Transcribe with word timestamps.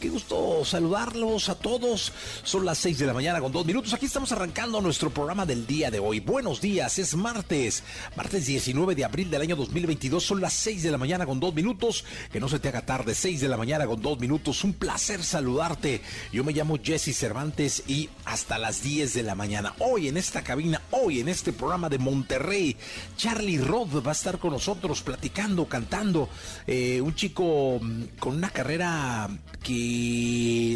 Qué 0.00 0.10
gusto 0.10 0.64
saludarlos 0.64 1.48
a 1.48 1.56
todos. 1.56 2.12
Son 2.44 2.64
las 2.64 2.78
6 2.78 3.00
de 3.00 3.06
la 3.06 3.12
mañana 3.14 3.40
con 3.40 3.50
dos 3.50 3.66
minutos. 3.66 3.92
Aquí 3.94 4.06
estamos 4.06 4.30
arrancando 4.30 4.80
nuestro 4.80 5.10
programa 5.10 5.44
del 5.44 5.66
día 5.66 5.90
de 5.90 5.98
hoy. 5.98 6.20
Buenos 6.20 6.60
días, 6.60 7.00
es 7.00 7.16
martes, 7.16 7.82
martes 8.14 8.46
19 8.46 8.94
de 8.94 9.04
abril 9.04 9.28
del 9.28 9.42
año 9.42 9.56
2022. 9.56 10.22
Son 10.22 10.40
las 10.40 10.52
6 10.52 10.84
de 10.84 10.92
la 10.92 10.98
mañana 10.98 11.26
con 11.26 11.40
dos 11.40 11.52
minutos. 11.52 12.04
Que 12.30 12.38
no 12.38 12.48
se 12.48 12.60
te 12.60 12.68
haga 12.68 12.86
tarde, 12.86 13.12
6 13.12 13.40
de 13.40 13.48
la 13.48 13.56
mañana 13.56 13.88
con 13.88 14.00
dos 14.00 14.20
minutos. 14.20 14.62
Un 14.62 14.74
placer 14.74 15.24
saludarte. 15.24 16.00
Yo 16.32 16.44
me 16.44 16.52
llamo 16.52 16.78
Jesse 16.80 17.16
Cervantes 17.16 17.82
y 17.88 18.08
hasta 18.24 18.56
las 18.56 18.84
10 18.84 19.14
de 19.14 19.24
la 19.24 19.34
mañana. 19.34 19.74
Hoy 19.80 20.06
en 20.06 20.16
esta 20.16 20.44
cabina, 20.44 20.80
hoy 20.92 21.18
en 21.18 21.28
este 21.28 21.52
programa 21.52 21.88
de 21.88 21.98
Monterrey, 21.98 22.76
Charlie 23.16 23.58
Rod 23.58 24.06
va 24.06 24.10
a 24.10 24.14
estar 24.14 24.38
con 24.38 24.52
nosotros 24.52 25.02
platicando, 25.02 25.66
cantando. 25.66 26.28
Eh, 26.68 27.00
un 27.00 27.16
chico 27.16 27.80
mm, 27.82 28.02
con 28.20 28.36
una 28.36 28.50
carrera 28.50 29.28
que 29.60 29.87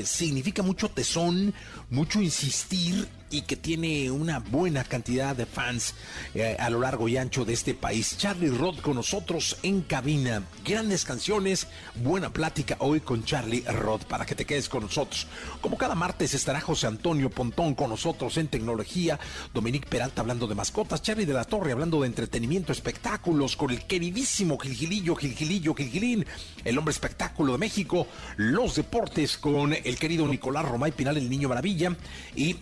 significa 0.05 0.63
mucho 0.63 0.89
tesón, 0.89 1.55
mucho 1.91 2.21
insistir 2.21 3.09
y 3.33 3.43
que 3.43 3.57
tiene 3.57 4.11
una 4.11 4.39
buena 4.39 4.85
cantidad 4.85 5.35
de 5.35 5.47
fans 5.47 5.95
eh, 6.35 6.57
a 6.61 6.69
lo 6.71 6.81
largo 6.81 7.09
y 7.09 7.17
ancho 7.17 7.45
de 7.45 7.55
este 7.55 7.75
país. 7.75 8.17
Charlie 8.19 8.51
Rod 8.51 8.81
con 8.81 8.95
nosotros 8.95 9.57
en 9.63 9.81
cabina. 9.81 10.45
Grandes 10.65 11.05
canciones, 11.05 11.67
buena 11.97 12.33
plática 12.33 12.77
hoy 12.79 13.01
con 13.01 13.25
Charlie 13.25 13.65
Rod 13.67 14.03
para 14.03 14.27
que 14.27 14.35
te 14.35 14.45
quedes 14.45 14.69
con 14.69 14.83
nosotros. 14.83 15.27
Como 15.61 15.79
cada 15.79 15.95
martes 15.95 16.35
estará 16.35 16.61
José 16.61 16.87
Antonio 16.87 17.31
Pontón 17.31 17.75
con 17.75 17.89
nosotros 17.91 18.37
en 18.37 18.49
tecnología, 18.49 19.19
Dominique 19.55 19.89
Peralta 19.89 20.21
hablando 20.21 20.47
de 20.47 20.55
mascotas, 20.55 21.03
Charlie 21.03 21.25
de 21.25 21.33
la 21.33 21.45
Torre 21.45 21.73
hablando 21.73 22.03
de 22.03 22.09
entretenimiento, 22.09 22.73
espectáculos 22.73 23.57
con 23.57 23.71
el 23.71 23.87
queridísimo 23.87 24.59
Gilgilillo, 24.59 25.17
Gilgilillo, 25.17 25.75
Gilgilín, 25.75 26.27
el 26.65 26.77
hombre 26.77 26.93
espectáculo 26.93 27.53
de 27.53 27.59
México, 27.59 28.07
los 28.37 28.75
deportes 28.75 29.39
con 29.39 29.73
el 29.73 29.97
querido 29.97 30.29
Nicolás 30.29 30.69
Romay 30.69 30.93
Pinal, 30.93 31.17
el 31.17 31.31
niño 31.31 31.49
maravilla 31.49 31.97
y 32.37 32.55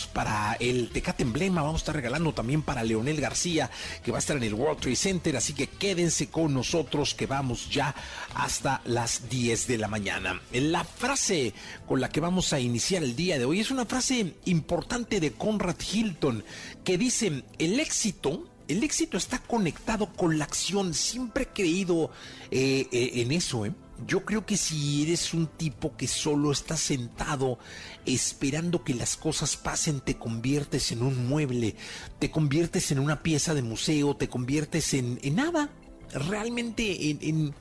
para 0.00 0.56
el 0.58 0.88
Tecate 0.90 1.22
Emblema. 1.22 1.62
Vamos 1.62 1.80
a 1.80 1.82
estar 1.82 1.94
regalando 1.94 2.32
también 2.32 2.62
para 2.62 2.82
Leonel 2.82 3.20
García, 3.20 3.70
que 4.02 4.10
va 4.10 4.18
a 4.18 4.20
estar 4.20 4.36
en 4.36 4.42
el 4.42 4.54
World 4.54 4.80
Trade 4.80 4.96
Center. 4.96 5.36
Así 5.36 5.52
que 5.52 5.66
quédense 5.66 6.28
con 6.28 6.54
nosotros, 6.54 7.14
que 7.14 7.26
vamos 7.26 7.68
ya 7.70 7.94
hasta 8.34 8.80
las 8.84 9.28
10 9.28 9.66
de 9.66 9.78
la 9.78 9.88
mañana. 9.88 10.40
La 10.52 10.84
frase 10.84 11.52
con 11.86 12.00
la 12.00 12.08
que 12.08 12.20
vamos 12.20 12.52
a 12.52 12.60
iniciar 12.60 13.02
el 13.02 13.14
día 13.14 13.38
de 13.38 13.44
hoy 13.44 13.60
es 13.60 13.70
una 13.70 13.84
frase 13.86 14.34
importante 14.46 15.20
de 15.20 15.32
Conrad 15.32 15.76
Hilton, 15.80 16.44
que 16.84 16.98
dice: 16.98 17.44
el 17.58 17.78
éxito. 17.78 18.48
El 18.68 18.84
éxito 18.84 19.18
está 19.18 19.38
conectado 19.38 20.06
con 20.14 20.38
la 20.38 20.44
acción. 20.44 20.94
Siempre 20.94 21.42
he 21.42 21.48
creído 21.48 22.10
eh, 22.50 22.86
eh, 22.90 23.10
en 23.16 23.32
eso, 23.32 23.66
¿eh? 23.66 23.72
Yo 24.06 24.24
creo 24.24 24.46
que 24.46 24.56
si 24.56 25.02
eres 25.02 25.34
un 25.34 25.46
tipo 25.46 25.96
que 25.96 26.06
solo 26.06 26.52
está 26.52 26.76
sentado 26.76 27.58
esperando 28.06 28.84
que 28.84 28.94
las 28.94 29.16
cosas 29.16 29.56
pasen, 29.56 30.00
te 30.00 30.16
conviertes 30.16 30.92
en 30.92 31.02
un 31.02 31.26
mueble, 31.28 31.76
te 32.18 32.30
conviertes 32.30 32.90
en 32.92 32.98
una 32.98 33.22
pieza 33.22 33.54
de 33.54 33.62
museo, 33.62 34.16
te 34.16 34.28
conviertes 34.28 34.94
en, 34.94 35.18
nada, 35.34 35.70
realmente 36.12 37.10
en, 37.10 37.54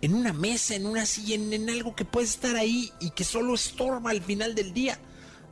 en, 0.00 0.14
una 0.14 0.32
mesa, 0.32 0.74
en 0.74 0.86
una 0.86 1.06
silla, 1.06 1.34
en 1.34 1.70
algo 1.70 1.94
que 1.94 2.04
puede 2.04 2.26
estar 2.26 2.56
ahí 2.56 2.90
y 3.00 3.10
que 3.10 3.24
solo 3.24 3.54
estorba 3.54 4.10
al 4.10 4.22
final 4.22 4.54
del 4.54 4.72
día 4.72 4.98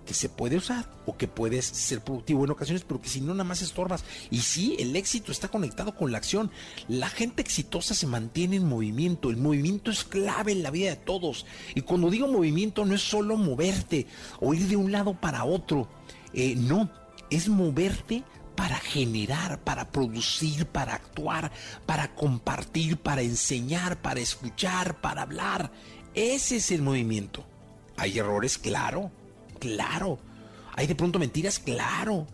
que 0.07 0.15
se 0.15 0.29
puede 0.29 0.57
usar 0.57 0.89
o 1.07 1.17
que 1.17 1.29
puedes 1.29 1.65
ser 1.65 2.03
productivo 2.03 2.45
en 2.45 2.51
ocasiones, 2.51 2.85
pero 2.87 3.01
que 3.01 3.09
si 3.09 3.21
no 3.21 3.33
nada 3.33 3.45
más 3.45 3.63
estorbas. 3.63 4.05
Y 4.31 4.41
sí, 4.41 4.77
el 4.79 4.97
éxito 4.97 5.33
está 5.33 5.49
conectado 5.49 5.95
con 5.95 6.13
la 6.13 6.19
acción. 6.19 6.51
La 6.89 7.09
gente 7.09 7.43
exitosa 7.43 7.95
se 7.95 8.07
mantiene 8.07 8.57
en 8.57 8.69
movimiento. 8.69 9.31
El 9.31 9.37
movimiento 9.37 9.91
es 9.91 10.05
clave 10.05 10.53
en 10.53 10.63
la 10.63 10.71
vida 10.71 10.91
de 10.91 10.97
todos. 10.97 11.47
Y 11.75 11.83
cuando 11.83 12.11
digo 12.11 12.27
movimiento 12.27 12.85
no 12.85 12.95
es 12.95 13.03
solo 13.03 13.37
moverte 13.37 14.07
o 14.41 14.55
ir 14.55 14.67
de 14.69 14.77
un 14.77 14.93
lado 14.93 15.15
para 15.15 15.45
otro. 15.45 15.89
Eh, 16.33 16.55
no, 16.57 16.91
es 17.31 17.49
moverte 17.49 18.25
para 18.57 18.77
generar, 18.77 19.63
para 19.63 19.91
producir, 19.91 20.67
para 20.67 20.95
actuar, 20.95 21.51
para 21.87 22.15
compartir, 22.15 22.99
para 22.99 23.23
enseñar, 23.23 24.03
para 24.03 24.21
escuchar, 24.21 25.01
para 25.01 25.23
hablar. 25.23 25.73
Ese 26.15 26.57
es 26.57 26.71
el 26.71 26.83
movimiento. 26.83 27.45
Hay 27.97 28.19
errores, 28.19 28.59
claro 28.59 29.11
Claro. 29.61 30.19
Hay 30.75 30.87
de 30.87 30.95
pronto 30.97 31.19
mentiras, 31.19 31.59
claro. 31.59 32.27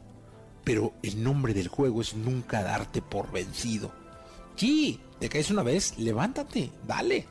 Pero 0.64 0.94
el 1.02 1.22
nombre 1.22 1.52
del 1.52 1.68
juego 1.68 2.00
es 2.00 2.14
nunca 2.14 2.62
darte 2.62 3.02
por 3.02 3.30
vencido. 3.30 3.92
Sí, 4.54 5.00
te 5.20 5.28
caes 5.28 5.50
una 5.50 5.62
vez, 5.62 5.98
levántate, 5.98 6.70
dale. 6.86 7.26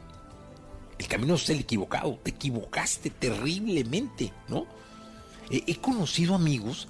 El 0.97 1.07
camino 1.07 1.35
es 1.35 1.49
el 1.49 1.59
equivocado, 1.59 2.19
te 2.21 2.31
equivocaste 2.31 3.09
terriblemente, 3.09 4.31
¿no? 4.47 4.65
He, 5.49 5.75
conocido 5.77 6.33
amigos 6.33 6.87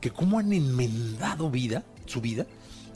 que 0.00 0.10
como 0.10 0.38
han 0.38 0.52
enmendado 0.52 1.50
vida, 1.50 1.84
su 2.04 2.20
vida, 2.20 2.46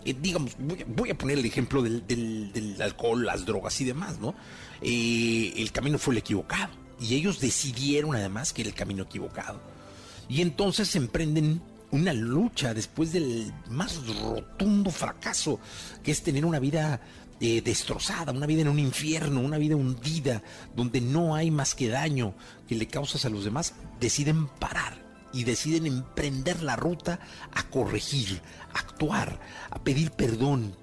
eh, 0.04 0.14
digamos, 0.20 0.56
voy 0.86 1.10
a, 1.10 1.18
poner 1.18 1.38
el 1.38 1.44
ejemplo 1.44 1.82
del, 1.82 2.76
alcohol, 2.80 3.24
las 3.24 3.44
drogas 3.44 3.80
y 3.80 3.84
demás, 3.84 4.18
¿no? 4.20 4.34
Eh, 4.82 5.54
el 5.56 5.72
camino 5.72 5.98
fue 5.98 6.14
el 6.14 6.18
equivocado 6.18 6.79
y 7.00 7.14
ellos 7.14 7.40
decidieron 7.40 8.14
además 8.14 8.52
que 8.52 8.62
era 8.62 8.70
el 8.70 8.76
camino 8.76 9.04
equivocado. 9.04 9.60
Y 10.28 10.42
entonces 10.42 10.94
emprenden 10.94 11.60
una 11.90 12.12
lucha 12.12 12.74
después 12.74 13.12
del 13.12 13.52
más 13.68 14.00
rotundo 14.06 14.90
fracaso, 14.90 15.58
que 16.04 16.12
es 16.12 16.22
tener 16.22 16.44
una 16.44 16.60
vida 16.60 17.00
eh, 17.40 17.62
destrozada, 17.62 18.32
una 18.32 18.46
vida 18.46 18.62
en 18.62 18.68
un 18.68 18.78
infierno, 18.78 19.40
una 19.40 19.58
vida 19.58 19.74
hundida, 19.74 20.42
donde 20.76 21.00
no 21.00 21.34
hay 21.34 21.50
más 21.50 21.74
que 21.74 21.88
daño 21.88 22.34
que 22.68 22.76
le 22.76 22.86
causas 22.86 23.24
a 23.24 23.30
los 23.30 23.44
demás, 23.44 23.74
deciden 23.98 24.46
parar 24.46 25.02
y 25.32 25.44
deciden 25.44 25.86
emprender 25.86 26.62
la 26.62 26.76
ruta 26.76 27.20
a 27.52 27.62
corregir, 27.70 28.40
a 28.74 28.80
actuar, 28.80 29.40
a 29.70 29.82
pedir 29.82 30.10
perdón, 30.12 30.76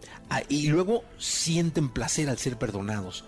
y 0.49 0.67
luego 0.67 1.03
sienten 1.17 1.89
placer 1.89 2.29
al 2.29 2.37
ser 2.37 2.57
perdonados 2.57 3.23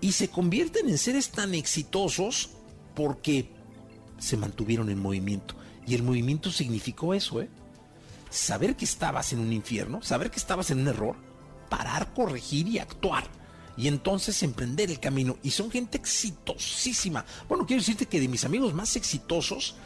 y 0.00 0.12
se 0.12 0.28
convierten 0.28 0.88
en 0.88 0.98
seres 0.98 1.30
tan 1.30 1.54
exitosos 1.54 2.50
porque 2.94 3.50
se 4.18 4.36
mantuvieron 4.36 4.90
en 4.90 5.00
movimiento. 5.00 5.54
Y 5.86 5.94
el 5.94 6.02
movimiento 6.02 6.50
significó 6.50 7.14
eso, 7.14 7.42
¿eh? 7.42 7.48
Saber 8.30 8.74
que 8.76 8.84
estabas 8.84 9.32
en 9.32 9.40
un 9.40 9.52
infierno, 9.52 10.02
saber 10.02 10.30
que 10.30 10.38
estabas 10.38 10.70
en 10.70 10.80
un 10.80 10.88
error, 10.88 11.16
parar, 11.68 12.12
corregir 12.14 12.66
y 12.68 12.78
actuar. 12.78 13.24
Y 13.76 13.88
entonces 13.88 14.42
emprender 14.42 14.90
el 14.90 15.00
camino. 15.00 15.36
Y 15.42 15.50
son 15.50 15.70
gente 15.70 15.98
exitosísima. 15.98 17.24
Bueno, 17.48 17.66
quiero 17.66 17.80
decirte 17.80 18.06
que 18.06 18.20
de 18.20 18.28
mis 18.28 18.44
amigos 18.44 18.72
más 18.72 18.96
exitosos, 18.96 19.76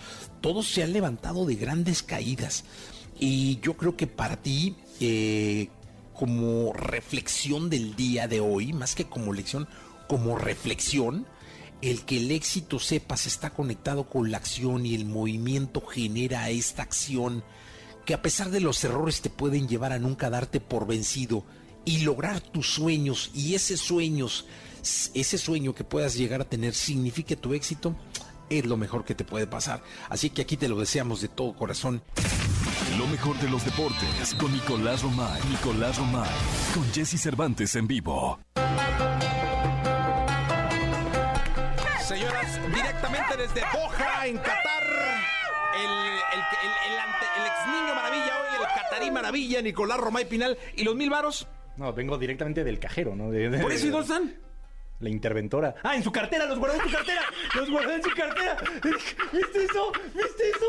todos 0.41 0.69
se 0.69 0.83
han 0.83 0.93
levantado 0.93 1.47
de 1.47 1.57
grandes 1.57 2.03
caídas. 2.03 2.65
Y 3.19 3.59
yo 3.61 3.77
creo 3.77 3.97
que 3.97 4.07
para 4.07 4.37
ti, 4.37 4.77
eh, 5.01 5.69
como 6.15 6.73
reflexión 6.73 7.71
del 7.71 7.97
día 7.97 8.29
de 8.29 8.41
hoy, 8.41 8.73
más 8.73 8.95
que 8.95 9.05
como 9.05 9.33
lección, 9.33 9.69
como 10.09 10.37
reflexión, 10.37 11.27
el 11.81 12.05
que 12.05 12.17
el 12.17 12.31
éxito 12.31 12.79
sepas 12.79 13.27
está 13.27 13.51
conectado 13.51 14.09
con 14.09 14.31
la 14.31 14.39
acción 14.39 14.85
y 14.85 14.95
el 14.95 15.05
movimiento 15.05 15.81
genera 15.81 16.51
esta 16.51 16.83
acción 16.83 17.45
que 18.05 18.15
a 18.15 18.23
pesar 18.23 18.51
de 18.51 18.61
los 18.61 18.83
errores 18.85 19.21
te 19.21 19.31
pueden 19.31 19.69
llevar 19.69 19.93
a 19.93 19.99
nunca 19.99 20.31
darte 20.31 20.61
por 20.61 20.87
vencido 20.87 21.45
y 21.85 21.99
lograr 21.99 22.41
tus 22.41 22.73
sueños 22.73 23.31
y 23.35 23.55
ese 23.55 23.77
sueños, 23.77 24.47
ese 25.15 25.39
sueño 25.39 25.75
que 25.75 25.85
puedas 25.85 26.15
llegar 26.15 26.41
a 26.41 26.49
tener 26.49 26.75
signifique 26.75 27.37
tu 27.37 27.53
éxito, 27.53 27.95
es 28.49 28.65
lo 28.65 28.77
mejor 28.77 29.05
que 29.05 29.15
te 29.15 29.25
puede 29.25 29.47
pasar. 29.47 29.83
Así 30.09 30.31
que 30.31 30.43
aquí 30.43 30.57
te 30.57 30.69
lo 30.69 30.79
deseamos 30.79 31.21
de 31.21 31.29
todo 31.29 31.55
corazón. 31.55 32.03
Lo 32.97 33.07
mejor 33.07 33.39
de 33.41 33.49
los 33.51 33.65
deportes 33.65 34.35
con 34.39 34.53
Nicolás 34.53 35.03
Romay. 35.03 35.41
Nicolás 35.51 35.99
Romay. 35.99 36.31
Con 36.75 36.91
Jesse 36.93 37.21
Cervantes 37.21 37.77
en 37.77 37.87
vivo. 37.87 38.39
Señoras, 42.09 42.59
directamente 42.75 43.37
desde 43.37 43.61
Doha, 43.61 44.27
en 44.27 44.39
Qatar, 44.39 44.83
el, 45.77 45.91
el, 45.91 46.41
el, 46.41 46.93
el, 46.93 46.99
ante- 46.99 47.27
el 47.37 47.47
ex 47.47 47.67
niño 47.67 47.95
maravilla, 47.95 48.41
hoy 48.41 48.57
el 48.61 48.67
catarí 48.83 49.11
maravilla, 49.11 49.61
Nicolás 49.63 49.99
Romay 49.99 50.25
Pinal. 50.27 50.57
¿Y 50.77 50.85
los 50.85 50.97
mil 50.97 51.11
varos? 51.11 51.47
No, 51.77 51.93
vengo 51.93 52.17
directamente 52.17 52.65
del 52.65 52.79
cajero, 52.79 53.15
¿no? 53.15 53.31
De- 53.31 53.51
de- 53.51 53.59
¿Por 53.59 53.73
eso 53.73 53.87
y 53.87 53.91
dónde 53.91 54.07
están? 54.15 54.37
La 55.01 55.11
interventora. 55.11 55.75
Ah, 55.83 55.97
en 55.97 56.03
su 56.03 56.11
cartera, 56.11 56.47
los 56.47 56.59
guardó 56.59 56.77
en 56.83 56.89
su 56.89 56.97
cartera. 56.97 57.23
Los 57.55 57.71
guardó 57.71 57.93
en 57.93 58.03
su 58.03 58.11
cartera. 58.11 58.57
¿Viste 59.33 59.65
eso? 59.65 59.93
¿Viste 60.15 60.51
eso? 60.51 60.67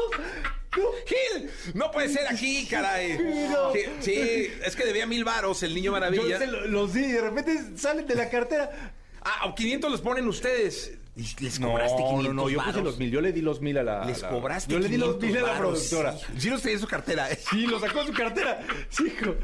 No. 0.78 0.84
¡Gil! 1.08 1.52
No 1.74 1.90
puede 1.90 2.10
ser 2.10 2.28
aquí, 2.28 2.68
caray. 2.68 3.18
No. 3.50 3.72
Sí, 3.72 3.80
sí, 4.02 4.52
es 4.64 4.76
que 4.76 4.84
debía 4.86 5.08
mil 5.08 5.24
varos 5.24 5.64
el 5.64 5.74
niño 5.74 5.94
maravilla. 5.94 6.38
los 6.46 6.94
di 6.94 7.12
de 7.14 7.22
repente 7.22 7.78
salen 7.78 8.06
de 8.06 8.16
la 8.16 8.30
cartera. 8.30 8.94
Ah, 9.22 9.48
o 9.48 9.56
500 9.56 9.90
los 9.90 10.02
ponen 10.02 10.28
ustedes. 10.28 10.94
Y 11.20 11.44
Les 11.44 11.60
cobraste 11.60 11.98
500 11.98 12.24
no, 12.24 12.34
no, 12.44 12.50
yo 12.50 12.64
puse 12.64 12.82
los 12.82 12.98
mil, 12.98 13.12
yo 13.12 13.20
le 13.20 13.34
di 13.34 13.42
los 13.42 13.60
mil 13.60 13.78
a 13.78 13.84
la... 13.84 14.06
Les 14.06 14.22
la- 14.22 14.30
cobraste 14.30 14.72
Yo 14.72 14.80
le 14.80 14.88
di 14.88 14.96
los 14.96 15.18
500 15.18 15.30
mil 15.30 15.38
a 15.50 15.54
la 15.54 15.60
productora. 15.60 16.18
Sí, 16.18 16.26
sí 16.38 16.50
los 16.50 16.62
tenía 16.62 16.76
en 16.76 16.82
su 16.82 16.88
cartera. 16.88 17.30
¿eh? 17.30 17.38
Sí, 17.50 17.68
lo 17.68 17.78
sacó 17.80 18.00
de 18.02 18.08
su 18.08 18.14
cartera. 18.14 18.62
Sí, 18.90 19.08
hijo. 19.08 19.36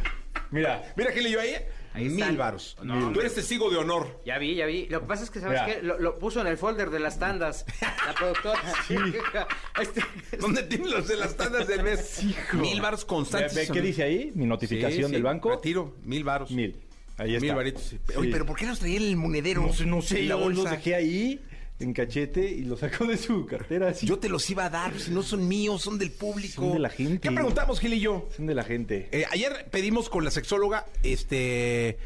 Mira, 0.51 0.93
Mira, 0.95 1.13
y 1.19 1.29
yo 1.31 1.41
ahí. 1.41 1.55
Ahí 1.93 2.09
mil 2.09 2.37
varos. 2.37 2.77
No, 2.83 3.11
Tú 3.11 3.19
eres 3.21 3.35
testigo 3.35 3.69
de 3.69 3.77
honor. 3.77 4.21
Ya 4.25 4.37
vi, 4.37 4.55
ya 4.55 4.65
vi. 4.65 4.85
Lo 4.87 5.01
que 5.01 5.07
pasa 5.07 5.23
es 5.23 5.29
que, 5.29 5.39
¿sabes 5.39 5.61
Mira. 5.61 5.75
qué? 5.79 5.81
Lo, 5.85 5.97
lo 5.99 6.17
puso 6.19 6.41
en 6.41 6.47
el 6.47 6.57
folder 6.57 6.89
de 6.89 6.99
las 6.99 7.19
tandas. 7.19 7.65
La 8.05 8.13
productora. 8.13 8.59
Este- 9.81 10.01
¿Dónde 10.39 10.63
tienen 10.63 10.91
los 10.91 11.07
de 11.07 11.15
las 11.17 11.35
tandas 11.35 11.67
del 11.67 11.83
mes? 11.83 12.21
Mil 12.53 12.81
varos 12.81 13.05
constantes. 13.05 13.53
ve 13.55 13.67
qué 13.73 13.81
dice 13.81 14.03
ahí, 14.03 14.31
mi 14.35 14.45
notificación 14.45 15.03
Sí, 15.03 15.07
sí, 15.07 15.11
del 15.13 15.23
banco. 15.23 15.49
Retiro, 15.51 15.95
mil 16.03 16.23
varos. 16.23 16.51
Mil. 16.51 16.75
Ahí 17.17 17.35
está. 17.35 17.45
Mil 17.45 17.55
varitos. 17.55 17.81
sí. 17.83 17.97
Sí. 18.07 18.13
Oye, 18.17 18.29
pero 18.31 18.45
¿por 18.45 18.57
qué 18.57 18.65
los 18.65 18.79
traía 18.79 18.97
en 18.97 19.03
el 19.03 19.15
monedero? 19.15 19.61
No 19.61 19.73
sé, 19.73 19.85
no 19.85 20.01
sé, 20.01 20.19
En 20.21 20.29
la 20.29 20.35
yo 20.35 20.49
los 20.49 20.57
bolsa. 20.59 20.71
dejé 20.75 20.95
ahí 20.95 21.41
en 21.79 21.93
cachete 21.93 22.49
y 22.49 22.63
los 22.63 22.79
sacó 22.79 23.05
de 23.05 23.17
su 23.17 23.45
cartera 23.45 23.89
así. 23.89 24.05
Yo 24.05 24.17
te 24.19 24.29
los 24.29 24.49
iba 24.49 24.65
a 24.65 24.69
dar, 24.69 24.97
si 24.99 25.11
no 25.11 25.21
son 25.23 25.47
míos, 25.47 25.81
son 25.81 25.97
del 25.99 26.11
público. 26.11 26.61
Son 26.61 26.71
de 26.73 26.79
la 26.79 26.89
gente. 26.89 27.19
¿Qué 27.27 27.31
preguntamos, 27.35 27.79
Gil 27.79 27.93
y 27.93 27.99
yo? 27.99 28.27
Son 28.35 28.45
de 28.45 28.55
la 28.55 28.63
gente. 28.63 29.09
Eh, 29.11 29.25
ayer 29.31 29.67
pedimos 29.71 30.09
con 30.09 30.23
la 30.23 30.31
sexóloga 30.31 30.85
este 31.03 31.97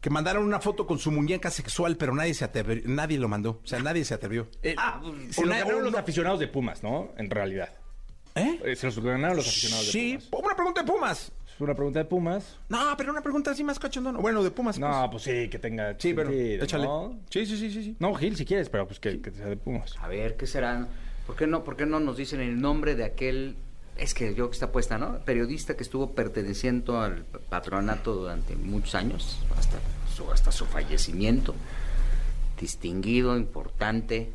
que 0.00 0.10
mandaron 0.10 0.44
una 0.44 0.60
foto 0.60 0.86
con 0.86 0.98
su 0.98 1.10
muñeca 1.10 1.50
sexual, 1.50 1.96
pero 1.96 2.14
nadie 2.14 2.34
se 2.34 2.44
atrevió, 2.44 2.82
nadie 2.86 3.18
lo 3.18 3.26
mandó. 3.28 3.60
O 3.64 3.66
sea, 3.66 3.78
nadie 3.80 4.04
se 4.04 4.12
atrevió. 4.14 4.48
Eh, 4.62 4.74
Ah, 4.78 5.00
se 5.30 5.40
o 5.40 5.44
los 5.44 5.50
na- 5.54 5.60
ganaron 5.60 5.84
los 5.84 5.94
aficionados 5.94 6.40
de 6.40 6.48
Pumas, 6.48 6.82
¿no? 6.82 7.12
En 7.16 7.30
realidad. 7.30 7.70
¿Eh? 8.34 8.60
Eh, 8.64 8.76
Se 8.76 8.86
los 8.86 9.00
ganaron 9.00 9.36
los 9.38 9.48
aficionados 9.48 9.86
de 9.86 9.92
Sí, 9.92 10.18
Pumas. 10.30 10.44
una 10.46 10.54
pregunta 10.56 10.82
de 10.82 10.86
Pumas. 10.92 11.32
Es 11.54 11.60
una 11.60 11.74
pregunta 11.74 12.00
de 12.00 12.04
Pumas. 12.04 12.58
No, 12.68 12.78
pero 12.96 13.12
una 13.12 13.20
pregunta 13.22 13.52
así 13.52 13.62
más 13.62 13.78
cachondona. 13.78 14.18
Bueno, 14.18 14.42
de 14.42 14.50
Pumas. 14.50 14.78
No, 14.78 15.08
pues 15.10 15.22
sí, 15.22 15.48
que 15.48 15.58
tenga 15.58 15.94
Sí, 15.98 16.12
pero 16.12 16.30
sentido, 16.30 16.64
échale. 16.64 16.84
¿no? 16.84 17.18
Sí, 17.30 17.46
sí, 17.46 17.56
sí, 17.56 17.70
sí, 17.70 17.82
sí. 17.84 17.96
No, 18.00 18.14
Gil, 18.14 18.36
si 18.36 18.44
quieres, 18.44 18.68
pero 18.68 18.86
pues 18.86 18.98
que, 18.98 19.20
que 19.20 19.30
sea 19.30 19.46
de 19.46 19.56
Pumas. 19.56 19.94
A 20.00 20.08
ver, 20.08 20.36
¿qué 20.36 20.46
serán? 20.46 20.88
¿Por 21.26 21.36
qué 21.36 21.46
no, 21.46 21.62
por 21.64 21.76
qué 21.76 21.86
no 21.86 22.00
nos 22.00 22.16
dicen 22.16 22.40
el 22.40 22.60
nombre 22.60 22.96
de 22.96 23.04
aquel... 23.04 23.56
Es 23.96 24.12
que 24.12 24.34
yo 24.34 24.50
que 24.50 24.54
está 24.54 24.72
puesta, 24.72 24.98
¿no? 24.98 25.20
Periodista 25.20 25.76
que 25.76 25.84
estuvo 25.84 26.10
perteneciendo 26.10 27.00
al 27.00 27.24
patronato 27.48 28.12
durante 28.14 28.56
muchos 28.56 28.96
años, 28.96 29.38
hasta 29.56 29.78
su, 30.12 30.28
hasta 30.32 30.50
su 30.50 30.66
fallecimiento. 30.66 31.54
Distinguido, 32.60 33.36
importante. 33.36 34.30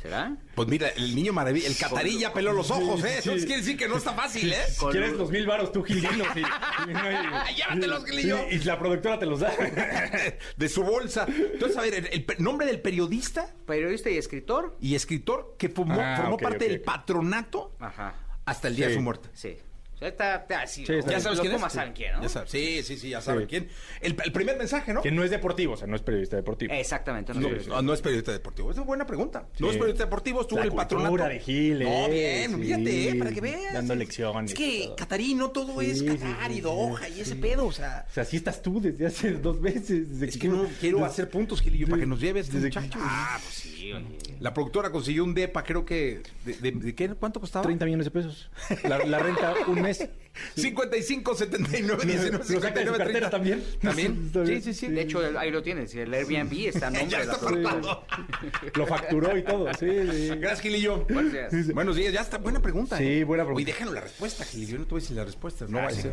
¿Será? 0.00 0.34
Pues 0.54 0.66
mira, 0.68 0.88
el 0.88 1.14
niño 1.14 1.32
maravilla, 1.34 1.66
el 1.68 1.76
catarí 1.76 2.18
ya 2.18 2.32
peló 2.32 2.52
los 2.54 2.70
ojos, 2.70 3.04
¿eh? 3.04 3.16
Entonces 3.18 3.44
quiere 3.44 3.60
decir 3.60 3.76
que 3.76 3.86
no 3.86 3.98
está 3.98 4.14
fácil, 4.14 4.50
¿eh? 4.52 4.56
Si 4.70 4.78
Con- 4.78 4.92
quieres 4.92 5.12
los 5.12 5.30
mil 5.30 5.46
varos, 5.46 5.72
tú, 5.72 5.82
Gil, 5.84 6.00
dinos, 6.00 6.26
y- 6.34 6.40
y 6.40 7.54
Llévatelos, 7.54 8.04
Gil, 8.06 8.18
y 8.18 8.22
Sí, 8.22 8.28
yo. 8.28 8.38
Y 8.50 8.58
la 8.60 8.78
productora 8.78 9.18
te 9.18 9.26
los 9.26 9.40
da. 9.40 9.52
de 10.56 10.68
su 10.70 10.82
bolsa. 10.84 11.26
Entonces, 11.28 11.76
a 11.76 11.82
ver, 11.82 12.08
el, 12.12 12.26
nombre 12.38 12.66
del 12.66 12.80
periodista 12.80 13.54
Periodista 13.66 14.08
y 14.10 14.16
escritor. 14.16 14.76
y 14.80 14.94
escritor 14.94 15.56
que 15.58 15.68
formó, 15.68 16.00
Ah, 16.00 16.16
formó 16.16 16.38
parte 16.38 16.66
del 16.66 16.80
patronato 16.80 17.76
Ajá. 17.78 18.14
hasta 18.46 18.68
el 18.68 18.76
día 18.76 18.86
Sí. 18.86 18.92
de 18.92 18.96
su 18.96 19.02
muerte. 19.02 19.28
Sí. 19.34 19.56
Está, 20.00 20.36
está 20.36 20.62
así. 20.62 20.86
Sí, 20.86 20.94
está 20.94 21.10
¿Ya 21.12 21.20
sabes 21.20 21.38
Los 21.38 21.46
quién 21.46 21.62
es? 21.62 21.72
Saben 21.72 21.92
quién, 21.92 22.12
¿no? 22.14 22.22
Ya 22.22 22.28
sabes. 22.28 22.50
Sí, 22.50 22.82
sí, 22.82 22.96
sí, 22.96 23.10
ya 23.10 23.20
saben 23.20 23.42
Sí. 23.42 23.46
quién. 23.48 23.68
El, 24.00 24.16
el 24.24 24.32
primer 24.32 24.56
mensaje, 24.56 24.94
¿no? 24.94 25.02
que 25.02 25.10
no 25.10 25.22
es 25.24 25.30
deportivo, 25.30 25.74
o 25.74 25.76
sea, 25.76 25.86
no 25.86 25.94
es 25.96 26.02
periodista 26.02 26.36
deportivo. 26.36 26.72
Exactamente. 26.72 27.34
No, 27.34 27.40
No, 27.40 27.48
Sí, 27.60 27.68
no, 27.68 27.82
no 27.82 27.92
es 27.92 28.00
periodista 28.00 28.32
deportivo. 28.32 28.70
Es 28.70 28.76
una 28.78 28.86
buena 28.86 29.06
pregunta. 29.06 29.46
No 29.58 29.68
es 29.70 29.76
periodista 29.76 30.04
deportivo, 30.04 30.40
estuvo 30.40 30.58
La 30.60 30.64
el 30.64 30.72
patronato. 30.72 31.16
de 31.28 31.38
Gil, 31.40 31.80
No, 31.84 32.08
bien, 32.08 32.50
sí, 32.56 32.62
fíjate, 32.62 33.08
eh, 33.10 33.14
para 33.16 33.30
que 33.32 33.40
veas. 33.42 33.74
dando 33.74 33.92
Es- 33.92 33.98
lecciones 33.98 34.52
Es 34.52 34.56
que 34.58 34.82
todo. 34.86 34.96
Catarí 34.96 35.34
no 35.34 35.50
todo 35.50 35.80
es 35.82 35.98
sí, 35.98 36.06
y 36.06 36.60
Doha 36.60 37.06
sí, 37.06 37.12
y 37.16 37.20
ese 37.20 37.32
sí. 37.34 37.38
pedo, 37.40 37.66
o 37.66 37.72
sea. 37.72 38.06
O 38.08 38.12
sea, 38.14 38.22
así 38.22 38.36
estás 38.38 38.62
tú 38.62 38.80
desde 38.80 39.06
hace 39.06 39.32
dos 39.32 39.60
veces. 39.60 40.10
desde 40.10 40.26
Es 40.28 40.38
que 40.38 40.48
no 40.48 40.66
quiero 40.80 41.04
hacer 41.04 41.28
puntos, 41.28 41.60
Gilillo, 41.60 41.86
para 41.88 42.00
que 42.00 42.06
nos 42.06 42.20
lleves 42.20 42.50
desde 42.50 42.70
que- 42.70 42.80
muchacho. 42.80 42.98
Ah, 43.02 43.38
pues 43.42 43.54
sí, 43.54 43.92
oye. 43.92 44.04
La 44.40 44.54
productora 44.54 44.90
consiguió 44.90 45.24
un 45.24 45.34
depa, 45.34 45.62
creo 45.62 45.84
que. 45.84 46.22
¿De, 46.44 46.54
de- 46.54 46.70
de 46.72 46.94
qué? 46.94 47.08
¿Cuánto 47.10 47.38
costaba? 47.40 47.64
30 47.64 47.84
millones 47.84 48.06
de 48.06 48.10
pesos. 48.10 48.50
La, 48.84 48.98
la 49.04 49.18
renta 49.18 49.54
un 49.66 49.82
mes. 49.82 49.89
55, 49.94 51.34
79, 51.34 52.04
19, 52.04 52.38
Lo 52.38 52.38
saca 52.38 52.38
de 52.38 52.44
su 52.44 52.52
59, 52.52 52.98
cartera 52.98 53.30
30. 53.30 53.30
también. 53.30 53.64
¿También? 53.80 54.30
Sí, 54.46 54.60
sí, 54.60 54.74
sí. 54.74 54.88
De 54.88 55.02
hecho, 55.02 55.20
ahí 55.38 55.50
lo 55.50 55.62
tienes. 55.62 55.94
El 55.94 56.12
Airbnb 56.14 56.52
está 56.68 56.88
a 56.88 56.90
nombre 56.90 57.08
Ya 57.10 57.20
de 57.20 57.26
la. 57.26 58.02
Lo 58.74 58.86
facturó 58.86 59.36
y 59.36 59.42
todo. 59.42 59.72
Sí, 59.74 59.86
sí. 60.10 60.28
Gracias, 60.36 60.60
Gilillo. 60.60 61.06
Días. 61.08 61.74
Buenos 61.74 61.96
días, 61.96 62.12
ya 62.12 62.20
está. 62.20 62.38
Buena 62.38 62.60
pregunta. 62.60 62.96
Sí, 62.98 63.04
¿eh? 63.04 63.24
buena 63.24 63.44
pregunta. 63.44 63.56
Oye, 63.62 63.72
déjanos 63.72 63.94
la 63.94 64.00
respuesta, 64.00 64.44
Gilillo. 64.44 64.78
No 64.78 64.84
te 64.84 64.90
voy 64.90 64.98
a 64.98 65.02
decir 65.02 65.16
la 65.16 65.24
respuesta. 65.24 65.66
No 65.68 65.78
va 65.78 65.86
a 65.86 65.90
ser. 65.90 66.12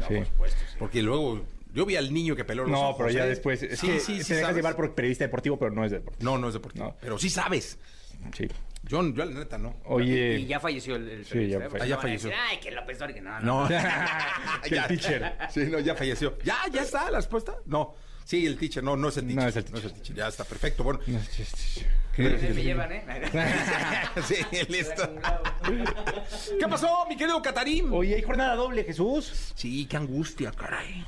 Porque 0.80 1.01
luego. 1.01 1.45
Yo 1.73 1.85
vi 1.85 1.95
al 1.95 2.12
niño 2.12 2.35
que 2.35 2.44
peló 2.44 2.63
los 2.63 2.71
No, 2.71 2.89
ojos, 2.89 2.95
pero 2.97 3.12
ya 3.12 3.25
¿eh? 3.25 3.30
después. 3.30 3.62
Es 3.62 3.80
sí, 3.80 3.88
que 3.88 4.00
sí, 4.00 4.18
sí. 4.18 4.23
se 4.23 4.33
deja 4.35 4.47
sabes. 4.47 4.56
llevar 4.56 4.75
por 4.75 4.95
periodista 4.95 5.25
deportivo, 5.25 5.59
pero 5.59 5.71
no 5.71 5.85
es 5.85 5.91
deportivo. 5.91 6.31
No, 6.31 6.38
no 6.39 6.47
es 6.47 6.53
deportivo. 6.56 6.85
No. 6.85 6.95
Pero 7.00 7.19
sí 7.19 7.30
sabes. 7.30 7.77
Sí. 8.35 8.47
Yo, 8.89 9.03
yo 9.13 9.25
la 9.25 9.39
neta, 9.39 9.57
no. 9.57 9.75
Oye. 9.85 10.39
Y 10.39 10.45
ya 10.45 10.59
falleció 10.59 10.95
el, 10.95 11.09
el 11.09 11.25
Sí, 11.25 11.47
ya 11.47 11.57
¿eh? 11.57 11.69
falleció. 11.69 11.81
Ah, 11.81 11.85
ya 11.85 11.89
no 11.89 11.89
van 11.89 11.99
a 11.99 12.01
falleció. 12.01 12.29
decir, 12.29 12.43
Ay, 12.49 12.57
que 12.59 12.71
López 12.71 12.99
Dóriga. 12.99 13.21
No, 13.21 13.39
no. 13.41 13.69
No. 13.69 13.75
El 14.65 14.87
teacher. 14.87 15.37
Sí, 15.49 15.61
no, 15.65 15.79
ya 15.79 15.95
falleció. 15.95 16.37
¿Ya? 16.43 16.57
¿Ya 16.71 16.81
está 16.81 17.09
la 17.11 17.17
respuesta? 17.17 17.55
No. 17.65 17.95
Sí, 18.23 18.45
el 18.45 18.57
teacher. 18.57 18.83
No, 18.83 18.97
no 18.97 19.07
es 19.07 19.15
el 19.17 19.27
teacher. 19.27 19.71
No 19.71 19.77
es 19.77 19.85
el 19.85 19.93
teacher. 19.93 20.15
Ya 20.15 20.27
está, 20.27 20.43
perfecto. 20.43 20.83
Bueno. 20.83 20.99
Me 22.17 22.63
llevan, 22.63 22.91
¿eh? 22.91 23.03
sí, 24.25 24.35
listo. 24.67 25.09
¿Qué 26.59 26.67
pasó, 26.67 27.05
mi 27.07 27.15
querido 27.15 27.41
Catarín? 27.41 27.89
Oye, 27.93 28.15
hay 28.15 28.21
jornada 28.23 28.55
doble, 28.55 28.83
Jesús. 28.83 29.53
Sí, 29.55 29.85
qué 29.85 29.97
angustia, 29.97 30.51
caray. 30.51 31.05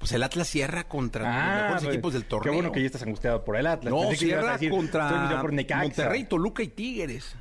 Pues 0.00 0.12
el 0.12 0.22
Atlas 0.22 0.48
cierra 0.48 0.84
contra 0.88 1.22
los 1.22 1.62
mejores 1.62 1.82
pues, 1.84 1.94
equipos 1.94 2.12
del 2.14 2.24
torneo. 2.24 2.50
Qué 2.50 2.56
bueno 2.56 2.72
que 2.72 2.80
ya 2.80 2.86
estás 2.86 3.02
angustiado 3.02 3.44
por 3.44 3.56
el 3.56 3.66
Atlas. 3.66 3.92
No, 3.92 4.10
cierra 4.12 4.54
decir, 4.54 4.70
contra 4.70 5.38
por. 5.42 5.82
Monterrey, 5.82 6.24
Toluca 6.24 6.62
y 6.62 6.68
Tigres. 6.68 7.36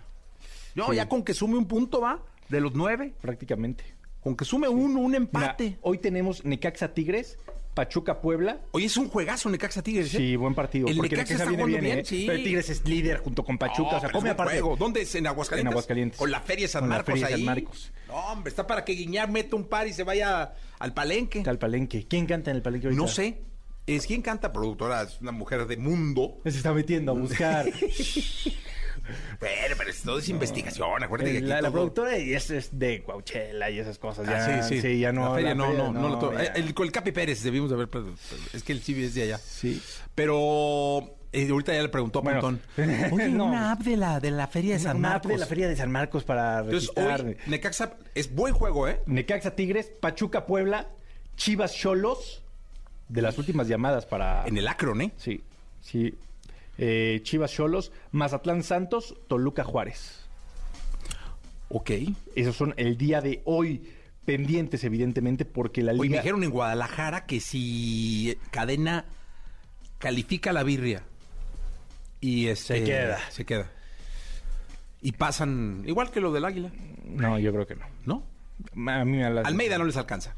No, 0.75 0.89
Sí. 0.89 0.95
ya 0.97 1.07
con 1.07 1.23
que 1.23 1.33
sume 1.33 1.57
un 1.57 1.65
punto, 1.67 2.01
va, 2.01 2.19
de 2.49 2.59
los 2.59 2.75
nueve. 2.75 3.13
Prácticamente. 3.21 3.85
Con 4.19 4.35
que 4.35 4.43
sume 4.43 4.67
uno, 4.67 4.99
un 4.99 5.05
Mira, 5.11 5.17
empate. 5.17 5.79
hoy 5.81 5.99
tenemos 5.99 6.43
Necaxa 6.43 6.93
Tigres, 6.93 7.37
Pachuca 7.79 8.19
Puebla. 8.19 8.59
Oye, 8.71 8.87
es 8.87 8.97
un 8.97 9.07
juegazo 9.07 9.49
Necaxa 9.49 9.81
Tigres. 9.81 10.13
¿eh? 10.13 10.17
Sí, 10.17 10.35
buen 10.35 10.53
partido. 10.53 10.89
El 10.89 10.97
porque 10.97 11.15
Necaxa 11.15 11.33
Necaxa 11.35 11.49
está 11.51 11.65
viene 11.65 11.79
bien, 11.79 11.81
bien, 11.81 11.99
¿eh? 11.99 12.05
sí. 12.05 12.25
Pero 12.27 12.43
Tigres 12.43 12.69
es 12.69 12.85
líder 12.85 13.19
junto 13.19 13.45
con 13.45 13.57
Pachuca. 13.57 13.91
No, 13.91 13.97
o 13.97 13.99
sea, 14.01 14.11
come 14.11 14.29
aparte. 14.31 14.59
juego. 14.59 14.75
¿Dónde 14.75 15.03
es? 15.03 15.15
¿En 15.15 15.27
Aguascalientes? 15.27 15.69
En 15.69 15.71
Aguascalientes. 15.71 16.19
Con 16.19 16.29
la 16.29 16.41
Feria 16.41 16.67
San 16.67 16.81
Con 16.81 16.89
la 16.89 16.95
Marcos 16.97 17.13
Feria 17.13 17.27
de 17.27 17.31
San 17.31 17.39
ahí. 17.39 17.45
Marcos. 17.45 17.91
No, 18.09 18.15
hombre, 18.15 18.49
está 18.49 18.67
para 18.67 18.83
que 18.83 18.91
Guiñar 18.91 19.31
meta 19.31 19.55
un 19.55 19.63
par 19.63 19.87
y 19.87 19.93
se 19.93 20.03
vaya 20.03 20.55
al 20.77 20.93
palenque. 20.93 21.41
El 21.45 21.57
palenque. 21.57 22.05
¿Quién 22.05 22.25
canta 22.25 22.51
en 22.51 22.57
el 22.57 22.61
palenque 22.61 22.87
ahorita? 22.87 23.01
No 23.01 23.07
sé. 23.07 23.43
Es 23.87 24.05
quien 24.05 24.21
canta 24.21 24.51
productora, 24.51 25.03
es 25.03 25.21
una 25.21 25.31
mujer 25.31 25.65
de 25.65 25.77
mundo. 25.77 26.39
Se 26.43 26.49
está 26.49 26.73
metiendo 26.73 27.13
a 27.13 27.15
buscar. 27.15 27.65
Pero, 29.39 29.75
pero 29.77 29.89
es- 29.89 30.01
todo 30.01 30.19
es 30.19 30.29
investigación, 30.29 31.03
acuérdate 31.03 31.31
que 31.31 31.37
Eh, 31.37 31.53
aquí 31.53 31.61
la, 31.61 31.71
productora 31.71 32.17
y 32.17 32.33
es, 32.33 32.49
es 32.49 32.77
de 32.77 33.03
Coachella 33.03 33.69
y 33.69 33.79
esas 33.79 33.97
cosas. 33.99 34.27
Ah, 34.27 34.31
Ya, 34.31 34.63
sí, 34.63 34.81
sí. 34.81 34.99
ya 34.99 35.11
no. 35.11 35.29
La 35.29 35.35
feria 35.35 35.55
no, 35.55 35.73
no, 35.73 35.91
no, 35.91 36.09
lo 36.09 36.33
ya. 36.33 36.43
eh, 36.45 36.51
El, 36.55 36.73
con 36.73 36.85
el 36.85 36.91
Capi 36.91 37.11
Pérez 37.11 37.41
debimos 37.43 37.69
de 37.69 37.75
haber. 37.75 37.89
Es 38.53 38.63
que 38.63 38.71
el 38.73 38.81
Chibi 38.83 39.03
es 39.05 39.13
de 39.15 39.23
allá. 39.23 39.37
Sí. 39.37 39.81
Pero 40.15 41.15
eh, 41.31 41.47
ahorita 41.49 41.73
ya 41.73 41.81
le 41.81 41.89
preguntó 41.89 42.19
a 42.19 42.21
Bueno. 42.23 42.41
Pontón. 42.41 42.61
Oye, 43.11 43.29
No. 43.29 43.45
una 43.45 43.71
app 43.71 43.81
de 43.81 43.97
la, 43.97 44.19
de 44.19 44.31
la 44.31 44.47
feria 44.47 44.73
de 44.73 44.79
San 44.79 44.97
Una 44.97 45.09
app 45.09 45.25
Marcos. 45.25 45.31
de 45.31 45.37
la 45.37 45.45
Feria 45.45 45.67
de 45.67 45.75
San 45.75 45.91
Marcos 45.91 46.23
para 46.23 46.59
Entonces, 46.59 46.91
hoy 46.95 47.37
Necaxa 47.47 47.93
es 48.15 48.33
buen 48.33 48.53
juego, 48.53 48.87
¿eh? 48.87 49.01
Necaxa 49.05 49.55
Tigres, 49.55 49.91
Pachuca 49.99 50.45
Puebla, 50.45 50.87
Chivas 51.35 51.73
Cholos. 51.75 52.43
De 53.07 53.23
las 53.23 53.37
últimas 53.39 53.67
llamadas 53.67 54.05
para. 54.05 54.45
En 54.45 54.55
el 54.57 54.67
Acron, 54.67 55.01
¿eh? 55.01 55.11
Sí, 55.17 55.41
sí. 55.81 56.13
Eh, 56.81 57.19
Chivas 57.23 57.51
Cholos, 57.51 57.91
Mazatlán 58.11 58.63
Santos, 58.63 59.15
Toluca 59.27 59.63
Juárez. 59.63 60.25
Ok. 61.69 61.91
Esos 62.35 62.55
son 62.55 62.73
el 62.77 62.97
día 62.97 63.21
de 63.21 63.41
hoy. 63.45 63.81
Pendientes, 64.25 64.83
evidentemente, 64.83 65.43
porque 65.43 65.81
la 65.81 65.91
liga. 65.91 66.01
Hoy 66.03 66.09
me 66.09 66.17
dijeron 66.17 66.43
en 66.43 66.51
Guadalajara 66.51 67.25
que 67.25 67.39
si 67.39 68.37
Cadena 68.51 69.05
califica 69.97 70.53
la 70.53 70.61
birria 70.61 71.01
y 72.21 72.45
este, 72.47 72.77
Se 72.79 72.83
queda. 72.83 73.19
Se 73.31 73.45
queda. 73.45 73.71
Y 75.01 75.13
pasan, 75.13 75.83
igual 75.87 76.11
que 76.11 76.19
lo 76.21 76.31
del 76.31 76.45
Águila, 76.45 76.69
No, 77.05 77.39
yo 77.39 77.51
creo 77.51 77.65
que 77.65 77.75
no. 77.75 77.85
¿no? 78.05 78.23
A 78.91 79.03
mí 79.05 79.17
me 79.17 79.29
la- 79.29 79.41
Almeida 79.41 79.77
no 79.79 79.85
les 79.85 79.97
alcanza. 79.97 80.35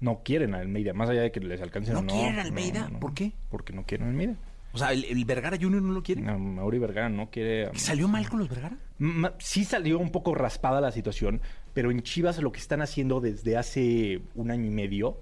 No 0.00 0.22
quieren 0.24 0.54
a 0.54 0.58
Almeida, 0.58 0.92
más 0.92 1.08
allá 1.08 1.22
de 1.22 1.30
que 1.30 1.38
les 1.40 1.60
alcance 1.60 1.92
¿No 1.92 2.00
o 2.00 2.02
no. 2.02 2.12
quieren 2.12 2.38
a 2.40 2.42
Almeida? 2.42 2.80
no, 2.84 2.88
no. 2.94 2.98
¿Por 3.00 3.14
qué? 3.14 3.32
Porque 3.50 3.72
no 3.72 3.84
quieren 3.84 4.08
a 4.08 4.10
Almeida. 4.10 4.34
O 4.80 4.84
sea, 4.84 4.92
¿el, 4.92 5.04
el 5.04 5.24
Vergara 5.24 5.56
Junior 5.60 5.82
no 5.82 5.92
lo 5.92 6.02
quiere? 6.02 6.20
No, 6.22 6.38
Mauri 6.38 6.78
Vergara 6.78 7.08
no 7.08 7.30
quiere... 7.30 7.68
um, 7.68 7.74
¿Salió 7.74 8.08
mal 8.08 8.28
con 8.28 8.38
los 8.38 8.48
Vergara? 8.48 8.76
Ma- 8.98 9.34
Sí 9.38 9.64
salió 9.64 9.98
un 9.98 10.10
poco 10.10 10.34
raspada 10.34 10.80
la 10.80 10.92
situación, 10.92 11.40
pero 11.74 11.90
en 11.90 12.02
Chivas 12.02 12.38
lo 12.38 12.52
que 12.52 12.60
están 12.60 12.80
haciendo 12.82 13.20
desde 13.20 13.56
hace 13.56 14.22
un 14.34 14.50
año 14.50 14.66
y 14.66 14.70
medio 14.70 15.20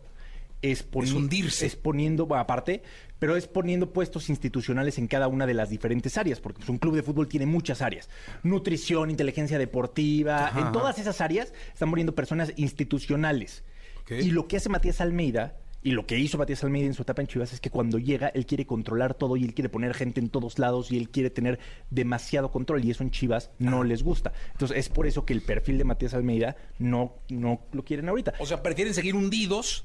es, 0.62 0.86
Es 1.02 1.12
hundirse. 1.12 1.66
Es 1.66 1.76
poniendo, 1.76 2.26
aparte, 2.34 2.82
pero 3.18 3.36
es 3.36 3.46
poniendo 3.46 3.92
puestos 3.92 4.30
institucionales 4.30 4.98
en 4.98 5.06
cada 5.06 5.28
una 5.28 5.46
de 5.46 5.54
las 5.54 5.68
diferentes 5.70 6.16
áreas, 6.16 6.40
porque 6.40 6.58
pues, 6.58 6.68
un 6.70 6.78
club 6.78 6.96
de 6.96 7.02
fútbol 7.02 7.28
tiene 7.28 7.46
muchas 7.46 7.82
áreas. 7.82 8.08
Nutrición, 8.42 9.10
inteligencia 9.10 9.58
deportiva, 9.58 10.46
Ajá, 10.46 10.60
en 10.60 10.72
todas 10.72 10.98
esas 10.98 11.20
áreas 11.20 11.52
están 11.72 11.90
poniendo 11.90 12.14
personas 12.14 12.52
institucionales. 12.56 13.64
Y 14.08 14.30
lo 14.30 14.46
que 14.48 14.56
hace 14.56 14.68
Matías 14.68 15.00
Almeida... 15.00 15.56
Y 15.86 15.92
lo 15.92 16.04
que 16.04 16.18
hizo 16.18 16.36
Matías 16.36 16.64
Almeida 16.64 16.86
en 16.86 16.94
su 16.94 17.02
etapa 17.02 17.22
en 17.22 17.28
Chivas 17.28 17.52
es 17.52 17.60
que 17.60 17.70
cuando 17.70 18.00
llega, 18.00 18.26
él 18.34 18.44
quiere 18.44 18.66
controlar 18.66 19.14
todo 19.14 19.36
y 19.36 19.44
él 19.44 19.54
quiere 19.54 19.68
poner 19.68 19.94
gente 19.94 20.18
en 20.18 20.30
todos 20.30 20.58
lados 20.58 20.90
y 20.90 20.98
él 20.98 21.10
quiere 21.10 21.30
tener 21.30 21.60
demasiado 21.90 22.50
control 22.50 22.84
y 22.84 22.90
eso 22.90 23.04
en 23.04 23.12
Chivas 23.12 23.52
no 23.60 23.84
les 23.84 24.02
gusta. 24.02 24.32
Entonces 24.50 24.78
es 24.78 24.88
por 24.88 25.06
eso 25.06 25.24
que 25.24 25.32
el 25.32 25.42
perfil 25.42 25.78
de 25.78 25.84
Matías 25.84 26.12
Almeida 26.12 26.56
no, 26.80 27.14
no 27.28 27.60
lo 27.70 27.84
quieren 27.84 28.08
ahorita. 28.08 28.34
O 28.40 28.46
sea, 28.46 28.64
prefieren 28.64 28.94
seguir 28.94 29.14
hundidos, 29.14 29.84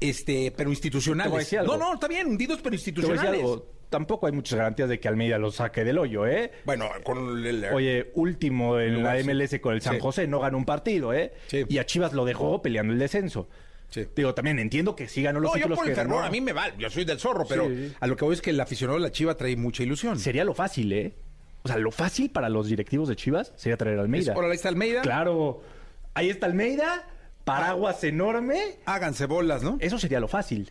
este, 0.00 0.50
pero 0.56 0.70
institucionales. 0.70 1.28
Te 1.28 1.30
voy 1.30 1.38
a 1.38 1.44
decir 1.44 1.58
algo. 1.60 1.76
No, 1.76 1.84
no, 1.90 1.94
está 1.94 2.08
bien, 2.08 2.26
hundidos 2.26 2.58
pero 2.60 2.70
Te 2.70 2.70
voy 2.70 2.74
a 2.74 2.78
decir 2.78 2.88
institucionales. 2.98 3.40
algo, 3.40 3.66
tampoco 3.88 4.26
hay 4.26 4.32
muchas 4.32 4.58
garantías 4.58 4.88
de 4.88 4.98
que 4.98 5.06
Almeida 5.06 5.38
lo 5.38 5.52
saque 5.52 5.84
del 5.84 5.98
hoyo, 5.98 6.26
¿eh? 6.26 6.50
Bueno, 6.64 6.86
con 7.04 7.46
el... 7.46 7.66
Oye, 7.72 8.10
último 8.14 8.80
en 8.80 9.04
la. 9.04 9.14
MLS 9.22 9.60
con 9.60 9.74
el 9.74 9.80
San 9.80 9.94
Sí. 9.94 10.00
José, 10.00 10.26
no 10.26 10.40
ganó 10.40 10.58
un 10.58 10.64
partido, 10.64 11.12
¿eh? 11.14 11.34
Sí. 11.46 11.64
Y 11.68 11.78
a 11.78 11.86
Chivas 11.86 12.14
lo 12.14 12.24
dejó 12.24 12.60
peleando 12.62 12.92
el 12.92 12.98
descenso. 12.98 13.48
Sí. 13.90 14.06
Digo, 14.16 14.32
también 14.34 14.58
entiendo 14.58 14.94
que 14.96 15.08
sí 15.08 15.22
ganó 15.22 15.40
los 15.40 15.50
No, 15.50 15.56
yo 15.56 15.62
títulos 15.62 15.78
por 15.80 15.88
el 15.88 15.94
fervor, 15.96 16.24
a 16.24 16.30
mí 16.30 16.40
me 16.40 16.52
vale, 16.52 16.74
yo 16.78 16.88
soy 16.90 17.04
del 17.04 17.18
zorro, 17.18 17.44
pero 17.48 17.68
Sí, 17.68 17.92
a 18.00 18.06
lo 18.06 18.16
que 18.16 18.24
voy 18.24 18.34
es 18.34 18.40
que 18.40 18.50
el 18.50 18.60
aficionado 18.60 18.98
de 18.98 19.02
la 19.04 19.10
Chiva 19.12 19.34
trae 19.36 19.56
mucha 19.56 19.82
ilusión. 19.82 20.18
Sería 20.18 20.44
lo 20.44 20.54
fácil, 20.54 20.92
¿eh? 20.92 21.14
O 21.62 21.68
sea, 21.68 21.76
lo 21.76 21.90
fácil 21.90 22.30
para 22.30 22.48
los 22.48 22.68
directivos 22.68 23.08
de 23.08 23.16
Chivas 23.16 23.52
sería 23.56 23.76
traer 23.76 23.98
a 23.98 24.02
Almeida. 24.02 24.32
Órale, 24.34 24.52
ahí 24.52 24.56
está 24.56 24.68
Almeida. 24.70 25.02
Claro. 25.02 25.60
Ahí 26.14 26.30
está 26.30 26.46
Almeida, 26.46 27.06
paraguas 27.44 28.02
enorme. 28.04 28.76
Háganse 28.86 29.26
bolas, 29.26 29.62
¿no? 29.62 29.76
Eso 29.80 29.98
sería 29.98 30.20
lo 30.20 30.28
fácil. 30.28 30.70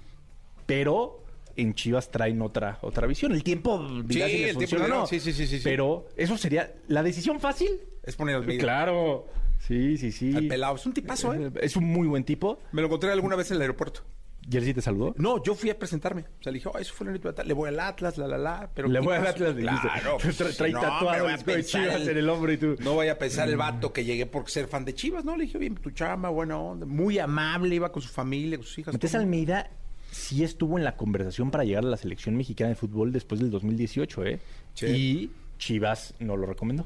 Pero 0.65 1.23
en 1.55 1.73
Chivas 1.73 2.09
traen 2.09 2.41
otra, 2.41 2.79
otra 2.81 3.05
visión. 3.05 3.33
El 3.33 3.43
tiempo 3.43 3.85
dirá 4.05 4.27
Sí, 4.27 4.31
si 4.33 4.39
les 4.39 4.49
el 4.51 4.57
tiempo 4.57 4.75
funciona 4.77 4.83
o 4.83 4.87
dirá. 4.87 4.99
no. 5.01 5.07
Sí, 5.07 5.19
sí, 5.19 5.33
sí, 5.33 5.45
sí. 5.45 5.59
Pero 5.63 6.07
eso 6.15 6.37
sería 6.37 6.73
la 6.87 7.03
decisión 7.03 7.39
fácil. 7.39 7.69
Es 8.03 8.15
poner 8.15 8.35
Almeida. 8.35 8.61
Claro. 8.61 9.27
Sí, 9.59 9.97
sí, 9.97 10.11
sí. 10.11 10.35
Al 10.35 10.47
pelado. 10.47 10.75
Es 10.75 10.85
un 10.85 10.93
tipazo, 10.93 11.33
¿eh? 11.33 11.51
Es 11.61 11.75
un 11.75 11.85
muy 11.85 12.07
buen 12.07 12.23
tipo. 12.23 12.59
Me 12.71 12.81
lo 12.81 12.87
encontré 12.87 13.11
alguna 13.11 13.35
vez 13.35 13.51
en 13.51 13.55
el 13.57 13.61
aeropuerto. 13.61 14.01
Jersey 14.49 14.73
te 14.73 14.81
saludó. 14.81 15.13
No, 15.17 15.43
yo 15.43 15.53
fui 15.53 15.69
a 15.69 15.77
presentarme. 15.77 16.21
O 16.39 16.43
sea, 16.43 16.51
le 16.51 16.57
dije, 16.57 16.69
oh, 16.73 16.77
eso 16.79 16.91
fue 16.93 17.05
el 17.07 17.21
Le 17.45 17.53
voy 17.53 17.67
al 17.69 17.79
Atlas, 17.79 18.17
la, 18.17 18.25
la, 18.27 18.37
la. 18.37 18.69
Pero 18.73 18.87
Le 18.87 18.99
¿qué 18.99 19.05
voy 19.05 19.15
a 19.15 19.19
dar 19.19 19.33
pasó? 19.33 19.47
Atlas. 19.49 19.79
Claro. 19.81 20.17
Tra- 20.17 20.57
trae 20.57 20.71
no, 20.71 20.79
tatuado 20.81 21.27
a 21.27 21.37
de 21.37 21.63
Chivas 21.63 21.95
el- 22.01 22.09
en 22.09 22.17
el 22.17 22.29
hombro 22.29 22.51
y 22.51 22.57
tú. 22.57 22.75
No 22.79 22.95
vaya 22.95 23.11
a 23.11 23.17
pensar 23.19 23.47
el 23.47 23.57
vato 23.57 23.93
que 23.93 24.05
llegué 24.05 24.25
por 24.25 24.49
ser 24.49 24.67
fan 24.67 24.85
de 24.85 24.95
Chivas, 24.95 25.23
¿no? 25.23 25.37
Le 25.37 25.43
dije, 25.43 25.59
bien, 25.59 25.75
tu 25.75 25.91
chama, 25.91 26.29
buena 26.29 26.57
onda. 26.57 26.87
Muy 26.87 27.19
amable, 27.19 27.75
iba 27.75 27.91
con 27.91 28.01
su 28.01 28.09
familia, 28.09 28.57
con 28.57 28.65
sus 28.65 28.79
hijas. 28.79 28.97
Todo. 28.97 29.19
Almeida 29.21 29.69
sí 30.09 30.43
estuvo 30.43 30.79
en 30.79 30.83
la 30.83 30.95
conversación 30.95 31.51
para 31.51 31.63
llegar 31.63 31.83
a 31.83 31.87
la 31.89 31.97
selección 31.97 32.35
mexicana 32.35 32.69
de 32.69 32.75
fútbol 32.75 33.11
después 33.11 33.39
del 33.41 33.51
2018, 33.51 34.25
¿eh? 34.25 34.39
Sí. 34.73 34.85
Y 34.87 35.31
Chivas 35.59 36.15
no 36.19 36.35
lo 36.37 36.47
recomendó. 36.47 36.85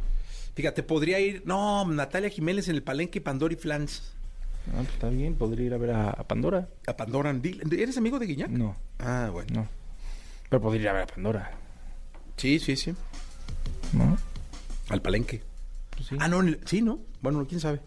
Fíjate, 0.55 0.83
podría 0.83 1.19
ir, 1.19 1.43
no, 1.45 1.86
Natalia 1.86 2.29
Jiménez 2.29 2.67
en 2.67 2.75
el 2.75 2.83
Palenque, 2.83 3.22
Pandora 3.22 3.53
y 3.53 3.57
Flans. 3.57 4.13
Ah, 4.69 4.75
pues 4.77 4.89
está 4.89 5.10
bien, 5.10 5.36
podría 5.36 5.65
ir 5.65 5.74
a 5.74 5.77
ver 5.77 5.91
a, 5.91 6.10
a 6.12 6.27
Pandora. 6.27 6.69
A 6.88 6.95
Pandora. 6.95 7.36
¿Eres 7.72 7.98
amigo 7.98 8.19
de 8.19 8.27
Guiñac? 8.27 8.50
No, 8.50 8.75
Ah, 9.00 9.29
bueno. 9.31 9.50
no. 9.53 9.67
Pero 10.50 10.62
podría 10.62 10.81
ir 10.83 10.88
a 10.89 10.93
ver 10.93 11.01
a 11.03 11.07
Pandora. 11.07 11.51
Sí, 12.38 12.60
sí, 12.60 12.75
sí. 12.75 12.93
¿No? 13.93 14.17
Al 14.89 15.01
Palenque. 15.01 15.41
Pues 15.95 16.07
sí. 16.07 16.15
Ah, 16.19 16.27
no, 16.27 16.41
el- 16.41 16.60
sí, 16.65 16.81
¿no? 16.81 17.00
Bueno, 17.22 17.45
quién 17.48 17.60
sabe. 17.60 17.81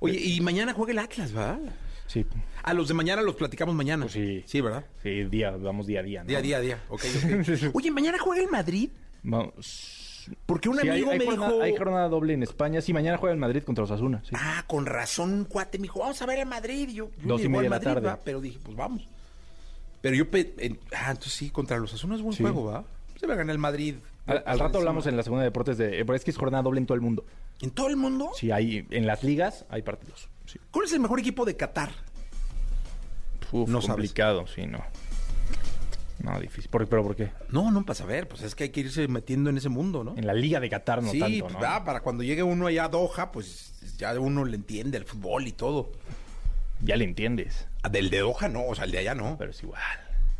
Oye, 0.00 0.20
y 0.20 0.40
mañana 0.40 0.72
juega 0.74 0.92
el 0.92 0.98
Atlas, 0.98 1.32
¿verdad? 1.32 1.58
Sí. 2.06 2.24
A 2.62 2.72
los 2.74 2.88
de 2.88 2.94
mañana 2.94 3.22
los 3.22 3.34
platicamos 3.34 3.74
mañana. 3.74 4.04
Pues 4.04 4.12
sí. 4.14 4.44
Sí, 4.46 4.60
¿verdad? 4.60 4.84
Sí, 5.02 5.24
día, 5.24 5.50
vamos 5.50 5.86
día 5.86 6.00
a 6.00 6.02
día. 6.02 6.22
¿no? 6.22 6.28
Día 6.28 6.38
a 6.38 6.42
día, 6.42 6.60
día. 6.60 6.82
Ok, 6.88 7.02
ok. 7.04 7.70
Oye, 7.74 7.90
mañana 7.90 8.18
juega 8.20 8.42
el 8.42 8.50
Madrid. 8.50 8.90
Vamos. 9.22 10.04
Porque 10.46 10.68
un 10.68 10.78
Sí, 10.78 10.88
amigo 10.88 11.10
hay 11.10 11.18
me 11.18 11.24
jornada- 11.26 11.52
dijo. 11.52 11.62
Hay 11.62 11.76
jornada 11.76 12.08
doble 12.08 12.34
en 12.34 12.42
España. 12.42 12.80
Sí, 12.80 12.92
mañana 12.92 13.18
juega 13.18 13.32
el 13.34 13.38
Madrid 13.40 13.62
contra 13.62 13.82
los 13.82 13.90
Asuna. 13.90 14.22
Sí. 14.24 14.30
Ah, 14.34 14.64
con 14.66 14.86
razón, 14.86 15.32
un 15.32 15.44
cuate 15.44 15.78
me 15.78 15.82
dijo, 15.82 16.00
vamos 16.00 16.20
a 16.22 16.26
ver 16.26 16.38
el 16.40 16.46
Madrid. 16.46 16.88
Y 16.88 16.94
yo, 16.94 17.10
yo 17.22 17.28
Dos 17.28 17.42
y 17.42 17.48
media 17.48 17.62
de 17.62 17.68
la 17.68 17.76
Madrid, 17.76 17.84
tarde. 17.94 18.06
¿va? 18.08 18.18
Pero 18.24 18.40
dije, 18.40 18.58
pues 18.62 18.76
vamos. 18.76 19.06
Pero 20.00 20.14
yo, 20.16 20.24
en- 20.32 20.78
ah, 20.96 21.10
entonces 21.10 21.32
sí, 21.32 21.50
contra 21.50 21.78
los 21.78 21.92
Azunas 21.92 22.18
es 22.18 22.22
buen 22.22 22.36
Sí. 22.36 22.42
juego, 22.42 22.64
¿va? 22.64 22.84
Se 23.18 23.26
va 23.26 23.34
a 23.34 23.36
ganar 23.36 23.52
el 23.52 23.58
Madrid. 23.58 23.96
Al, 24.26 24.42
al 24.46 24.58
rato 24.58 24.78
hablamos 24.78 25.06
en 25.06 25.16
la 25.16 25.22
segunda 25.22 25.42
de 25.42 25.48
deportes 25.50 25.78
de. 25.78 25.88
Pero 25.90 26.14
es 26.14 26.22
que 26.24 26.30
es 26.30 26.36
jornada 26.36 26.62
doble 26.62 26.78
en 26.80 26.86
todo 26.86 26.94
el 26.94 27.00
mundo. 27.00 27.24
¿En 27.60 27.70
todo 27.70 27.88
el 27.88 27.96
mundo? 27.96 28.30
Sí, 28.36 28.50
hay, 28.52 28.86
en 28.90 29.06
las 29.06 29.24
ligas 29.24 29.64
hay 29.70 29.82
partidos. 29.82 30.28
Sí. 30.46 30.58
¿Cuál 30.70 30.86
es 30.86 30.92
el 30.92 31.00
mejor 31.00 31.18
equipo 31.18 31.44
de 31.44 31.56
Qatar? 31.56 31.90
Uf, 33.50 33.68
No 33.68 33.80
sabes. 33.80 33.94
complicado, 33.96 34.46
sí, 34.46 34.66
no. 34.66 34.84
No, 36.18 36.38
difícil. 36.40 36.70
¿Por, 36.70 36.86
¿Pero 36.88 37.02
por 37.04 37.14
qué? 37.16 37.30
No, 37.50 37.70
no, 37.70 37.84
para 37.84 37.94
saber. 37.94 38.26
Pues 38.28 38.42
es 38.42 38.54
que 38.54 38.64
hay 38.64 38.70
que 38.70 38.80
irse 38.80 39.06
metiendo 39.08 39.50
en 39.50 39.56
ese 39.58 39.68
mundo, 39.68 40.02
¿no? 40.04 40.16
En 40.16 40.26
la 40.26 40.34
Liga 40.34 40.58
de 40.60 40.68
Qatar 40.68 41.02
no 41.02 41.10
sí, 41.10 41.20
tanto, 41.20 41.44
pues, 41.44 41.54
¿no? 41.54 41.60
va, 41.60 41.84
para 41.84 42.00
cuando 42.00 42.22
llegue 42.24 42.42
uno 42.42 42.66
allá 42.66 42.84
a 42.84 42.88
Doha, 42.88 43.30
pues 43.30 43.72
ya 43.98 44.18
uno 44.18 44.44
le 44.44 44.56
entiende 44.56 44.98
el 44.98 45.04
fútbol 45.04 45.46
y 45.46 45.52
todo. 45.52 45.92
Ya 46.82 46.96
le 46.96 47.04
entiendes, 47.04 47.66
Ah, 47.82 47.88
Del 47.88 48.10
de 48.10 48.18
Doha 48.18 48.48
no, 48.48 48.66
o 48.66 48.74
sea, 48.74 48.84
el 48.84 48.90
de 48.92 48.98
allá 48.98 49.14
no. 49.14 49.36
pero 49.38 49.50
es 49.52 49.62
igual. 49.62 49.80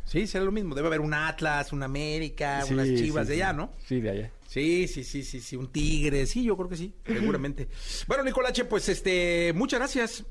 Sí, 0.04 0.26
será 0.26 0.44
lo 0.44 0.52
mismo. 0.52 0.74
Debe 0.74 0.88
haber 0.88 1.00
un 1.00 1.12
Atlas, 1.14 1.72
un 1.72 1.82
América, 1.82 2.62
Sí, 2.62 2.72
unas 2.74 2.86
chivas 2.88 3.26
sí, 3.26 3.32
de 3.32 3.36
sí. 3.36 3.42
allá, 3.42 3.52
¿no? 3.52 3.72
Sí, 3.86 4.00
de 4.00 4.10
allá. 4.10 4.30
Sí, 4.48 4.88
sí, 4.88 5.04
sí, 5.04 5.22
sí, 5.22 5.40
sí, 5.40 5.56
un 5.56 5.68
tigre, 5.68 6.24
sí, 6.26 6.42
yo 6.42 6.56
creo 6.56 6.68
que 6.70 6.76
sí, 6.76 6.94
seguramente. 7.06 7.68
bueno, 8.08 8.24
Nicolache, 8.24 8.64
pues 8.64 8.88
este, 8.88 9.52
muchas 9.54 9.78
gracias. 9.80 10.24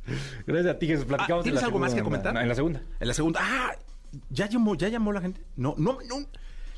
Gracias 0.48 0.75
a 0.75 0.80
ti, 0.80 0.88
Jesús. 0.88 1.06
Platicamos 1.06 1.42
Ah, 1.42 1.44
¿tienes 1.44 1.62
la 1.62 1.68
algo 1.68 1.77
más 1.80 1.94
que 1.94 2.01
comentar? 2.01 2.36
En 2.36 2.50
la 2.50 2.56
segunda. 2.56 2.82
En 3.00 3.08
la 3.08 3.13
segunda, 3.13 3.39
ah, 3.44 3.75
ya 4.30 4.48
llamó, 4.48 4.76
ya 4.76 4.88
llamó 4.90 5.12
la 5.12 5.22
gente. 5.22 5.42
No, 5.56 5.76
no, 5.78 6.00
no. 6.08 6.26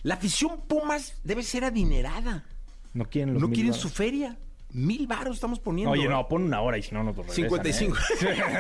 La 0.04 0.16
afición 0.16 0.62
Pumas 0.68 1.16
debe 1.24 1.44
ser 1.44 1.64
adinerada. 1.66 2.46
No 2.94 3.06
quieren 3.06 3.34
los 3.34 3.42
No 3.42 3.48
mil 3.48 3.56
quieren 3.56 3.72
varos. 3.72 3.82
su 3.82 3.90
feria. 3.90 4.38
Mil 4.72 5.08
varos 5.08 5.36
estamos 5.36 5.60
poniendo. 5.60 5.92
Oye, 5.92 6.08
no, 6.08 6.28
pon 6.28 6.44
una 6.44 6.62
hora 6.62 6.78
y 6.78 6.84
si 6.84 6.94
no 6.94 7.04
nos 7.04 7.18
lo 7.18 7.24
regresan, 7.24 7.50
55. 7.50 7.98
¿eh? 7.98 8.60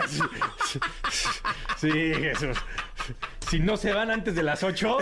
sí, 0.67 0.79
sí, 1.77 1.89
Jesús. 2.15 2.57
Si 3.47 3.59
no 3.59 3.77
se 3.77 3.93
van 3.93 4.09
antes 4.11 4.35
de 4.35 4.43
las 4.43 4.63
8, 4.63 4.97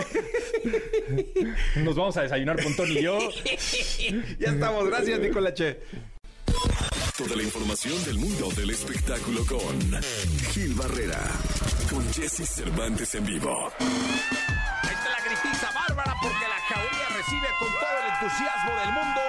nos 1.76 1.96
vamos 1.96 2.16
a 2.18 2.22
desayunar 2.22 2.62
con 2.62 2.74
Tony 2.76 2.98
y 2.98 3.02
yo. 3.02 3.18
ya 4.38 4.50
estamos, 4.50 4.86
gracias, 4.86 5.18
Nicolache. 5.20 5.80
Toda 7.16 7.36
la 7.36 7.42
información 7.42 8.04
del 8.04 8.18
mundo 8.18 8.48
del 8.56 8.70
espectáculo 8.70 9.44
con 9.46 10.02
Gil 10.52 10.74
Barrera, 10.74 11.20
con 11.90 12.04
Jesse 12.12 12.48
Cervantes 12.48 13.14
en 13.14 13.24
vivo. 13.24 13.72
Ahí 13.78 14.94
está 14.94 15.10
la 15.10 15.24
gritiza 15.24 15.70
bárbara 15.72 16.14
porque 16.22 16.46
la 16.48 16.60
jauría 16.68 17.08
recibe 17.16 17.46
con 17.58 17.68
todo 17.68 17.98
el 18.02 18.12
entusiasmo 18.14 18.70
del 18.80 18.92
mundo 18.92 19.20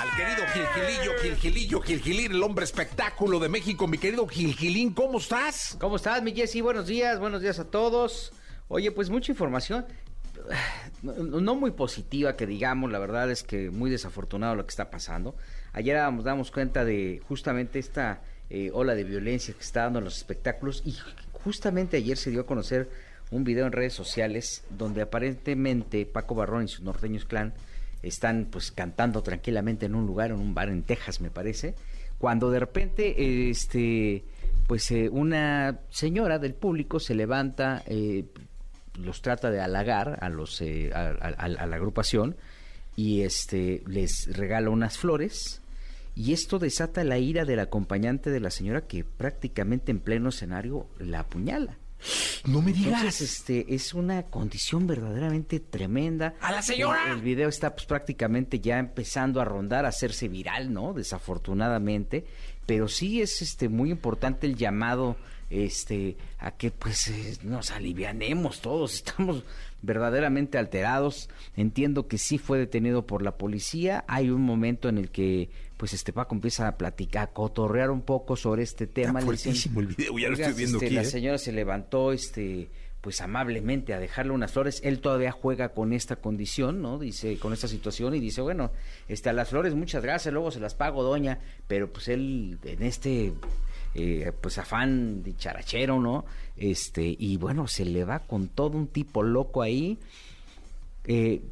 al 0.00 0.16
querido 0.16 0.46
Gilgilillo, 0.52 1.12
Gilgilillo, 1.22 1.80
Gilgilín, 1.80 2.32
el 2.32 2.42
hombre 2.42 2.64
espectáculo 2.64 3.38
de 3.38 3.48
México. 3.48 3.86
Mi 3.86 3.98
querido 3.98 4.26
Gilgilín, 4.26 4.92
¿cómo 4.92 5.18
estás? 5.18 5.76
¿Cómo 5.80 5.96
estás, 5.96 6.22
mi 6.22 6.32
Jessy? 6.32 6.60
Buenos 6.60 6.86
días, 6.86 7.18
buenos 7.18 7.40
días 7.40 7.58
a 7.58 7.70
todos. 7.70 8.32
Oye, 8.68 8.90
pues 8.90 9.08
mucha 9.08 9.32
información. 9.32 9.86
No, 11.02 11.54
muy 11.54 11.72
positiva 11.72 12.36
que 12.36 12.46
digamos, 12.46 12.90
la 12.90 12.98
verdad 12.98 13.30
es 13.30 13.42
que 13.42 13.70
muy 13.70 13.90
desafortunado 13.90 14.54
lo 14.54 14.64
que 14.64 14.70
está 14.70 14.90
pasando. 14.90 15.34
Ayer 15.72 15.96
nos 16.12 16.24
damos 16.24 16.50
cuenta 16.50 16.84
de 16.84 17.20
justamente 17.28 17.78
esta 17.78 18.22
eh, 18.50 18.70
ola 18.72 18.94
de 18.94 19.04
violencia 19.04 19.54
que 19.54 19.62
está 19.62 19.82
dando 19.82 19.98
en 19.98 20.06
los 20.06 20.16
espectáculos 20.16 20.82
y 20.84 20.94
justamente 21.32 21.96
ayer 21.96 22.16
se 22.16 22.30
dio 22.30 22.42
a 22.42 22.46
conocer 22.46 22.88
un 23.30 23.44
video 23.44 23.66
en 23.66 23.72
redes 23.72 23.92
sociales 23.92 24.64
donde 24.70 25.02
aparentemente 25.02 26.06
Paco 26.06 26.34
Barrón 26.34 26.64
y 26.64 26.68
sus 26.68 26.82
norteños 26.82 27.24
clan 27.24 27.54
están 28.02 28.48
pues 28.50 28.70
cantando 28.70 29.22
tranquilamente 29.22 29.86
en 29.86 29.94
un 29.94 30.06
lugar, 30.06 30.30
en 30.30 30.36
un 30.38 30.54
bar 30.54 30.68
en 30.68 30.82
Texas 30.82 31.20
me 31.20 31.30
parece, 31.30 31.74
cuando 32.18 32.50
de 32.50 32.60
repente 32.60 33.50
este 33.50 34.24
pues 34.66 34.90
eh, 34.90 35.08
una 35.10 35.80
señora 35.90 36.38
del 36.38 36.54
público 36.54 37.00
se 37.00 37.14
levanta, 37.14 37.82
eh, 37.86 38.24
los 38.98 39.22
trata 39.22 39.50
de 39.50 39.60
halagar 39.60 40.18
a 40.22 40.28
los 40.28 40.60
eh, 40.60 40.90
a, 40.94 41.08
a- 41.20 41.44
a 41.44 41.66
la 41.66 41.76
agrupación 41.76 42.36
y 42.96 43.22
este 43.22 43.82
les 43.86 44.36
regala 44.36 44.70
unas 44.70 44.98
flores 44.98 45.60
y 46.14 46.32
esto 46.32 46.58
desata 46.60 47.02
la 47.02 47.18
ira 47.18 47.44
del 47.44 47.58
acompañante 47.60 48.30
de 48.30 48.38
la 48.40 48.50
señora 48.50 48.86
que 48.86 49.02
prácticamente 49.04 49.90
en 49.90 49.98
pleno 50.00 50.28
escenario 50.28 50.86
la 51.00 51.20
apuñala. 51.20 51.76
No 52.46 52.60
me 52.60 52.72
Entonces, 52.72 53.22
este, 53.22 53.74
es 53.74 53.94
una 53.94 54.24
condición 54.24 54.86
verdaderamente 54.86 55.58
tremenda. 55.58 56.34
¡A 56.42 56.52
la 56.52 56.60
señora! 56.60 57.06
El, 57.06 57.12
el 57.16 57.22
video 57.22 57.48
está 57.48 57.74
pues 57.74 57.86
prácticamente 57.86 58.60
ya 58.60 58.78
empezando 58.78 59.40
a 59.40 59.44
rondar, 59.46 59.86
a 59.86 59.88
hacerse 59.88 60.28
viral, 60.28 60.70
¿no? 60.70 60.92
Desafortunadamente. 60.92 62.26
Pero 62.66 62.88
sí 62.88 63.22
es 63.22 63.40
este 63.42 63.68
muy 63.70 63.90
importante 63.90 64.46
el 64.46 64.56
llamado 64.56 65.16
este, 65.50 66.16
a 66.38 66.52
que 66.52 66.70
pues 66.70 67.08
eh, 67.08 67.38
nos 67.42 67.70
alivianemos 67.70 68.60
todos, 68.60 68.94
estamos 69.04 69.44
verdaderamente 69.82 70.58
alterados. 70.58 71.28
Entiendo 71.56 72.08
que 72.08 72.18
sí 72.18 72.38
fue 72.38 72.58
detenido 72.58 73.06
por 73.06 73.22
la 73.22 73.36
policía. 73.36 74.04
Hay 74.08 74.30
un 74.30 74.42
momento 74.42 74.88
en 74.88 74.98
el 74.98 75.10
que 75.10 75.50
pues 75.76 75.92
este 75.92 76.12
Paco 76.12 76.34
empieza 76.34 76.66
a 76.66 76.76
platicar, 76.78 77.24
a 77.24 77.32
cotorrear 77.32 77.90
un 77.90 78.02
poco 78.02 78.36
sobre 78.36 78.62
este 78.62 78.86
tema. 78.86 79.18
Está 79.20 79.26
fuertísimo 79.26 79.80
el 79.80 79.88
video, 79.88 80.18
ya 80.18 80.28
lo 80.28 80.34
"Oiga, 80.34 80.46
estoy 80.48 80.58
viendo 80.58 80.78
este, 80.78 80.86
aquí, 80.86 80.94
La 80.94 81.02
¿eh?". 81.02 81.06
señora 81.06 81.38
se 81.38 81.52
levantó, 81.52 82.12
este 82.12 82.70
pues 83.04 83.20
amablemente 83.20 83.92
a 83.92 83.98
dejarle 83.98 84.32
unas 84.32 84.52
flores. 84.52 84.80
Él 84.82 85.00
todavía 85.00 85.30
juega 85.30 85.74
con 85.74 85.92
esta 85.92 86.16
condición, 86.16 86.80
¿no? 86.80 86.98
Dice, 86.98 87.38
con 87.38 87.52
esta 87.52 87.68
situación 87.68 88.14
y 88.14 88.18
dice, 88.18 88.40
bueno, 88.40 88.72
este, 89.08 89.28
a 89.28 89.34
las 89.34 89.50
flores 89.50 89.74
muchas 89.74 90.02
gracias, 90.02 90.32
luego 90.32 90.50
se 90.50 90.58
las 90.58 90.74
pago, 90.74 91.02
doña, 91.02 91.38
pero 91.66 91.92
pues 91.92 92.08
él 92.08 92.58
en 92.64 92.82
este 92.82 93.34
eh, 93.94 94.32
pues 94.40 94.58
afán 94.58 95.22
dicharachero, 95.22 96.00
¿no? 96.00 96.24
Este, 96.56 97.16
y 97.18 97.36
bueno, 97.36 97.66
se 97.68 97.84
le 97.84 98.04
va 98.04 98.20
con 98.20 98.48
todo 98.48 98.76
un 98.76 98.86
tipo 98.88 99.22
loco 99.22 99.62
ahí. 99.62 99.98
Eh, 101.06 101.42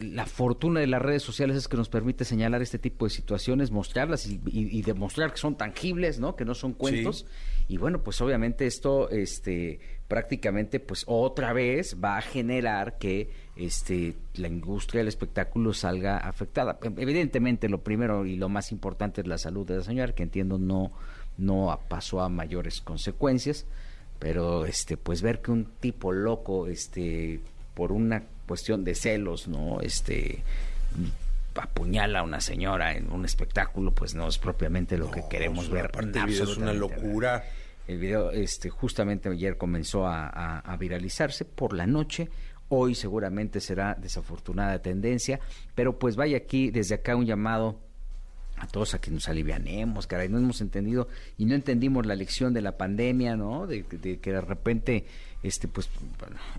la 0.00 0.24
fortuna 0.26 0.80
de 0.80 0.86
las 0.86 1.02
redes 1.02 1.22
sociales 1.22 1.56
es 1.56 1.68
que 1.68 1.76
nos 1.76 1.88
permite 1.88 2.24
señalar 2.24 2.62
este 2.62 2.78
tipo 2.78 3.04
de 3.04 3.10
situaciones, 3.10 3.70
mostrarlas 3.70 4.26
y, 4.26 4.40
y- 4.46 4.78
y 4.78 4.82
demostrar 4.82 5.30
que 5.32 5.36
son 5.38 5.56
tangibles, 5.56 6.18
¿no? 6.18 6.34
Que 6.34 6.44
no 6.44 6.54
son 6.54 6.72
cuentos. 6.72 7.26
Y 7.68 7.76
bueno, 7.76 8.02
pues 8.02 8.20
obviamente 8.20 8.66
esto, 8.66 9.10
este, 9.10 9.78
prácticamente, 10.08 10.80
pues 10.80 11.04
otra 11.06 11.52
vez 11.52 11.96
va 12.02 12.16
a 12.16 12.22
generar 12.22 12.96
que, 12.98 13.30
este, 13.56 14.14
la 14.34 14.48
industria 14.48 15.00
del 15.00 15.08
espectáculo 15.08 15.72
salga 15.74 16.16
afectada. 16.18 16.78
Evidentemente, 16.96 17.68
lo 17.68 17.82
primero 17.82 18.24
y 18.24 18.36
lo 18.36 18.48
más 18.48 18.72
importante 18.72 19.20
es 19.20 19.26
la 19.26 19.38
salud 19.38 19.66
de 19.66 19.76
la 19.76 19.82
señora, 19.82 20.14
que 20.14 20.22
entiendo 20.22 20.58
no, 20.58 20.92
no 21.38 21.78
pasó 21.88 22.20
a 22.20 22.28
mayores 22.28 22.80
consecuencias, 22.80 23.66
pero, 24.18 24.64
este, 24.66 24.96
pues 24.96 25.20
ver 25.22 25.42
que 25.42 25.50
un 25.50 25.66
tipo 25.80 26.12
loco, 26.12 26.66
este, 26.68 27.40
por 27.74 27.92
una 27.92 28.22
cuestión 28.48 28.84
de 28.84 28.94
celos, 28.94 29.46
¿no? 29.48 29.80
Este 29.80 30.42
apuñala 31.54 32.18
a 32.20 32.22
una 32.22 32.40
señora 32.40 32.92
en 32.96 33.10
un 33.10 33.24
espectáculo, 33.24 33.92
pues 33.92 34.14
no 34.14 34.28
es 34.28 34.38
propiamente 34.38 34.98
lo 34.98 35.10
que 35.10 35.22
queremos 35.28 35.70
ver. 35.70 35.86
Aparte, 35.86 36.18
el 36.18 36.26
video 36.26 36.44
es 36.44 36.56
una 36.58 36.72
locura. 36.74 37.44
El 37.88 37.98
video, 37.98 38.30
este, 38.30 38.68
justamente 38.68 39.28
ayer 39.28 39.56
comenzó 39.56 40.06
a, 40.06 40.26
a- 40.26 40.58
a 40.60 40.76
viralizarse 40.76 41.44
por 41.44 41.72
la 41.72 41.86
noche. 41.86 42.28
Hoy 42.68 42.94
seguramente 42.94 43.60
será 43.60 43.94
desafortunada 43.94 44.82
tendencia, 44.82 45.38
pero 45.74 45.98
pues 45.98 46.16
vaya 46.16 46.36
aquí, 46.36 46.70
desde 46.70 46.96
acá 46.96 47.14
un 47.16 47.24
llamado 47.24 47.78
a 48.58 48.66
todos 48.66 48.94
a 48.94 49.00
que 49.00 49.10
nos 49.10 49.28
alivianemos, 49.28 50.06
caray, 50.06 50.28
no 50.28 50.38
hemos 50.38 50.60
entendido 50.60 51.08
y 51.36 51.44
no 51.44 51.54
entendimos 51.54 52.06
la 52.06 52.14
lección 52.14 52.54
de 52.54 52.62
la 52.62 52.76
pandemia, 52.76 53.36
¿no? 53.36 53.66
De, 53.66 53.82
de 53.82 54.18
que 54.18 54.32
de 54.32 54.40
repente, 54.40 55.04
este, 55.42 55.68
pues, 55.68 55.90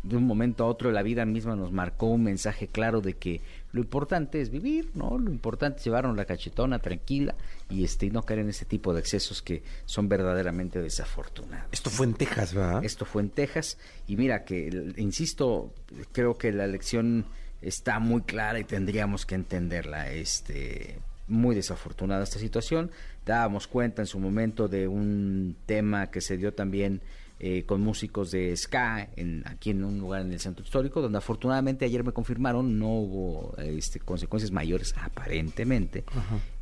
de 0.03 0.15
un 0.15 0.25
momento 0.25 0.63
a 0.63 0.67
otro 0.67 0.91
la 0.91 1.01
vida 1.01 1.25
misma 1.25 1.55
nos 1.55 1.71
marcó 1.71 2.07
un 2.07 2.23
mensaje 2.23 2.67
claro 2.67 3.01
de 3.01 3.13
que 3.13 3.41
lo 3.71 3.81
importante 3.81 4.41
es 4.41 4.49
vivir, 4.49 4.91
¿no? 4.93 5.17
Lo 5.17 5.31
importante 5.31 5.79
es 5.79 5.85
llevarnos 5.85 6.15
la 6.15 6.25
cachetona 6.25 6.79
tranquila 6.79 7.35
y 7.69 7.83
este, 7.83 8.05
y 8.05 8.11
no 8.11 8.23
caer 8.23 8.39
en 8.39 8.49
ese 8.49 8.65
tipo 8.65 8.93
de 8.93 8.99
excesos 8.99 9.41
que 9.41 9.63
son 9.85 10.07
verdaderamente 10.07 10.81
desafortunados. 10.81 11.67
Esto 11.71 11.89
fue 11.89 12.05
en 12.05 12.13
Texas, 12.13 12.53
¿verdad? 12.53 12.83
Esto 12.83 13.05
fue 13.05 13.23
en 13.23 13.29
Texas 13.29 13.77
y 14.07 14.17
mira 14.17 14.43
que, 14.43 14.93
insisto, 14.97 15.73
creo 16.11 16.37
que 16.37 16.51
la 16.51 16.67
lección 16.67 17.25
está 17.61 17.99
muy 17.99 18.21
clara 18.21 18.59
y 18.59 18.63
tendríamos 18.63 19.25
que 19.25 19.35
entenderla. 19.35 20.11
Este, 20.11 20.99
muy 21.27 21.55
desafortunada 21.55 22.23
esta 22.23 22.39
situación. 22.39 22.91
Dábamos 23.25 23.67
cuenta 23.67 24.01
en 24.01 24.05
su 24.07 24.19
momento 24.19 24.67
de 24.67 24.87
un 24.87 25.55
tema 25.65 26.07
que 26.11 26.21
se 26.21 26.37
dio 26.37 26.53
también 26.53 27.01
eh, 27.39 27.63
con 27.65 27.81
músicos 27.81 28.31
de 28.31 28.55
ska 28.57 29.09
en, 29.15 29.43
aquí 29.45 29.69
en 29.69 29.83
un 29.83 29.99
lugar 29.99 30.21
en 30.21 30.31
el 30.31 30.39
centro 30.39 30.63
histórico, 30.65 31.01
donde 31.01 31.19
afortunadamente 31.19 31.85
ayer 31.85 32.03
me 32.03 32.11
confirmaron 32.11 32.79
no 32.79 32.87
hubo 32.89 33.55
este, 33.57 33.99
consecuencias 33.99 34.51
mayores 34.51 34.95
aparentemente, 34.99 36.03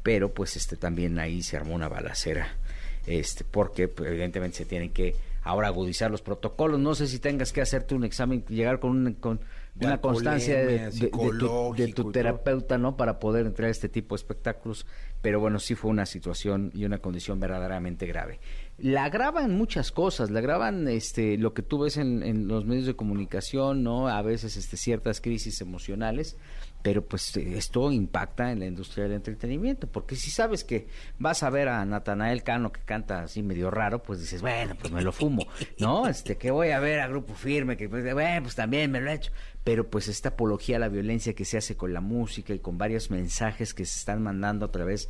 pero 0.04 0.34
pues 0.34 0.56
este 0.58 0.76
también 0.76 1.18
ahí 1.20 1.42
se 1.44 1.56
armó 1.58 1.76
una 1.76 1.88
balacera 1.88 2.48
este 3.08 3.44
porque 3.44 3.88
pues, 3.88 4.10
evidentemente 4.10 4.58
se 4.58 4.66
tienen 4.66 4.90
que 4.92 5.16
ahora 5.44 5.68
agudizar 5.68 6.10
los 6.12 6.22
protocolos. 6.24 6.80
No 6.80 6.96
sé 6.96 7.08
si 7.08 7.20
tengas 7.20 7.54
que 7.54 7.62
hacerte 7.62 7.94
un 7.96 8.04
examen, 8.04 8.44
llegar 8.50 8.80
con, 8.80 8.92
un- 8.92 9.14
con 9.14 9.40
De 9.76 9.88
una 9.88 10.00
constancia 10.00 10.66
de, 10.66 10.90
tu, 11.12 11.76
de 11.76 11.94
terapeuta, 12.14 12.78
¿no? 12.78 12.96
Para 12.96 13.20
poder 13.20 13.46
entrar 13.46 13.68
a 13.68 13.72
este 13.72 13.90
tipo 13.90 14.16
de 14.16 14.22
espectáculos. 14.22 14.86
Pero 15.22 15.42
bueno, 15.42 15.60
sí 15.60 15.76
fue 15.76 15.92
una 15.92 16.06
situación 16.06 16.72
y 16.74 16.86
una 16.86 17.00
condición 17.00 17.42
verdaderamente 17.42 18.06
grave. 18.06 18.40
La 18.78 19.04
agravan 19.04 19.56
muchas 19.58 19.92
cosas, 19.92 20.32
la 20.32 20.40
agravan 20.40 20.88
este, 20.88 21.38
lo 21.38 21.54
que 21.54 21.62
tú 21.62 21.80
ves 21.80 21.98
en, 21.98 22.24
en 22.24 22.48
los 22.48 22.66
medios 22.66 22.86
de 22.86 22.96
comunicación, 22.96 23.84
¿no? 23.84 24.08
A 24.08 24.22
veces 24.22 24.56
este, 24.56 24.78
ciertas 24.78 25.20
crisis 25.20 25.60
emocionales 25.60 26.38
pero 26.86 27.04
pues 27.04 27.36
esto 27.36 27.92
impacta 27.92 28.52
en 28.52 28.60
la 28.60 28.68
industria 28.68 29.06
del 29.06 29.14
entretenimiento, 29.14 29.88
porque 29.88 30.16
si 30.16 30.30
sabes 30.30 30.64
que 30.64 30.86
vas 31.18 31.42
a 31.42 31.50
ver 31.50 31.68
a 31.68 31.84
Natanael 31.84 32.44
Cano 32.44 32.72
que 32.72 32.82
canta 32.82 33.24
así 33.24 33.42
medio 33.42 33.72
raro, 33.72 34.04
pues 34.04 34.20
dices, 34.20 34.44
bueno, 34.44 34.76
pues 34.80 34.94
me 34.94 35.02
lo 35.02 35.12
fumo, 35.12 35.48
¿no? 35.80 36.08
Este, 36.16 36.38
que 36.38 36.52
voy 36.52 36.70
a 36.70 36.80
ver 36.80 37.00
a 37.00 37.08
Grupo 37.08 37.34
Firme, 37.34 37.76
que 37.76 37.90
pues, 37.90 38.04
bueno, 38.14 38.44
pues 38.44 38.54
también 38.54 38.92
me 38.92 39.02
lo 39.02 39.10
he 39.10 39.16
hecho, 39.16 39.32
pero 39.64 39.90
pues 39.90 40.08
esta 40.10 40.30
apología 40.30 40.76
a 40.76 40.80
la 40.80 40.90
violencia 40.90 41.34
que 41.34 41.44
se 41.44 41.58
hace 41.58 41.76
con 41.76 41.92
la 41.92 42.02
música 42.02 42.54
y 42.54 42.60
con 42.60 42.78
varios 42.78 43.10
mensajes 43.10 43.74
que 43.74 43.84
se 43.84 43.98
están 43.98 44.22
mandando 44.22 44.68
a 44.68 44.72
través 44.72 45.10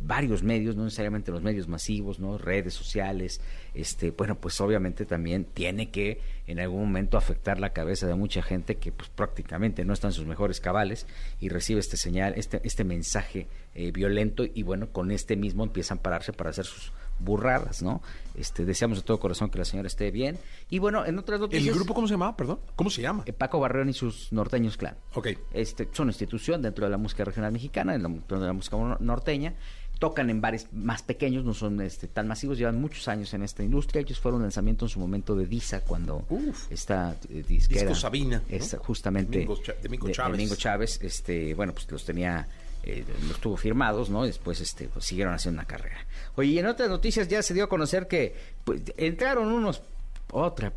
varios 0.00 0.42
medios, 0.42 0.76
no 0.76 0.84
necesariamente 0.84 1.30
los 1.30 1.42
medios 1.42 1.68
masivos, 1.68 2.18
¿no? 2.18 2.38
Redes 2.38 2.74
sociales, 2.74 3.40
este, 3.74 4.10
bueno, 4.10 4.36
pues 4.36 4.60
obviamente 4.60 5.04
también 5.04 5.44
tiene 5.44 5.90
que 5.90 6.20
en 6.46 6.60
algún 6.60 6.80
momento 6.80 7.18
afectar 7.18 7.58
la 7.58 7.70
cabeza 7.70 8.06
de 8.06 8.14
mucha 8.14 8.42
gente 8.42 8.76
que 8.76 8.92
pues 8.92 9.08
prácticamente 9.10 9.84
no 9.84 9.92
está 9.92 10.06
en 10.06 10.12
sus 10.12 10.26
mejores 10.26 10.60
cabales 10.60 11.06
y 11.40 11.48
recibe 11.48 11.80
este 11.80 11.96
señal, 11.96 12.34
este, 12.36 12.60
este 12.64 12.84
mensaje 12.84 13.48
eh, 13.74 13.90
violento 13.92 14.44
y 14.44 14.62
bueno, 14.62 14.88
con 14.92 15.10
este 15.10 15.36
mismo 15.36 15.64
empiezan 15.64 15.98
a 15.98 16.02
pararse 16.02 16.32
para 16.32 16.50
hacer 16.50 16.64
sus 16.64 16.92
burradas, 17.18 17.82
¿no? 17.82 18.02
Este, 18.36 18.64
deseamos 18.64 18.98
de 18.98 19.04
todo 19.04 19.18
corazón 19.18 19.50
que 19.50 19.58
la 19.58 19.64
señora 19.64 19.86
esté 19.86 20.10
bien. 20.10 20.38
Y 20.70 20.78
bueno, 20.78 21.04
en 21.06 21.18
otras 21.18 21.36
¿El 21.36 21.42
noticias... 21.42 21.74
grupo 21.74 21.94
cómo 21.94 22.06
se 22.06 22.14
llamaba? 22.14 22.36
Perdón. 22.36 22.60
¿Cómo 22.76 22.90
se 22.90 23.00
llama? 23.02 23.22
eh, 23.26 23.32
Paco 23.32 23.58
Barreón 23.60 23.88
y 23.88 23.92
sus 23.94 24.30
norteños 24.32 24.76
clan. 24.76 24.96
Ok. 25.14 25.28
Este, 25.52 25.88
son 25.92 26.04
una 26.04 26.10
institución 26.10 26.60
dentro 26.62 26.84
de 26.84 26.90
la 26.90 26.98
música 26.98 27.24
regional 27.24 27.52
mexicana, 27.52 27.96
dentro 27.96 28.38
de 28.40 28.46
la 28.46 28.52
música 28.52 28.76
nor- 28.76 29.00
norteña. 29.00 29.54
Tocan 29.98 30.28
en 30.28 30.42
bares 30.42 30.68
más 30.72 31.02
pequeños, 31.02 31.42
no 31.46 31.54
son 31.54 31.80
este, 31.80 32.06
tan 32.06 32.28
masivos, 32.28 32.58
llevan 32.58 32.78
muchos 32.78 33.08
años 33.08 33.32
en 33.32 33.42
esta 33.42 33.62
industria. 33.62 34.02
Ellos 34.02 34.20
fueron 34.20 34.42
lanzamiento 34.42 34.84
en 34.84 34.90
su 34.90 35.00
momento 35.00 35.34
de 35.34 35.46
Disa, 35.46 35.80
cuando 35.80 36.26
Uf. 36.28 36.70
esta 36.70 37.16
eh, 37.30 37.42
disquera. 37.48 37.80
Disco 37.80 37.94
Sabina, 37.94 38.42
¿no? 38.50 38.78
justamente. 38.80 39.46
Domingo 39.82 40.10
Chávez. 40.10 40.32
Domingo 40.32 40.54
Chávez, 40.56 40.98
este, 41.00 41.54
bueno, 41.54 41.72
pues 41.72 41.90
los 41.90 42.04
tenía. 42.04 42.46
Eh, 42.86 43.04
los 43.28 43.38
tuvo 43.40 43.56
firmados, 43.56 44.08
¿no? 44.10 44.24
Y 44.24 44.28
después 44.28 44.60
este, 44.60 44.88
pues, 44.88 45.04
siguieron 45.04 45.34
haciendo 45.34 45.60
una 45.60 45.66
carrera. 45.68 45.98
Oye, 46.36 46.50
y 46.50 46.58
en 46.58 46.66
otras 46.66 46.88
noticias 46.88 47.28
ya 47.28 47.42
se 47.42 47.52
dio 47.52 47.64
a 47.64 47.68
conocer 47.68 48.06
que 48.08 48.34
pues, 48.64 48.80
entraron 48.96 49.52
unos, 49.52 49.82
otra 50.30 50.72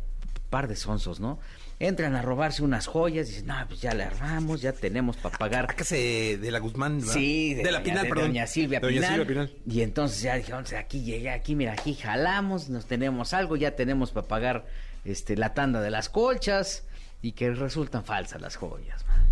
par 0.50 0.66
de 0.68 0.76
sonsos, 0.76 1.20
¿no? 1.20 1.38
Entran 1.78 2.14
a 2.14 2.20
robarse 2.20 2.62
unas 2.62 2.86
joyas, 2.86 3.28
dicen, 3.28 3.46
no, 3.46 3.54
pues 3.68 3.80
ya 3.80 3.94
le 3.94 4.02
armamos, 4.04 4.60
ya 4.60 4.72
tenemos 4.72 5.16
para 5.16 5.38
pagar. 5.38 5.64
Acá 5.70 5.82
se 5.84 6.36
de 6.36 6.50
la 6.50 6.58
Guzmán, 6.58 6.98
¿verdad? 7.00 7.14
Sí, 7.14 7.54
de, 7.54 7.62
la 7.70 7.78
doña- 7.78 7.82
Pinal, 7.84 8.02
de 8.02 8.08
perdón. 8.10 8.26
Doña 8.28 8.46
Silvia, 8.46 8.80
Doña 8.80 8.94
Pinal. 8.96 9.10
Silvia 9.12 9.26
Pinal. 9.26 9.52
Y 9.66 9.80
entonces 9.80 10.20
ya 10.20 10.34
dijeron, 10.34 10.64
aquí 10.76 11.02
llegué, 11.04 11.30
aquí, 11.30 11.54
mira, 11.54 11.72
aquí 11.72 11.94
jalamos, 11.94 12.68
nos 12.68 12.84
tenemos 12.86 13.32
algo, 13.32 13.56
ya 13.56 13.76
tenemos 13.76 14.10
para 14.10 14.26
pagar 14.28 14.66
este 15.06 15.36
la 15.38 15.54
tanda 15.54 15.80
de 15.80 15.90
las 15.90 16.10
colchas 16.10 16.84
y 17.22 17.32
que 17.32 17.50
resultan 17.52 18.04
falsas 18.04 18.42
las 18.42 18.56
joyas. 18.56 19.06
man. 19.06 19.26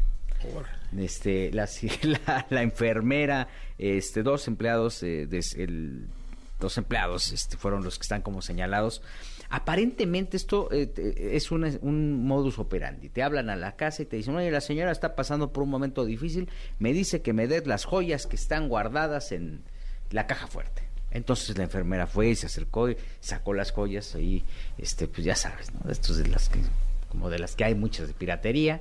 Este, 0.96 1.51
la, 1.53 2.46
la, 2.51 2.62
enfermera, 2.62 3.48
este, 3.79 4.22
dos 4.22 4.48
empleados, 4.48 5.03
eh, 5.03 5.29
dos 6.59 6.79
empleados 6.79 7.33
este, 7.33 7.57
fueron 7.57 7.85
los 7.85 7.98
que 7.98 8.03
están 8.03 8.22
como 8.22 8.42
señalados. 8.42 9.03
Aparentemente 9.51 10.37
esto 10.37 10.68
eh, 10.72 10.92
es 11.33 11.51
un 11.51 12.27
modus 12.27 12.59
operandi. 12.59 13.09
Te 13.09 13.22
hablan 13.22 13.48
a 13.48 13.57
la 13.57 13.77
casa 13.77 14.03
y 14.03 14.07
te 14.07 14.16
dicen, 14.16 14.37
oye, 14.37 14.51
la 14.51 14.61
señora 14.61 14.92
está 14.92 15.16
pasando 15.16 15.53
por 15.53 15.62
un 15.62 15.70
momento 15.70 16.05
difícil, 16.05 16.51
me 16.79 16.92
dice 16.92 17.22
que 17.22 17.33
me 17.33 17.46
des 17.46 17.66
las 17.66 17.85
joyas 17.85 18.27
que 18.27 18.37
están 18.37 18.68
guardadas 18.68 19.33
en 19.33 19.62
la 20.11 20.27
caja 20.27 20.46
fuerte. 20.46 20.88
Entonces 21.11 21.57
la 21.57 21.64
enfermera 21.64 22.07
fue 22.07 22.29
y 22.29 22.37
se 22.37 22.46
acercó 22.46 22.90
y 22.90 22.96
sacó 23.20 23.55
las 23.55 23.70
joyas 23.72 24.14
ahí, 24.14 24.44
este, 24.77 25.09
pues 25.09 25.24
ya 25.24 25.35
sabes, 25.35 25.72
¿no? 25.72 25.90
Estos 25.90 26.18
de 26.18 26.29
las 26.29 26.51
que, 26.51 26.61
como 27.09 27.31
de 27.31 27.38
las 27.38 27.57
que 27.57 27.64
hay 27.64 27.74
muchas 27.74 28.09
de 28.09 28.14
piratería. 28.14 28.81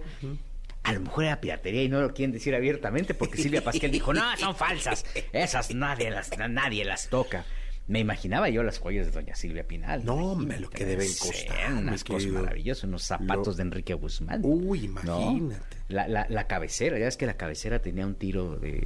A 0.88 0.93
lo 0.93 1.02
mejor 1.02 1.26
era 1.26 1.41
piratería 1.41 1.84
y 1.84 1.89
no 1.89 2.02
lo 2.02 2.13
quieren 2.13 2.32
decir 2.32 2.56
abiertamente 2.56 3.13
porque 3.13 3.38
Silvia 3.41 3.62
Pasquel 3.63 3.91
dijo, 3.91 4.13
no, 4.13 4.21
son 4.38 4.56
falsas, 4.56 5.06
esas 5.34 5.73
nadie 5.76 6.10
las, 6.10 6.32
nadie 6.50 6.86
las 6.86 7.10
toca. 7.10 7.45
Me 7.88 8.00
imaginaba 8.00 8.50
yo 8.50 8.63
las 8.63 8.80
joyas 8.80 9.06
de 9.06 9.12
doña 9.13 9.36
Silvia 9.36 9.65
Pinal. 9.65 10.04
No, 10.04 10.15
hombre, 10.15 10.60
lo 10.60 10.69
que 10.69 10.86
deben 10.86 11.08
costar, 11.19 11.73
Unas 11.73 12.04
cosas 12.04 12.32
maravillosas, 12.32 12.84
unos 12.86 13.04
zapatos 13.04 13.47
Lo- 13.47 13.54
de 13.56 13.62
Enrique 13.63 13.93
Guzmán. 13.93 14.41
Uy, 14.43 14.88
¿no? 15.04 15.32
imagínate. 15.32 15.78
La, 15.89 16.08
la, 16.08 16.26
la 16.30 16.47
cabecera, 16.47 16.97
ya 17.00 17.08
es 17.08 17.15
que 17.15 17.26
la 17.26 17.36
cabecera 17.38 17.80
tenía 17.80 18.06
un 18.06 18.15
tiro 18.15 18.58
de... 18.58 18.86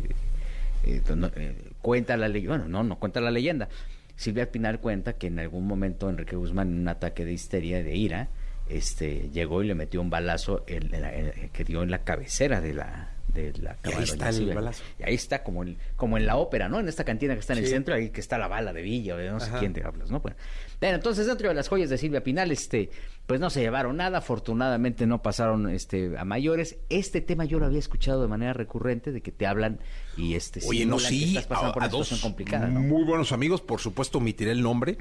eh, 0.84 1.02
no, 1.16 1.32
eh, 1.36 1.56
cuenta 1.82 2.16
la 2.18 2.28
leyenda, 2.28 2.58
bueno, 2.58 2.70
no, 2.70 2.84
no 2.84 3.00
cuenta 3.00 3.22
la 3.22 3.32
leyenda. 3.32 3.70
Silvia 4.16 4.52
Pinal 4.52 4.80
cuenta 4.80 5.14
que 5.14 5.28
en 5.28 5.40
algún 5.40 5.66
momento 5.66 6.08
Enrique 6.10 6.36
Guzmán, 6.36 6.68
en 6.70 6.80
un 6.82 6.88
ataque 6.88 7.26
de 7.26 7.34
histeria, 7.34 7.82
de 7.84 7.96
ira, 7.96 8.28
este, 8.76 9.30
llegó 9.32 9.64
y 9.64 9.68
le 9.68 9.76
metió 9.76 10.02
un 10.02 10.10
balazo 10.10 10.64
en- 10.68 10.94
en 10.94 11.02
la- 11.02 11.14
en- 11.16 11.50
que 11.50 11.64
dio 11.64 11.84
en 11.84 11.92
la 11.92 12.04
cabecera 12.04 12.62
de 12.62 12.74
la 12.74 13.08
de 13.34 13.54
la 13.62 13.78
Y 13.86 13.94
ahí 13.94 14.04
está 14.04 14.28
el 14.28 14.54
balazo. 14.54 14.84
Y 15.00 15.04
ahí 15.04 15.16
está 15.16 15.42
como 15.42 15.64
en, 15.64 15.78
como 15.96 16.18
en 16.18 16.26
la 16.26 16.36
ópera, 16.36 16.68
¿no? 16.68 16.82
En 16.82 16.90
esta 16.90 17.06
cantina 17.06 17.34
que 17.34 17.40
está 17.40 17.54
en 17.54 17.60
el 17.60 17.68
centro, 17.68 17.96
ahí 17.96 18.10
que 18.10 18.20
está 18.20 18.38
la 18.38 18.50
bala 18.50 18.74
de 18.74 18.82
Villa, 18.82 19.16
o 19.16 19.18
de 19.18 19.30
no 19.30 19.40
sé 19.40 19.50
quién 19.58 19.72
te 19.72 19.82
hablas, 19.86 20.12
¿no? 20.12 20.20
Bueno, 20.20 20.36
Bueno, 20.82 20.96
entonces 20.96 21.28
dentro 21.28 21.48
de 21.48 21.54
las 21.54 21.70
joyas 21.70 21.90
de 21.90 21.98
Silvia 21.98 22.22
Pinal, 22.26 22.52
este, 22.52 22.90
pues 23.28 23.40
no 23.40 23.50
se 23.50 23.62
llevaron 23.62 23.96
nada, 23.96 24.18
afortunadamente 24.18 25.06
no 25.08 25.22
pasaron 25.22 25.70
este 25.70 26.18
a 26.18 26.26
mayores. 26.26 26.76
Este 26.90 27.22
tema 27.22 27.46
yo 27.46 27.58
lo 27.58 27.68
había 27.68 27.80
escuchado 27.80 28.22
de 28.22 28.28
manera 28.28 28.52
recurrente, 28.52 29.14
de 29.14 29.22
que 29.22 29.32
te 29.32 29.48
hablan 29.48 29.80
y 30.18 30.34
este 30.34 30.60
Oye, 30.68 30.86
no, 30.86 30.98
que 30.98 31.04
sí, 31.04 31.30
estás 31.30 31.46
pasando 31.48 31.70
a, 31.70 31.74
por 31.74 31.84
a 31.84 31.86
una 31.86 31.92
dos 31.92 32.08
situación 32.10 32.30
complicada, 32.32 32.68
¿no? 32.68 32.82
muy 32.82 33.06
buenos 33.06 33.32
amigos, 33.32 33.62
por 33.62 33.80
supuesto 33.80 34.18
omitiré 34.18 34.52
el 34.52 34.62
nombre, 34.62 34.98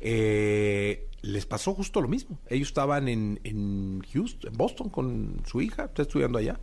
eh, 0.00 1.06
les 1.22 1.46
pasó 1.46 1.74
justo 1.74 2.00
lo 2.00 2.08
mismo. 2.08 2.38
Ellos 2.48 2.68
estaban 2.68 3.08
en, 3.08 3.40
en 3.44 4.02
Houston, 4.12 4.52
en 4.52 4.56
Boston 4.56 4.88
con 4.88 5.42
su 5.46 5.60
hija, 5.60 5.84
está 5.86 6.02
estudiando 6.02 6.38
allá, 6.38 6.58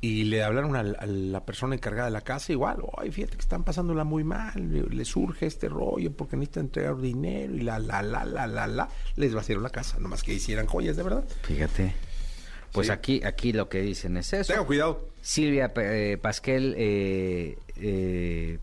y 0.00 0.24
le 0.24 0.44
hablaron 0.44 0.76
al- 0.76 0.96
a, 1.00 1.06
la 1.06 1.44
persona 1.44 1.74
encargada 1.74 2.04
de 2.06 2.12
la 2.12 2.20
casa 2.20 2.52
igual, 2.52 2.76
ay, 2.96 3.10
fíjate 3.10 3.34
que 3.36 3.40
están 3.42 3.64
pasándola 3.64 4.04
muy 4.04 4.22
mal, 4.22 4.52
le, 4.72 4.82
le 4.84 5.04
surge 5.04 5.46
este 5.46 5.68
rollo 5.68 6.12
porque 6.12 6.36
necesitan 6.36 6.66
entregar 6.66 7.00
dinero 7.00 7.52
y 7.56 7.60
la, 7.62 7.80
la, 7.80 8.02
la, 8.02 8.24
la, 8.24 8.46
la, 8.46 8.66
la, 8.68 8.88
les 9.16 9.34
vaciaron 9.34 9.64
la 9.64 9.70
casa, 9.70 9.98
nomás 9.98 10.22
que 10.22 10.32
hicieran 10.34 10.66
joyas, 10.66 10.96
de 10.96 11.02
verdad. 11.02 11.24
Fíjate. 11.42 11.94
Pues 12.70 12.88
Sí. 12.88 12.92
aquí, 12.92 13.24
aquí 13.24 13.52
lo 13.54 13.68
que 13.70 13.80
dicen 13.80 14.16
es 14.18 14.30
eso. 14.34 14.52
Tenga 14.52 14.66
cuidado. 14.66 15.08
Silvia 15.22 15.72
eh, 15.76 16.18
Pasquel 16.20 16.74
eh, 16.76 17.58
eh, 17.76 18.58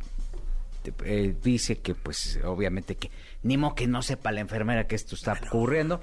eh, 1.03 1.35
dice 1.43 1.79
que, 1.79 1.95
pues, 1.95 2.39
obviamente 2.45 2.95
que 2.95 3.09
ni 3.45 3.55
modo 3.58 3.75
que 3.75 3.88
no 3.88 4.01
sepa 4.01 4.31
la 4.34 4.41
enfermera 4.41 4.88
que 4.88 4.95
esto 4.95 5.15
está 5.15 5.39
ocurriendo. 5.47 6.01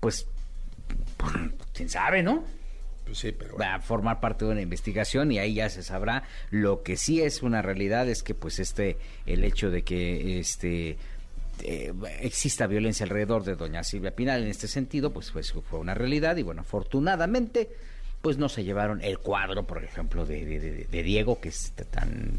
Pues, 0.00 0.26
pues, 1.16 1.32
quién 1.72 1.88
sabe, 1.88 2.22
¿no? 2.22 2.44
Pues 3.06 3.18
sí, 3.18 3.32
pero 3.32 3.56
Va 3.56 3.74
a 3.76 3.80
formar 3.80 4.20
parte 4.20 4.44
de 4.44 4.50
una 4.52 4.60
investigación 4.62 5.32
y 5.32 5.38
ahí 5.38 5.54
ya 5.54 5.68
se 5.70 5.82
sabrá. 5.82 6.24
Lo 6.50 6.82
que 6.82 6.96
sí 6.96 7.22
es 7.22 7.42
una 7.42 7.62
realidad 7.62 8.08
es 8.08 8.22
que, 8.22 8.34
pues, 8.34 8.58
este, 8.58 8.96
el 9.26 9.44
hecho 9.44 9.70
de 9.70 9.82
que, 9.82 10.38
este 10.38 10.98
eh, 11.62 11.92
exista 12.20 12.66
violencia 12.66 13.04
alrededor 13.04 13.44
de 13.44 13.54
doña 13.56 13.84
Silvia 13.84 14.14
Pinal 14.16 14.42
en 14.42 14.48
este 14.48 14.66
sentido, 14.68 15.12
pues, 15.12 15.30
pues 15.30 15.52
fue 15.52 15.78
una 15.78 15.94
realidad 15.94 16.36
y 16.36 16.42
bueno, 16.42 16.62
afortunadamente 16.62 17.68
pues 18.22 18.38
no 18.38 18.48
se 18.48 18.62
llevaron 18.64 19.02
el 19.02 19.18
cuadro, 19.18 19.64
por 19.66 19.82
ejemplo, 19.84 20.24
de, 20.24 20.44
de- 20.46 20.60
de- 20.60 20.84
de 20.84 21.02
Diego, 21.02 21.40
que 21.40 21.48
es 21.50 21.72
tan... 21.90 22.32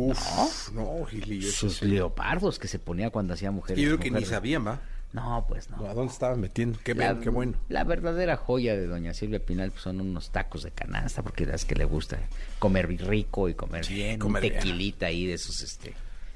Uf, 0.00 0.70
no, 0.72 1.04
Gili, 1.06 1.38
eso 1.46 1.68
Sus 1.68 1.78
sí. 1.78 1.86
leopardos 1.86 2.58
que 2.58 2.68
se 2.68 2.78
ponía 2.78 3.10
cuando 3.10 3.34
hacía 3.34 3.50
mujeres. 3.50 3.82
Yo 3.82 3.88
creo 3.96 3.98
que 3.98 4.10
ni 4.10 4.24
sabían, 4.24 4.66
¿va? 4.66 4.80
No, 5.12 5.44
pues 5.48 5.70
no. 5.70 5.86
¿A 5.88 5.94
dónde 5.94 6.12
estaban 6.12 6.38
metiendo? 6.40 6.78
Qué, 6.84 6.94
La, 6.94 7.12
bien, 7.12 7.22
qué 7.24 7.30
bueno. 7.30 7.54
la 7.70 7.82
verdadera 7.84 8.36
joya 8.36 8.76
de 8.76 8.86
doña 8.86 9.14
Silvia 9.14 9.44
Pinal 9.44 9.70
pues, 9.70 9.82
son 9.82 10.00
unos 10.00 10.30
tacos 10.30 10.62
de 10.62 10.70
canasta, 10.70 11.22
porque 11.22 11.44
es 11.52 11.64
que 11.64 11.74
le 11.74 11.84
gusta 11.86 12.18
comer 12.58 12.88
rico 12.88 13.48
y 13.48 13.54
comer 13.54 13.84
Sí, 13.86 13.94
bien, 13.94 14.18
comer 14.18 14.42
un 14.44 14.48
bien. 14.50 14.60
tequilita 14.62 15.06
ahí 15.06 15.26
de 15.26 15.34
esos, 15.34 15.62
este... 15.62 15.94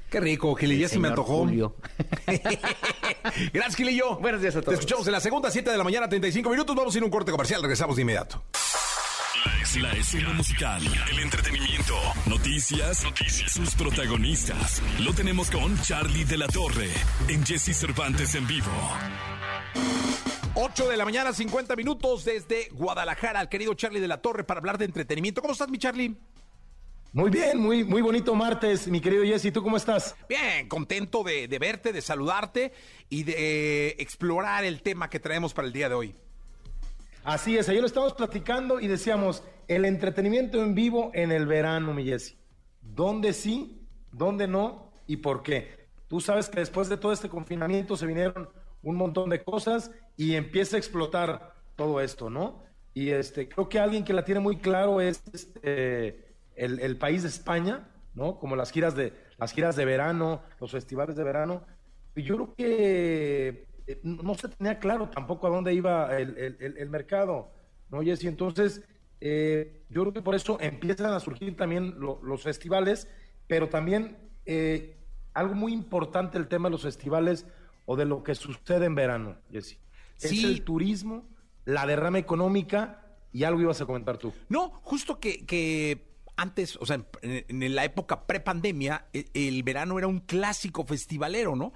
Qué 0.09 0.19
rico, 0.19 0.53
Gili, 0.55 0.77
ya 0.77 0.87
se 0.89 0.99
me 0.99 1.07
antojó. 1.07 1.39
Julio. 1.39 1.75
Gracias, 3.53 3.75
Gilillo. 3.75 4.17
Buenos 4.17 4.41
días 4.41 4.55
a 4.55 4.61
todos. 4.61 4.73
Te 4.75 4.79
escuchamos 4.79 5.07
en 5.07 5.13
la 5.13 5.19
segunda, 5.19 5.49
7 5.49 5.71
de 5.71 5.77
la 5.77 5.83
mañana, 5.83 6.07
35 6.07 6.49
minutos. 6.51 6.75
Vamos 6.75 6.93
a 6.93 6.97
ir 6.97 7.01
a 7.01 7.05
un 7.05 7.11
corte 7.11 7.31
comercial. 7.31 7.61
Regresamos 7.61 7.95
de 7.95 8.03
inmediato. 8.03 8.43
La 9.45 9.61
escena, 9.61 9.93
la 9.93 9.99
escena 9.99 10.29
musical, 10.33 10.81
el 11.11 11.19
entretenimiento, 11.19 11.95
noticias, 12.27 13.03
noticias, 13.03 13.51
sus 13.51 13.75
protagonistas. 13.75 14.81
Lo 14.99 15.13
tenemos 15.13 15.51
con 15.51 15.77
Charlie 15.81 16.23
de 16.23 16.37
la 16.37 16.47
Torre 16.47 16.89
en 17.27 17.45
Jesse 17.45 17.75
Cervantes 17.75 18.35
en 18.35 18.47
vivo. 18.47 18.71
8 20.55 20.87
de 20.87 20.95
la 20.95 21.03
mañana, 21.03 21.33
50 21.33 21.75
minutos 21.75 22.23
desde 22.23 22.69
Guadalajara, 22.71 23.39
al 23.41 23.49
querido 23.49 23.73
Charlie 23.73 23.99
de 23.99 24.07
la 24.07 24.21
Torre 24.21 24.43
para 24.43 24.59
hablar 24.59 24.77
de 24.77 24.85
entretenimiento. 24.85 25.41
¿Cómo 25.41 25.53
estás, 25.53 25.69
mi 25.69 25.77
Charlie? 25.77 26.15
Muy 27.11 27.29
bien, 27.29 27.59
muy, 27.59 27.83
muy 27.83 28.01
bonito 28.01 28.33
martes, 28.35 28.87
mi 28.87 29.01
querido 29.01 29.23
Jesse. 29.23 29.51
¿Tú 29.51 29.61
cómo 29.61 29.77
estás? 29.77 30.15
Bien, 30.29 30.69
contento 30.69 31.23
de, 31.23 31.47
de 31.47 31.59
verte, 31.59 31.91
de 31.91 32.01
saludarte 32.01 32.71
y 33.09 33.23
de 33.23 33.33
eh, 33.37 33.95
explorar 33.99 34.63
el 34.63 34.81
tema 34.81 35.09
que 35.09 35.19
traemos 35.19 35.53
para 35.53 35.67
el 35.67 35.73
día 35.73 35.89
de 35.89 35.95
hoy. 35.95 36.15
Así 37.23 37.57
es, 37.57 37.69
ayer 37.69 37.79
lo 37.79 37.87
estábamos 37.87 38.15
platicando 38.15 38.81
y 38.81 38.87
decíamos, 38.87 39.43
el 39.69 39.85
entretenimiento 39.85 40.61
en 40.61 40.75
vivo 40.75 41.09
en 41.13 41.31
el 41.31 41.47
verano, 41.47 41.93
mi 41.93 42.03
Jesse. 42.03 42.37
¿Dónde 42.81 43.31
sí? 43.31 43.87
¿Dónde 44.11 44.45
no? 44.45 44.91
¿Y 45.07 45.17
por 45.17 45.41
qué? 45.41 45.87
Tú 46.09 46.19
sabes 46.19 46.49
que 46.49 46.59
después 46.59 46.89
de 46.89 46.97
todo 46.97 47.13
este 47.13 47.29
confinamiento 47.29 47.95
se 47.95 48.05
vinieron 48.05 48.49
un 48.81 48.97
montón 48.97 49.29
de 49.29 49.41
cosas 49.41 49.89
y 50.17 50.35
empieza 50.35 50.75
a 50.75 50.79
explotar 50.79 51.55
todo 51.77 52.01
esto, 52.01 52.29
¿no? 52.29 52.61
Y 52.93 53.11
este, 53.11 53.47
creo 53.47 53.69
que 53.69 53.79
alguien 53.79 54.03
que 54.03 54.13
la 54.13 54.25
tiene 54.25 54.41
muy 54.41 54.57
claro 54.57 54.99
es 54.99 55.23
este, 55.31 56.35
el, 56.55 56.97
país 56.97 57.23
de 57.23 57.29
España, 57.29 57.89
¿no? 58.13 58.37
Como 58.37 58.57
las 58.57 58.71
giras 58.71 58.95
de 58.95 59.13
las 59.37 59.53
giras 59.53 59.77
de 59.77 59.85
verano, 59.85 60.43
los 60.59 60.71
festivales 60.71 61.15
de 61.15 61.23
verano. 61.23 61.65
Yo 62.15 62.35
creo 62.35 62.53
que 62.55 63.67
eh, 63.87 63.99
no 64.03 64.33
se 64.35 64.47
tenía 64.49 64.79
claro 64.79 65.09
tampoco 65.09 65.47
a 65.47 65.49
dónde 65.49 65.73
iba 65.73 66.17
el, 66.17 66.37
el- 66.37 66.57
el- 66.59 66.77
el 66.77 66.89
mercado, 66.89 67.51
¿no, 67.89 68.01
Jesse? 68.01 68.25
Entonces, 68.25 68.81
eh, 69.21 69.83
yo 69.89 70.01
creo 70.01 70.13
que 70.13 70.21
por 70.21 70.35
eso 70.35 70.57
empiezan 70.59 71.13
a 71.13 71.19
surgir 71.19 71.55
también 71.55 71.99
lo- 71.99 72.19
los 72.23 72.43
festivales, 72.43 73.07
pero 73.47 73.69
también 73.69 74.17
eh, 74.45 74.97
algo 75.33 75.55
muy 75.55 75.71
importante 75.73 76.37
el 76.37 76.47
tema 76.47 76.67
de 76.67 76.71
los 76.73 76.83
festivales 76.83 77.45
o 77.85 77.95
de 77.95 78.05
lo 78.05 78.23
que 78.23 78.35
sucede 78.35 78.85
en 78.85 78.95
verano, 78.95 79.37
Jesse. 79.51 79.79
Es 80.21 80.29
Sí. 80.31 80.45
el 80.45 80.63
turismo, 80.63 81.27
la 81.65 81.85
derrama 81.85 82.19
económica 82.19 83.05
y 83.31 83.43
algo 83.45 83.61
ibas 83.61 83.81
a 83.81 83.85
comentar 83.85 84.17
tú. 84.17 84.33
No, 84.49 84.69
justo 84.83 85.19
que, 85.19 85.45
que 85.45 86.05
antes, 86.35 86.75
o 86.77 86.85
sea, 86.85 87.03
en, 87.21 87.61
en 87.61 87.75
la 87.75 87.83
época 87.85 88.25
prepandemia, 88.27 89.05
e- 89.13 89.25
el 89.33 89.63
verano 89.63 89.97
era 89.97 90.07
un 90.07 90.19
clásico 90.19 90.83
festivalero, 90.85 91.55
¿no? 91.55 91.73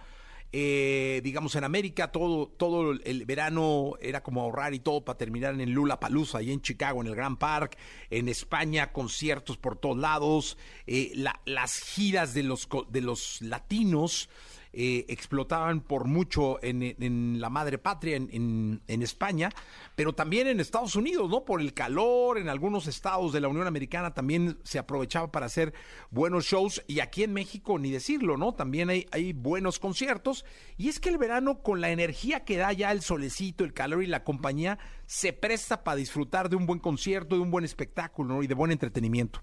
Eh, 0.54 1.20
digamos, 1.26 1.56
en 1.56 1.66
América 1.66 2.12
todo, 2.12 2.48
todo 2.48 2.92
el 2.94 3.26
verano 3.26 3.94
era 4.02 4.24
como 4.24 4.42
ahorrar 4.42 4.74
y 4.74 4.80
todo 4.80 5.04
para 5.04 5.18
terminar 5.18 5.60
en 5.60 5.72
Lula 5.74 6.00
Palusa, 6.00 6.42
y 6.42 6.52
en 6.52 6.62
Chicago, 6.62 7.02
en 7.02 7.08
el 7.08 7.16
Grand 7.16 7.38
Park, 7.38 7.78
en 8.10 8.30
España, 8.30 8.94
conciertos 8.94 9.58
por 9.58 9.76
todos 9.78 9.98
lados, 9.98 10.58
eh, 10.86 11.12
la- 11.16 11.42
las 11.46 11.80
giras 11.80 12.34
de 12.34 12.44
los, 12.44 12.68
de 12.90 13.02
los 13.02 13.42
latinos 13.42 14.30
eh, 14.80 15.06
explotaban 15.08 15.82
por 15.82 16.06
mucho 16.06 16.60
en, 16.62 17.42
la 17.42 17.50
madre 17.50 17.80
patria, 17.80 18.16
en, 18.16 18.80
España, 18.88 19.50
pero 19.96 20.14
también 20.14 20.46
en 20.46 20.60
Estados 20.60 20.96
Unidos, 20.96 21.28
¿no? 21.32 21.46
Por 21.46 21.62
el 21.62 21.74
calor, 21.74 22.38
en 22.38 22.48
algunos 22.48 22.86
estados 22.86 23.34
de 23.34 23.42
la 23.42 23.48
Unión 23.48 23.66
Americana 23.66 24.14
también 24.14 24.60
se 24.62 24.78
aprovechaba 24.78 25.32
para 25.32 25.48
hacer 25.48 25.74
buenos 26.12 26.46
shows 26.46 26.84
y 26.86 27.00
aquí 27.00 27.24
en 27.24 27.34
México, 27.34 27.80
ni 27.80 27.90
decirlo, 27.90 28.38
¿no? 28.38 28.54
También 28.54 28.92
hay, 28.92 29.34
buenos 29.34 29.80
conciertos 29.80 30.46
y 30.78 30.90
es 30.90 31.00
que 31.00 31.10
el 31.10 31.18
verano 31.18 31.64
con 31.64 31.82
la 31.82 31.90
energía 31.90 32.46
que 32.46 32.58
da 32.58 32.72
ya 32.72 32.92
el 32.92 33.02
solecito, 33.02 33.64
el 33.64 33.74
calor 33.74 34.04
y 34.04 34.08
la 34.08 34.24
compañía, 34.24 34.78
se 35.08 35.34
presta 35.34 35.84
para 35.84 35.98
disfrutar 35.98 36.50
de 36.50 36.56
un 36.56 36.68
buen 36.68 36.78
concierto, 36.78 37.34
de 37.34 37.42
un 37.42 37.50
buen 37.50 37.66
espectáculo 37.66 38.36
¿no? 38.36 38.44
y 38.44 38.48
de 38.48 38.54
buen 38.54 38.72
entretenimiento. 38.72 39.42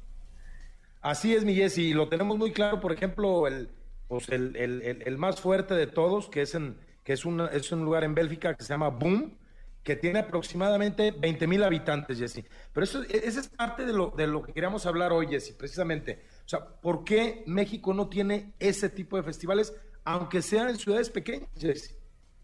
Así 1.01 1.35
es, 1.35 1.45
mi 1.45 1.57
Jesse, 1.57 1.79
y 1.79 1.93
lo 1.93 2.09
tenemos 2.09 2.39
muy 2.39 2.53
claro, 2.53 2.81
por 2.81 2.93
ejemplo, 2.93 3.49
el, 3.49 3.69
pues 4.09 4.29
el, 4.29 4.57
el- 4.57 5.03
el- 5.05 5.19
más 5.19 5.41
fuerte 5.41 5.75
de 5.75 5.87
todos, 5.87 6.29
que 6.29 6.43
es 6.43 6.55
en 6.55 6.79
que 7.05 7.13
es, 7.13 7.25
una- 7.27 7.49
es 7.49 7.71
un 7.73 7.85
lugar 7.85 8.03
en 8.05 8.15
Bélgica 8.15 8.55
que 8.55 8.65
se 8.65 8.73
llama 8.73 8.89
Boom, 8.89 9.37
que 9.83 9.97
tiene 9.97 10.21
aproximadamente 10.21 11.11
20 11.11 11.47
mil 11.47 11.63
habitantes, 11.63 12.19
Jesse. 12.19 12.45
Pero 12.73 12.85
eso, 12.85 13.03
e, 13.03 13.23
es 13.27 13.49
parte 13.49 13.85
de 13.85 13.93
lo, 13.93 14.11
de 14.17 14.27
lo 14.27 14.43
que 14.43 14.55
queríamos 14.55 14.87
hablar 14.87 15.13
hoy, 15.13 15.27
Jesse, 15.27 15.53
precisamente. 15.53 16.23
O 16.47 16.49
sea, 16.49 16.65
¿por 16.81 17.05
qué 17.05 17.43
México 17.47 17.93
no 17.93 18.09
tiene 18.09 18.55
ese 18.59 18.89
tipo 18.89 19.17
de 19.19 19.23
festivales, 19.23 19.75
aunque 20.05 20.41
sean 20.41 20.71
en 20.71 20.79
ciudades 20.79 21.11
pequeñas, 21.11 21.51
Jesse? 21.59 21.99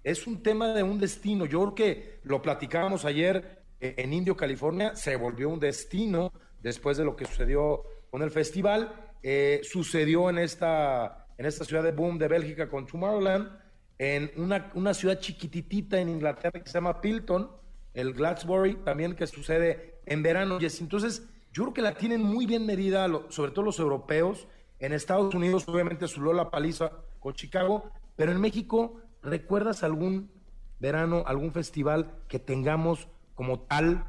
Es 0.04 0.26
un 0.26 0.42
tema 0.42 0.74
de 0.74 0.82
un 0.82 0.98
destino. 0.98 1.46
Yo 1.46 1.60
creo 1.60 1.74
que 1.74 2.20
lo 2.24 2.42
platicábamos 2.42 3.04
ayer 3.06 3.62
eh, 3.80 3.94
en 3.96 4.12
Indio, 4.12 4.36
California, 4.36 4.94
se 4.94 5.16
volvió 5.16 5.48
un 5.48 5.60
destino 5.60 6.32
después 6.62 6.98
de 6.98 7.04
lo 7.04 7.16
que 7.16 7.24
sucedió 7.24 7.82
con 8.10 8.20
el 8.22 8.30
festival. 8.30 9.12
Eh, 9.22 9.60
sucedió 9.62 10.28
en 10.30 10.38
esta, 10.38 11.19
en 11.40 11.46
esta 11.46 11.64
ciudad 11.64 11.82
de 11.82 11.92
Boom 11.92 12.18
de 12.18 12.28
Bélgica 12.28 12.68
con 12.68 12.86
Tomorrowland, 12.86 13.48
en 13.96 14.30
una, 14.36 14.70
una 14.74 14.92
ciudad 14.92 15.18
chiquititita 15.18 15.98
en 15.98 16.10
Inglaterra 16.10 16.60
que 16.60 16.68
se 16.68 16.74
llama 16.74 17.00
Pilton, 17.00 17.50
el 17.94 18.12
Gladsbury, 18.12 18.74
también 18.84 19.16
que 19.16 19.26
sucede 19.26 20.02
en 20.04 20.22
verano. 20.22 20.60
Jesse. 20.60 20.82
Entonces, 20.82 21.26
yo 21.50 21.62
creo 21.62 21.72
que 21.72 21.80
la 21.80 21.94
tienen 21.94 22.22
muy 22.22 22.44
bien 22.44 22.66
medida, 22.66 23.08
sobre 23.30 23.52
todo 23.52 23.64
los 23.64 23.78
europeos. 23.78 24.48
En 24.80 24.92
Estados 24.92 25.34
Unidos, 25.34 25.66
obviamente, 25.66 26.08
su 26.08 26.20
Lola 26.20 26.50
Paliza 26.50 26.92
con 27.20 27.32
Chicago, 27.32 27.90
pero 28.16 28.32
en 28.32 28.40
México, 28.42 29.00
¿recuerdas 29.22 29.82
algún 29.82 30.30
verano, 30.78 31.24
algún 31.26 31.52
festival 31.52 32.18
que 32.28 32.38
tengamos 32.38 33.08
como 33.34 33.60
tal, 33.60 34.04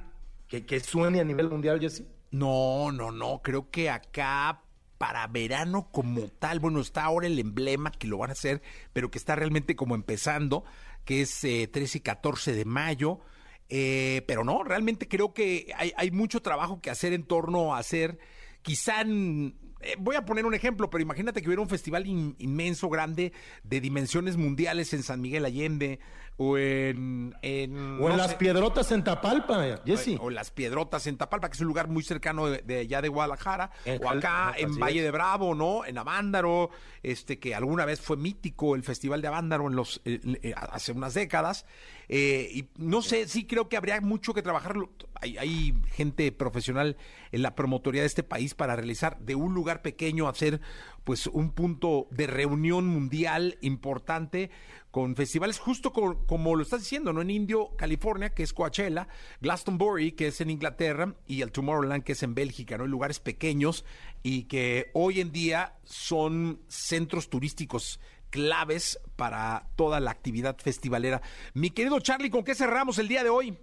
que, 0.50 0.66
que 0.66 0.82
suene 0.82 1.22
a 1.22 1.24
nivel 1.24 1.50
mundial, 1.50 1.80
Jesse? 1.80 2.04
No, 2.30 2.92
no, 2.92 3.10
no, 3.10 3.42
creo 3.42 3.72
que 3.72 3.90
acá 3.90 4.64
para 5.02 5.26
verano 5.26 5.90
como 5.92 6.28
tal. 6.28 6.60
Bueno, 6.60 6.80
está 6.80 7.04
ahora 7.06 7.26
el 7.26 7.40
emblema 7.40 7.92
que 7.92 8.06
lo 8.06 8.20
van 8.20 8.30
a 8.30 8.34
hacer, 8.34 8.62
pero 8.94 9.10
que 9.10 9.18
está 9.18 9.36
realmente 9.36 9.76
como 9.76 9.96
empezando, 9.96 10.64
que 11.06 11.22
es 11.22 11.44
eh, 11.44 11.68
13 11.68 11.98
y 11.98 12.02
14 12.02 12.54
de 12.54 12.66
mayo. 12.66 13.20
Eh, 13.68 14.22
pero 14.28 14.44
no, 14.44 14.64
realmente 14.64 15.08
creo 15.08 15.34
que 15.34 15.74
hay, 15.76 16.12
mucho 16.12 16.44
trabajo 16.44 16.82
que 16.82 16.92
hacer 16.92 17.14
en 17.14 17.24
torno 17.24 17.74
a 17.74 17.80
hacer, 17.80 18.20
quizá 18.62 19.02
eh, 19.02 19.96
voy 19.98 20.16
a 20.18 20.26
poner 20.26 20.46
un 20.46 20.54
ejemplo, 20.54 20.92
pero 20.92 21.02
imagínate 21.02 21.42
que 21.42 21.48
hubiera 21.48 21.64
un 21.64 21.70
festival 21.70 22.06
in- 22.06 22.36
inmenso, 22.38 22.88
grande, 22.88 23.34
de 23.64 23.82
dimensiones 23.82 24.38
mundiales 24.38 24.94
en 24.94 25.02
San 25.02 25.20
Miguel 25.20 25.46
Allende 25.46 26.00
o 26.38 26.58
en... 26.58 27.36
en, 27.42 27.76
O 28.02 28.06
en 28.06 28.10
no 28.10 28.18
las 28.18 28.32
sé, 28.32 28.38
piedrotas 28.38 28.92
en 28.92 29.04
Tapalpa, 29.04 29.80
Jesse. 29.86 30.18
o 30.20 30.30
las 30.30 30.50
Piedrotas 30.52 31.06
en 31.08 31.18
Tapalpa, 31.18 31.50
que 31.50 31.54
es 31.56 31.62
un 31.62 31.68
lugar 31.68 31.88
muy 31.88 32.04
cercano 32.04 32.48
de, 32.48 32.62
de 32.64 32.80
allá 32.80 33.02
de 33.02 33.10
Guadalajara, 33.10 33.72
En 33.86 34.04
o 34.04 34.10
acá 34.10 34.54
en 34.58 34.80
Valle 34.80 35.00
es. 35.00 35.06
de 35.06 35.12
Bravo, 35.12 35.54
¿no? 35.54 35.86
En 35.86 35.98
Avándaro, 35.98 36.72
este 37.04 37.40
que 37.40 37.54
alguna 37.54 37.86
vez 37.86 38.02
fue 38.02 38.18
mítico 38.18 38.76
el 38.76 38.84
Festival 38.84 39.22
de 39.22 39.28
Avándaro 39.28 39.68
en 39.68 39.76
los 39.76 40.02
eh, 40.06 40.20
eh, 40.42 40.54
hace 40.56 40.92
unas 40.94 41.14
décadas. 41.14 41.66
Eh, 42.10 42.50
y 42.54 42.70
no 42.78 43.02
sé, 43.02 43.28
sí 43.28 43.46
creo 43.46 43.70
que 43.70 43.78
habría 43.78 44.02
mucho 44.02 44.34
que 44.34 44.42
trabajar. 44.42 44.76
Hay, 45.22 45.38
hay 45.38 45.74
gente 45.92 46.32
profesional 46.32 46.98
en 47.32 47.42
la 47.42 47.56
promotoría 47.56 48.02
de 48.02 48.08
este 48.08 48.24
país 48.24 48.54
para 48.56 48.76
realizar 48.76 49.20
de 49.20 49.36
un 49.36 49.54
lugar 49.54 49.82
pequeño 49.82 50.28
hacer 50.28 50.60
pues 51.04 51.28
un 51.28 51.52
punto 51.52 52.08
de 52.12 52.28
reunión 52.28 52.88
mundial 52.88 53.58
importante 53.62 54.52
con 54.92 55.16
festivales 55.16 55.58
justo 55.58 55.94
co- 55.94 56.26
como, 56.28 56.56
lo 56.56 56.64
estás 56.64 56.82
diciendo, 56.82 57.14
¿no? 57.14 57.22
En 57.22 57.30
Indio, 57.30 57.70
California, 57.78 58.34
que 58.34 58.44
es 58.44 58.54
Coachella, 58.54 59.08
Glastonbury, 59.40 60.12
que 60.12 60.28
es 60.28 60.42
en 60.42 60.50
Inglaterra, 60.50 61.16
y 61.26 61.42
el 61.42 61.52
Tomorrowland, 61.52 62.04
que 62.04 62.12
es 62.12 62.24
en 62.24 62.36
Bélgica, 62.36 62.78
¿no? 62.78 62.86
En 62.86 62.92
lugares 62.92 63.20
pequeños 63.20 63.86
y 64.22 64.44
que 64.44 64.92
hoy 64.94 65.22
en 65.22 65.32
día 65.32 65.76
son 65.84 66.62
centros 66.68 67.30
turísticos 67.30 68.00
claves 68.30 69.00
para 69.16 69.68
toda 69.76 70.00
la 70.00 70.12
actividad 70.12 70.58
festivalera. 70.58 71.22
Mi 71.54 71.70
querido 71.72 72.00
Charlie, 72.00 72.30
¿con 72.30 72.44
qué 72.44 72.54
cerramos 72.56 72.98
el 73.00 73.08
día 73.08 73.24
de 73.24 73.30
hoy? 73.30 73.58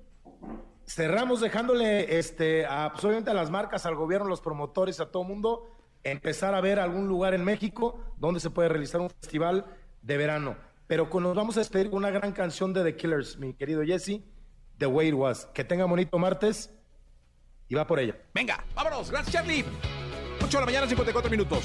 Cerramos 0.87 1.41
dejándole 1.41 2.19
este, 2.19 2.65
a, 2.65 2.93
obviamente 3.03 3.31
a 3.31 3.35
las 3.35 3.51
marcas, 3.51 3.85
al 3.85 3.95
gobierno, 3.95 4.27
los 4.29 4.41
promotores, 4.41 5.01
a 5.01 5.11
todo 5.11 5.25
mundo, 5.25 5.78
empezar 6.05 6.55
a 6.55 6.61
ver 6.61 6.79
algún 6.79 7.09
lugar 7.09 7.35
en 7.35 7.45
México 7.45 8.01
donde 8.17 8.41
se 8.41 8.51
puede 8.51 8.69
realizar 8.69 9.01
un 9.01 9.11
festival 9.11 9.67
de 10.03 10.17
verano. 10.17 10.57
Pero 10.87 11.11
con- 11.11 11.23
nos 11.23 11.35
vamos 11.35 11.57
a 11.57 11.61
despedir 11.61 11.91
con 11.91 11.99
una 11.99 12.11
gran 12.11 12.33
canción 12.33 12.73
de 12.73 12.83
The 12.85 12.97
Killers, 12.97 13.39
mi 13.39 13.53
querido 13.55 13.83
Jesse, 13.85 14.23
The 14.79 14.87
Way 14.87 15.09
It 15.09 15.15
Was. 15.15 15.47
Que 15.55 15.65
tenga 15.65 15.85
bonito 15.85 16.19
martes 16.19 16.71
y 17.69 17.75
va 17.75 17.87
por 17.87 17.99
ella. 18.01 18.17
Venga, 18.33 18.65
vámonos. 18.75 19.11
Gracias, 19.11 19.35
Charlie. 19.35 19.65
8 20.43 20.47
de 20.49 20.61
la 20.61 20.67
mañana, 20.67 20.87
54 20.87 21.31
minutos. 21.31 21.65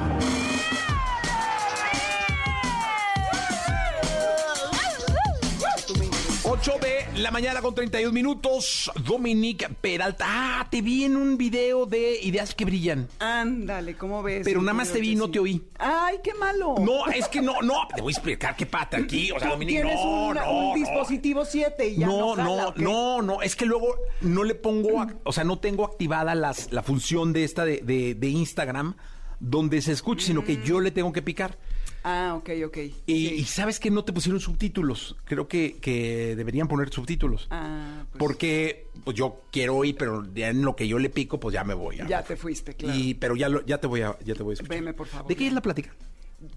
Ocho 6.61 6.73
de 6.79 7.19
la 7.21 7.31
mañana 7.31 7.59
con 7.59 7.73
31 7.73 8.11
minutos. 8.13 8.91
Dominique 9.03 9.67
Peralta. 9.81 10.25
Ah, 10.27 10.67
te 10.69 10.81
vi 10.83 11.05
en 11.05 11.15
un 11.17 11.35
video 11.35 11.87
de 11.87 12.19
Ideas 12.21 12.53
que 12.53 12.65
Brillan. 12.65 13.07
Ándale, 13.19 13.95
¿cómo 13.97 14.21
ves? 14.21 14.41
Pero 14.43 14.61
nada 14.61 14.73
más 14.75 14.91
te 14.93 14.99
vi, 14.99 15.15
no 15.15 15.23
Jessy? 15.23 15.31
te 15.33 15.39
oí. 15.39 15.63
Ay, 15.79 16.17
qué 16.23 16.35
malo. 16.35 16.75
No, 16.79 17.07
es 17.07 17.27
que 17.29 17.41
no, 17.41 17.61
no. 17.63 17.87
Te 17.95 18.01
voy 18.03 18.11
a 18.11 18.15
explicar 18.15 18.55
qué 18.55 18.67
pata 18.67 18.97
aquí. 18.97 19.31
O 19.31 19.39
sea, 19.39 19.49
Dominique, 19.49 19.81
Tienes 19.81 19.99
no, 20.05 20.27
un, 20.27 20.35
no, 20.35 20.51
un 20.51 20.69
no. 20.69 20.75
dispositivo 20.75 21.45
7 21.45 21.87
y 21.89 21.95
ya 21.97 22.05
No, 22.05 22.35
no 22.35 22.35
jala, 22.35 22.73
no, 22.75 22.75
no, 22.77 23.21
no, 23.23 23.41
es 23.41 23.55
que 23.55 23.65
luego 23.65 23.95
no 24.21 24.43
le 24.43 24.53
pongo, 24.53 25.07
o 25.23 25.31
sea, 25.33 25.43
no 25.43 25.57
tengo 25.57 25.83
activada 25.83 26.35
las, 26.35 26.71
la 26.71 26.83
función 26.83 27.33
de 27.33 27.43
esta 27.43 27.65
de, 27.65 27.77
de- 27.81 28.13
de 28.13 28.27
Instagram 28.29 28.95
donde 29.39 29.81
se 29.81 29.93
escuche, 29.93 30.27
sino 30.27 30.43
que 30.43 30.61
yo 30.63 30.79
le 30.79 30.91
tengo 30.91 31.11
que 31.11 31.23
picar. 31.23 31.57
Ah, 32.03 32.33
ok, 32.35 32.49
ok. 32.65 32.77
Y, 33.05 33.27
Sí. 33.27 33.33
y 33.35 33.43
sabes 33.45 33.79
que 33.79 33.91
no 33.91 34.03
te 34.03 34.11
pusieron 34.13 34.39
subtítulos. 34.39 35.15
Creo 35.25 35.47
que, 35.47 35.77
que 35.79 36.35
deberían 36.35 36.67
poner 36.67 36.89
subtítulos. 36.91 37.47
Ah, 37.51 38.03
pues 38.11 38.17
Porque 38.19 38.87
pues 39.03 39.15
yo 39.15 39.41
quiero 39.51 39.75
oír, 39.77 39.95
pero 39.97 40.25
ya 40.33 40.49
en 40.49 40.63
lo 40.63 40.75
que 40.75 40.87
yo 40.87 40.97
le 40.99 41.09
pico, 41.09 41.39
pues 41.39 41.53
ya 41.53 41.63
me 41.63 41.73
voy. 41.75 41.97
ya 42.07 42.23
te 42.23 42.35
fuiste, 42.35 42.73
claro. 42.73 42.97
Y, 42.97 43.13
pero 43.13 43.35
ya, 43.35 43.49
lo- 43.49 43.65
ya 43.65 43.77
te 43.79 43.87
voy 43.87 44.01
a, 44.01 44.17
ya 44.25 44.33
te 44.33 44.41
voy 44.43 44.51
a 44.51 44.55
escuchar. 44.55 44.75
Veme, 44.77 44.93
por 44.93 45.07
favor. 45.07 45.27
¿De 45.29 45.35
qué 45.35 45.47
es 45.47 45.53
la 45.53 45.61
plática? 45.61 45.93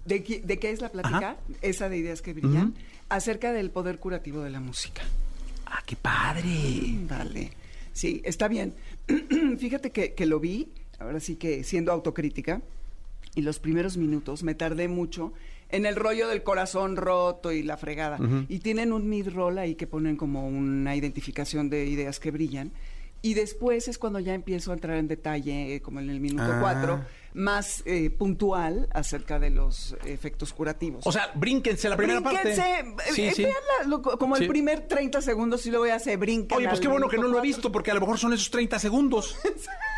¿De, 0.05 0.23
qué, 0.23 0.39
de 0.41 0.57
qué 0.57 0.71
es 0.71 0.81
la 0.81 0.89
plática? 0.91 1.17
Ajá. 1.17 1.37
Esa 1.61 1.89
de 1.89 1.97
ideas 1.97 2.21
que 2.23 2.33
brillan. 2.33 2.73
Acerca 3.09 3.53
del 3.53 3.69
poder 3.69 3.99
curativo 3.99 4.41
de 4.41 4.49
la 4.49 4.59
música. 4.59 5.03
Ah, 5.67 5.83
qué 5.85 5.95
padre. 5.95 6.49
Dale. 7.07 7.51
Sí, 7.93 8.19
está 8.25 8.47
bien. 8.47 8.73
Fíjate 9.59 9.91
que, 9.91 10.13
que 10.13 10.25
lo 10.25 10.39
vi, 10.39 10.69
ahora 10.99 11.19
sí 11.19 11.35
que 11.35 11.63
siendo 11.63 11.91
autocrítica, 11.91 12.61
y 13.35 13.41
los 13.41 13.59
primeros 13.59 13.97
minutos 13.97 14.43
me 14.43 14.55
tardé 14.55 14.87
mucho 14.87 15.33
en 15.69 15.85
el 15.85 15.95
rollo 15.95 16.27
del 16.27 16.43
corazón 16.43 16.95
roto 16.95 17.51
y 17.51 17.63
la 17.63 17.77
fregada. 17.77 18.17
Y 18.49 18.59
tienen 18.59 18.93
un 18.93 19.09
mid-roll 19.09 19.57
ahí 19.57 19.75
que 19.75 19.87
ponen 19.87 20.15
como 20.15 20.47
una 20.47 20.95
identificación 20.95 21.69
de 21.69 21.85
ideas 21.87 22.19
que 22.19 22.31
brillan. 22.31 22.71
Y 23.21 23.33
después 23.33 23.87
es 23.87 23.97
cuando 23.97 24.19
ya 24.19 24.35
empiezo 24.35 24.71
a 24.71 24.75
entrar 24.75 24.97
en 24.97 25.07
detalle, 25.07 25.75
eh, 25.75 25.81
como 25.81 25.99
en 25.99 26.09
el 26.11 26.19
minuto 26.19 26.43
Ah. 26.97 27.07
Más 27.35 27.83
eh, 27.85 28.09
puntual 28.09 28.87
acerca 28.93 29.39
de 29.39 29.49
los 29.49 29.95
efectos 30.05 30.53
curativos. 30.53 31.05
O 31.05 31.11
sea, 31.11 31.31
brínquense 31.35 31.89
la 31.89 31.97
primera 31.97 32.21
Brínquense, 32.21 32.61
parte. 32.61 32.79
eh, 33.09 33.13
Sí, 33.13 33.21
eh, 33.27 33.33
sí. 33.35 33.43
véanla, 33.43 33.87
lo- 33.87 34.01
como 34.01 34.37
Sí. 34.37 34.43
el 34.43 34.49
primer 34.49 34.87
30 34.87 35.21
segundos 35.21 35.65
y 35.65 35.69
luego 35.69 35.85
ya 35.85 35.99
se 35.99 36.15
brinca. 36.15 36.55
Oye, 36.55 36.67
pues 36.69 36.79
qué 36.79 36.87
bueno 36.87 37.09
que 37.09 37.17
no 37.17 37.27
lo 37.27 37.37
he 37.37 37.41
visto, 37.41 37.71
porque 37.71 37.91
a 37.91 37.93
lo 37.93 37.99
mejor 37.99 38.17
son 38.17 38.31
esos 38.33 38.49
30 38.49 38.79
segundos. 38.79 39.35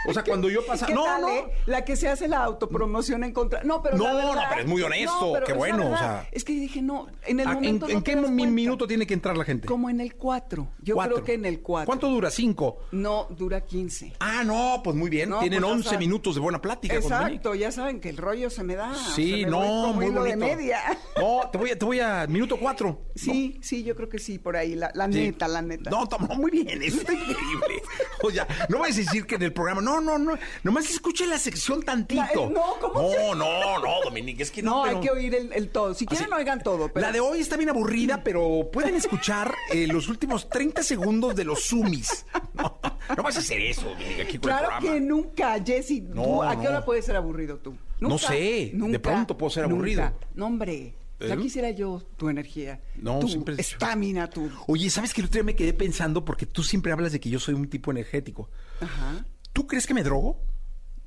O 0.09 0.13
sea, 0.13 0.23
cuando 0.23 0.49
yo 0.49 0.65
pasa. 0.65 0.85
¿Qué 0.85 0.93
No, 0.93 1.03
tal, 1.03 1.21
no. 1.21 1.27
eh? 1.29 1.43
La 1.65 1.83
que 1.83 1.97
se 1.97 2.07
hace 2.07 2.29
la 2.29 2.41
autopromoción 2.41 3.25
en 3.25 3.33
contra. 3.33 3.63
No, 3.63 3.81
pero. 3.83 3.97
No, 3.97 4.05
la 4.05 4.13
verdad- 4.13 4.35
no, 4.35 4.41
pero 4.49 4.61
es 4.61 4.67
muy 4.67 4.81
honesto, 4.81 5.31
pero 5.33 5.45
qué 5.45 5.51
bueno, 5.53 5.87
o 5.87 5.89
verdad. 5.89 5.99
sea. 6.21 6.29
Es 6.31 6.45
que 6.45 6.53
dije, 6.53 6.81
no, 6.81 7.07
en 7.25 7.41
el 7.41 7.47
¿En, 7.47 7.53
momento. 7.55 7.89
en 7.89 7.95
no 7.95 8.03
qué 8.03 8.15
minuto 8.15 8.87
tiene 8.87 9.05
que 9.05 9.13
entrar 9.13 9.35
la 9.35 9.43
gente? 9.43 9.67
Como 9.67 9.89
en 9.89 9.99
el 9.99 10.15
4. 10.15 10.69
Yo 10.81 10.95
Cuatro. 10.95 11.15
creo 11.15 11.25
que 11.25 11.33
en 11.33 11.45
el 11.45 11.59
4. 11.61 11.87
¿Cuánto 11.87 12.07
dura? 12.07 12.29
¿Cinco? 12.31 12.77
No, 12.91 13.27
dura 13.31 13.59
15. 13.65 14.13
Ah, 14.19 14.43
no, 14.45 14.79
pues 14.81 14.95
muy 14.95 15.09
bien. 15.09 15.29
No, 15.29 15.39
Tienen 15.39 15.59
pues, 15.61 15.71
o 15.71 15.75
11 15.75 15.89
sea, 15.89 15.97
minutos 15.99 16.35
de 16.35 16.41
buena 16.41 16.61
plática. 16.61 16.93
con 17.01 17.09
Dominique. 17.09 17.26
Exacto, 17.27 17.55
ya 17.55 17.71
saben 17.71 17.99
que 17.99 18.09
el 18.09 18.17
rollo 18.17 18.49
se 18.49 18.63
me 18.63 18.75
da. 18.75 18.93
Sí, 18.95 19.43
me 19.45 19.51
no, 19.51 19.93
muy 19.93 20.05
bonito. 20.05 20.23
de 20.23 20.35
media. 20.37 20.79
No, 21.17 21.49
te 21.51 21.57
voy 21.57 21.71
a, 21.71 21.77
te 21.79 21.85
voy 21.85 21.99
a 21.99 22.25
minuto 22.27 22.57
cuatro. 22.59 23.05
Sí, 23.15 23.57
sí, 23.61 23.83
yo 23.83 23.95
creo 23.95 24.09
que 24.09 24.19
sí, 24.19 24.37
por 24.39 24.55
ahí, 24.57 24.75
la, 24.75 24.91
la 24.93 25.05
Sí. 25.05 25.19
neta, 25.21 25.47
la 25.47 25.61
neta. 25.61 25.89
No, 25.89 26.07
tomó 26.07 26.35
muy 26.35 26.51
bien, 26.51 26.81
eso 26.81 26.97
está 26.97 27.13
increíble. 27.13 27.81
O 28.23 28.31
sea, 28.31 28.47
no 28.69 28.79
vas 28.79 28.91
a 28.93 28.97
decir 28.97 29.25
que 29.25 29.35
en 29.35 29.43
el 29.43 29.53
programa, 29.53 29.81
no, 29.81 30.01
no, 30.01 30.17
no, 30.17 30.37
nomás 30.63 30.89
escuche 30.89 31.25
la 31.27 31.37
sección 31.37 31.83
tantito. 31.83 32.21
Eh, 32.47 32.49
no, 32.51 32.75
¿cómo 32.81 33.01
No, 33.03 33.09
crees? 33.09 33.35
no, 33.35 33.79
no, 33.79 34.01
Dominique, 34.03 34.43
es 34.43 34.51
que 34.51 34.61
no. 34.63 34.77
No, 34.77 34.83
pero- 34.83 34.97
hay 34.97 35.03
que 35.03 35.09
oír 35.11 35.35
el, 35.35 35.53
el 35.53 35.69
todo. 35.69 35.93
Si 35.93 36.05
quieren, 36.05 36.27
Así- 36.33 36.39
oigan 36.41 36.61
todo. 36.61 36.91
Pero... 36.91 37.05
La 37.05 37.11
de 37.11 37.19
hoy 37.19 37.39
está 37.39 37.57
bien 37.57 37.69
aburrida, 37.69 38.23
pero 38.23 38.69
pueden 38.71 38.95
escuchar 38.95 39.53
eh, 39.71 39.87
los 39.87 40.07
últimos 40.09 40.49
30 40.49 40.83
segundos 40.83 41.35
de 41.35 41.43
los 41.45 41.63
Zoomies. 41.67 42.25
No, 42.53 42.79
no 43.15 43.23
vas 43.23 43.35
a 43.35 43.39
hacer 43.39 43.61
eso, 43.61 43.83
Dominique, 43.89 44.21
aquí 44.23 44.37
con 44.39 44.51
el 44.51 44.57
Claro 44.57 44.79
que 44.81 44.99
nunca, 44.99 45.63
Jessy. 45.63 46.01
¿tú 46.01 46.15
No, 46.15 46.41
¿A 46.43 46.59
qué 46.59 46.67
hora 46.67 46.83
puedes 46.83 47.05
ser 47.05 47.15
aburrido 47.15 47.57
tú? 47.57 47.77
No 47.99 48.09
Nunca, 48.09 48.27
sé, 48.27 48.71
de 48.73 48.99
pronto 48.99 49.37
puedo 49.37 49.49
ser 49.49 49.63
aburrido. 49.65 50.01
nunca. 50.03 50.15
No, 50.35 50.45
hombre. 50.47 50.95
Ya 51.19 51.33
¿Eh? 51.33 51.37
quisiera 51.37 51.71
yo 51.71 52.01
tu 52.15 52.29
energía. 52.29 52.81
No, 52.95 53.19
tu 53.19 53.27
siempre- 53.27 53.55
estamina, 53.57 54.29
tu... 54.29 54.51
Oye, 54.67 54.89
¿sabes 54.89 55.13
que 55.13 55.21
el 55.21 55.27
otro 55.27 55.39
día 55.39 55.43
me 55.43 55.55
quedé 55.55 55.73
pensando 55.73 56.23
porque 56.23 56.45
tú 56.45 56.61
siempre 56.63 56.91
hablas 56.91 57.11
de 57.11 57.19
que 57.19 57.29
yo 57.29 57.39
soy 57.39 57.55
un 57.55 57.67
tipo 57.69 57.89
energético? 57.91 58.49
Ajá. 58.81 59.25
¿Tú 59.53 59.65
crees 59.65 59.87
que 59.87 59.93
me 59.95 60.03
drogo? 60.03 60.39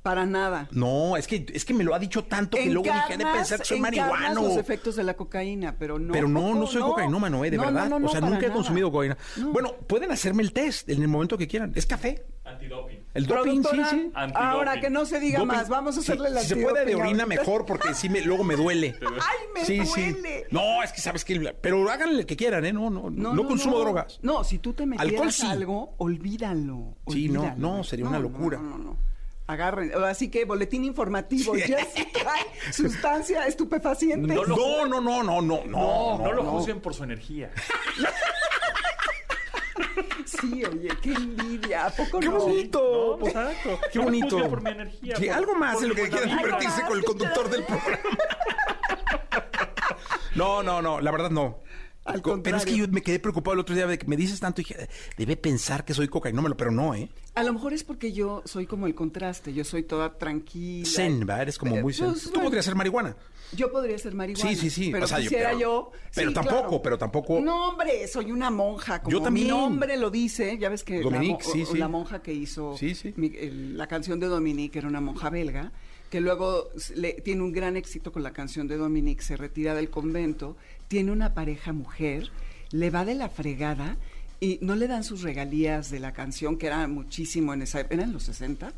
Para 0.02 0.24
nada. 0.24 0.66
No, 0.70 1.18
es 1.18 1.26
que, 1.26 1.44
es 1.52 1.64
que 1.66 1.74
me 1.74 1.84
lo 1.84 1.94
ha 1.94 1.98
dicho 1.98 2.24
tanto 2.24 2.56
que 2.56 2.66
luego 2.70 2.84
dije, 2.84 3.12
"Ha 3.12 3.16
de 3.18 3.24
pensar 3.26 3.58
que 3.58 3.66
soy 3.66 3.80
marihuano. 3.80 4.42
los 4.48 4.56
efectos 4.56 4.96
de 4.96 5.04
la 5.04 5.12
cocaína, 5.14 5.76
pero 5.78 5.98
no. 5.98 6.12
Pero 6.12 6.26
no, 6.26 6.54
no 6.54 6.66
soy 6.66 6.80
cocainómano, 6.80 7.44
eh, 7.44 7.50
de 7.50 7.58
No, 7.58 7.64
verdad. 7.66 7.88
no, 7.90 7.98
no, 7.98 8.06
o 8.06 8.10
sea, 8.10 8.20
para 8.20 8.30
nunca 8.32 8.46
he 8.46 8.48
nada. 8.48 8.54
consumido 8.56 8.90
cocaína. 8.90 9.18
No. 9.36 9.52
Bueno, 9.52 9.74
pueden 9.86 10.10
hacerme 10.10 10.42
el 10.42 10.52
test 10.54 10.88
en 10.88 11.02
el 11.02 11.08
momento 11.08 11.36
que 11.36 11.46
quieran. 11.46 11.72
Es 11.74 11.84
café. 11.84 12.24
El 13.14 13.26
doping, 13.26 13.62
sí, 13.62 13.80
sí. 13.90 14.12
Ahora 14.34 14.80
que 14.80 14.88
no 14.90 15.04
se 15.04 15.20
diga 15.20 15.38
Doping. 15.40 15.54
más, 15.56 15.68
vamos 15.68 15.96
a 15.98 16.00
Sí, 16.00 16.10
hacerle 16.12 16.30
la 16.30 16.40
Si 16.40 16.48
se 16.48 16.56
puede 16.56 16.84
de 16.84 16.94
orina 16.96 17.26
mejor 17.26 17.64
porque 17.66 17.94
sí 17.94 18.08
me, 18.08 18.22
luego 18.22 18.42
me 18.42 18.56
duele. 18.56 18.96
Ay, 19.02 19.38
me 19.54 19.64
Sí, 19.64 19.84
sí. 19.84 20.12
duele. 20.12 20.46
No, 20.50 20.82
es 20.82 20.92
que 20.92 21.00
sabes 21.00 21.24
que... 21.24 21.38
Pero 21.60 21.88
háganle 21.90 22.20
el 22.20 22.26
que 22.26 22.36
quieran, 22.36 22.64
¿eh? 22.64 22.72
No, 22.72 22.88
no, 22.90 23.10
no, 23.10 23.46
consumo 23.46 23.78
drogas. 23.78 24.18
No, 24.22 24.42
si 24.44 24.58
tú 24.58 24.72
te 24.72 24.86
metieras 24.86 25.12
Alcohol 25.12 25.32
sí. 25.32 25.46
algo, 25.46 25.94
olvídalo. 25.98 26.96
Sí, 27.08 27.28
no, 27.28 27.40
olvídalo. 27.42 27.58
no, 27.76 27.84
sería 27.84 28.06
una 28.08 28.18
locura. 28.18 28.58
No, 28.58 28.70
no, 28.70 28.78
no. 28.78 29.09
Agarren. 29.50 29.92
Así 30.04 30.30
que 30.30 30.44
boletín 30.44 30.84
informativo. 30.84 31.54
Jessica, 31.54 32.32
sustancia 32.72 33.46
estupefaciente. 33.48 34.32
No, 34.34 34.44
no, 34.44 34.86
no, 34.86 35.00
no, 35.00 35.22
no, 35.22 35.42
no, 35.42 35.64
No, 35.66 36.18
no, 36.18 36.32
lo 36.32 36.42
no. 36.42 36.50
juzguen 36.52 36.80
por 36.80 36.94
su 36.94 37.04
energía. 37.04 37.50
Sí, 40.26 40.64
oye, 40.64 40.88
qué 41.02 41.12
envidia. 41.12 41.86
¿A 41.86 41.90
poco 41.90 42.20
¡Qué 42.20 42.28
no? 42.28 42.38
bonito! 42.38 43.08
No, 43.12 43.18
pues, 43.18 43.34
exacto. 43.34 43.78
¡Qué 43.92 43.98
bonito! 43.98 44.48
por 44.48 44.62
mi 44.62 44.70
energía. 44.70 45.16
Sí, 45.16 45.26
por- 45.26 45.34
algo 45.34 45.54
más 45.54 45.74
por 45.74 45.82
en 45.84 45.88
lo 45.90 45.94
que 45.96 46.02
vibra. 46.04 46.20
divertirse 46.24 46.82
con 46.86 46.98
el 46.98 47.04
conductor 47.04 47.50
del 47.50 47.64
programa. 47.66 47.98
No, 50.34 50.62
no, 50.62 50.80
no, 50.80 51.00
la 51.00 51.10
verdad 51.10 51.30
no. 51.30 51.62
Al 52.10 52.42
Pero 52.42 52.56
es 52.56 52.64
que 52.64 52.76
yo 52.76 52.86
me 52.88 53.02
quedé 53.02 53.18
preocupado 53.18 53.54
el 53.54 53.60
otro 53.60 53.74
día 53.74 53.86
de 53.86 53.98
que 53.98 54.06
me 54.06 54.16
dices 54.16 54.40
tanto 54.40 54.60
y 54.60 54.64
dije, 54.64 54.88
debe 55.16 55.36
pensar 55.36 55.84
que 55.84 55.94
soy 55.94 56.08
cocainómelo, 56.08 56.56
pero 56.56 56.70
no, 56.70 56.94
¿eh? 56.94 57.10
A 57.34 57.42
lo 57.44 57.52
mejor 57.52 57.72
es 57.72 57.84
porque 57.84 58.12
yo 58.12 58.42
soy 58.44 58.66
como 58.66 58.86
el 58.86 58.94
contraste. 58.94 59.52
Yo 59.54 59.64
soy 59.64 59.82
toda 59.84 60.18
tranquila. 60.18 60.88
Zen, 60.88 61.26
¿va? 61.28 61.40
Eres 61.42 61.58
como 61.58 61.76
Eh, 61.76 61.82
muy 61.82 61.92
zen. 61.92 62.10
pues, 62.10 62.24
Tú 62.24 62.30
bueno. 62.30 62.44
podrías 62.44 62.64
ser 62.64 62.74
marihuana. 62.74 63.16
Yo 63.52 63.70
podría 63.72 63.98
ser 63.98 64.14
marihuana. 64.14 64.50
Sí, 64.50 64.56
sí, 64.56 64.70
sí. 64.70 64.90
Pero 64.92 65.04
O 65.04 65.08
sea, 65.08 65.18
yo- 65.20 65.30
pero- 65.30 65.58
yo. 65.58 65.92
pero 66.14 66.28
Sí, 66.30 66.34
tampoco, 66.34 66.60
claro. 66.62 66.82
pero 66.82 66.98
tampoco- 66.98 67.40
No, 67.40 67.68
hombre, 67.70 68.06
soy 68.08 68.30
una 68.30 68.50
monja. 68.50 69.00
Como 69.02 69.16
Yo 69.16 69.22
también. 69.22 69.46
Mi 69.46 69.50
nombre 69.52 69.96
lo 69.96 70.10
dice. 70.10 70.56
Ya 70.58 70.68
ves 70.68 70.84
que 70.84 71.00
Dominique, 71.00 71.44
la, 71.46 71.52
sí, 71.52 71.64
sí. 71.66 71.78
la 71.78 71.88
monja 71.88 72.22
que 72.22 72.32
hizo 72.32 72.76
mi- 73.16 73.32
el- 73.36 73.76
la 73.76 73.86
canción 73.86 74.20
de 74.20 74.26
Dominique 74.26 74.78
era 74.78 74.88
una 74.88 75.00
monja 75.00 75.30
belga 75.30 75.72
que 76.10 76.20
luego 76.20 76.68
le- 76.96 77.12
tiene 77.14 77.42
un 77.42 77.52
gran 77.52 77.76
éxito 77.76 78.12
con 78.12 78.22
la 78.22 78.32
canción 78.32 78.66
de 78.68 78.76
Dominique, 78.76 79.22
se 79.22 79.36
retira 79.36 79.74
del 79.74 79.90
convento, 79.90 80.56
tiene 80.88 81.12
una 81.12 81.34
pareja 81.34 81.72
mujer, 81.72 82.30
le 82.72 82.90
va 82.90 83.04
de 83.04 83.14
la 83.14 83.28
fregada 83.28 83.96
y 84.42 84.58
no 84.62 84.74
le 84.74 84.88
dan 84.88 85.04
sus 85.04 85.20
regalías 85.22 85.90
de 85.90 86.00
la 86.00 86.12
canción, 86.14 86.56
que 86.56 86.66
era 86.68 86.88
muchísimo 86.88 87.52
en 87.52 87.60
esa 87.60 87.80
eran 87.90 88.12
los 88.12 88.22
60, 88.22 88.72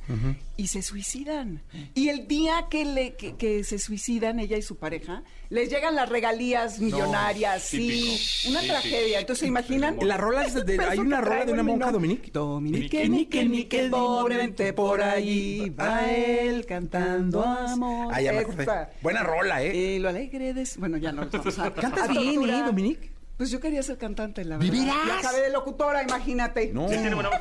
y 0.57 0.67
se 0.67 0.83
suicidan. 0.83 1.63
Y 1.95 2.09
el 2.09 2.27
día 2.27 2.67
que, 2.69 2.85
le, 2.85 3.15
que, 3.15 3.37
que 3.37 3.63
se 3.63 3.79
suicidan, 3.79 4.41
ella 4.41 4.57
y 4.57 4.63
su 4.63 4.77
pareja, 4.77 5.23
les 5.51 5.71
llegan 5.71 5.95
las 5.95 6.09
regalías 6.09 6.81
millonarias, 6.81 7.63
sí, 7.63 8.19
una 8.49 8.61
tragedia. 8.63 9.21
Entonces, 9.21 9.41
¿se 9.41 9.47
imaginan? 9.47 9.97
La 10.03 10.17
rola 10.17 10.45
es 10.45 10.55
de- 10.67 10.79
hay 10.83 10.99
una 10.99 11.21
rola 11.21 11.45
de 11.45 11.53
una 11.53 11.63
monja, 11.63 11.93
nombre. 11.93 11.93
Dominique. 12.09 12.31
Dominique, 12.33 13.09
Nique, 13.09 13.45
Nique, 13.45 13.89
pobremente 13.89 14.73
por 14.73 15.01
allí 15.03 15.71
va 15.71 16.11
él 16.11 16.67
cantando 16.67 17.43
amor. 17.45 18.13
Ah, 18.13 18.21
ya 18.21 18.33
me 18.33 18.39
acordé. 18.41 18.67
Buena 19.01 19.23
rola, 19.23 19.63
¿eh? 19.63 19.77
Y 19.77 19.99
lo 20.01 20.09
alegre 20.09 20.55
de... 20.55 20.69
Bueno, 20.79 20.97
ya 20.97 21.13
no. 21.13 21.29
vamos 21.31 21.59
a- 21.59 21.73
Cantas 21.75 22.09
bien. 22.09 22.43
¿eh, 22.49 22.63
Dominique? 22.67 23.13
Pues 23.43 23.51
yo 23.51 23.59
quería 23.59 23.83
ser 23.83 23.99
cantante, 23.99 24.45
la 24.45 24.57
verdad. 24.57 24.73
¿De 24.73 24.79
veras? 24.79 24.95
Ya 25.05 25.19
acabé 25.19 25.41
de 25.43 25.51
locutora, 25.51 26.01
imagínate. 26.05 26.71
No. 26.73 26.89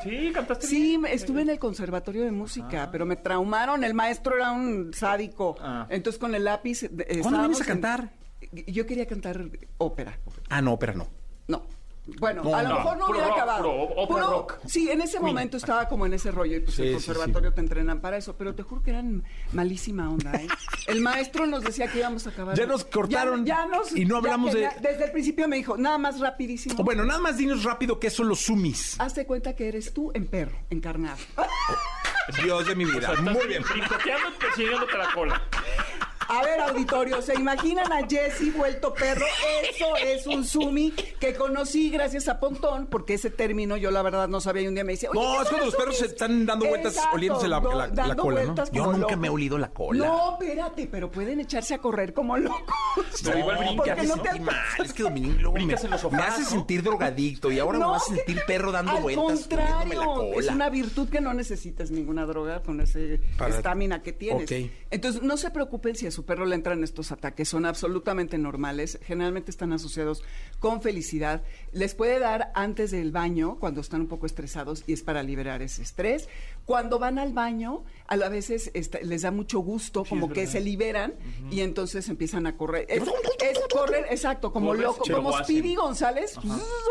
Sí, 0.02 0.32
cantaste 0.34 0.66
Sí, 0.66 0.82
bien. 0.98 1.06
estuve 1.06 1.42
en 1.42 1.50
el 1.50 1.60
conservatorio 1.60 2.24
de 2.24 2.32
música, 2.32 2.88
pero 2.90 3.06
me 3.06 3.14
traumaron. 3.14 3.84
El 3.84 3.94
maestro 3.94 4.34
era 4.34 4.50
un 4.50 4.92
sádico. 4.92 5.54
Ah. 5.60 5.86
Entonces 5.90 6.18
con 6.18 6.34
el 6.34 6.42
lápiz. 6.42 6.82
eh, 6.82 7.20
¿Cuándo 7.22 7.38
vienes 7.38 7.60
a 7.60 7.62
en- 7.62 7.68
cantar? 7.68 8.10
Yo 8.66 8.84
quería 8.84 9.06
cantar 9.06 9.44
ópera. 9.78 10.18
Ah, 10.48 10.60
no, 10.60 10.76
pero 10.76 10.94
no. 10.94 11.06
No. 11.46 11.62
Bueno, 12.18 12.42
No, 12.42 12.52
a 12.56 12.62
lo 12.64 12.68
no, 12.70 12.74
mejor 12.78 12.96
no 12.98 13.06
hubiera 13.06 13.28
rock, 13.28 13.36
acabado. 13.36 13.62
puro 13.62 13.82
ópera 13.96 14.26
rock. 14.26 14.54
Sí, 14.66 14.90
en 14.90 15.02
ese 15.02 15.20
momento 15.20 15.56
estaba 15.56 15.86
como 15.88 16.04
en 16.04 16.14
ese 16.14 16.32
rollo 16.32 16.56
y 16.56 16.60
pues 16.60 16.74
Sí, 16.74 16.82
el 16.82 16.88
sí, 16.88 16.94
conservatorio 16.94 17.54
te 17.54 17.60
entrenan 17.60 18.00
para 18.00 18.16
eso, 18.16 18.36
pero 18.36 18.56
te 18.56 18.64
juro 18.64 18.82
que 18.82 18.90
eran 18.90 19.22
malísima 19.52 20.10
onda, 20.10 20.32
¿eh? 20.32 20.48
El 20.88 21.00
maestro 21.00 21.46
nos 21.46 21.62
decía 21.62 21.86
que 21.86 21.98
íbamos 22.00 22.26
a 22.26 22.30
acabar. 22.30 22.56
Ya 22.58 22.66
nos 22.66 22.84
cortaron 22.84 23.46
Ya, 23.46 23.58
ya 23.58 23.66
nos- 23.66 23.94
y 23.94 24.04
no 24.04 24.14
ya 24.16 24.18
hablamos 24.18 24.52
de- 24.52 24.68
Desde 24.80 25.04
el 25.04 25.12
principio 25.12 25.46
me 25.46 25.54
dijo, 25.56 25.76
nada 25.76 25.96
más 25.96 26.18
rapidísimo. 26.18 26.82
Bueno, 26.82 27.04
nada 27.04 27.20
más 27.20 27.36
dinos 27.38 27.62
rápido 27.62 28.00
que 28.00 28.10
son 28.10 28.28
los 28.28 28.40
sumis. 28.40 29.00
Hazte 29.00 29.24
cuenta 29.24 29.54
que 29.54 29.68
eres 29.68 29.94
tú 29.94 30.10
en 30.12 30.26
perro, 30.26 30.58
encarnado. 30.70 31.18
Dios 32.42 32.66
de 32.66 32.74
mi 32.74 32.84
O 32.84 33.00
sea, 33.00 33.12
vida. 33.12 33.32
Muy 33.32 33.46
bien. 33.46 33.62
brincoteando 33.62 34.28
y 34.28 34.40
persiguiéndote 34.40 34.98
la 34.98 35.12
cola. 35.14 35.42
A 36.28 36.42
ver, 36.42 36.60
auditorio, 36.60 37.20
¿se 37.22 37.34
imaginan 37.34 37.92
a 37.92 38.06
Jesse 38.08 38.54
vuelto 38.56 38.92
perro? 38.94 39.26
Eso 39.70 39.96
es 39.96 40.26
un 40.26 40.44
sumi 40.44 40.90
que 40.92 41.34
conocí 41.34 41.90
gracias 41.90 42.28
a 42.28 42.38
Pontón, 42.40 42.86
porque 42.86 43.14
ese 43.14 43.30
término 43.30 43.76
yo 43.76 43.90
la 43.90 44.02
verdad 44.02 44.28
no 44.28 44.40
sabía 44.40 44.62
y 44.62 44.68
un 44.68 44.74
día 44.74 44.84
me 44.84 44.92
dice, 44.92 45.08
oye, 45.08 45.20
No, 45.20 45.36
¿qué 45.36 45.42
es 45.42 45.48
cuando 45.48 45.66
los 45.66 45.74
perros 45.76 45.96
se 45.98 46.06
están 46.06 46.46
dando 46.46 46.66
vueltas 46.66 46.94
Exacto, 46.94 47.16
oliéndose 47.16 47.48
la, 47.48 47.60
la- 47.60 48.06
la 48.06 48.16
cola, 48.16 48.44
¿no? 48.44 48.54
Yo 48.72 48.92
nunca 48.92 49.16
me 49.16 49.26
he 49.26 49.30
olido 49.30 49.58
la 49.58 49.70
cola. 49.70 50.06
No, 50.06 50.32
espérate, 50.32 50.86
pero 50.86 51.10
pueden 51.10 51.40
echarse 51.40 51.74
a 51.74 51.78
correr 51.78 52.12
como 52.14 52.36
locos. 52.36 52.62
Pero 53.24 53.38
igual 53.38 53.58
brincas, 53.58 54.06
no 54.06 54.16
¿no? 54.16 54.22
te 54.22 54.40
mal, 54.40 54.56
es 54.84 54.92
que 54.92 55.02
Dominique 55.02 55.40
luego 55.40 55.54
me, 55.54 55.64
Brincas 55.64 55.84
en 55.84 55.90
los 55.90 56.10
me 56.12 56.18
hace 56.22 56.42
¿no? 56.42 56.48
sentir 56.48 56.82
drogadicto 56.82 57.50
y 57.50 57.58
ahora 57.58 57.78
me 57.78 57.84
No, 57.84 57.94
hace 57.94 58.16
sentir 58.16 58.40
perro 58.46 58.72
dando 58.72 58.92
al 58.92 59.02
vueltas. 59.02 59.24
oliéndome 59.50 59.94
la 59.94 60.04
contrario, 60.06 60.22
es 60.32 60.34
cola. 60.46 60.52
una 60.52 60.70
virtud 60.70 61.08
que 61.08 61.20
no 61.20 61.34
necesitas 61.34 61.90
ninguna 61.90 62.26
droga 62.26 62.62
con 62.62 62.80
ese 62.80 63.20
Para- 63.36 63.54
estamina 63.56 64.02
que 64.02 64.12
tienes. 64.12 64.50
Entonces, 64.90 65.22
no 65.22 65.36
se 65.36 65.50
preocupen 65.50 65.94
si 65.96 66.06
a 66.06 66.10
su 66.12 66.24
perro 66.24 66.46
le 66.46 66.54
entran 66.54 66.84
estos 66.84 67.10
ataques, 67.10 67.48
son 67.48 67.66
absolutamente 67.66 68.38
normales, 68.38 69.00
generalmente 69.02 69.50
están 69.50 69.72
asociados 69.72 70.22
con 70.60 70.80
felicidad. 70.80 71.42
Les 71.72 71.94
puede 71.94 72.20
dar 72.20 72.52
antes 72.54 72.92
del 72.92 73.10
baño, 73.10 73.56
cuando 73.58 73.80
están 73.80 74.02
un 74.02 74.08
poco 74.08 74.26
estresados, 74.26 74.84
y 74.86 74.92
es 74.92 75.02
para 75.02 75.22
liberar 75.24 75.62
ese 75.62 75.82
estrés. 75.82 76.28
Cuando 76.64 76.98
van 76.98 77.18
al 77.18 77.32
baño, 77.32 77.82
a 78.06 78.16
la 78.16 78.28
veces 78.28 78.70
este, 78.74 79.04
les 79.04 79.22
da 79.22 79.30
mucho 79.30 79.58
gusto, 79.60 80.04
como 80.04 80.26
es 80.28 80.32
que 80.32 80.46
se 80.46 80.60
liberan 80.60 81.14
y 81.50 81.60
entonces 81.60 82.08
empiezan 82.08 82.46
a 82.46 82.56
correr. 82.56 82.86
Es, 82.88 83.02
es 83.02 83.60
correr, 83.72 84.06
exacto, 84.10 84.52
como 84.52 84.68
Corres, 84.68 84.82
loco, 84.84 85.04
como. 85.10 85.36
Speedy 85.42 85.74
González, 85.74 86.36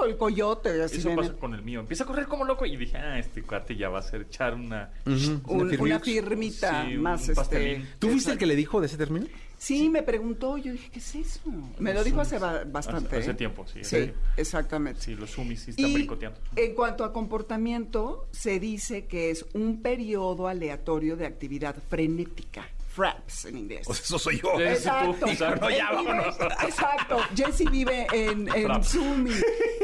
o 0.01 0.05
el 0.05 0.17
coyote. 0.17 0.81
Así 0.84 0.97
Eso 0.97 1.15
pasa 1.15 1.34
con 1.34 1.53
el 1.53 1.62
mío. 1.62 1.79
Empieza 1.79 2.03
a 2.03 2.07
correr 2.07 2.27
como 2.27 2.43
loco 2.43 2.65
y 2.65 2.75
dije, 2.75 2.97
ah, 2.97 3.17
este 3.17 3.43
cuate 3.43 3.75
ya 3.77 3.88
va 3.89 3.97
a 3.97 4.01
hacer 4.01 4.21
echar 4.21 4.53
una... 4.55 4.91
Un- 5.05 5.41
Una 5.79 5.99
firmita. 5.99 6.86
un 6.88 6.97
más 7.01 7.21
este, 7.21 7.36
pastelín. 7.36 7.88
¿Tú 7.99 8.10
fuiste 8.10 8.31
el 8.34 8.38
que 8.38 8.45
le 8.45 8.55
dijo 8.55 8.81
de 8.81 8.88
ese 8.88 8.97
término? 8.97 9.25
Sí, 9.62 9.89
me 9.89 10.02
preguntó, 10.02 10.58
yo 10.58 10.71
dije, 10.71 10.89
¿qué 10.91 10.97
es 10.97 11.13
eso? 11.13 11.39
Me 11.78 11.93
lo 11.93 12.04
dijo 12.04 12.19
hace 12.19 12.39
ba- 12.39 12.63
bastante. 12.65 13.10
Hace- 13.10 13.17
hace 13.19 13.32
¿eh? 13.32 13.34
tiempo, 13.36 13.67
sí, 13.67 13.84
Sí, 13.84 14.12
exactamente. 14.36 15.00
Sí, 15.02 15.13
los 15.13 15.30
sumis 15.30 15.62
sí 15.62 15.69
están 15.69 15.86
Y 15.91 16.08
en 16.56 16.74
cuanto 16.74 17.04
a 17.04 17.13
comportamiento, 17.13 18.28
se 18.32 18.60
dice 18.60 19.06
que 19.06 19.30
es 19.30 19.45
un 19.54 19.84
periodo 19.84 20.47
aleatorio 20.47 21.15
de 21.15 21.28
actividad 21.28 21.76
frenética. 21.89 22.67
Fraps 22.93 23.45
en 23.45 23.58
inglés. 23.58 23.84
Pues 23.86 24.01
eso 24.01 24.19
soy 24.19 24.41
yo. 24.41 24.60
Exacto. 24.60 25.15
tú, 25.25 25.32
exacto. 25.32 25.69
Él 25.69 25.75
ya, 25.77 25.91
vive- 25.91 26.04
vámonos. 26.06 26.36
exacto. 26.63 27.17
Jesse 27.36 27.69
vive 27.71 28.08
en, 28.12 28.47
en. 28.54 28.84
Sumi. 28.84 29.32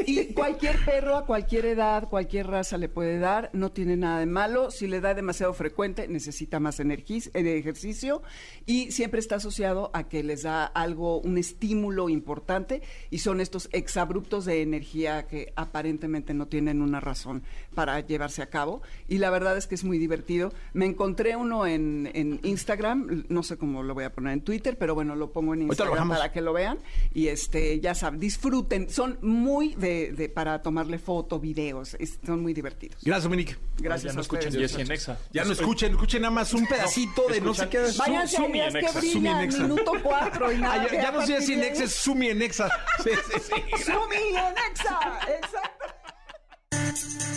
Y 0.06 0.32
cualquier 0.34 0.84
perro 0.84 1.16
a 1.16 1.24
cualquier 1.26 1.66
edad, 1.66 2.08
cualquier 2.08 2.46
raza 2.46 2.76
le 2.78 2.88
puede 2.88 3.18
dar, 3.18 3.50
no 3.52 3.72
tiene 3.72 3.96
nada 3.96 4.20
de 4.20 4.26
malo. 4.26 4.70
Si 4.70 4.86
le 4.86 5.00
da 5.00 5.14
demasiado 5.14 5.52
frecuente, 5.54 6.06
necesita 6.08 6.60
más 6.60 6.80
energía, 6.80 7.22
eh, 7.34 7.58
ejercicio 7.58 8.22
y 8.66 8.90
siempre 8.92 9.20
está 9.20 9.36
asociado 9.36 9.90
a 9.94 10.08
que 10.08 10.22
les 10.22 10.42
da 10.42 10.64
algo, 10.66 11.20
un 11.20 11.38
estímulo 11.38 12.08
importante 12.08 12.82
y 13.10 13.18
son 13.18 13.40
estos 13.40 13.68
exabruptos 13.72 14.44
de 14.44 14.62
energía 14.62 15.26
que 15.26 15.52
aparentemente 15.56 16.34
no 16.34 16.46
tienen 16.48 16.82
una 16.82 17.00
razón 17.00 17.42
para 17.74 18.00
llevarse 18.00 18.42
a 18.42 18.50
cabo. 18.50 18.82
Y 19.08 19.18
la 19.18 19.30
verdad 19.30 19.56
es 19.56 19.66
que 19.66 19.74
es 19.74 19.84
muy 19.84 19.98
divertido. 19.98 20.52
Me 20.74 20.84
encontré 20.86 21.36
uno 21.36 21.66
en, 21.66 22.10
en 22.14 22.40
Instagram, 22.42 22.97
no 23.28 23.42
sé 23.42 23.56
cómo 23.56 23.82
lo 23.82 23.94
voy 23.94 24.04
a 24.04 24.12
poner 24.12 24.32
en 24.34 24.40
Twitter, 24.42 24.76
pero 24.78 24.94
bueno, 24.94 25.14
lo 25.16 25.32
pongo 25.32 25.54
en 25.54 25.62
Instagram 25.62 26.08
para 26.08 26.32
que 26.32 26.40
lo 26.40 26.52
vean. 26.52 26.78
Y 27.14 27.28
este, 27.28 27.80
ya 27.80 27.94
saben, 27.94 28.20
disfruten. 28.20 28.88
Son 28.90 29.18
muy 29.22 29.74
de, 29.74 30.12
de- 30.12 30.28
para 30.28 30.62
tomarle 30.62 30.98
foto, 30.98 31.38
videos. 31.40 31.94
es- 31.98 32.18
son 32.24 32.40
muy 32.42 32.54
divertidos. 32.54 32.98
Gracias, 33.02 33.24
Dominique. 33.24 33.56
Gracias 33.78 34.12
ya 34.12 34.14
no 34.14 34.18
a 34.18 34.22
ustedes. 34.22 34.44
escuchen 34.46 34.60
Jesse 34.68 34.78
en 34.80 34.92
Exa. 34.92 35.18
Ya 35.32 35.44
no 35.44 35.52
escuchen, 35.52 35.92
escuchen 35.92 36.22
nada 36.22 36.32
más 36.34 36.52
un 36.54 36.66
pedacito 36.66 37.22
de 37.28 37.40
no 37.40 37.54
sé 37.54 37.68
qué. 37.68 37.86
Su- 37.92 37.98
Váyanse 37.98 38.36
a 38.38 38.44
en 38.46 38.52
que 38.52 38.78
Exa, 38.80 38.92
Sumi 39.00 39.08
en 39.08 39.20
brillan, 39.22 39.40
Exa. 39.42 39.62
minuto 39.62 39.92
cuatro 40.02 40.52
y 40.52 40.58
nada. 40.60 40.82
Ah, 40.82 40.86
ya, 40.92 41.02
ya 41.02 41.10
no 41.12 41.26
sé 41.26 41.40
si 41.42 41.54
en 41.54 41.62
Exa 41.64 41.84
es 41.84 41.92
Sumi 41.94 42.28
en 42.28 42.42
Exa. 42.42 42.68
Sí, 43.04 43.10
sí, 43.30 43.40
sí. 43.40 43.84
Sumi 43.84 44.16
en 44.36 44.54
Exa, 44.70 44.98
exacto. 45.28 45.84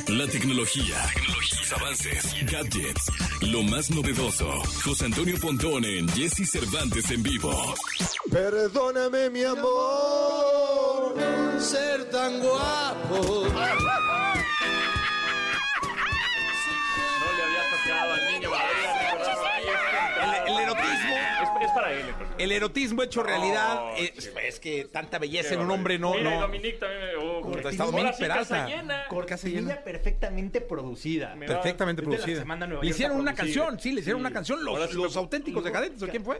La 0.07 0.27
tecnología, 0.27 0.95
sus 1.47 1.71
avances, 1.73 2.35
gadgets, 2.51 3.11
lo 3.41 3.63
más 3.63 3.89
novedoso. 3.89 4.49
José 4.83 5.05
Antonio 5.05 5.37
Pontón 5.39 5.85
en 5.85 6.07
Jesse 6.09 6.49
Cervantes 6.49 7.09
en 7.11 7.23
vivo. 7.23 7.73
Perdóname 8.29 9.29
mi 9.29 9.43
amor, 9.43 11.15
ser 11.59 12.09
tan 12.09 12.39
guapo. 12.39 13.45
No 13.45 13.53
le 17.37 17.43
había 17.43 17.63
tocado 17.71 18.13
al 18.13 18.33
niño. 18.33 18.49
El 20.47 20.59
erotismo. 20.59 21.20
Es, 21.71 21.75
para 21.75 21.93
él. 21.93 22.05
El 22.37 22.51
erotismo 22.51 23.03
hecho 23.03 23.23
realidad. 23.23 23.83
Oh, 23.83 23.95
es, 23.97 24.31
es 24.43 24.59
que 24.59 24.85
tanta 24.85 25.19
belleza 25.19 25.53
en 25.55 25.61
un 25.61 25.71
hombre 25.71 25.97
no. 25.97 26.13
Mira, 26.13 26.31
y 26.31 26.35
no. 26.35 26.41
Dominique 26.41 26.77
también. 26.77 27.01
me- 27.01 27.15
oh, 27.15 27.41
Correcto, 27.41 27.69
está 27.69 27.85
Dominique 27.85 28.15
Peralta. 28.19 28.67
Cortesía 29.09 29.83
perfectamente 29.83 30.61
producida. 30.61 31.35
Perfectamente 31.35 32.01
producida. 32.01 32.43
Le 32.81 32.87
hicieron 32.89 33.17
una 33.19 33.33
canción, 33.33 33.79
sí, 33.79 33.91
le 33.91 34.01
hicieron 34.01 34.21
Sí. 34.21 34.25
una 34.25 34.33
canción. 34.33 34.63
Los, 34.63 34.89
sí 34.89 34.95
los 34.97 35.15
me- 35.15 35.21
auténticos 35.21 35.63
decadentes, 35.63 36.01
¿o 36.03 36.07
quién 36.07 36.23
fue? 36.23 36.39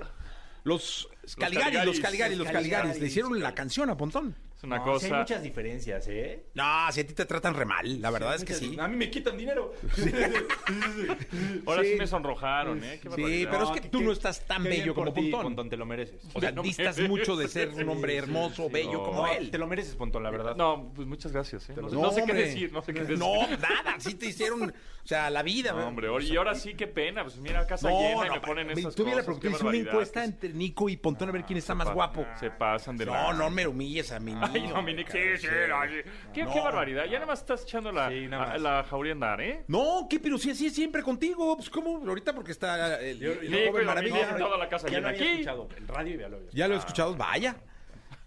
Los 0.63 1.09
Caligaris, 1.39 1.85
los 1.85 1.99
Caligaris, 1.99 2.37
los. 2.37 2.47
Caligaris. 2.47 2.99
Le 2.99 3.07
hicieron 3.07 3.39
la 3.39 3.53
canción 3.55 3.89
a 3.89 3.97
Pontón. 3.97 4.35
Es 4.61 4.65
una 4.65 4.77
No, 4.77 4.83
cosa. 4.83 5.07
sí 5.07 5.11
hay 5.11 5.19
muchas 5.21 5.41
diferencias, 5.41 6.07
¿eh? 6.07 6.45
No, 6.53 6.63
si 6.91 6.99
a 7.01 7.07
ti 7.07 7.15
te 7.15 7.25
tratan 7.25 7.55
re 7.55 7.65
mal, 7.65 7.99
la 7.99 8.11
verdad 8.11 8.35
es 8.35 8.43
que 8.43 8.53
Muchas- 8.53 8.69
sí. 8.69 8.77
A 8.79 8.87
mí 8.87 8.95
me 8.95 9.09
quitan 9.09 9.35
dinero. 9.35 9.73
Ahora 11.65 11.81
sí. 11.81 11.93
Sí. 11.93 11.95
me 11.97 12.05
sonrojaron, 12.05 12.83
¿eh? 12.83 12.99
Qué 13.01 13.09
Sí, 13.09 13.47
pero 13.49 13.63
es 13.73 13.81
que 13.81 13.89
tú 13.89 14.01
no 14.01 14.11
estás 14.11 14.45
tan 14.45 14.63
bello 14.63 14.93
como 14.93 15.11
ti, 15.13 15.21
Pontón. 15.31 15.41
Pontón, 15.41 15.69
te 15.71 15.77
lo 15.77 15.85
mereces. 15.87 16.21
O 16.33 16.39
sea, 16.39 16.51
No 16.51 16.61
me- 16.61 16.67
distas 16.67 16.99
mucho 16.99 17.35
de 17.35 17.47
ser 17.47 17.69
un 17.69 17.89
hombre 17.89 18.15
hermoso, 18.17 18.69
bello 18.69 18.93
No. 18.99 19.03
como 19.03 19.27
él. 19.27 19.49
te 19.49 19.57
lo 19.57 19.65
mereces, 19.65 19.95
Pontón, 19.95 20.21
la 20.21 20.29
verdad. 20.29 20.55
No, 20.55 20.91
pues 20.95 21.07
muchas 21.07 21.31
gracias. 21.31 21.67
¿eh? 21.71 21.73
No, 21.81 21.89
sé- 21.89 21.95
No, 21.95 22.01
no 22.03 22.11
sé 22.11 22.23
qué 22.23 22.33
decir, 22.33 22.71
no 22.71 22.83
sé 22.83 22.93
qué 22.93 22.99
decir. 23.01 23.17
No, 23.17 23.47
nada, 23.57 23.95
sí 23.97 24.13
te 24.13 24.27
hicieron, 24.27 24.61
o 24.69 25.07
sea, 25.07 25.31
la 25.31 25.41
vida. 25.41 25.71
No, 25.73 25.87
hombre, 25.87 26.07
y 26.21 26.35
ahora 26.35 26.53
sí, 26.53 26.75
qué 26.75 26.85
pena. 26.85 27.23
Pues 27.23 27.37
mira, 27.37 27.65
casa 27.65 27.89
No, 27.89 27.99
llena 27.99 28.27
y 28.27 28.29
me 28.29 28.41
ponen 28.41 28.69
esas 28.69 28.93
tú 28.93 29.05
cosas. 29.05 29.25
hizo 29.43 29.67
una 29.67 29.77
encuesta 29.77 30.23
entre 30.23 30.49
Nico 30.53 30.87
y 30.87 30.97
Pontón 30.97 31.29
a 31.29 31.31
ver 31.31 31.45
quién 31.45 31.57
está 31.57 31.73
más 31.73 31.91
guapo. 31.91 32.25
Se 32.39 32.51
pasan 32.51 32.95
de 32.97 33.07
No, 33.07 33.33
no 33.33 33.49
me 33.49 33.65
humilles 33.65 34.11
a 34.11 34.19
mí. 34.19 34.35
Ay, 34.53 34.67
no, 34.67 34.81
mi 34.81 34.93
Nick, 34.93 35.09
sí, 35.09 35.19
sí, 35.37 35.47
sí. 35.47 36.09
¿Qué, 36.33 36.43
No. 36.43 36.53
qué 36.53 36.59
barbaridad. 36.59 37.05
Ya 37.05 37.13
nada 37.13 37.25
más 37.27 37.39
estás 37.39 37.63
echando 37.63 37.91
la, 37.91 38.09
Sí, 38.09 38.27
nada 38.27 38.43
a- 38.43 38.47
más. 38.47 38.61
la 38.61 38.83
jauría 38.83 39.13
a 39.13 39.15
andar, 39.15 39.41
¿eh? 39.41 39.63
No, 39.67 40.07
¿qué? 40.09 40.19
Pero 40.19 40.37
sí, 40.37 40.51
así 40.51 40.67
es 40.67 40.73
siempre 40.75 41.01
contigo. 41.03 41.55
Pues, 41.55 41.69
¿cómo? 41.69 41.97
Ahorita 42.07 42.33
porque 42.33 42.51
está 42.51 42.99
el, 43.01 43.21
el 43.23 43.51
Nico 43.51 43.71
joven 43.71 43.85
maravilla. 43.85 44.37
la 44.57 44.69
casa 44.69 44.87
Ya 44.89 44.99
lo 44.99 45.07
había 45.09 45.19
aquí. 45.19 45.29
escuchado. 45.31 45.67
El 45.77 45.87
radio 45.87 46.19
ya 46.19 46.29
lo 46.29 46.37
había 46.37 46.49
Ya 46.51 46.67
lo 46.67 46.75
he 46.75 46.77
escuchado, 46.77 47.15
vaya. 47.15 47.55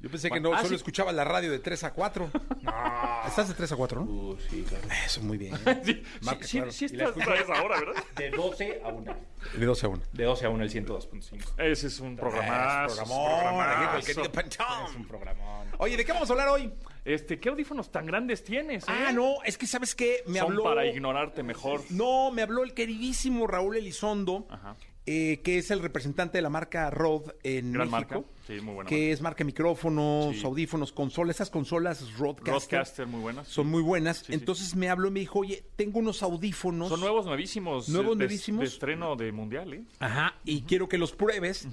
Yo 0.05 0.11
pensé 0.11 0.31
que 0.31 0.39
no, 0.39 0.53
Ah, 0.53 0.59
solo 0.59 0.69
sí. 0.69 0.75
escuchaba 0.75 1.13
la 1.13 1.25
radio 1.25 1.51
de 1.51 1.59
3 1.61 1.83
a 1.85 1.93
4. 1.95 2.31
Estás 3.27 3.49
de 3.49 3.55
3 3.55 3.73
a 3.73 3.77
4, 3.77 4.05
¿no? 4.05 4.11
Uh, 4.11 4.39
sí, 4.51 4.63
claro. 4.69 4.85
Eso, 5.07 5.23
muy 5.23 5.39
bien. 5.39 5.55
Sí, 5.85 6.03
Marca, 6.21 6.47
sí, 6.47 6.59
claro. 6.59 6.73
sí 6.73 6.89
la 6.89 7.05
estás 7.09 7.27
a 7.29 7.35
esa 7.37 7.63
hora, 7.63 7.81
¿verdad? 7.81 8.05
De 8.15 8.31
12 8.31 8.83
a 8.85 8.89
1. 8.89 9.17
De 9.59 9.65
12 9.67 9.87
a 9.87 9.89
1. 9.89 10.03
De 10.13 10.25
12 10.25 10.45
a 10.47 10.51
1 10.51 10.63
el 10.65 10.71
102.5. 10.71 11.39
Ese 11.59 11.87
es 11.87 12.01
un 12.01 12.17
programazo. 12.17 12.97
Programón, 12.97 13.31
con 13.31 13.41
el 13.41 13.65
programazo. 13.73 14.07
querido 14.07 14.33
Pantón. 14.33 14.87
Es 14.91 14.97
un 14.97 15.07
programón. 15.07 15.69
Oye, 15.79 15.97
¿de 15.97 16.05
qué 16.05 16.13
vamos 16.13 16.29
a 16.29 16.33
hablar 16.35 16.49
hoy? 16.49 16.71
Este, 17.05 17.41
¿qué 17.41 17.49
audífonos 17.49 17.91
tan 17.91 18.05
grandes 18.07 18.45
tienes? 18.45 18.85
eh? 18.85 18.87
Ah, 18.89 19.11
no, 19.13 19.43
es 19.45 19.57
que 19.59 19.67
¿sabes 19.67 19.95
qué? 19.95 20.23
Me 20.27 20.39
Son 20.39 20.49
habló... 20.51 20.65
para 20.65 20.87
ignorarte 20.87 21.43
mejor. 21.43 21.81
No, 21.91 22.31
me 22.31 22.43
habló 22.43 22.63
el 22.63 22.75
queridísimo 22.75 23.47
Raúl 23.47 23.77
Elizondo, 23.77 24.47
Ajá. 24.51 24.77
Eh, 25.07 25.41
que 25.45 25.59
es 25.59 25.71
el 25.71 25.81
representante 25.81 26.39
de 26.39 26.43
la 26.43 26.49
marca 26.49 26.89
Rode 26.91 27.35
en 27.43 27.73
Gran 27.73 27.91
México. 27.91 28.15
marca. 28.15 28.29
Sí, 28.47 28.55
muy 28.61 28.75
buena 28.75 28.89
Que 28.89 28.97
marca. 28.97 29.13
es 29.13 29.21
marca 29.21 29.45
micrófonos, 29.45 30.37
Sí. 30.37 30.45
audífonos, 30.47 30.93
consolas. 30.93 31.37
Esas 31.37 31.51
consolas 31.51 32.01
Rodecaster, 32.19 32.53
Rodecaster, 32.79 33.07
muy 33.07 33.21
buenas. 33.21 33.49
son 33.49 33.67
muy 33.69 33.83
buenas. 33.83 34.19
Sí. 34.27 34.33
Entonces 34.35 34.75
me 34.75 34.89
habló 34.89 35.09
y 35.09 35.11
me 35.11 35.21
dijo, 35.21 35.41
oye, 35.41 35.65
tengo 35.77 35.99
unos 35.99 36.23
audífonos. 36.23 36.89
Son 36.89 37.01
nuevos, 37.01 37.27
nuevísimos. 37.27 37.89
Nuevos, 37.91 38.13
de- 38.19 38.25
nuevísimos. 38.25 38.61
De 38.61 38.67
estreno 38.67 39.15
de 39.17 39.31
mundial, 39.33 39.75
¿eh? 39.75 39.83
Ajá, 39.99 40.35
y 40.45 40.63
quiero 40.63 40.89
que 40.89 40.97
los 40.99 41.13
pruebes. 41.13 41.67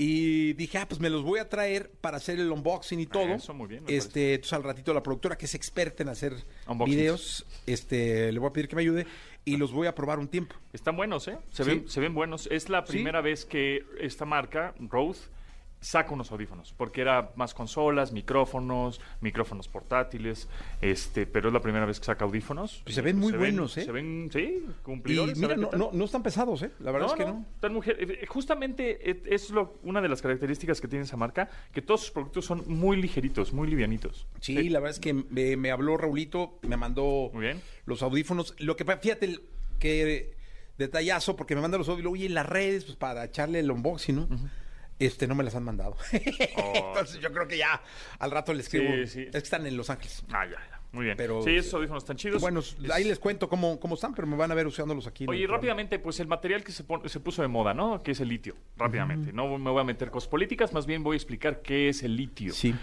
Y 0.00 0.52
dije, 0.52 0.78
ah, 0.78 0.86
pues 0.88 1.00
me 1.00 1.10
los 1.10 1.24
voy 1.24 1.40
a 1.40 1.48
traer 1.48 1.90
para 2.00 2.18
hacer 2.18 2.38
el 2.38 2.52
unboxing 2.52 3.00
y 3.00 3.06
todo. 3.06 3.34
Eso, 3.34 3.52
muy 3.52 3.66
bien, 3.66 3.82
Este, 3.88 4.34
entonces 4.34 4.52
al 4.52 4.62
ratito 4.62 4.94
la 4.94 5.02
productora, 5.02 5.36
que 5.36 5.46
es 5.46 5.54
experta 5.56 6.04
en 6.04 6.08
hacer 6.10 6.34
Unboxings. 6.68 6.96
videos, 6.96 7.46
este, 7.66 8.30
le 8.30 8.38
voy 8.38 8.48
a 8.48 8.52
pedir 8.52 8.68
que 8.68 8.76
me 8.76 8.82
ayude 8.82 9.06
y 9.52 9.56
los 9.56 9.72
voy 9.72 9.86
a 9.86 9.94
probar 9.94 10.18
un 10.18 10.28
tiempo. 10.28 10.54
Están 10.72 10.96
buenos, 10.96 11.26
¿eh? 11.28 11.38
Se, 11.50 11.64
Sí. 11.64 11.70
ven, 11.70 11.88
se 11.88 12.00
ven 12.00 12.14
buenos. 12.14 12.48
Es 12.50 12.68
la 12.68 12.84
Sí. 12.86 12.92
primera 12.92 13.20
vez 13.20 13.44
que 13.44 13.84
esta 14.00 14.24
marca, 14.24 14.74
Rode, 14.78 15.18
saca 15.80 16.12
unos 16.12 16.32
audífonos, 16.32 16.74
porque 16.76 17.00
era 17.00 17.30
más 17.36 17.54
consolas, 17.54 18.12
micrófonos, 18.12 19.00
micrófonos 19.20 19.68
portátiles, 19.68 20.48
este, 20.80 21.26
pero 21.26 21.48
es 21.48 21.54
la 21.54 21.60
primera 21.60 21.86
vez 21.86 22.00
que 22.00 22.06
saca 22.06 22.24
audífonos. 22.24 22.80
Pues 22.84 22.94
se 22.96 23.00
ven 23.02 23.16
muy 23.18 23.32
buenos, 23.32 23.76
¿eh? 23.78 23.82
Se 23.84 23.92
ven, 23.92 24.28
sí, 24.32 24.64
Y 24.68 24.72
cumplidores. 24.82 25.38
mira, 25.38 25.56
no, 25.56 25.70
no, 25.72 25.90
no 25.92 26.04
están 26.04 26.22
pesados, 26.22 26.62
¿eh? 26.62 26.72
La 26.80 26.90
verdad 26.90 27.06
No, 27.08 27.12
es 27.14 27.18
que 27.18 27.24
no, 27.26 27.46
tan 27.60 27.72
mujer- 27.72 27.96
eh, 28.00 28.26
Justamente 28.26 29.10
eh, 29.10 29.22
es 29.26 29.50
lo, 29.50 29.78
una 29.84 30.00
de 30.00 30.08
las 30.08 30.20
características 30.20 30.80
que 30.80 30.88
tiene 30.88 31.04
esa 31.04 31.16
marca, 31.16 31.48
que 31.72 31.80
todos 31.82 32.00
sus 32.00 32.10
productos 32.10 32.44
son 32.44 32.64
muy 32.66 32.96
ligeritos, 33.00 33.52
muy 33.52 33.68
livianitos. 33.68 34.26
Sí, 34.40 34.68
la 34.70 34.80
verdad 34.80 34.96
es 34.96 35.00
que 35.00 35.12
me, 35.14 35.56
me 35.56 35.70
habló 35.70 35.96
Raulito, 35.96 36.58
me 36.62 36.76
mandó 36.76 37.30
Muy 37.32 37.42
bien. 37.42 37.62
los 37.86 38.02
audífonos. 38.02 38.54
Lo 38.58 38.74
que 38.76 38.84
fíjate 38.84 39.38
que 39.78 40.34
detallazo, 40.76 41.36
porque 41.36 41.54
me 41.54 41.60
manda 41.60 41.78
los 41.78 41.88
audífonos, 41.88 42.12
oye, 42.14 42.26
en 42.26 42.34
las 42.34 42.46
redes, 42.46 42.84
pues 42.84 42.96
para 42.96 43.24
echarle 43.24 43.60
el 43.60 43.70
unboxing, 43.70 44.16
¿no? 44.16 44.28
Este, 44.98 45.26
no 45.26 45.34
me 45.34 45.44
las 45.44 45.54
han 45.54 45.62
mandado. 45.64 45.96
Entonces 46.12 47.20
yo 47.20 47.32
creo 47.32 47.46
que 47.46 47.56
ya 47.58 47.80
al 48.18 48.30
rato 48.30 48.52
le 48.52 48.60
escribo. 48.60 48.90
Oh. 48.90 48.96
Sí, 48.96 49.06
sí. 49.06 49.22
Es 49.26 49.30
que 49.32 49.38
están 49.38 49.66
en 49.66 49.76
Los 49.76 49.90
Ángeles. 49.90 50.24
Ah, 50.32 50.44
ya, 50.44 50.52
ya. 50.52 50.80
Muy 50.90 51.04
bien. 51.04 51.16
Pero- 51.16 51.42
sí, 51.42 51.54
esos 51.54 51.74
audífonos 51.74 52.02
están 52.02 52.16
chidos. 52.16 52.40
Bueno, 52.40 52.60
Es- 52.60 52.76
ahí 52.90 53.04
les 53.04 53.18
cuento 53.18 53.48
cómo, 53.48 53.78
cómo 53.78 53.94
están, 53.94 54.14
pero 54.14 54.26
me 54.26 54.36
van 54.36 54.50
a 54.50 54.54
ver 54.54 54.66
usándolos 54.66 55.06
aquí. 55.06 55.26
Oye, 55.28 55.46
rápidamente, 55.46 55.98
pues 55.98 56.18
el 56.20 56.26
material 56.26 56.64
que 56.64 56.72
se, 56.72 56.82
pon- 56.84 57.06
se 57.08 57.20
puso 57.20 57.42
de 57.42 57.48
moda, 57.48 57.74
¿no? 57.74 58.02
Que 58.02 58.12
es 58.12 58.20
el 58.20 58.28
litio, 58.28 58.56
rápidamente. 58.76 59.32
No 59.32 59.58
me 59.58 59.70
voy 59.70 59.80
a 59.80 59.84
meter 59.84 60.10
cosas 60.10 60.28
políticas, 60.28 60.72
más 60.72 60.86
bien 60.86 61.02
voy 61.02 61.14
a 61.14 61.18
explicar 61.18 61.60
qué 61.62 61.90
es 61.90 62.02
el 62.02 62.16
litio. 62.16 62.52
Sí. 62.52 62.74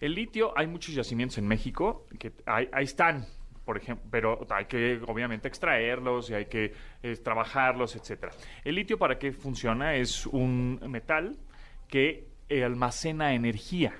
El 0.00 0.14
litio, 0.14 0.56
hay 0.56 0.66
muchos 0.66 0.94
yacimientos 0.94 1.36
en 1.36 1.46
México 1.46 2.06
que 2.18 2.32
ahí, 2.46 2.66
ahí 2.72 2.84
están, 2.84 3.26
por 3.66 3.76
ejemplo, 3.76 4.06
pero 4.10 4.46
hay 4.48 4.64
que 4.64 4.98
obviamente 5.06 5.46
extraerlos 5.46 6.30
y 6.30 6.34
hay 6.34 6.46
que 6.46 6.72
eh, 7.02 7.16
trabajarlos, 7.16 7.94
etcétera. 7.94 8.32
El 8.64 8.76
litio, 8.76 8.98
¿para 8.98 9.18
qué 9.18 9.32
funciona? 9.32 9.94
Es 9.96 10.24
un 10.26 10.80
metal 10.88 11.36
que 11.90 12.28
eh, 12.48 12.64
almacena 12.64 13.34
energía. 13.34 13.94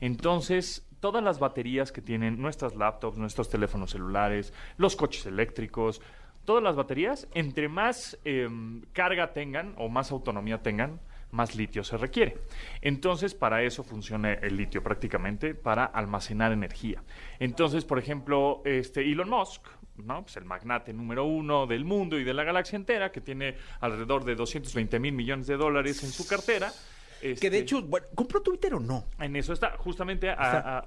Entonces, 0.00 0.86
todas 1.00 1.22
las 1.22 1.38
baterías 1.38 1.92
que 1.92 2.02
tienen 2.02 2.40
nuestras 2.40 2.74
laptops, 2.74 3.16
nuestros 3.16 3.48
teléfonos 3.48 3.92
celulares, 3.92 4.52
los 4.76 4.96
coches 4.96 5.26
eléctricos, 5.26 6.02
todas 6.44 6.62
las 6.62 6.76
baterías, 6.76 7.28
entre 7.34 7.68
más 7.68 8.18
em, 8.24 8.82
carga 8.92 9.32
tengan 9.32 9.74
o 9.78 9.88
más 9.88 10.10
autonomía 10.12 10.62
tengan, 10.62 11.00
más 11.30 11.54
litio 11.54 11.84
se 11.84 11.96
requiere. 11.96 12.38
Entonces, 12.80 13.34
para 13.34 13.62
eso 13.62 13.82
funciona 13.82 14.32
el 14.34 14.56
litio 14.56 14.82
prácticamente, 14.82 15.54
para 15.54 15.84
almacenar 15.84 16.52
energía. 16.52 17.02
Entonces, 17.38 17.84
por 17.84 17.98
ejemplo, 17.98 18.62
este 18.64 19.00
Elon 19.02 19.28
Musk, 19.28 19.62
¿no? 19.96 20.22
Pues 20.22 20.36
el 20.36 20.44
magnate 20.44 20.92
número 20.92 21.24
uno 21.24 21.66
del 21.66 21.84
mundo 21.84 22.18
y 22.18 22.24
de 22.24 22.34
la 22.34 22.44
galaxia 22.44 22.76
entera, 22.76 23.10
que 23.10 23.20
tiene 23.20 23.56
alrededor 23.80 24.24
de 24.24 24.34
220 24.34 24.98
mil 24.98 25.12
millones 25.12 25.46
de 25.46 25.56
dólares 25.56 26.02
en 26.04 26.10
su 26.10 26.26
cartera. 26.26 26.70
Que 27.20 27.32
este, 27.32 27.50
de 27.50 27.58
hecho, 27.58 27.82
bueno, 27.82 28.06
¿compró 28.14 28.40
Twitter 28.42 28.74
o 28.74 28.80
no? 28.80 29.04
en 29.18 29.36
eso 29.36 29.52
está, 29.52 29.76
justamente 29.78 30.30
a- 30.30 30.34
a- 30.38 30.78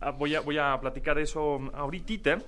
a- 0.00 0.10
voy, 0.12 0.34
a, 0.36 0.40
voy 0.40 0.56
a 0.58 0.78
platicar 0.80 1.18
eso 1.18 1.58
ahorita, 1.74 2.38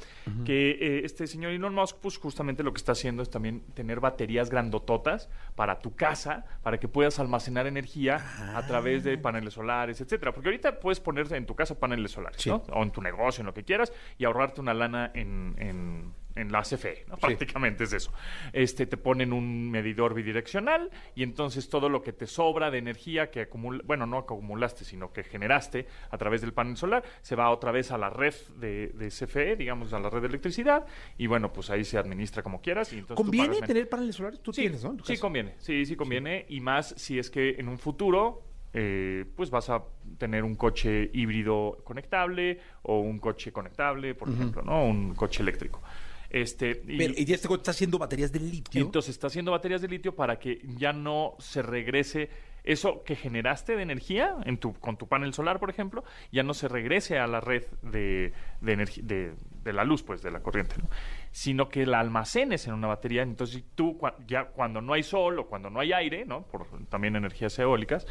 que 0.44 0.70
eh, 0.70 1.00
este 1.04 1.26
señor 1.26 1.50
Elon 1.50 1.74
Musk, 1.74 1.96
pues 2.00 2.16
justamente 2.16 2.62
lo 2.62 2.72
que 2.72 2.76
está 2.78 2.92
haciendo 2.92 3.22
es 3.24 3.30
también 3.30 3.62
tener 3.74 3.98
baterías 3.98 4.50
grandototas 4.50 5.28
para 5.56 5.80
tu 5.80 5.94
casa, 5.96 6.44
para 6.62 6.78
que 6.78 6.86
puedas 6.86 7.18
almacenar 7.18 7.66
energía 7.66 8.24
a 8.56 8.64
través 8.68 9.02
de 9.02 9.18
paneles 9.18 9.54
solares, 9.54 10.00
etcétera. 10.00 10.32
Porque 10.32 10.48
ahorita 10.48 10.78
puedes 10.78 11.00
poner 11.00 11.32
en 11.32 11.44
tu 11.44 11.56
casa 11.56 11.76
paneles 11.78 12.12
solares, 12.12 12.40
Sí. 12.40 12.50
¿no? 12.50 12.62
O 12.72 12.82
en 12.84 12.92
tu 12.92 13.02
negocio, 13.02 13.42
en 13.42 13.46
lo 13.46 13.54
que 13.54 13.64
quieras, 13.64 13.92
y 14.16 14.24
ahorrarte 14.26 14.60
una 14.60 14.72
lana 14.74 15.10
en... 15.14 15.54
en 15.58 16.20
en 16.40 16.52
la 16.52 16.62
CFE, 16.62 17.04
¿no? 17.08 17.16
prácticamente 17.16 17.84
es 17.84 17.92
eso. 17.92 18.12
Este, 18.52 18.86
te 18.86 18.96
ponen 18.96 19.32
un 19.32 19.70
medidor 19.70 20.14
bidireccional 20.14 20.90
y 21.14 21.22
entonces 21.22 21.68
todo 21.68 21.88
lo 21.88 22.02
que 22.02 22.12
te 22.12 22.26
sobra 22.26 22.70
de 22.70 22.78
energía 22.78 23.30
que 23.30 23.42
acumula, 23.42 23.82
bueno, 23.84 24.06
no 24.06 24.18
acumulaste, 24.18 24.84
sino 24.84 25.12
que 25.12 25.22
generaste 25.22 25.86
a 26.10 26.18
través 26.18 26.40
del 26.40 26.52
panel 26.52 26.76
solar, 26.76 27.02
se 27.22 27.36
va 27.36 27.50
otra 27.50 27.72
vez 27.72 27.90
a 27.90 27.98
la 27.98 28.10
red 28.10 28.34
de, 28.56 28.88
de 28.88 29.08
CFE, 29.08 29.56
digamos, 29.56 29.92
a 29.92 30.00
la 30.00 30.10
red 30.10 30.22
de 30.22 30.28
electricidad, 30.28 30.86
y 31.18 31.26
bueno, 31.26 31.52
pues 31.52 31.70
ahí 31.70 31.84
se 31.84 31.98
administra 31.98 32.42
como 32.42 32.60
quieras. 32.60 32.92
Y 32.92 32.98
entonces 32.98 33.16
¿Conviene 33.16 33.60
tener 33.60 33.88
paneles 33.88 34.16
solares? 34.16 34.40
Tú 34.40 34.52
Sí, 34.52 34.62
tienes, 34.62 34.84
¿no? 34.84 34.96
Sí 35.04 35.18
conviene, 35.18 35.54
sí, 35.58 35.84
sí 35.86 35.96
conviene, 35.96 36.46
y 36.48 36.60
más 36.60 36.94
si 36.96 37.18
es 37.18 37.30
que 37.30 37.56
en 37.58 37.68
un 37.68 37.78
futuro 37.78 38.44
eh, 38.72 39.24
pues 39.34 39.50
vas 39.50 39.68
a 39.68 39.82
tener 40.18 40.44
un 40.44 40.54
coche 40.54 41.10
híbrido 41.12 41.78
conectable 41.82 42.60
o 42.82 43.00
un 43.00 43.18
coche 43.18 43.52
conectable, 43.52 44.14
por 44.14 44.28
ejemplo, 44.28 44.62
¿no? 44.62 44.84
Un 44.84 45.14
coche 45.14 45.42
eléctrico. 45.42 45.82
Este, 46.30 46.82
y- 46.86 46.96
Pero, 46.96 47.14
y 47.16 47.32
este 47.32 47.48
coche 47.48 47.60
está 47.62 47.72
haciendo 47.72 47.98
baterías 47.98 48.30
de 48.32 48.38
litio. 48.40 48.80
entonces 48.82 49.10
está 49.10 49.26
haciendo 49.26 49.50
baterías 49.50 49.82
de 49.82 49.88
litio 49.88 50.14
para 50.14 50.38
que 50.38 50.60
ya 50.78 50.92
no 50.92 51.34
se 51.40 51.60
regrese 51.60 52.30
eso 52.62 53.02
que 53.04 53.16
generaste 53.16 53.74
de 53.74 53.82
energía 53.82 54.36
en 54.44 54.58
tu, 54.58 54.74
con 54.74 54.96
tu 54.98 55.08
panel 55.08 55.32
solar, 55.32 55.58
por 55.58 55.70
ejemplo, 55.70 56.04
ya 56.30 56.42
no 56.42 56.52
se 56.54 56.68
regrese 56.68 57.18
a 57.18 57.26
la 57.26 57.40
red 57.40 57.64
de, 57.82 58.32
de, 58.60 58.76
energi- 58.76 59.00
de, 59.02 59.32
de 59.64 59.72
la 59.72 59.82
luz, 59.82 60.02
pues, 60.02 60.20
de 60.22 60.30
la 60.30 60.40
corriente, 60.42 60.74
¿no? 60.78 60.88
sino 61.32 61.68
que 61.70 61.86
la 61.86 62.00
almacenes 62.00 62.66
en 62.68 62.74
una 62.74 62.86
batería. 62.88 63.22
Entonces 63.22 63.64
tú 63.74 63.96
cua- 63.98 64.14
ya 64.26 64.48
cuando 64.48 64.82
no 64.82 64.92
hay 64.92 65.02
sol 65.02 65.38
o 65.38 65.46
cuando 65.46 65.70
no 65.70 65.80
hay 65.80 65.92
aire, 65.94 66.26
¿no? 66.26 66.42
por 66.42 66.66
también 66.90 67.16
energías 67.16 67.58
eólicas, 67.58 68.06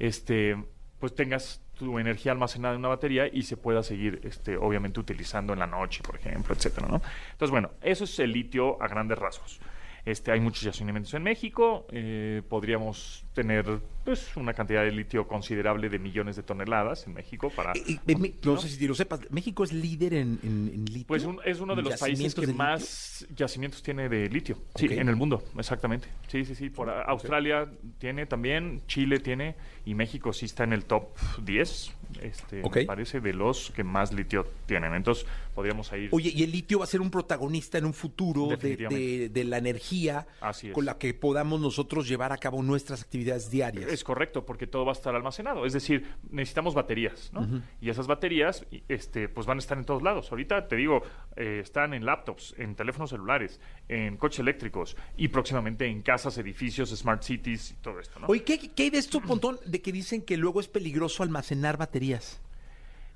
este, 0.00 0.56
pues 0.98 1.14
tengas 1.14 1.62
tu 1.82 1.98
energía 1.98 2.32
almacenada 2.32 2.74
en 2.74 2.80
una 2.80 2.88
batería 2.88 3.26
y 3.26 3.42
se 3.42 3.56
pueda 3.56 3.82
seguir, 3.82 4.20
este, 4.24 4.56
obviamente, 4.56 5.00
utilizando 5.00 5.52
en 5.52 5.58
la 5.58 5.66
noche, 5.66 6.02
por 6.02 6.16
ejemplo, 6.16 6.54
etcétera, 6.54 6.86
¿no? 6.88 7.02
Entonces, 7.32 7.50
bueno, 7.50 7.70
eso 7.82 8.04
es 8.04 8.18
el 8.18 8.32
litio 8.32 8.82
a 8.82 8.88
grandes 8.88 9.18
rasgos. 9.18 9.60
Este, 10.04 10.32
hay 10.32 10.40
muchos 10.40 10.62
yacimientos 10.62 11.14
en 11.14 11.22
México, 11.22 11.86
eh, 11.92 12.42
podríamos 12.48 13.24
tener 13.34 13.80
pues 14.04 14.36
una 14.36 14.52
cantidad 14.52 14.82
de 14.82 14.90
litio 14.90 15.28
considerable 15.28 15.88
de 15.88 15.98
millones 15.98 16.34
de 16.36 16.42
toneladas 16.42 17.06
en 17.06 17.14
México 17.14 17.50
para... 17.54 17.72
Eh, 17.72 17.98
eh, 18.06 18.16
me- 18.18 18.34
no 18.42 18.56
sé 18.58 18.68
si 18.68 18.86
lo 18.88 18.94
sepas, 18.96 19.20
México 19.30 19.62
es 19.62 19.72
líder 19.72 20.14
en, 20.14 20.40
en- 20.42 20.70
en 20.74 20.84
litio. 20.86 21.06
Pues 21.06 21.24
un- 21.24 21.38
es 21.44 21.60
uno 21.60 21.76
de 21.76 21.82
los 21.82 21.98
países 22.00 22.34
que 22.34 22.48
más 22.48 23.24
yacimientos 23.34 23.80
tiene 23.82 24.08
de 24.08 24.28
litio. 24.28 24.58
Sí, 24.74 24.86
Ok. 24.86 24.92
en 24.92 25.08
el 25.08 25.14
mundo, 25.16 25.42
exactamente. 25.56 26.08
Sí, 26.26 26.44
sí, 26.44 26.54
sí. 26.56 26.68
Por 26.68 26.90
Australia 26.90 27.70
tiene 27.98 28.26
también, 28.26 28.82
Chile 28.88 29.20
tiene 29.20 29.54
y 29.86 29.94
México 29.94 30.32
sí 30.32 30.46
está 30.46 30.64
en 30.64 30.72
el 30.72 30.84
top 30.84 31.04
10, 31.44 31.92
este, 32.22 32.62
me 32.68 32.84
parece, 32.84 33.20
de 33.20 33.32
los 33.32 33.70
que 33.70 33.84
más 33.84 34.12
litio 34.12 34.44
tienen. 34.66 34.94
Entonces 34.94 35.24
podríamos 35.54 35.90
ir... 35.92 36.08
Oye, 36.10 36.32
y 36.34 36.42
el 36.42 36.50
litio 36.50 36.80
va 36.80 36.84
a 36.84 36.88
ser 36.88 37.00
un 37.00 37.10
protagonista 37.10 37.78
en 37.78 37.84
un 37.84 37.94
futuro 37.94 38.48
de, 38.56 38.76
de- 38.76 39.28
de 39.28 39.44
la 39.44 39.58
energía 39.58 40.26
Así 40.40 40.70
con 40.72 40.84
la 40.84 40.98
que 40.98 41.14
podamos 41.14 41.60
nosotros 41.60 42.08
llevar 42.08 42.32
a 42.32 42.36
cabo 42.38 42.60
nuestras 42.64 43.00
actividades 43.02 43.21
diarias. 43.50 43.90
Es 43.92 44.04
correcto, 44.04 44.44
porque 44.44 44.66
todo 44.66 44.84
va 44.84 44.92
a 44.92 44.94
estar 44.94 45.14
almacenado. 45.14 45.64
Es 45.66 45.72
decir, 45.72 46.06
necesitamos 46.30 46.74
baterías, 46.74 47.30
¿no? 47.32 47.62
Y 47.80 47.90
esas 47.90 48.06
baterías, 48.06 48.66
este, 48.88 49.28
pues 49.28 49.46
van 49.46 49.58
a 49.58 49.60
estar 49.60 49.78
en 49.78 49.84
todos 49.84 50.02
lados. 50.02 50.30
Ahorita 50.30 50.68
te 50.68 50.76
digo, 50.76 51.02
eh, 51.36 51.60
están 51.62 51.94
en 51.94 52.04
laptops, 52.04 52.54
en 52.58 52.74
teléfonos 52.74 53.10
celulares, 53.10 53.60
en 53.88 54.16
coches 54.16 54.40
eléctricos 54.40 54.96
y 55.16 55.28
próximamente 55.28 55.86
en 55.86 56.02
casas, 56.02 56.38
edificios, 56.38 56.90
smart 56.90 57.22
cities 57.22 57.72
y 57.72 57.74
todo 57.82 58.00
esto, 58.00 58.20
¿no? 58.20 58.26
Oye, 58.28 58.42
¿qué, 58.44 58.58
qué 58.58 58.82
hay 58.84 58.90
de 58.90 58.98
esto, 58.98 59.20
Pontón, 59.20 59.58
de 59.66 59.80
que 59.82 59.92
dicen 59.92 60.22
que 60.22 60.36
luego 60.36 60.60
es 60.60 60.68
peligroso 60.68 61.22
almacenar 61.22 61.76
baterías? 61.76 62.40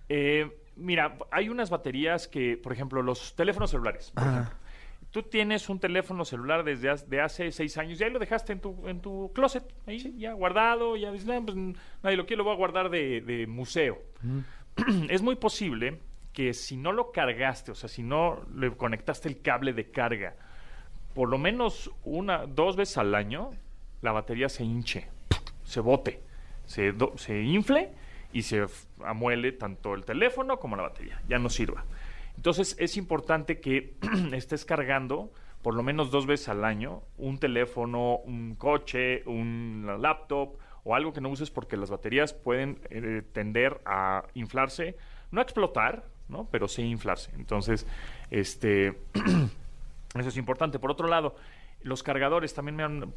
Eh, 0.09 0.50
mira, 0.76 1.18
hay 1.30 1.48
unas 1.48 1.70
baterías 1.70 2.28
que, 2.28 2.57
por 2.57 2.72
ejemplo, 2.72 3.02
los 3.02 3.34
teléfonos 3.34 3.70
celulares. 3.70 4.11
por 4.14 4.24
Ah. 4.24 4.30
ejemplo. 4.32 4.57
Tú 5.17 5.23
tienes 5.23 5.71
un 5.71 5.81
teléfono 5.81 6.27
celular 6.27 6.62
desde 6.62 6.91
hace, 6.91 7.07
de 7.07 7.23
hace 7.23 7.51
seis 7.51 7.79
años 7.79 7.99
y 7.99 8.05
ahí 8.05 8.11
lo 8.11 8.19
dejaste 8.19 8.53
en 8.53 8.61
tu, 8.61 8.87
en 8.87 9.01
tu 9.01 9.33
closet, 9.35 9.64
ahí 9.87 10.14
ya 10.19 10.35
guardado, 10.35 10.95
ya 10.95 11.11
dices, 11.11 11.27
"Ah, 11.31 11.41
pues, 11.43 11.57
nadie 12.03 12.19
lo 12.19 12.27
quiere, 12.27 12.37
lo 12.37 12.45
voy 12.45 12.53
a 12.53 12.57
guardar 12.59 12.91
de, 12.91 13.23
de 13.23 13.47
museo. 13.47 13.97
es 15.09 15.23
muy 15.23 15.37
posible 15.37 16.01
que 16.35 16.53
si 16.53 16.77
no 16.77 16.93
lo 16.93 17.12
cargaste, 17.12 17.71
o 17.71 17.75
sea, 17.75 17.89
si 17.89 18.03
no 18.03 18.43
le 18.55 18.71
conectaste 18.77 19.27
el 19.31 19.41
cable 19.41 19.73
de 19.73 19.91
carga, 19.91 20.35
por 21.14 21.31
lo 21.31 21.39
menos 21.39 21.91
una, 22.05 22.45
dos 22.45 22.77
veces 22.77 22.99
al 22.99 23.14
año, 23.14 23.53
la 24.03 24.12
batería 24.12 24.51
se 24.51 24.64
hinche, 24.64 25.09
se 25.64 25.81
bote, 25.81 26.21
se, 26.67 26.93
do- 26.93 27.17
se 27.17 27.41
infle 27.41 27.89
y 28.35 28.43
se 28.43 28.67
amuele 29.03 29.53
tanto 29.53 29.95
el 29.95 30.05
teléfono 30.05 30.59
como 30.59 30.77
la 30.77 30.83
batería, 30.83 31.23
ya 31.27 31.39
no 31.39 31.49
sirva. 31.49 31.87
Entonces 32.47 32.76
es 32.78 32.97
importante 32.97 33.59
que 33.59 33.97
estés 34.32 34.64
cargando 34.64 35.32
por 35.62 35.74
lo 35.74 35.82
menos 35.82 36.12
dos 36.12 36.26
veces 36.26 36.49
al 36.49 36.64
año 36.64 37.03
un 37.18 37.38
teléfono, 37.38 38.18
un 38.18 38.55
coche, 38.55 39.24
un 39.26 39.84
laptop 40.01 40.57
o 40.84 40.94
algo 40.94 41.12
que 41.12 41.20
no 41.20 41.28
uses 41.28 41.51
porque 41.51 41.76
las 41.76 41.90
baterías 41.90 42.34
pueden 42.34 42.78
eh, 42.88 43.22
tender 43.32 43.80
a 43.84 44.26
inflarse, 44.34 44.97
no 45.32 45.40
a 45.40 45.42
explotar, 45.42 46.05
¿no? 46.28 46.47
pero 46.49 46.68
sí 46.68 46.82
inflarse. 46.82 47.32
Entonces, 47.34 47.84
este 48.30 48.90
eso 50.14 50.28
es 50.28 50.36
importante. 50.36 50.78
Por 50.78 50.92
otro 50.92 51.09
lado, 51.09 51.34
los 51.82 52.05
cargadores 52.05 52.55
también 52.55 52.76
me 52.76 52.84
han, 52.84 53.12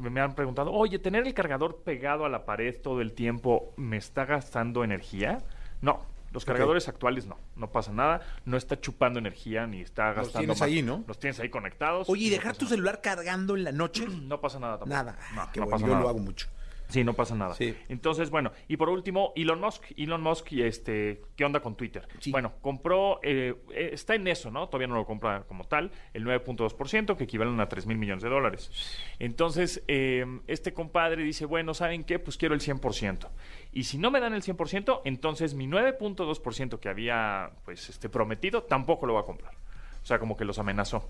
me 0.00 0.20
han 0.20 0.34
preguntado, 0.34 0.72
oye, 0.72 0.98
¿tener 0.98 1.24
el 1.24 1.34
cargador 1.34 1.84
pegado 1.84 2.24
a 2.24 2.28
la 2.28 2.44
pared 2.44 2.74
todo 2.82 3.00
el 3.00 3.12
tiempo 3.12 3.74
me 3.76 3.96
está 3.96 4.24
gastando 4.24 4.82
energía? 4.82 5.38
No, 5.82 6.00
los 6.32 6.44
cargadores 6.44 6.88
actuales 6.88 7.26
no, 7.26 7.38
no 7.56 7.70
pasa 7.72 7.92
nada, 7.92 8.20
no 8.44 8.56
está 8.56 8.80
chupando 8.80 9.18
energía 9.18 9.66
ni 9.66 9.80
está 9.82 10.08
Los 10.08 10.16
gastando 10.16 10.38
tienes 10.40 10.60
más. 10.60 10.62
ahí, 10.62 10.82
¿no? 10.82 11.04
Los 11.06 11.18
tienes 11.18 11.38
ahí 11.40 11.48
conectados. 11.50 12.08
Oye, 12.08 12.26
¿y 12.26 12.30
no 12.30 12.36
dejar 12.36 12.56
tu 12.56 12.64
nada. 12.64 12.74
celular 12.76 13.00
cargando 13.02 13.56
en 13.56 13.64
la 13.64 13.72
noche? 13.72 14.06
No 14.22 14.40
pasa 14.40 14.58
nada 14.58 14.78
tampoco. 14.78 14.90
Nada. 14.94 15.18
No, 15.34 15.42
Ah, 15.42 15.50
qué 15.52 15.60
no 15.60 15.66
bueno, 15.66 15.80
yo 15.80 15.86
nada. 15.92 16.00
lo 16.02 16.08
hago 16.08 16.18
mucho. 16.18 16.48
Sí, 16.92 17.04
no 17.04 17.14
pasa 17.14 17.34
nada. 17.34 17.54
Sí. 17.54 17.74
Entonces, 17.88 18.30
bueno, 18.30 18.52
y 18.68 18.76
por 18.76 18.88
último, 18.88 19.32
Elon 19.34 19.60
Musk. 19.60 19.84
Elon 19.96 20.22
Musk, 20.22 20.52
este, 20.52 21.22
¿qué 21.36 21.44
onda 21.44 21.60
con 21.60 21.76
Twitter? 21.76 22.06
Sí. 22.18 22.30
Bueno, 22.30 22.52
compró, 22.60 23.20
eh, 23.22 23.54
eh, 23.72 23.90
está 23.92 24.14
en 24.14 24.28
eso, 24.28 24.50
¿no? 24.50 24.68
Todavía 24.68 24.88
no 24.88 24.94
lo 24.94 25.06
compra 25.06 25.44
como 25.44 25.64
tal, 25.64 25.90
el 26.12 26.24
9.2%, 26.24 27.16
que 27.16 27.24
equivalen 27.24 27.58
a 27.60 27.68
3 27.68 27.86
mil 27.86 27.96
millones 27.96 28.22
de 28.22 28.28
dólares. 28.28 28.70
Entonces, 29.18 29.82
eh, 29.88 30.24
este 30.46 30.74
compadre 30.74 31.22
dice, 31.22 31.46
bueno, 31.46 31.74
¿saben 31.74 32.04
qué? 32.04 32.18
Pues 32.18 32.36
quiero 32.36 32.54
el 32.54 32.60
100%. 32.60 33.28
Y 33.72 33.84
si 33.84 33.98
no 33.98 34.10
me 34.10 34.20
dan 34.20 34.34
el 34.34 34.42
100%, 34.42 35.00
entonces 35.04 35.54
mi 35.54 35.66
9.2% 35.66 36.78
que 36.78 36.88
había, 36.88 37.52
pues, 37.64 37.88
este, 37.88 38.08
prometido, 38.08 38.64
tampoco 38.64 39.06
lo 39.06 39.14
va 39.14 39.20
a 39.20 39.24
comprar. 39.24 39.54
O 40.02 40.06
sea, 40.06 40.18
como 40.18 40.36
que 40.36 40.44
los 40.44 40.58
amenazó. 40.58 41.08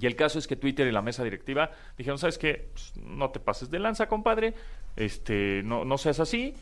Y 0.00 0.06
el 0.06 0.16
caso 0.16 0.38
es 0.38 0.46
que 0.46 0.56
Twitter 0.56 0.86
y 0.86 0.92
la 0.92 1.02
mesa 1.02 1.22
directiva 1.22 1.70
dijeron, 1.98 2.18
¿sabes 2.18 2.38
qué? 2.38 2.70
Pues, 2.72 2.92
no 2.96 3.30
te 3.30 3.40
pases 3.40 3.70
de 3.70 3.78
lanza, 3.78 4.08
compadre. 4.08 4.54
Este, 4.96 5.62
no, 5.64 5.84
no 5.84 5.98
seas 5.98 6.20
así 6.20 6.54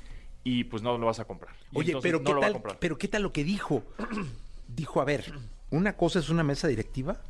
y 0.43 0.64
pues 0.64 0.83
no 0.83 0.97
lo 0.99 1.07
vas 1.07 1.20
a 1.20 1.24
comprar. 1.26 1.55
Y 1.72 1.78
Oye, 1.78 1.97
pero 2.03 2.18
no 2.18 2.24
¿qué 2.24 2.33
lo 2.33 2.41
va 2.41 2.47
a 2.47 2.49
tal? 2.49 2.53
comprar. 2.55 2.78
Pero 2.81 2.99
¿qué 2.99 3.09
tal 3.09 3.22
lo 3.22 3.33
que 3.33 3.45
dijo? 3.45 3.85
Dijo, 4.68 5.01
a 5.01 5.05
ver, 5.05 5.24
una 5.70 5.97
cosa 5.97 6.20
es 6.20 6.28
una 6.28 6.45
mesa 6.45 6.68
directiva 6.68 7.20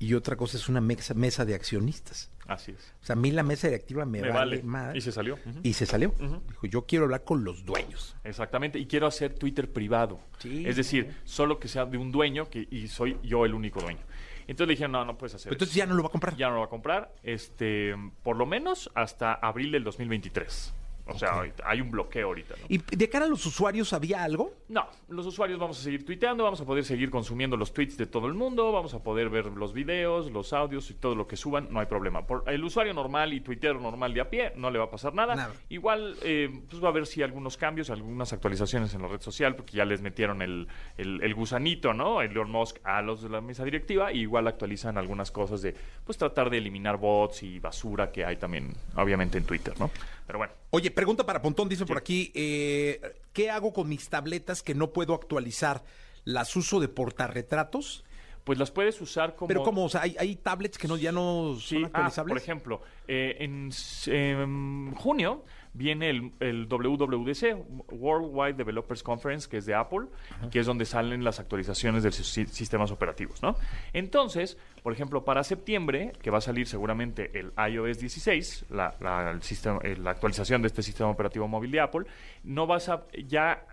y 0.00 0.14
otra 0.14 0.34
cosa 0.34 0.56
es 0.56 0.68
una 0.68 0.80
mesa, 0.80 1.14
mesa 1.14 1.44
de 1.44 1.54
accionistas. 1.54 2.28
Así 2.48 2.72
es. 2.72 2.92
O 3.02 3.06
sea, 3.06 3.12
a 3.12 3.16
mí 3.16 3.30
la 3.30 3.44
mesa 3.44 3.68
directiva 3.68 4.04
me, 4.04 4.20
Me 4.20 4.30
vale, 4.30 4.56
vale. 4.56 4.62
más. 4.64 4.96
Y 4.96 5.00
se 5.00 5.12
salió. 5.12 5.38
Y 5.62 5.74
se 5.74 5.86
salió. 5.86 6.12
Dijo, 6.48 6.66
yo 6.66 6.86
quiero 6.86 7.04
hablar 7.04 7.22
con 7.22 7.44
los 7.44 7.64
dueños. 7.64 8.16
Exactamente. 8.24 8.80
Y 8.80 8.86
quiero 8.86 9.06
hacer 9.06 9.34
Twitter 9.34 9.72
privado. 9.72 10.18
Sí. 10.38 10.64
Es 10.66 10.74
decir, 10.74 11.14
solo 11.24 11.60
que 11.60 11.68
sea 11.68 11.86
de 11.86 11.98
un 11.98 12.10
dueño 12.10 12.50
que, 12.50 12.66
y 12.68 12.88
soy 12.88 13.16
yo 13.22 13.44
el 13.44 13.54
único 13.54 13.80
dueño. 13.80 14.00
Entonces 14.48 14.66
le 14.68 14.72
dijeron, 14.72 14.92
no, 14.92 15.04
no 15.04 15.16
puedes 15.16 15.34
hacer 15.34 15.52
Entonces 15.52 15.76
eso. 15.76 15.84
ya 15.84 15.86
no 15.86 15.94
lo 15.94 16.02
va 16.02 16.08
a 16.08 16.10
comprar. 16.12 16.34
Ya 16.36 16.48
no 16.48 16.54
lo 16.54 16.60
va 16.60 16.66
a 16.66 16.70
comprar, 16.70 17.14
este, 17.22 17.94
por 18.22 18.36
lo 18.36 18.46
menos 18.46 18.90
hasta 18.94 19.34
abril 19.34 19.70
del 19.70 19.84
2023. 19.84 20.74
O 21.08 21.18
sea, 21.18 21.42
hay 21.64 21.80
un 21.80 21.90
bloqueo 21.90 22.28
ahorita. 22.28 22.54
¿no? 22.60 22.66
¿Y 22.68 22.78
de 22.78 23.08
cara 23.08 23.24
a 23.24 23.28
los 23.28 23.44
usuarios 23.46 23.92
había 23.92 24.22
algo? 24.22 24.52
No, 24.68 24.86
los 25.08 25.26
usuarios 25.26 25.58
vamos 25.58 25.78
a 25.80 25.82
seguir 25.82 26.04
tuiteando, 26.04 26.44
vamos 26.44 26.60
a 26.60 26.64
poder 26.66 26.84
seguir 26.84 27.10
consumiendo 27.10 27.56
los 27.56 27.72
tweets 27.72 27.96
de 27.96 28.06
todo 28.06 28.26
el 28.26 28.34
mundo, 28.34 28.70
vamos 28.72 28.92
a 28.94 29.02
poder 29.02 29.30
ver 29.30 29.46
los 29.46 29.72
videos, 29.72 30.30
los 30.30 30.52
audios 30.52 30.90
y 30.90 30.94
todo 30.94 31.14
lo 31.14 31.26
que 31.26 31.36
suban, 31.36 31.68
no 31.70 31.80
hay 31.80 31.86
problema. 31.86 32.26
Por 32.26 32.44
el 32.46 32.62
usuario 32.62 32.92
normal 32.94 33.32
y 33.32 33.40
tuitero 33.40 33.80
normal 33.80 34.12
de 34.14 34.20
a 34.20 34.28
pie 34.30 34.52
no 34.56 34.70
le 34.70 34.78
va 34.78 34.86
a 34.86 34.90
pasar 34.90 35.14
nada. 35.14 35.34
Nada. 35.34 35.54
Igual 35.70 36.16
eh, 36.22 36.50
pues 36.68 36.82
va 36.82 36.88
a 36.88 36.90
haber 36.90 37.06
sí 37.06 37.22
algunos 37.22 37.56
cambios, 37.56 37.90
algunas 37.90 38.32
actualizaciones 38.32 38.92
en 38.94 39.02
la 39.02 39.08
red 39.08 39.20
social, 39.20 39.56
porque 39.56 39.76
ya 39.76 39.84
les 39.84 40.02
metieron 40.02 40.42
el, 40.42 40.68
el- 40.96 41.22
el 41.22 41.34
gusanito, 41.34 41.94
¿no? 41.94 42.20
El 42.20 42.30
Elon 42.32 42.50
Musk 42.50 42.76
a 42.84 43.00
los 43.02 43.22
de 43.22 43.28
la 43.30 43.40
mesa 43.40 43.64
directiva, 43.64 44.12
y 44.12 44.20
igual 44.20 44.46
actualizan 44.46 44.98
algunas 44.98 45.30
cosas 45.30 45.62
de 45.62 45.74
pues 46.04 46.18
tratar 46.18 46.50
de 46.50 46.58
eliminar 46.58 46.96
bots 46.98 47.42
y 47.42 47.58
basura 47.58 48.12
que 48.12 48.24
hay 48.24 48.36
también, 48.36 48.74
obviamente, 48.96 49.38
en 49.38 49.44
Twitter, 49.44 49.74
¿no? 49.78 49.90
Pero 50.28 50.38
bueno. 50.38 50.52
Oye, 50.70 50.90
pregunta 50.92 51.24
para 51.26 51.42
Pontón, 51.42 51.68
dice 51.70 51.86
por 51.86 51.96
aquí, 51.98 52.30
eh, 52.34 53.00
¿qué 53.32 53.50
hago 53.50 53.72
con 53.72 53.88
mis 53.88 54.08
tabletas 54.10 54.62
que 54.62 54.74
no 54.74 54.92
puedo 54.92 55.14
actualizar? 55.14 55.82
¿Las 56.24 56.54
uso 56.54 56.78
de 56.80 56.88
portarretratos? 56.88 58.04
Pues 58.44 58.58
las 58.58 58.70
puedes 58.70 59.00
usar 59.00 59.34
como... 59.36 59.48
Pero 59.48 59.62
¿cómo? 59.62 59.84
O 59.84 59.88
sea, 59.88 60.02
hay, 60.02 60.16
hay 60.18 60.36
tablets 60.36 60.78
que 60.78 60.86
no, 60.88 60.96
ya 60.96 61.12
no 61.12 61.54
son 61.54 61.60
Sí, 61.60 61.76
ah, 61.82 61.86
actualizables. 61.86 62.32
por 62.32 62.42
ejemplo, 62.42 62.82
eh, 63.06 63.36
en, 63.40 63.70
em, 64.06 64.94
junio 64.94 65.44
viene 65.74 66.08
el, 66.10 66.32
el 66.40 66.66
WWDC, 66.66 67.56
Worldwide 67.92 68.54
Developers 68.54 69.02
Conference, 69.02 69.48
que 69.48 69.58
es 69.58 69.66
de 69.66 69.74
Apple, 69.74 70.06
que 70.50 70.60
es 70.60 70.66
donde 70.66 70.86
salen 70.86 71.24
las 71.24 71.40
actualizaciones 71.40 72.02
de 72.02 72.10
sus 72.12 72.26
si- 72.28 72.46
sistemas 72.46 72.90
operativos, 72.90 73.42
¿no? 73.42 73.54
Entonces, 73.92 74.56
por 74.82 74.92
ejemplo, 74.92 75.24
para 75.24 75.44
septiembre, 75.44 76.12
que 76.22 76.30
va 76.30 76.38
a 76.38 76.40
salir 76.42 76.66
seguramente 76.66 77.38
el 77.38 77.52
iOS 77.72 77.98
16, 77.98 78.66
la, 78.70 78.94
la- 79.00 79.30
el 79.30 79.42
sistema- 79.42 79.80
eh, 79.82 79.96
la 79.96 80.10
actualización 80.12 80.62
de 80.62 80.68
este 80.68 80.82
sistema 80.82 81.10
operativo 81.10 81.46
móvil 81.48 81.70
de 81.70 81.80
Apple, 81.80 82.06
no 82.44 82.66
vas 82.66 82.88
a 82.88 83.04
ya, 83.26 83.64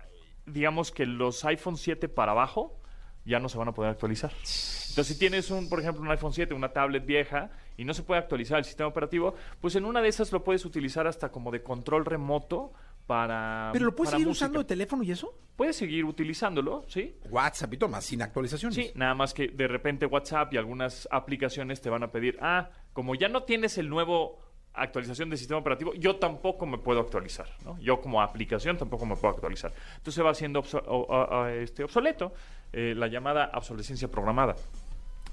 digamos 0.46 0.90
que 0.92 1.06
los 1.06 1.44
iPhone 1.44 1.76
7 1.76 2.08
para 2.08 2.32
abajo 2.32 2.78
ya 3.24 3.40
no 3.40 3.48
se 3.48 3.58
van 3.58 3.68
a 3.68 3.72
poder 3.72 3.90
actualizar. 3.90 4.30
Entonces, 4.30 5.08
si 5.08 5.18
tienes, 5.18 5.50
un, 5.50 5.68
por 5.68 5.80
ejemplo, 5.80 6.00
un 6.02 6.10
iPhone 6.10 6.32
7, 6.32 6.54
una 6.54 6.68
tablet 6.72 7.04
vieja, 7.04 7.50
y 7.76 7.84
no 7.84 7.92
se 7.92 8.02
puede 8.02 8.20
actualizar 8.20 8.58
el 8.58 8.64
sistema 8.64 8.88
operativo, 8.88 9.34
pues 9.60 9.74
en 9.76 9.84
una 9.84 10.00
de 10.00 10.08
esas 10.08 10.32
lo 10.32 10.42
puedes 10.44 10.64
utilizar 10.64 11.06
hasta 11.06 11.30
como 11.30 11.50
de 11.50 11.62
control 11.62 12.04
remoto 12.06 12.72
para. 13.06 13.70
¿Pero 13.72 13.84
lo 13.86 13.94
puedes 13.94 14.08
para 14.10 14.16
seguir 14.18 14.28
música. 14.28 14.44
usando 14.46 14.58
de 14.60 14.64
teléfono 14.64 15.02
y 15.02 15.10
eso? 15.12 15.32
Puedes 15.56 15.76
seguir 15.76 16.04
utilizándolo, 16.04 16.84
¿sí? 16.88 17.16
WhatsApp 17.30 17.72
y 17.72 17.76
toma, 17.78 18.00
sin 18.00 18.20
actualizaciones. 18.22 18.74
Sí, 18.74 18.92
nada 18.94 19.14
más 19.14 19.32
que 19.32 19.48
de 19.48 19.66
repente 19.68 20.04
WhatsApp 20.06 20.52
y 20.52 20.56
algunas 20.58 21.08
aplicaciones 21.10 21.80
te 21.80 21.88
van 21.88 22.02
a 22.02 22.10
pedir, 22.10 22.36
ah, 22.42 22.68
como 22.92 23.14
ya 23.14 23.28
no 23.28 23.44
tienes 23.44 23.78
el 23.78 23.88
nuevo 23.88 24.38
actualización 24.74 25.30
del 25.30 25.38
sistema 25.38 25.58
operativo, 25.58 25.94
yo 25.94 26.16
tampoco 26.16 26.66
me 26.66 26.76
puedo 26.76 27.00
actualizar, 27.00 27.46
¿no? 27.64 27.78
Yo 27.80 27.98
como 28.02 28.20
aplicación 28.20 28.76
tampoco 28.76 29.06
me 29.06 29.16
puedo 29.16 29.32
actualizar. 29.32 29.72
Entonces 29.96 30.22
va 30.22 30.34
siendo 30.34 30.60
obso- 30.62 30.82
o- 30.86 31.06
o- 31.08 31.38
o- 31.40 31.46
este, 31.46 31.82
obsoleto 31.84 32.34
eh, 32.74 32.92
la 32.94 33.06
llamada 33.06 33.50
obsolescencia 33.54 34.08
programada. 34.08 34.54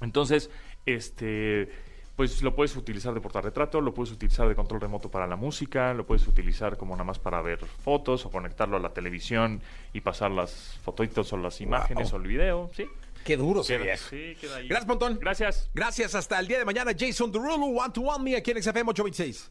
Entonces, 0.00 0.50
este, 0.86 1.68
pues 2.16 2.42
lo 2.42 2.54
puedes 2.54 2.76
utilizar 2.76 3.12
de 3.12 3.20
portarretrato, 3.20 3.80
lo 3.80 3.92
puedes 3.92 4.12
utilizar 4.12 4.48
de 4.48 4.54
control 4.54 4.80
remoto 4.80 5.10
para 5.10 5.26
la 5.26 5.36
música, 5.36 5.92
lo 5.94 6.06
puedes 6.06 6.26
utilizar 6.28 6.76
como 6.76 6.94
nada 6.94 7.04
más 7.04 7.18
para 7.18 7.42
ver 7.42 7.58
fotos 7.64 8.24
o 8.26 8.30
conectarlo 8.30 8.76
a 8.76 8.80
la 8.80 8.92
televisión 8.92 9.60
y 9.92 10.00
pasar 10.00 10.30
las 10.30 10.78
fotitos 10.84 11.32
o 11.32 11.36
las 11.36 11.60
imágenes 11.60 12.12
o 12.12 12.16
el 12.16 12.22
video, 12.22 12.70
¿sí? 12.74 12.86
Qué 13.24 13.36
duro 13.36 13.64
se 13.64 13.78
Queda, 13.78 13.84
ve. 13.92 13.96
sí, 13.96 14.36
queda 14.40 14.56
ahí. 14.56 14.68
Gracias, 14.68 14.86
Pontón. 14.86 15.18
Gracias. 15.18 15.70
Gracias, 15.72 16.14
hasta 16.14 16.38
el 16.38 16.46
día 16.46 16.58
de 16.58 16.64
mañana. 16.66 16.92
Jason 16.98 17.32
Derulo, 17.32 17.64
One 17.66 17.90
to 17.92 18.02
One 18.02 18.22
Me, 18.22 18.36
aquí 18.36 18.50
en 18.50 18.62
XFM 18.62 18.90
826. 18.90 19.50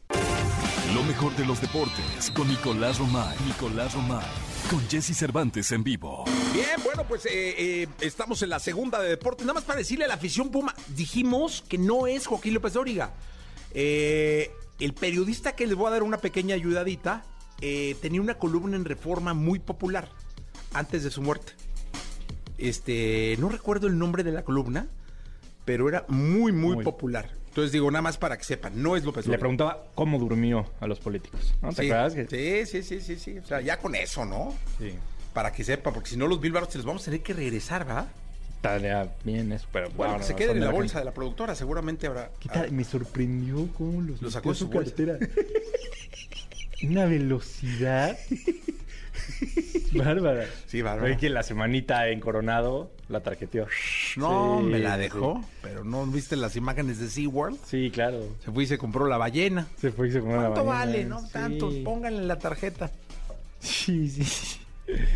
Lo 0.94 1.02
mejor 1.02 1.34
de 1.34 1.44
los 1.44 1.60
deportes 1.60 2.30
con 2.36 2.46
Nicolás 2.46 2.98
Romay. 3.00 3.36
Nicolás 3.46 3.92
Romay. 3.94 4.24
Con 4.70 4.80
Jesse 4.88 5.16
Cervantes 5.16 5.70
en 5.72 5.84
vivo. 5.84 6.24
Bien, 6.52 6.80
bueno, 6.82 7.04
pues 7.06 7.26
eh, 7.26 7.82
eh, 7.82 7.88
estamos 8.00 8.42
en 8.42 8.48
la 8.48 8.58
segunda 8.58 9.00
de 9.00 9.10
deportes. 9.10 9.46
Nada 9.46 9.54
más 9.54 9.64
para 9.64 9.78
decirle 9.78 10.04
a 10.06 10.08
la 10.08 10.14
afición 10.14 10.50
Puma, 10.50 10.74
dijimos 10.96 11.62
que 11.68 11.78
no 11.78 12.06
es 12.06 12.26
Joaquín 12.26 12.54
López 12.54 12.72
Dóriga. 12.72 13.12
Eh, 13.72 14.50
el 14.80 14.94
periodista 14.94 15.54
que 15.54 15.66
les 15.66 15.76
voy 15.76 15.88
a 15.88 15.90
dar 15.90 16.02
una 16.02 16.18
pequeña 16.18 16.54
ayudadita 16.54 17.24
eh, 17.60 17.96
tenía 18.00 18.20
una 18.20 18.34
columna 18.34 18.76
en 18.76 18.84
Reforma 18.84 19.34
muy 19.34 19.58
popular 19.58 20.08
antes 20.72 21.04
de 21.04 21.10
su 21.10 21.22
muerte. 21.22 21.52
Este, 22.58 23.36
no 23.38 23.48
recuerdo 23.48 23.86
el 23.86 23.98
nombre 23.98 24.22
de 24.22 24.32
la 24.32 24.44
columna, 24.44 24.88
pero 25.64 25.88
era 25.88 26.04
muy, 26.08 26.52
muy, 26.52 26.76
Muy. 26.76 26.84
popular. 26.84 27.30
Entonces 27.54 27.70
digo, 27.70 27.88
nada 27.88 28.02
más 28.02 28.18
para 28.18 28.36
que 28.36 28.42
sepan, 28.42 28.82
no 28.82 28.96
es 28.96 29.04
López 29.04 29.26
Le 29.26 29.28
Dóriga. 29.28 29.38
preguntaba 29.40 29.84
cómo 29.94 30.18
durmió 30.18 30.66
a 30.80 30.88
los 30.88 30.98
políticos. 30.98 31.54
¿no? 31.62 31.68
¿Te 31.72 31.82
Sí, 31.84 31.90
acuerdas? 31.90 32.14
que- 32.28 32.66
sí, 32.66 32.82
sí, 32.82 32.82
sí, 32.82 33.00
sí, 33.00 33.16
sí. 33.16 33.38
O 33.38 33.46
sea, 33.46 33.60
ya 33.60 33.78
con 33.78 33.94
eso, 33.94 34.24
¿no? 34.24 34.52
Sí. 34.80 34.92
Para 35.32 35.52
que 35.52 35.62
sepa, 35.62 35.92
porque 35.92 36.10
si 36.10 36.16
no 36.16 36.26
los 36.26 36.40
bílvaros 36.40 36.68
se 36.72 36.78
los 36.78 36.84
vamos 36.84 37.02
a 37.02 37.04
tener 37.04 37.22
que 37.22 37.32
regresar, 37.32 37.88
¿va? 37.88 38.08
Tarea 38.60 39.14
bien 39.22 39.52
eso, 39.52 39.68
pero 39.72 39.88
Bueno, 39.90 40.14
no, 40.14 40.18
que 40.18 40.24
se 40.24 40.34
queden 40.34 40.56
en 40.56 40.60
la 40.62 40.66
gente. 40.66 40.78
bolsa 40.80 40.98
de 40.98 41.04
la 41.04 41.14
productora, 41.14 41.54
seguramente 41.54 42.08
habrá. 42.08 42.32
¿Qué 42.40 42.48
tal? 42.48 42.72
Me 42.72 42.82
sorprendió 42.82 43.68
cómo 43.78 44.00
los 44.00 44.20
Lo 44.20 44.26
metió 44.26 44.30
sacó 44.32 44.52
su 44.52 44.68
cartera. 44.68 45.16
Una 46.82 47.04
velocidad 47.04 48.18
bárbara. 49.92 50.46
Sí, 50.66 50.82
bárbara. 50.82 51.06
Oye, 51.06 51.16
que 51.16 51.30
la 51.30 51.42
semanita 51.42 52.08
en 52.08 52.20
Coronado 52.20 52.90
la 53.08 53.20
tarjeteó. 53.20 53.66
No, 54.16 54.58
Sí, 54.60 54.66
me 54.66 54.78
la 54.78 54.94
sí, 54.94 55.00
dejó, 55.02 55.40
sí. 55.42 55.48
pero 55.62 55.84
no 55.84 56.04
viste 56.06 56.36
las 56.36 56.56
imágenes 56.56 56.98
de 56.98 57.08
SeaWorld. 57.08 57.58
Sí, 57.64 57.90
claro. 57.92 58.20
Se 58.44 58.50
fue 58.50 58.64
y 58.64 58.66
se 58.66 58.78
compró 58.78 59.06
la 59.06 59.16
ballena. 59.18 59.66
Se 59.78 59.90
fue 59.92 60.08
y 60.08 60.12
se 60.12 60.20
comió 60.20 60.36
la 60.36 60.42
¿Cuánto 60.48 60.64
ballena. 60.64 60.86
vale? 60.86 61.04
No 61.04 61.20
Sí. 61.20 61.28
tanto, 61.32 61.70
pónganle 61.84 62.22
la 62.24 62.38
tarjeta. 62.38 62.90
Sí, 63.60 64.08
sí. 64.08 64.58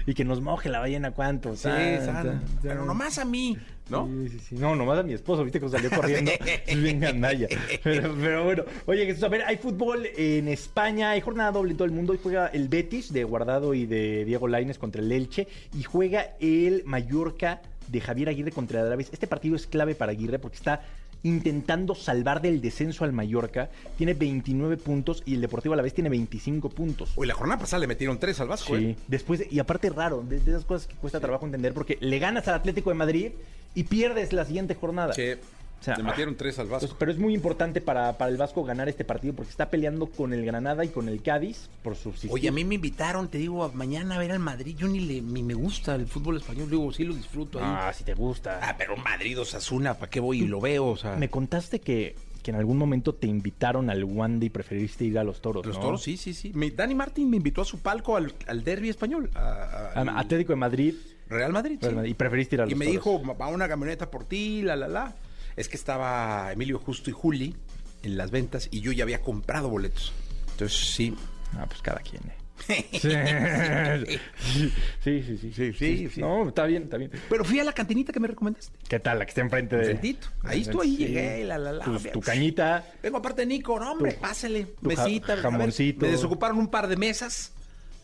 Y 0.07 0.15
que 0.15 0.25
nos 0.25 0.41
moje 0.41 0.69
la 0.69 0.81
ballena, 0.81 1.11
¿cuánto? 1.13 1.55
Sí, 1.57 1.65
Tan, 1.65 2.05
San, 2.05 2.15
tan, 2.15 2.45
pero 2.63 2.85
nomás 2.85 3.19
a 3.19 3.25
mí, 3.25 3.57
¿no? 3.89 4.07
Sí, 4.07 4.29
sí, 4.31 4.39
sí. 4.39 4.55
No, 4.57 4.75
nomás 4.75 4.99
a 4.99 5.03
mi 5.03 5.13
esposo, 5.13 5.45
viste 5.45 5.61
que 5.61 5.69
salió 5.69 5.91
corriendo. 5.91 6.33
Es 6.67 6.83
bien 6.83 7.01
gandalla. 7.01 7.49
Pero, 7.83 8.15
pero 8.21 8.45
bueno, 8.45 8.65
oye, 8.87 9.07
Jesús, 9.07 9.25
a 9.25 9.29
ver, 9.29 9.43
hay 9.43 9.57
fútbol 9.57 10.07
en 10.17 10.49
España, 10.49 11.11
hay 11.11 11.21
jornada 11.21 11.53
doble 11.53 11.73
en 11.73 11.77
todo 11.77 11.87
el 11.87 11.93
mundo. 11.93 12.13
Hoy 12.13 12.21
juega 12.23 12.49
el 12.49 12.69
Betis 12.69 13.13
de 13.13 13.25
Guardado 13.25 13.75
y 13.75 13.87
de 13.87 14.25
Diego 14.25 14.49
Laines 14.49 14.79
contra 14.79 15.03
el 15.03 15.11
Elche. 15.13 15.49
Y 15.79 15.83
juega 15.83 16.35
el 16.41 16.83
Mallorca 16.85 17.61
de 17.89 18.01
Javier 18.01 18.29
Aguirre 18.29 18.53
contra 18.53 18.81
el 18.81 18.87
Alavés. 18.87 19.09
Este 19.13 19.27
partido 19.27 19.57
es 19.57 19.67
clave 19.67 19.95
para 19.95 20.13
Aguirre 20.13 20.39
porque 20.39 20.57
está 20.57 20.83
intentando 21.23 21.95
salvar 21.95 22.41
del 22.43 22.61
descenso 22.61 23.05
al 23.05 23.13
Mallorca. 23.13 23.71
Tiene 23.97 24.15
29 24.15 24.77
puntos 24.77 25.23
y 25.27 25.35
el 25.35 25.41
Deportivo 25.41 25.75
Alavés 25.75 25.95
tiene 25.95 26.09
25 26.11 26.69
puntos. 26.71 27.13
Hoy 27.17 27.27
la 27.27 27.35
jornada 27.35 27.61
pasada 27.61 27.81
le 27.81 27.87
metieron 27.87 28.19
tres 28.19 28.41
al 28.41 28.49
Vasco, 28.49 28.77
Sí, 28.77 28.85
¿eh? 28.85 28.97
después, 29.09 29.41
de- 29.41 29.49
y 29.51 29.59
aparte 29.59 29.91
raro, 29.91 30.23
de, 30.29 30.41
de 30.41 30.51
esas 30.53 30.65
cosas 30.65 30.87
que 30.87 30.95
cuesta 30.95 31.21
trabajo 31.21 31.45
entender, 31.47 31.73
porque 31.75 31.99
le 32.01 32.19
ganas 32.19 32.47
al 32.49 32.55
Atlético 32.55 32.91
de 32.91 32.95
Madrid 32.95 33.31
y 33.75 33.85
pierdes 33.85 34.33
la 34.33 34.45
siguiente 34.45 34.75
jornada. 34.75 35.13
Sí, 35.13 35.33
O 35.81 35.85
sea, 35.85 35.97
le 35.97 36.03
metieron 36.03 36.35
tres 36.37 36.59
al 36.59 36.67
Vasco. 36.67 36.87
Entonces, 36.87 36.97
pero 36.99 37.13
es 37.13 37.19
muy 37.19 37.33
importante 37.35 37.81
para, 37.81 38.19
para 38.19 38.31
el 38.31 38.37
Vasco 38.37 38.65
ganar 38.65 38.89
este 38.89 39.05
partido 39.05 39.35
porque 39.35 39.51
está 39.51 39.71
peleando 39.71 40.07
con 40.07 40.33
el 40.33 40.45
Granada 40.45 40.85
y 40.85 40.89
con 40.89 41.09
el 41.09 41.23
Cádiz 41.23 41.69
por 41.85 41.95
subsistir. 41.95 42.31
Oye, 42.33 42.49
a 42.49 42.53
mí 42.53 42.65
me 42.65 42.75
invitaron, 42.75 43.29
te 43.29 43.39
digo, 43.39 43.71
mañana 43.75 44.17
a 44.17 44.19
ver 44.19 44.33
al 44.33 44.41
Madrid. 44.41 44.75
Yo 44.77 44.89
ni, 44.89 45.01
le, 45.01 45.21
ni 45.23 45.43
me 45.43 45.55
gusta 45.55 45.95
el 45.95 46.07
fútbol 46.07 46.37
español. 46.39 46.69
Digo, 46.69 46.93
sí 46.93 47.05
lo 47.05 47.15
disfruto 47.15 47.59
ahí. 47.61 47.65
Ah, 47.67 47.93
si 47.95 48.03
te 48.05 48.15
gusta. 48.15 48.59
Ah, 48.63 48.75
pero 48.77 48.97
Madrid, 48.97 49.39
Osasuna, 49.41 49.95
¿para 49.95 50.11
qué 50.11 50.19
voy 50.21 50.43
y 50.43 50.47
lo 50.49 50.61
veo? 50.61 50.87
O 50.87 50.97
sea, 50.97 51.15
Me 51.17 51.29
contaste 51.31 51.81
que, 51.81 52.17
que 52.43 52.51
en 52.51 52.57
algún 52.57 52.77
momento 52.77 53.15
te 53.15 53.29
invitaron 53.29 53.89
al 53.89 54.03
Wanda 54.03 54.45
y 54.47 54.51
preferiste 54.51 55.05
ir 55.05 55.17
a 55.19 55.23
los 55.25 55.41
toros. 55.41 55.65
los 55.65 55.77
¿no? 55.77 55.83
toros, 55.83 56.03
sí, 56.03 56.17
sí, 56.17 56.35
sí. 56.35 56.51
Me- 56.55 56.73
Dani 56.73 56.97
Martín 56.97 57.31
me 57.31 57.37
invitó 57.37 57.63
a 57.63 57.65
su 57.65 57.79
palco 57.79 58.17
al, 58.17 58.35
al 58.49 58.65
derby 58.65 58.89
español. 58.89 59.31
a- 59.37 59.93
Atlético 60.19 60.53
de 60.53 60.57
Madrid. 60.57 60.95
Real 61.29 61.53
Madrid. 61.53 61.79
Real 61.81 62.05
sí. 62.05 62.11
Y 62.11 62.15
preferiste 62.15 62.57
ir 62.57 62.63
a 62.63 62.65
los 62.65 62.73
Y 62.73 62.75
me 62.75 62.87
toros. 62.87 63.05
dijo, 63.05 63.37
va 63.37 63.47
una 63.47 63.69
camioneta 63.69 64.11
por 64.11 64.25
ti, 64.25 64.63
la, 64.63 64.75
la, 64.75 64.89
la. 64.89 65.15
Es 65.59 65.69
que 65.69 65.77
estaba 65.77 66.53
Emilio 66.53 66.79
Justo 66.79 67.11
y 67.11 67.13
Juli 67.13 67.55
en 68.03 68.17
las 68.17 68.31
ventas 68.31 68.69
y 68.71 68.81
yo 68.81 68.93
ya 68.93 69.03
había 69.05 69.21
comprado 69.23 69.69
boletos. 69.69 70.13
Entonces, 70.53 70.79
sí. 70.95 71.15
Ah, 71.57 71.67
pues 71.67 71.83
cada 71.83 71.99
quien. 72.01 72.23
eh. 72.29 72.35
Sí. 72.99 74.71
sí, 75.03 75.23
sí, 75.23 75.39
sí. 75.39 75.53
Sí, 75.53 75.73
sí, 75.73 76.09
sí. 76.11 76.21
No, 76.21 76.49
está 76.49 76.65
bien, 76.67 76.85
está 76.85 76.97
bien. 76.97 77.11
Pero 77.29 77.45
fui 77.45 77.59
a 77.61 77.65
la 77.65 77.73
cantinita 77.73 78.13
que 78.13 78.21
me 78.21 78.29
recomendaste. 78.29 78.77
¿Qué 78.89 78.99
tal? 79.01 79.19
La 79.19 79.25
que 79.27 79.31
está 79.31 79.41
enfrente 79.43 79.77
de. 79.77 79.83
Enfrentito. 79.93 80.29
Ahí 80.43 80.63
estuve, 80.63 80.83
ahí 80.85 80.97
Sí. 80.97 81.07
llegué, 81.07 81.45
la, 81.45 81.59
la, 81.59 81.73
la. 81.73 81.85
Tu, 81.85 81.99
tu 82.11 82.21
cañita. 82.21 82.85
Vengo 83.03 83.19
aparte 83.19 83.43
de 83.43 83.47
Nico, 83.47 83.79
no, 83.79 83.93
hombre, 83.93 84.13
Tu- 84.13 84.21
pásele. 84.21 84.65
tu 84.83 84.91
ja- 84.91 85.05
Mesita. 85.05 85.35
ver, 85.35 85.43
jamoncito. 85.43 86.07
me 86.07 86.13
desocuparon 86.13 86.59
un 86.59 86.69
par 86.69 86.89
de 86.89 86.97
mesas 86.97 87.53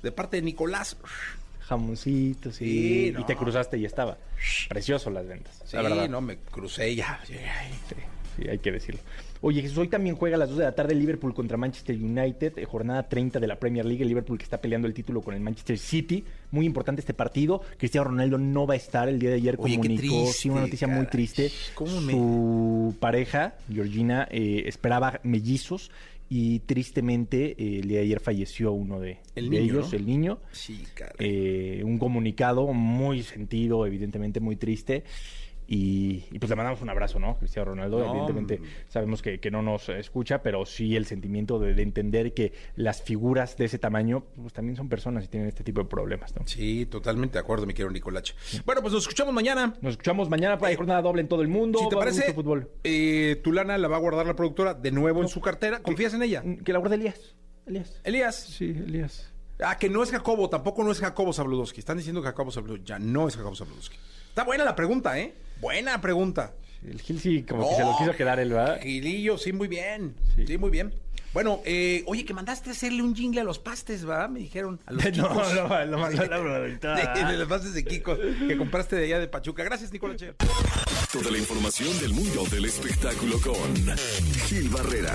de 0.03 0.13
parte 0.13 0.37
de 0.37 0.43
Nicolás. 0.43 0.97
Jamoncito, 1.67 2.53
sí. 2.53 2.65
Sí, 2.65 3.11
no. 3.13 3.21
Y 3.21 3.25
te 3.25 3.37
cruzaste 3.37 3.79
y 3.79 3.85
estaba. 3.85 4.17
Precioso 4.69 5.11
las 5.11 5.27
ventas. 5.27 5.63
Sí, 5.65 5.77
la 5.77 5.83
verdad. 5.83 6.09
no, 6.09 6.21
me 6.21 6.37
crucé 6.37 6.95
ya. 6.95 7.21
Sí, 7.27 7.35
sí, 8.37 8.49
hay 8.49 8.59
que 8.59 8.73
decirlo. 8.73 9.01
Oye, 9.41 9.61
Jesús, 9.61 9.77
hoy 9.77 9.89
también 9.89 10.17
juega 10.17 10.37
a 10.37 10.39
las 10.39 10.49
2 10.49 10.57
de 10.59 10.65
la 10.65 10.73
tarde 10.75 10.95
Liverpool 10.95 11.35
contra 11.35 11.59
Manchester 11.59 11.95
United, 11.97 12.57
eh, 12.57 12.65
jornada 12.65 13.03
30 13.07 13.41
de 13.41 13.47
la 13.47 13.57
Premier 13.57 13.85
League. 13.85 14.01
El 14.03 14.09
Liverpool 14.09 14.39
que 14.39 14.45
está 14.45 14.59
peleando 14.59 14.89
el 14.89 14.95
título 14.95 15.21
con 15.21 15.35
el 15.35 15.41
Manchester 15.41 15.77
City. 15.77 16.25
Muy 16.51 16.65
importante 16.65 17.01
este 17.01 17.13
partido. 17.13 17.61
Cristiano 17.77 18.07
Ronaldo 18.09 18.39
no 18.39 18.67
va 18.67 18.73
a 18.73 18.77
estar. 18.79 19.07
El 19.07 19.19
día 19.19 19.29
de 19.31 19.37
ayer 19.37 19.57
Oye, 19.59 19.77
comunicó, 19.77 20.27
sí, 20.33 20.49
una 20.49 20.63
noticia 20.63 20.89
muy 20.89 21.07
triste. 21.07 21.51
¿Cómo 21.75 22.01
me- 22.01 22.13
Su 22.13 22.97
pareja, 23.01 23.55
Georgina, 23.71 24.27
eh, 24.31 24.63
esperaba 24.67 25.21
mellizos 25.25 25.91
y 26.37 26.59
tristemente 26.59 27.53
eh, 27.53 27.79
el 27.79 27.87
día 27.87 27.99
de 27.99 28.07
ayer 28.07 28.19
falleció 28.19 28.73
uno 28.73 28.99
de, 28.99 29.19
El 29.37 29.51
de 29.51 29.61
niño, 29.61 29.73
ellos, 29.73 29.93
¿no? 29.93 29.99
el 29.99 30.05
niño. 30.05 30.39
Sí. 30.51 30.83
Eh, 31.21 31.81
un 31.85 31.97
comunicado 31.97 32.67
muy 32.73 33.23
sentido, 33.23 33.87
evidentemente 33.87 34.41
muy 34.41 34.57
triste. 34.57 35.05
Y, 35.67 36.25
y 36.31 36.39
pues 36.39 36.51
le 36.51 36.57
mandamos 36.57 36.83
un 36.83 36.91
abrazo, 36.91 37.19
¿no? 37.19 37.39
Cristiano 37.39 37.71
Ronaldo, 37.71 37.99
No, 38.01 38.11
evidentemente 38.11 38.61
sabemos 38.89 39.23
que, 39.23 39.41
que 39.41 39.51
no 39.51 39.63
nos 39.63 39.89
escucha, 39.89 40.43
pero 40.43 40.67
sí 40.67 40.95
el 40.97 41.07
sentimiento 41.07 41.59
de, 41.59 41.75
de 41.75 41.83
entender 41.83 42.35
que 42.35 42.53
las 42.77 43.03
figuras 43.03 43.57
de 43.57 43.65
ese 43.65 43.79
tamaño 43.79 44.25
pues 44.37 44.53
también 44.53 44.77
son 44.77 44.89
personas 44.89 45.25
y 45.25 45.29
tienen 45.29 45.49
este 45.49 45.65
tipo 45.65 45.81
de 45.81 45.87
problemas, 45.89 46.35
¿no? 46.37 46.47
Sí, 46.47 46.87
totalmente 46.87 47.35
de 47.35 47.41
acuerdo, 47.41 47.65
mi 47.67 47.73
querido 47.73 47.91
Nicolache. 47.91 48.35
Bueno, 48.67 48.83
pues 48.83 48.93
nos 48.93 49.03
escuchamos 49.05 49.33
mañana. 49.33 49.75
Nos 49.81 49.93
escuchamos 49.93 50.29
mañana 50.29 50.59
para 50.59 50.77
jornada 50.77 51.01
doble 51.01 51.23
en 51.23 51.29
todo 51.29 51.41
el 51.43 51.49
mundo. 51.49 51.79
Si 51.79 51.89
te 51.89 51.97
parece, 51.97 52.33
fútbol. 52.35 52.71
eh, 52.85 53.41
tu 53.43 53.53
lana 53.53 53.79
la 53.79 53.89
va 53.89 53.97
a 53.97 54.01
guardar 54.01 54.27
la 54.27 54.37
productora 54.37 54.75
de 54.75 54.91
nuevo 54.91 55.23
en 55.23 55.29
su 55.29 55.41
cartera. 55.41 55.81
¿Confías 55.83 56.13
en 56.15 56.23
ella? 56.23 56.43
Que 56.65 56.73
la 56.73 56.79
guarde 56.79 56.97
Elías. 56.97 57.35
Elías. 57.67 58.01
Elías. 58.05 58.37
Sí, 58.37 58.67
Elías. 58.67 59.33
Ah, 59.61 59.79
que 59.79 59.89
no 59.89 60.03
es 60.03 60.11
Jacobo, 60.11 60.51
tampoco 60.51 60.83
no 60.85 60.91
es 60.93 60.99
Jacobo 60.99 61.33
Zabludowski. 61.33 61.79
Están 61.81 61.97
diciendo 61.97 62.21
que 62.21 62.27
Jacobo 62.29 62.51
Zabludowski. 62.51 62.85
Ya 62.87 62.99
no 62.99 63.29
es 63.29 63.37
Jacobo 63.37 63.55
Zabludowski. 63.55 63.97
Está 64.35 64.43
buena 64.43 64.65
la 64.65 64.75
pregunta, 64.75 65.17
¿eh? 65.17 65.33
Buena 65.61 66.01
pregunta. 66.01 66.53
El 66.85 67.01
Gil 67.01 67.21
sí, 67.21 67.45
como 67.45 67.63
que 67.63 67.71
No, 67.71 67.77
se 67.77 67.85
lo 67.85 67.99
quiso 67.99 68.17
quedar 68.17 68.41
él, 68.41 68.51
¿verdad? 68.53 68.81
Gilillo, 68.83 69.39
sí, 69.39 69.53
muy 69.53 69.69
bien. 69.69 70.17
Sí, 70.35 70.45
Sí. 70.45 70.59
muy 70.59 70.71
bien. 70.71 70.93
Bueno, 71.33 71.61
eh, 71.65 72.03
oye, 72.07 72.25
que 72.25 72.35
mandaste 72.35 72.71
a 72.71 72.73
hacerle 72.73 73.03
un 73.05 73.15
jingle 73.15 73.43
a 73.43 73.45
los 73.45 73.61
pastes, 73.61 74.05
¿verdad? 74.05 74.29
Me 74.29 74.41
dijeron. 74.41 74.81
A 74.87 74.93
los 74.93 75.05
No, 75.17 75.29
Kikos. 75.29 75.55
lo, 75.55 75.85
lo 75.87 75.99
mandó 75.99 76.27
la. 76.27 76.41
De, 76.59 77.25
de 77.33 77.39
los 77.39 77.47
pastes 77.49 77.75
de 77.75 77.85
Kiko 77.85 78.17
que 78.19 78.57
compraste 78.59 78.97
de 78.97 79.05
allá 79.05 79.21
de 79.21 79.29
Pachuca. 79.29 79.63
Gracias, 79.63 79.93
Nicolache. 79.93 80.35
Toda 81.13 81.31
la 81.31 81.39
información 81.39 81.97
del 82.01 82.13
mundo 82.13 82.43
del 82.51 82.65
espectáculo 82.65 83.41
con 83.41 83.97
Gil 84.49 84.69
Barrera, 84.69 85.15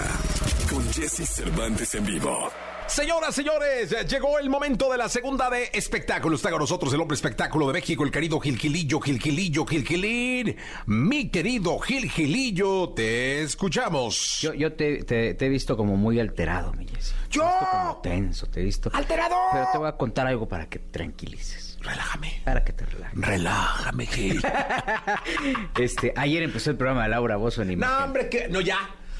con 0.70 0.89
Jesse 0.93 1.28
Cervantes 1.28 1.93
en 1.95 2.05
vivo. 2.05 2.49
Señoras, 2.90 3.36
señores, 3.36 3.96
llegó 4.08 4.40
el 4.40 4.50
momento 4.50 4.92
de 4.92 4.98
la 4.98 5.08
segunda 5.10 5.50
de 5.50 5.70
espectáculos. 5.74 6.40
Está 6.40 6.50
con 6.50 6.60
nosotros 6.60 6.94
el 6.94 7.00
hombre 7.00 7.16
espectáculo 7.16 7.68
de 7.68 7.74
México, 7.74 8.04
el 8.04 8.12
querido 8.12 8.40
Gil 8.40 8.58
Gilillo, 8.58 9.00
Gil 9.00 9.20
Gilillo, 9.22 9.66
Gil 9.66 9.86
Gilín. 9.86 10.56
Mi 10.88 11.30
querido 11.30 11.78
Gil 11.80 12.10
Gilillo, 12.10 12.90
te 12.90 13.42
escuchamos. 13.44 14.40
Yo, 14.42 14.54
yo 14.54 14.74
te, 14.74 15.04
te- 15.04 15.34
te 15.36 15.46
he 15.46 15.50
visto 15.50 15.78
como 15.78 15.96
muy 15.98 16.20
alterado, 16.20 16.74
mi 16.74 16.88
Jessy. 16.88 17.14
¡Yo! 17.30 17.42
Te 17.44 17.48
he 17.48 17.52
visto 17.52 17.68
como 17.72 17.98
tenso, 18.02 18.48
te 18.48 18.60
he 18.60 18.64
visto... 18.64 18.92
¡Alterado! 18.94 19.36
Pero 19.54 19.68
te 19.72 19.78
voy 19.78 19.88
a 19.88 19.92
contar 19.94 20.28
algo 20.28 20.48
para 20.50 20.68
que 20.68 20.80
te 20.80 20.90
tranquilices. 20.90 21.78
Relájame. 21.82 22.42
Para 22.44 22.66
que 22.66 22.74
te 22.74 22.86
relajes. 22.86 23.20
Relájame, 23.20 24.06
Gil. 24.08 24.42
Este, 25.80 26.12
ayer 26.16 26.44
empezó 26.44 26.72
el 26.72 26.78
programa 26.78 27.04
de 27.04 27.10
Laura 27.10 27.36
Bozo 27.38 27.62
en 27.62 27.72
Imagen. 27.72 27.98
no, 27.98 28.06
hombre, 28.06 28.30
que. 28.30 28.48
No, 28.50 28.60
ya. 28.62 28.78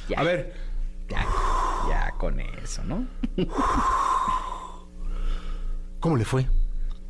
Ya. 0.10 0.20
A 0.20 0.24
ver. 0.24 0.69
Ya, 1.10 1.26
ya 1.90 2.12
con 2.18 2.40
eso, 2.40 2.84
¿no? 2.84 3.08
¿Cómo 6.00 6.16
le 6.16 6.26
fue? 6.26 6.48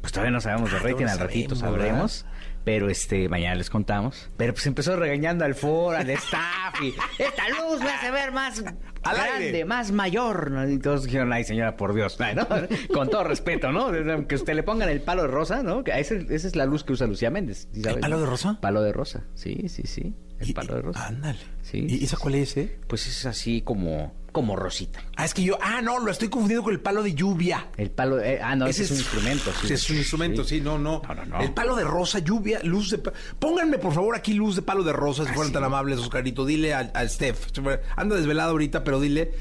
Pues 0.01 0.13
todavía 0.13 0.31
no 0.31 0.41
sabemos 0.41 0.71
de 0.71 0.79
rating, 0.79 1.05
al 1.05 1.19
ratito 1.19 1.55
sabremos. 1.55 2.25
Pero 2.65 2.89
este, 2.89 3.29
mañana 3.29 3.55
les 3.55 3.69
contamos. 3.69 4.29
Pero 4.37 4.53
pues 4.53 4.67
empezó 4.67 4.95
regañando 4.95 5.45
al 5.45 5.55
foro, 5.55 5.97
al 5.97 6.09
staff 6.11 6.75
y 6.81 6.93
esta 7.17 7.49
luz 7.49 7.81
me 7.81 7.89
hace 7.89 8.11
ver 8.11 8.31
más 8.31 8.59
Al 9.03 9.15
grande, 9.15 9.45
aire. 9.45 9.65
más 9.65 9.91
mayor. 9.91 10.51
¿no? 10.51 10.69
Y 10.69 10.77
todos 10.77 11.03
dijeron, 11.03 11.31
ay 11.33 11.43
señora, 11.45 11.77
por 11.77 11.93
Dios. 11.93 12.17
Con 12.93 13.09
todo 13.09 13.23
respeto, 13.23 13.71
¿no? 13.71 13.91
Que 14.27 14.35
usted 14.35 14.53
le 14.53 14.63
pongan 14.63 14.89
el 14.89 15.01
palo 15.01 15.23
de 15.23 15.29
rosa, 15.29 15.63
¿no? 15.63 15.83
Que 15.83 15.99
esa 15.99 16.15
es 16.15 16.55
la 16.55 16.65
luz 16.65 16.83
que 16.83 16.93
usa 16.93 17.07
Lucía 17.07 17.29
Méndez. 17.31 17.67
¿sí 17.73 17.81
sabes, 17.81 17.99
palo 17.99 18.19
de 18.19 18.25
rosa? 18.25 18.57
Palo 18.61 18.81
de 18.81 18.91
rosa, 18.93 19.23
sí, 19.35 19.67
sí, 19.69 19.83
sí. 19.85 20.13
El 20.39 20.53
palo 20.53 20.75
de 20.75 20.81
rosa. 20.81 21.07
Ándale. 21.07 21.39
Sí, 21.61 21.85
¿Y 21.87 22.03
esa 22.03 22.17
cuál 22.17 22.35
es, 22.35 22.57
eh? 22.57 22.79
Pues 22.87 23.07
es 23.07 23.25
así 23.25 23.61
como 23.61 24.13
como 24.31 24.55
Rosita. 24.55 25.01
Ah, 25.15 25.25
es 25.25 25.33
que 25.33 25.43
yo. 25.43 25.57
Ah, 25.61 25.81
no, 25.81 25.99
lo 25.99 26.11
estoy 26.11 26.29
confundiendo 26.29 26.63
con 26.63 26.73
el 26.73 26.79
palo 26.79 27.03
de 27.03 27.13
lluvia. 27.13 27.67
El 27.77 27.91
palo, 27.91 28.19
eh, 28.21 28.39
ah, 28.41 28.55
no, 28.55 28.67
ese, 28.67 28.83
es 28.83 28.91
un 28.91 28.97
instrumento. 28.97 29.51
Sí, 29.65 29.73
es 29.73 29.89
un 29.89 29.97
instrumento, 29.97 30.43
sí, 30.43 30.61
no, 30.61 30.77
no, 30.77 31.01
No, 31.07 31.15
no, 31.15 31.25
no. 31.25 31.41
El 31.41 31.51
palo 31.51 31.75
de 31.75 31.83
rosa, 31.83 32.19
lluvia, 32.19 32.59
luz 32.63 32.91
de. 32.91 32.99
Pónganme, 33.39 33.77
por 33.79 33.93
favor, 33.93 34.15
aquí 34.15 34.33
luz 34.33 34.55
de 34.55 34.61
palo 34.61 34.83
de 34.83 34.93
rosa, 34.93 35.25
si 35.25 35.33
fueran 35.33 35.51
tan 35.53 35.63
amables, 35.63 35.99
Oscarito. 35.99 36.45
Dile 36.45 36.73
al, 36.73 36.91
al 36.93 37.09
Steph. 37.09 37.47
Anda 37.95 38.15
desvelado 38.15 38.51
ahorita, 38.51 38.83
pero 38.83 38.99
dile 38.99 39.31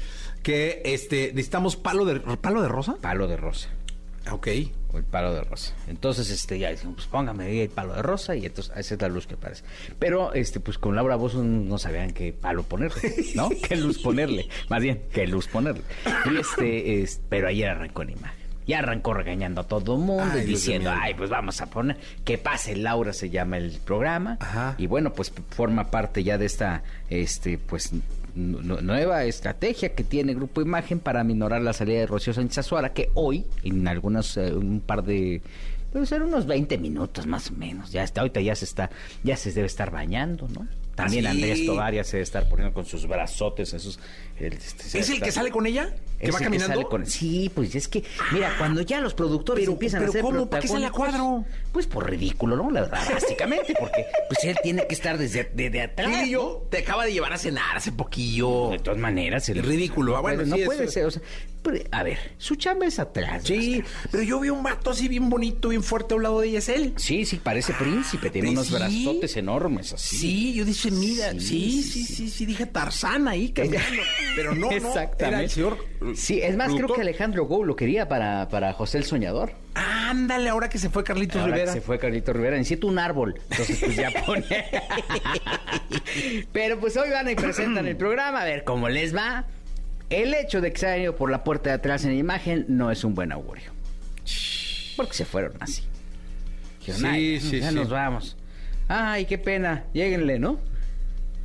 que 0.43 0.81
este 0.85 1.31
necesitamos 1.33 1.75
palo 1.75 2.05
de. 2.05 2.19
¿Palo 2.19 2.61
de 2.61 2.67
rosa? 2.67 2.95
Palo 3.01 3.27
de 3.27 3.37
rosa. 3.37 3.69
Ok. 4.31 4.47
O 4.91 4.97
el 4.97 5.03
palo 5.03 5.33
de 5.33 5.41
rosa. 5.41 5.73
Entonces, 5.87 6.31
este, 6.31 6.57
ya 6.57 6.69
decimos, 6.69 6.95
pues 6.95 7.07
póngame 7.07 7.45
ahí 7.45 7.59
el 7.59 7.69
palo 7.69 7.93
de 7.93 8.01
rosa 8.01 8.35
y 8.35 8.45
entonces 8.45 8.73
esa 8.75 8.95
es 8.95 9.01
la 9.01 9.07
luz 9.07 9.27
que 9.27 9.37
parece. 9.37 9.63
Pero, 9.99 10.33
este, 10.33 10.59
pues 10.59 10.77
con 10.79 10.95
Laura 10.95 11.15
Bozo 11.15 11.43
no 11.43 11.77
sabían 11.77 12.11
qué 12.11 12.33
palo 12.33 12.63
ponerle, 12.63 13.13
¿no? 13.35 13.49
qué 13.67 13.75
luz 13.75 13.99
ponerle. 13.99 14.49
Más 14.69 14.81
bien, 14.81 15.03
qué 15.13 15.27
luz 15.27 15.47
ponerle. 15.47 15.83
Y 16.31 16.37
este, 16.37 17.01
es- 17.03 17.21
pero 17.29 17.47
ayer 17.49 17.69
arrancó 17.69 18.01
en 18.01 18.11
imagen. 18.11 18.39
Ya 18.65 18.79
arrancó 18.79 19.13
regañando 19.15 19.61
a 19.61 19.63
todo 19.67 19.95
el 19.95 20.01
mundo 20.01 20.31
Ay, 20.31 20.41
y 20.41 20.45
diciendo, 20.45 20.91
ay, 20.95 21.15
pues 21.15 21.29
vamos 21.31 21.59
a 21.59 21.67
poner, 21.71 21.97
que 22.23 22.37
pase 22.37 22.75
Laura 22.75 23.13
se 23.13 23.31
llama 23.31 23.57
el 23.57 23.71
programa. 23.83 24.37
Ajá. 24.39 24.75
Y 24.77 24.85
bueno, 24.85 25.11
pues 25.13 25.31
forma 25.49 25.89
parte 25.89 26.23
ya 26.23 26.37
de 26.37 26.45
esta, 26.45 26.83
este, 27.09 27.57
pues 27.57 27.91
nu- 28.39 28.61
nu- 28.61 28.81
nueva 28.81 29.23
estrategia 29.25 29.93
que 29.93 30.03
tiene 30.03 30.33
Grupo 30.33 30.61
Imagen 30.61 30.99
para 30.99 31.23
minorar 31.23 31.61
la 31.61 31.73
salida 31.73 31.99
de 31.99 32.07
Rocío 32.07 32.33
Sánchez 32.33 32.59
Azuara, 32.59 32.93
que 32.93 33.09
hoy, 33.13 33.45
en 33.63 33.87
algunos, 33.87 34.37
eh, 34.37 34.53
un 34.53 34.79
par 34.79 35.03
de, 35.03 35.41
debe 35.93 36.05
ser 36.05 36.21
unos 36.23 36.45
20 36.47 36.77
minutos 36.77 37.25
más 37.27 37.51
o 37.51 37.53
menos, 37.53 37.91
ya 37.91 38.03
está, 38.03 38.21
ahorita 38.21 38.41
ya 38.41 38.55
se 38.55 38.65
está, 38.65 38.89
ya 39.23 39.35
se 39.35 39.51
debe 39.51 39.67
estar 39.67 39.91
bañando, 39.91 40.47
¿no? 40.47 40.67
También 40.95 41.23
sí. 41.23 41.29
Andrés 41.29 41.65
Tobar 41.65 41.93
ya 41.93 42.03
se 42.03 42.17
debe 42.17 42.23
estar 42.23 42.49
poniendo 42.49 42.73
con 42.73 42.85
sus 42.85 43.07
brazotes, 43.07 43.73
esos... 43.73 43.99
el- 44.39 44.53
este, 44.53 44.99
¿Es 44.99 45.09
el 45.09 45.21
que 45.21 45.31
sale 45.31 45.51
con 45.51 45.65
ella? 45.65 45.93
¿Que 46.19 46.25
es 46.27 46.33
va 46.35 46.39
el 46.39 46.43
caminando? 46.45 46.73
sale 46.75 46.85
con- 46.85 47.05
Sí, 47.05 47.49
pues 47.55 47.73
es 47.75 47.87
que, 47.87 48.03
mira, 48.33 48.53
cuando 48.57 48.81
ya 48.81 48.99
los 48.99 49.13
productores 49.13 49.61
Pero- 49.63 49.71
empiezan 49.73 49.99
pero 50.01 50.09
a 50.09 50.11
hacer 50.11 50.21
¿cómo? 50.21 50.49
¿Para 50.49 50.61
qué 50.61 50.67
sale 50.67 50.85
a 50.85 50.91
cuadro? 50.91 51.45
Pues 51.71 51.87
por 51.87 52.09
ridículo, 52.09 52.57
¿no? 52.57 52.69
La 52.71 52.81
verdad, 52.81 53.07
básicamente, 53.13 53.73
porque 53.79 54.05
pues 54.27 54.43
él 54.43 54.57
tiene 54.61 54.85
que 54.85 54.95
estar 54.95 55.17
desde, 55.17 55.49
desde 55.53 55.81
atrás. 55.81 56.27
Y 56.27 56.31
yo 56.31 56.67
te 56.69 56.79
acaba 56.79 57.05
de 57.05 57.13
llevar 57.13 57.31
a 57.31 57.37
cenar 57.37 57.77
hace 57.77 57.91
poquillo. 57.93 58.69
De 58.71 58.79
todas 58.79 58.99
maneras, 58.99 59.47
el- 59.49 59.63
ridículo, 59.63 60.13
ah, 60.13 60.17
No 60.17 60.21
bueno, 60.23 60.37
puede, 60.39 60.49
no 60.49 60.55
sí, 60.57 60.63
puede 60.65 60.83
eso- 60.83 60.91
ser. 60.91 61.05
o 61.05 61.11
sea, 61.11 61.21
pero, 61.61 61.77
a 61.91 62.03
ver, 62.03 62.17
su 62.37 62.55
chamba 62.55 62.85
es 62.85 62.99
atrás. 62.99 63.43
Sí, 63.45 63.81
pero 64.11 64.23
yo 64.23 64.39
vi 64.41 64.49
un 64.49 64.61
vato 64.63 64.89
así 64.91 65.07
bien 65.07 65.29
bonito, 65.29 65.69
bien 65.69 65.83
fuerte 65.83 66.13
a 66.15 66.17
un 66.17 66.23
lado 66.23 66.41
de 66.41 66.49
ella, 66.49 66.59
es 66.59 66.67
él. 66.69 66.93
Sí, 66.97 67.23
sí, 67.25 67.37
parece 67.37 67.71
príncipe, 67.73 68.29
tiene 68.29 68.49
¿pero 68.49 68.59
unos 68.61 68.67
sí? 68.67 68.73
brazotes 68.73 69.37
enormes 69.37 69.93
así. 69.93 70.17
Sí, 70.17 70.53
yo 70.53 70.65
dije, 70.65 70.91
mira, 70.91 71.31
sí, 71.33 71.81
Sí, 71.81 72.03
sí, 72.03 72.29
sí, 72.29 72.45
dije 72.45 72.65
Tarzán 72.65 73.27
ahí 73.29 73.49
caminando. 73.51 74.01
Pero 74.35 74.53
no, 74.55 74.67
no, 74.67 74.71
Exactamente. 74.71 75.25
era 75.27 75.41
el 75.41 75.49
señor. 75.49 75.77
Sí, 76.15 76.41
es 76.41 76.55
más, 76.55 76.73
creo 76.73 76.93
que 76.93 77.01
Alejandro 77.01 77.45
Gou 77.45 77.65
lo 77.65 77.75
quería 77.75 78.07
para, 78.07 78.47
para 78.49 78.73
José 78.73 78.97
el 78.99 79.03
Soñador. 79.05 79.51
Ándale, 79.75 80.49
ahora 80.49 80.69
que 80.69 80.77
se 80.77 80.89
fue 80.89 81.03
Carlitos 81.03 81.37
Ahora 81.37 81.53
que 81.53 81.59
Rivera. 81.59 81.73
se 81.73 81.81
fue 81.81 81.99
Carlito 81.99 82.33
Rivera, 82.33 82.57
necesito 82.57 82.87
un 82.87 82.99
árbol. 82.99 83.39
Entonces, 83.51 83.79
pues 83.83 83.95
ya 83.95 84.11
pone. 84.25 84.45
Pero 86.51 86.79
pues 86.79 86.97
hoy 86.97 87.09
van 87.09 87.29
y 87.29 87.35
presentan 87.35 87.85
el 87.87 87.95
programa, 87.97 88.41
a 88.41 88.45
ver 88.45 88.63
cómo 88.63 88.89
les 88.89 89.15
va. 89.15 89.45
El 90.09 90.33
hecho 90.33 90.61
de 90.61 90.71
que 90.73 90.79
se 90.79 90.87
hayan 90.87 91.01
ido 91.03 91.15
por 91.15 91.29
la 91.29 91.43
puerta 91.43 91.69
de 91.69 91.75
atrás 91.75 92.03
en 92.05 92.11
la 92.11 92.17
imagen 92.17 92.65
no 92.67 92.91
es 92.91 93.03
un 93.03 93.13
buen 93.15 93.31
augurio. 93.31 93.71
Porque 94.97 95.13
se 95.13 95.25
fueron 95.25 95.53
así. 95.59 95.83
Dijeron, 96.79 97.01
Sí, 97.01 97.07
"Ay, 97.07 97.39
sí, 97.39 97.59
ya 97.59 97.69
sí. 97.69 97.75
nos 97.75 97.89
vamos. 97.89 98.35
Ay, 98.87 99.25
qué 99.25 99.37
pena. 99.37 99.85
Lléguenle, 99.93 100.39
¿no? 100.39 100.59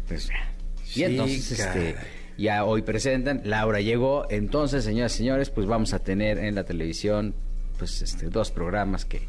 Pues 0.09 0.29
ya. 0.29 0.51
Y 0.87 0.91
Sí, 0.91 1.05
entonces, 1.05 1.51
este. 1.61 1.97
Ya 2.39 2.65
hoy 2.65 2.83
presentan, 2.83 3.41
Laura 3.45 3.81
llegó, 3.81 4.27
entonces, 4.31 4.85
señoras 4.85 5.15
y 5.15 5.19
señores, 5.19 5.51
pues 5.51 5.67
vamos 5.67 5.93
a 5.95 5.99
tener 5.99 6.39
en 6.39 6.55
la 6.55 6.65
televisión, 6.65 7.35
pues, 7.79 8.03
este, 8.03 8.29
dos 8.29 8.51
programas 8.51 9.05
que 9.05 9.23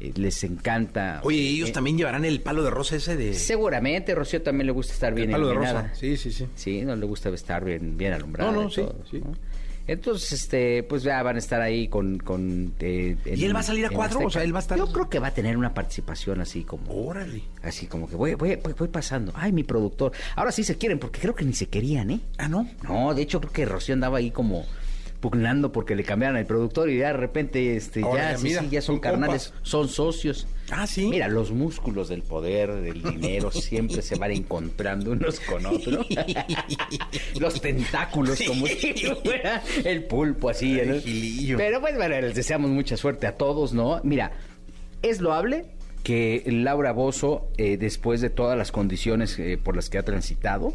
eh, 0.00 0.12
les 0.16 0.42
encanta. 0.44 1.20
Oye, 1.24 1.38
ellos 1.40 1.68
Eh, 1.70 1.72
también 1.72 1.96
llevarán 1.96 2.24
el 2.24 2.40
palo 2.40 2.62
de 2.64 2.70
rosa 2.70 2.96
ese 2.96 3.16
de. 3.16 3.34
Seguramente, 3.34 4.14
Rocío 4.14 4.42
también 4.42 4.66
le 4.66 4.72
gusta 4.72 4.92
estar 4.92 5.10
el 5.10 5.14
bien 5.14 5.30
palo 5.30 5.48
de 5.48 5.54
rosa. 5.54 5.90
Sí, 5.94 6.16
sí, 6.16 6.32
sí. 6.32 6.46
Sí, 6.56 6.82
no 6.82 6.96
le 6.96 7.06
gusta 7.06 7.28
estar 7.30 7.64
bien, 7.64 7.96
bien 7.96 8.12
alumbrada. 8.12 8.50
No, 8.52 8.62
no, 8.64 8.70
sí, 8.70 8.80
todo, 8.82 8.96
sí. 9.10 9.18
¿no? 9.20 9.32
Entonces, 9.86 10.32
este, 10.32 10.82
pues 10.84 11.02
ya 11.02 11.22
van 11.22 11.36
a 11.36 11.38
estar 11.38 11.60
ahí 11.60 11.88
con... 11.88 12.18
con 12.18 12.72
eh, 12.80 13.16
¿Y 13.24 13.44
él 13.44 13.54
va 13.54 13.60
a 13.60 13.64
salir 13.64 13.86
a 13.86 13.90
cuadro? 13.90 14.20
O 14.26 14.30
sea, 14.30 14.42
él 14.42 14.54
va 14.54 14.60
a 14.60 14.62
estar- 14.62 14.78
Yo 14.78 14.90
creo 14.92 15.08
que 15.10 15.18
va 15.18 15.28
a 15.28 15.34
tener 15.34 15.56
una 15.56 15.74
participación 15.74 16.40
así 16.40 16.64
como... 16.64 16.84
Órale. 16.92 17.42
Así 17.62 17.86
como 17.86 18.08
que 18.08 18.16
voy, 18.16 18.34
voy, 18.34 18.56
voy, 18.56 18.72
voy 18.78 18.88
pasando. 18.88 19.32
Ay, 19.34 19.52
mi 19.52 19.64
productor. 19.64 20.12
Ahora 20.36 20.52
sí 20.52 20.64
se 20.64 20.76
quieren, 20.78 20.98
porque 20.98 21.20
creo 21.20 21.34
que 21.34 21.44
ni 21.44 21.52
se 21.52 21.66
querían, 21.66 22.10
¿eh? 22.10 22.20
Ah, 22.38 22.48
¿no? 22.48 22.68
No, 22.82 23.12
de 23.14 23.22
hecho 23.22 23.40
creo 23.40 23.52
que 23.52 23.64
Rocío 23.66 23.94
andaba 23.94 24.18
ahí 24.18 24.30
como 24.30 24.64
pugnando 25.22 25.70
porque 25.70 25.94
le 25.94 26.02
cambiaron 26.02 26.36
el 26.36 26.44
productor 26.44 26.90
y 26.90 26.98
ya 26.98 27.06
de 27.06 27.12
repente 27.12 27.76
este 27.76 28.02
Ahora 28.02 28.22
ya, 28.22 28.30
ya, 28.32 28.38
sí, 28.38 28.44
mira, 28.44 28.60
sí, 28.60 28.68
ya 28.70 28.82
son 28.82 28.98
carnales, 28.98 29.48
compas. 29.48 29.68
son 29.68 29.88
socios. 29.88 30.48
Ah, 30.72 30.86
sí. 30.86 31.06
Mira, 31.06 31.28
los 31.28 31.52
músculos 31.52 32.08
del 32.08 32.22
poder, 32.22 32.74
del 32.74 33.00
dinero, 33.00 33.50
siempre 33.52 34.02
se 34.02 34.16
van 34.16 34.32
encontrando 34.32 35.12
unos 35.12 35.38
con 35.38 35.64
otros. 35.64 36.06
los 37.40 37.60
tentáculos, 37.60 38.42
como 38.44 38.66
si 38.66 38.94
fuera 39.22 39.62
el 39.84 40.04
pulpo 40.04 40.50
así. 40.50 40.72
¿no? 40.84 40.94
Pero 41.56 41.80
pues 41.80 41.96
bueno, 41.96 42.20
les 42.20 42.34
deseamos 42.34 42.70
mucha 42.70 42.96
suerte 42.96 43.28
a 43.28 43.36
todos, 43.36 43.72
¿no? 43.72 44.00
Mira, 44.02 44.32
es 45.02 45.20
loable 45.20 45.66
que 46.02 46.42
Laura 46.46 46.90
Bozo, 46.90 47.48
eh, 47.58 47.76
después 47.76 48.20
de 48.20 48.28
todas 48.28 48.58
las 48.58 48.72
condiciones 48.72 49.38
eh, 49.38 49.56
por 49.56 49.76
las 49.76 49.88
que 49.88 49.98
ha 49.98 50.02
transitado, 50.02 50.74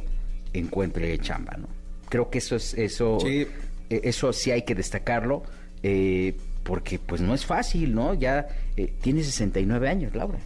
encuentre 0.53 1.17
chamba, 1.19 1.57
¿no? 1.57 1.67
Creo 2.07 2.29
que 2.29 2.37
eso 2.37 2.55
es 2.55 2.73
eso, 2.75 3.17
Sí. 3.19 3.45
Eh, 3.89 4.01
eso 4.03 4.33
sí 4.33 4.51
hay 4.51 4.63
que 4.63 4.75
destacarlo, 4.75 5.43
eh, 5.83 6.35
porque 6.63 6.99
pues 6.99 7.21
no 7.21 7.33
es 7.33 7.45
fácil, 7.45 7.93
¿no? 7.95 8.13
Ya 8.13 8.47
eh, 8.75 8.93
tiene 9.01 9.23
69 9.23 9.87
años, 9.89 10.15
Laura. 10.15 10.39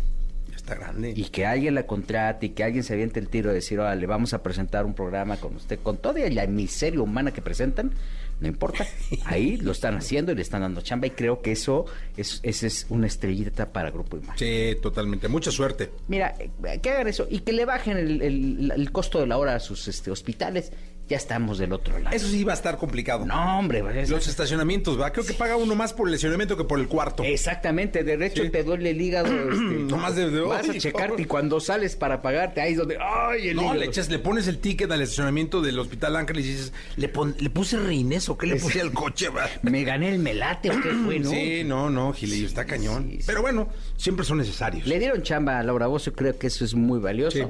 Ya 0.49 0.55
está 0.55 0.75
grande. 0.75 1.13
Y 1.15 1.25
que 1.25 1.45
alguien 1.45 1.73
la 1.75 1.87
contrate 1.87 2.47
y 2.47 2.49
que 2.49 2.63
alguien 2.63 2.83
se 2.83 2.93
aviente 2.93 3.19
el 3.19 3.27
tiro 3.29 3.49
de 3.49 3.55
decir, 3.55 3.79
le 3.79 4.05
vamos 4.05 4.33
a 4.33 4.43
presentar 4.43 4.85
un 4.85 4.93
programa 4.93 5.37
con 5.37 5.55
usted, 5.55 5.79
con 5.81 5.97
toda 5.97 6.19
la 6.29 6.45
miseria 6.47 7.01
humana 7.01 7.31
que 7.31 7.41
presentan, 7.41 7.91
no 8.39 8.47
importa. 8.47 8.85
Ahí 9.25 9.57
lo 9.61 9.71
están 9.71 9.95
haciendo 9.95 10.31
y 10.31 10.35
le 10.35 10.41
están 10.41 10.61
dando 10.61 10.81
chamba 10.81 11.07
y 11.07 11.11
creo 11.11 11.41
que 11.41 11.51
eso 11.53 11.85
es, 12.17 12.39
esa 12.43 12.67
es 12.67 12.85
una 12.89 13.07
estrellita 13.07 13.71
para 13.71 13.91
Grupo 13.91 14.17
Imagen. 14.17 14.37
Sí, 14.37 14.75
totalmente. 14.81 15.27
Mucha 15.27 15.51
suerte. 15.51 15.89
Mira, 16.07 16.35
eh, 16.39 16.79
que 16.81 16.89
hagan 16.89 17.07
eso 17.07 17.27
y 17.29 17.39
que 17.39 17.53
le 17.53 17.65
bajen 17.65 17.97
el, 17.97 18.21
el- 18.21 18.71
el 18.75 18.91
costo 18.91 19.19
de 19.19 19.27
la 19.27 19.37
hora 19.37 19.55
a 19.55 19.59
sus 19.59 19.87
este, 19.87 20.09
hospitales, 20.11 20.71
ya 21.11 21.17
estamos 21.17 21.57
del 21.57 21.73
otro 21.73 21.99
lado. 21.99 22.15
Eso 22.15 22.27
sí 22.27 22.43
va 22.43 22.53
a 22.53 22.55
estar 22.55 22.77
complicado. 22.77 23.25
No, 23.25 23.59
hombre, 23.59 23.81
pues, 23.83 24.09
Los 24.09 24.27
estacionamientos, 24.27 24.99
¿va? 24.99 25.11
Creo 25.11 25.25
que 25.25 25.33
paga 25.33 25.55
uno 25.57 25.75
más 25.75 25.93
por 25.93 26.07
el 26.07 26.13
estacionamiento 26.15 26.55
que 26.57 26.63
por 26.63 26.79
el 26.79 26.87
cuarto. 26.87 27.23
Exactamente, 27.23 28.03
de 28.03 28.25
hecho 28.25 28.43
Sí. 28.43 28.49
te 28.49 28.63
duele 28.63 28.91
el 28.91 29.01
hígado. 29.01 29.27
Este, 29.27 29.55
Nomás 29.91 30.15
de- 30.15 30.29
de- 30.31 30.41
vas 30.41 30.67
a 30.69 30.73
checarte 30.77 31.21
y 31.21 31.25
cuando 31.25 31.59
sales 31.59 31.95
para 31.95 32.21
pagarte, 32.21 32.61
ahí 32.61 32.71
es 32.71 32.77
donde. 32.77 32.97
¡Ay, 32.99 33.49
el 33.49 33.55
No, 33.57 33.63
hígado! 33.63 33.79
le 33.79 33.85
echas, 33.85 34.09
le 34.09 34.19
pones 34.19 34.47
el 34.47 34.57
ticket 34.59 34.89
al 34.91 35.01
estacionamiento 35.01 35.61
del 35.61 35.77
Hospital 35.79 36.15
Ángel 36.15 36.39
y 36.39 36.43
dices, 36.43 36.73
¿le, 36.95 37.09
pon- 37.09 37.35
le 37.39 37.49
puse 37.49 37.77
reines 37.77 38.29
o 38.29 38.37
qué 38.37 38.47
le 38.47 38.55
puse 38.55 38.79
al 38.81 38.93
coche? 38.93 39.29
va? 39.29 39.47
Me 39.63 39.83
gané 39.83 40.09
el 40.09 40.19
melate 40.19 40.69
o 40.71 40.81
qué 40.81 40.89
fue, 41.05 41.19
¿no? 41.19 41.29
Sí, 41.31 41.63
no, 41.65 41.89
no, 41.89 42.13
Gilillo, 42.13 42.47
está 42.47 42.65
cañón. 42.65 43.07
Sí, 43.09 43.17
sí. 43.17 43.23
Pero 43.27 43.41
bueno, 43.41 43.67
siempre 43.97 44.25
son 44.25 44.37
necesarios. 44.37 44.87
Le 44.87 44.97
dieron 44.99 45.21
chamba 45.23 45.59
a 45.59 45.63
Laura 45.63 45.87
Bozo, 45.87 46.13
creo 46.13 46.37
que 46.39 46.47
eso 46.47 46.63
es 46.63 46.73
muy 46.73 46.99
valioso. 46.99 47.37
Sí. 47.37 47.43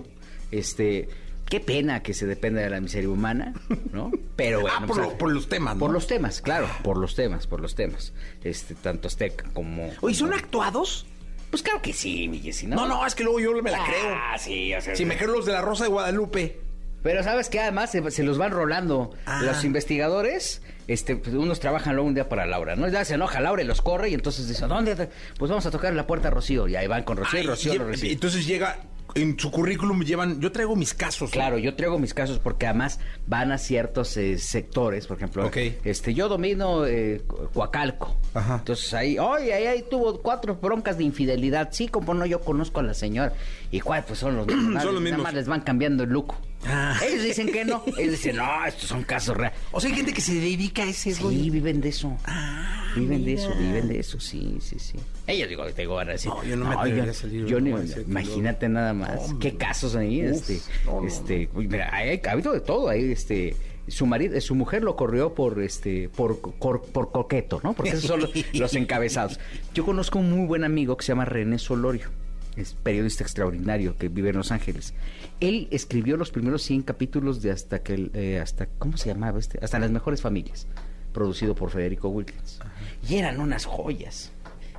Este, 0.51 1.07
qué 1.51 1.59
pena 1.59 2.01
que 2.01 2.15
se 2.15 2.25
dependa 2.25 2.61
de 2.61 2.69
la 2.71 2.81
miseria 2.81 3.09
humana, 3.09 3.53
¿no? 3.91 4.09
Pero 4.35 4.61
bueno, 4.61 4.75
ah, 4.79 4.85
por, 4.87 4.95
pues, 4.97 5.07
lo- 5.11 5.17
por 5.19 5.31
los 5.31 5.47
temas, 5.47 5.75
¿no? 5.75 5.79
por 5.81 5.91
los 5.91 6.07
temas, 6.07 6.41
claro, 6.41 6.67
por 6.83 6.97
los 6.97 7.13
temas, 7.13 7.45
por 7.45 7.59
los 7.61 7.75
temas. 7.75 8.13
Este, 8.43 8.73
tanto 8.73 9.07
Azteca 9.07 9.45
como. 9.53 9.91
Oye, 10.01 10.15
¿son 10.15 10.33
actuados? 10.33 11.05
Pues 11.51 11.61
claro 11.61 11.81
que 11.81 11.91
sí, 11.93 12.27
mi 12.29 12.39
Jessy, 12.39 12.65
¿no? 12.65 12.77
No, 12.77 12.87
no, 12.87 13.05
es 13.05 13.13
que 13.13 13.23
luego 13.23 13.39
yo 13.39 13.51
me 13.61 13.69
la 13.69 13.83
creo. 13.83 14.15
Ah, 14.15 14.37
sí, 14.39 14.73
o 14.73 14.81
sea. 14.81 14.95
Si 14.95 15.05
me 15.05 15.17
creo 15.17 15.31
los 15.31 15.45
de 15.45 15.51
la 15.51 15.61
Rosa 15.61 15.83
de 15.83 15.89
Guadalupe. 15.91 16.59
Pero 17.03 17.23
sabes 17.23 17.49
que 17.49 17.59
además 17.59 17.91
se, 17.91 18.09
se 18.11 18.23
los 18.23 18.37
van 18.37 18.51
rolando 18.51 19.11
Ah. 19.25 19.41
los 19.43 19.63
investigadores. 19.65 20.61
Este, 20.87 21.15
pues, 21.15 21.35
unos 21.35 21.59
trabajan 21.59 21.95
luego 21.95 22.07
un 22.07 22.13
día 22.13 22.29
para 22.29 22.45
Laura, 22.45 22.75
¿no? 22.75 22.87
Ya 22.89 23.03
se 23.05 23.15
enoja 23.15 23.39
Laura 23.41 23.63
y 23.63 23.65
los 23.65 23.81
corre 23.81 24.09
y 24.09 24.13
entonces 24.13 24.47
dicen, 24.47 24.69
¿dónde? 24.69 25.09
Pues 25.37 25.49
vamos 25.49 25.65
a 25.65 25.71
tocar 25.71 25.93
la 25.93 26.05
puerta 26.07 26.27
a 26.27 26.31
Rocío. 26.31 26.67
Y 26.67 26.75
ahí 26.75 26.87
van 26.87 27.03
con 27.03 27.17
Rocío 27.17 27.39
y 27.39 27.41
Ay, 27.41 27.47
Rocío 27.47 27.73
lo 27.75 27.85
recibe. 27.85 28.13
entonces 28.13 28.45
llega, 28.45 28.77
en 29.15 29.37
su 29.39 29.51
currículum 29.51 30.01
llevan, 30.03 30.39
yo 30.39 30.51
traigo 30.51 30.75
mis 30.75 30.93
casos. 30.93 31.29
¿no? 31.29 31.33
Claro, 31.33 31.57
yo 31.57 31.75
traigo 31.75 31.99
mis 31.99 32.13
casos 32.13 32.39
porque 32.39 32.65
además 32.67 32.99
van 33.27 33.51
a 33.51 33.57
ciertos 33.57 34.15
eh, 34.17 34.37
sectores, 34.37 35.07
por 35.07 35.17
ejemplo, 35.17 35.45
Ok. 35.45 35.57
este, 35.83 36.13
yo 36.13 36.29
domino 36.29 36.85
eh, 36.85 37.21
Coacalco. 37.53 38.15
Ajá. 38.33 38.55
Entonces 38.59 38.93
ahí, 38.93 39.17
oye, 39.19 39.53
ahí, 39.53 39.65
ahí 39.65 39.85
tuvo 39.89 40.21
cuatro 40.21 40.55
broncas 40.55 40.97
de 40.97 41.03
infidelidad. 41.03 41.69
Sí, 41.71 41.87
como 41.87 42.13
no, 42.13 42.25
yo 42.25 42.41
conozco 42.41 42.79
a 42.79 42.83
la 42.83 42.93
señora. 42.93 43.33
¿Y 43.71 43.79
cuál? 43.81 44.03
Pues 44.05 44.19
son 44.19 44.35
los 44.37 44.47
mismos. 44.47 44.65
nada, 44.73 44.81
Son 44.85 44.93
los 44.93 45.01
nada 45.03 45.15
mismos. 45.17 45.23
más 45.23 45.33
les 45.33 45.47
van 45.47 45.61
cambiando 45.61 46.03
el 46.03 46.09
look. 46.09 46.33
Ah. 46.67 46.95
Ellos 47.07 47.23
dicen 47.23 47.51
que 47.51 47.65
no. 47.65 47.83
Ellos 47.97 48.11
dicen, 48.11 48.35
no, 48.35 48.65
estos 48.65 48.87
son 48.89 49.03
casos 49.03 49.35
reales. 49.35 49.57
O 49.71 49.81
sea, 49.81 49.89
hay 49.89 49.95
gente 49.95 50.13
que 50.13 50.21
se 50.21 50.33
dedica 50.35 50.83
a 50.83 50.85
ese 50.89 51.13
Sí, 51.13 51.21
rollo. 51.23 51.51
viven 51.51 51.81
de 51.81 51.89
eso. 51.89 52.15
Ah, 52.25 52.91
viven 52.95 53.25
de 53.25 53.33
eso, 53.33 53.49
viven 53.57 53.87
de 53.87 53.99
eso, 53.99 54.19
sí, 54.19 54.57
sí, 54.61 54.77
sí. 54.79 54.93
Ellos 55.27 55.49
digo, 55.49 55.65
te 55.71 55.81
digo, 55.81 55.95
van 55.95 56.09
a 56.09 56.11
decir. 56.13 56.29
No, 56.29 56.43
yo 56.43 56.55
no 56.55 56.65
me 56.69 56.75
atrevería 56.75 57.11
a 57.11 57.13
salir, 57.13 57.45
yo 57.45 57.59
ni- 57.59 57.71
imagínate 58.07 58.69
nada 58.69 58.93
más. 58.93 59.17
Hombre. 59.29 59.51
¿Qué 59.51 59.57
casos 59.57 59.95
ahí? 59.95 60.23
Uf, 60.29 60.49
este, 60.49 60.59
no, 60.85 61.01
no, 61.01 61.07
este, 61.07 61.49
mira, 61.53 61.89
hay, 61.93 62.21
ha 62.27 62.31
habido 62.31 62.51
de 62.53 62.59
todo 62.61 62.89
ahí, 62.89 63.11
este. 63.11 63.55
su 63.87 64.05
marido, 64.05 64.39
su 64.41 64.53
mujer 64.55 64.83
lo 64.83 64.95
corrió 64.95 65.33
por 65.33 65.61
este, 65.61 66.09
por, 66.09 66.39
por, 66.39 66.83
por 66.83 67.11
coqueto, 67.11 67.59
¿no? 67.63 67.73
Porque 67.73 67.91
esos 67.91 68.03
son 68.05 68.19
los, 68.21 68.31
los 68.53 68.75
encabezados. 68.75 69.39
Yo 69.73 69.83
conozco 69.85 70.19
un 70.19 70.29
muy 70.31 70.45
buen 70.45 70.63
amigo 70.63 70.95
que 70.97 71.03
se 71.05 71.11
llama 71.13 71.25
René 71.25 71.57
Solorio. 71.59 72.09
Es 72.55 72.73
periodista 72.73 73.23
extraordinario 73.23 73.97
que 73.97 74.09
vive 74.09 74.29
en 74.29 74.37
Los 74.37 74.51
Ángeles. 74.51 74.93
Él 75.39 75.67
escribió 75.71 76.17
los 76.17 76.31
primeros 76.31 76.61
100 76.63 76.83
capítulos 76.83 77.41
de 77.41 77.51
hasta 77.51 77.81
que 77.81 78.11
eh, 78.13 78.39
hasta 78.39 78.65
¿cómo 78.65 78.97
se 78.97 79.09
llamaba 79.09 79.39
este? 79.39 79.59
Hasta 79.63 79.79
las 79.79 79.91
mejores 79.91 80.21
familias, 80.21 80.67
producido 81.13 81.55
por 81.55 81.69
Federico 81.69 82.09
Wilkins. 82.09 82.59
Y 83.07 83.15
eran 83.15 83.39
unas 83.39 83.65
joyas. 83.65 84.31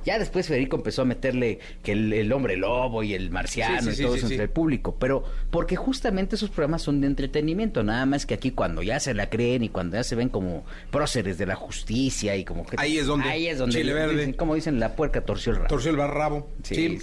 Ya 0.05 0.19
después 0.19 0.47
Federico 0.47 0.75
empezó 0.77 1.03
a 1.03 1.05
meterle 1.05 1.59
que 1.83 1.93
el, 1.93 2.11
el 2.13 2.31
hombre 2.33 2.57
lobo 2.57 3.03
y 3.03 3.13
el 3.13 3.29
marciano 3.31 3.81
Sí, 3.91 3.95
sí, 3.95 4.01
y 4.01 4.05
todo 4.05 4.13
sí, 4.13 4.17
eso 4.19 4.27
entre 4.27 4.43
el 4.43 4.49
público, 4.49 4.95
pero 4.99 5.23
porque 5.49 5.75
justamente 5.75 6.35
esos 6.35 6.49
programas 6.49 6.81
son 6.81 7.01
de 7.01 7.07
entretenimiento, 7.07 7.83
nada 7.83 8.05
más 8.05 8.25
que 8.25 8.33
aquí 8.33 8.51
cuando 8.51 8.81
ya 8.83 8.99
se 8.99 9.13
la 9.13 9.29
creen 9.29 9.63
y 9.63 9.69
cuando 9.69 9.97
ya 9.97 10.03
se 10.03 10.15
ven 10.15 10.29
como 10.29 10.65
próceres 10.91 11.37
de 11.37 11.45
la 11.45 11.55
justicia 11.55 12.35
y 12.35 12.43
como 12.45 12.65
que 12.65 12.75
Ahí 12.79 12.97
es 12.97 13.07
donde- 13.07 13.29
ahí 13.29 13.47
es 13.47 13.57
donde 13.57 13.77
chile 13.77 13.93
verde. 13.93 14.15
dicen- 14.15 14.33
como 14.33 14.55
dicen 14.55 14.79
la 14.79 14.95
puerca 14.95 15.21
torció 15.21 15.51
el 15.51 15.57
rabo. 15.57 15.67
Torció 15.69 15.91
el 15.91 15.97
barrabo. 15.97 16.49
Sí. 16.63 16.97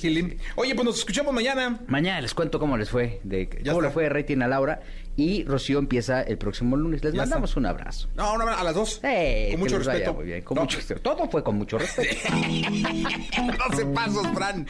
Oye, 0.57 0.75
pues 0.75 0.85
nos 0.85 0.99
escuchamos 0.99 1.33
mañana. 1.35 1.81
Mañana 1.87 2.21
les 2.21 2.35
cuento 2.35 2.59
cómo 2.59 2.77
les 2.77 2.91
fue, 2.91 3.21
de 3.25 3.49
Ya 3.63 3.73
cómo 3.73 3.83
le 3.83 3.91
fue 3.91 4.05
de 4.05 4.09
rating 4.11 4.39
a 4.43 4.49
Laura 4.49 4.81
y 5.21 5.45
Rocío 5.45 5.79
empieza 5.79 6.23
el 6.23 6.39
próximo 6.39 6.77
lunes. 6.77 7.05
Les 7.05 7.13
Ya 7.13 7.19
mandamos 7.21 7.51
está. 7.51 7.61
un 7.61 7.67
abrazo. 7.67 8.09
No, 8.17 8.39
no, 8.39 8.49
a 8.49 8.65
las 8.65 8.75
dos. 8.75 9.01
Con 9.51 9.61
mucho 9.61 9.79
respeto. 9.79 10.15
muy 10.15 10.25
bien, 10.25 10.43
con 10.43 10.55
No. 10.55 10.63
mucho 10.63 10.79
respeto. 10.79 11.01
Todo 11.03 11.29
fue 11.29 11.43
con 11.45 11.57
mucho 11.57 11.79
respeto. 11.79 12.17
12 13.71 13.87
pasos, 13.87 14.27
Fran. 14.35 14.67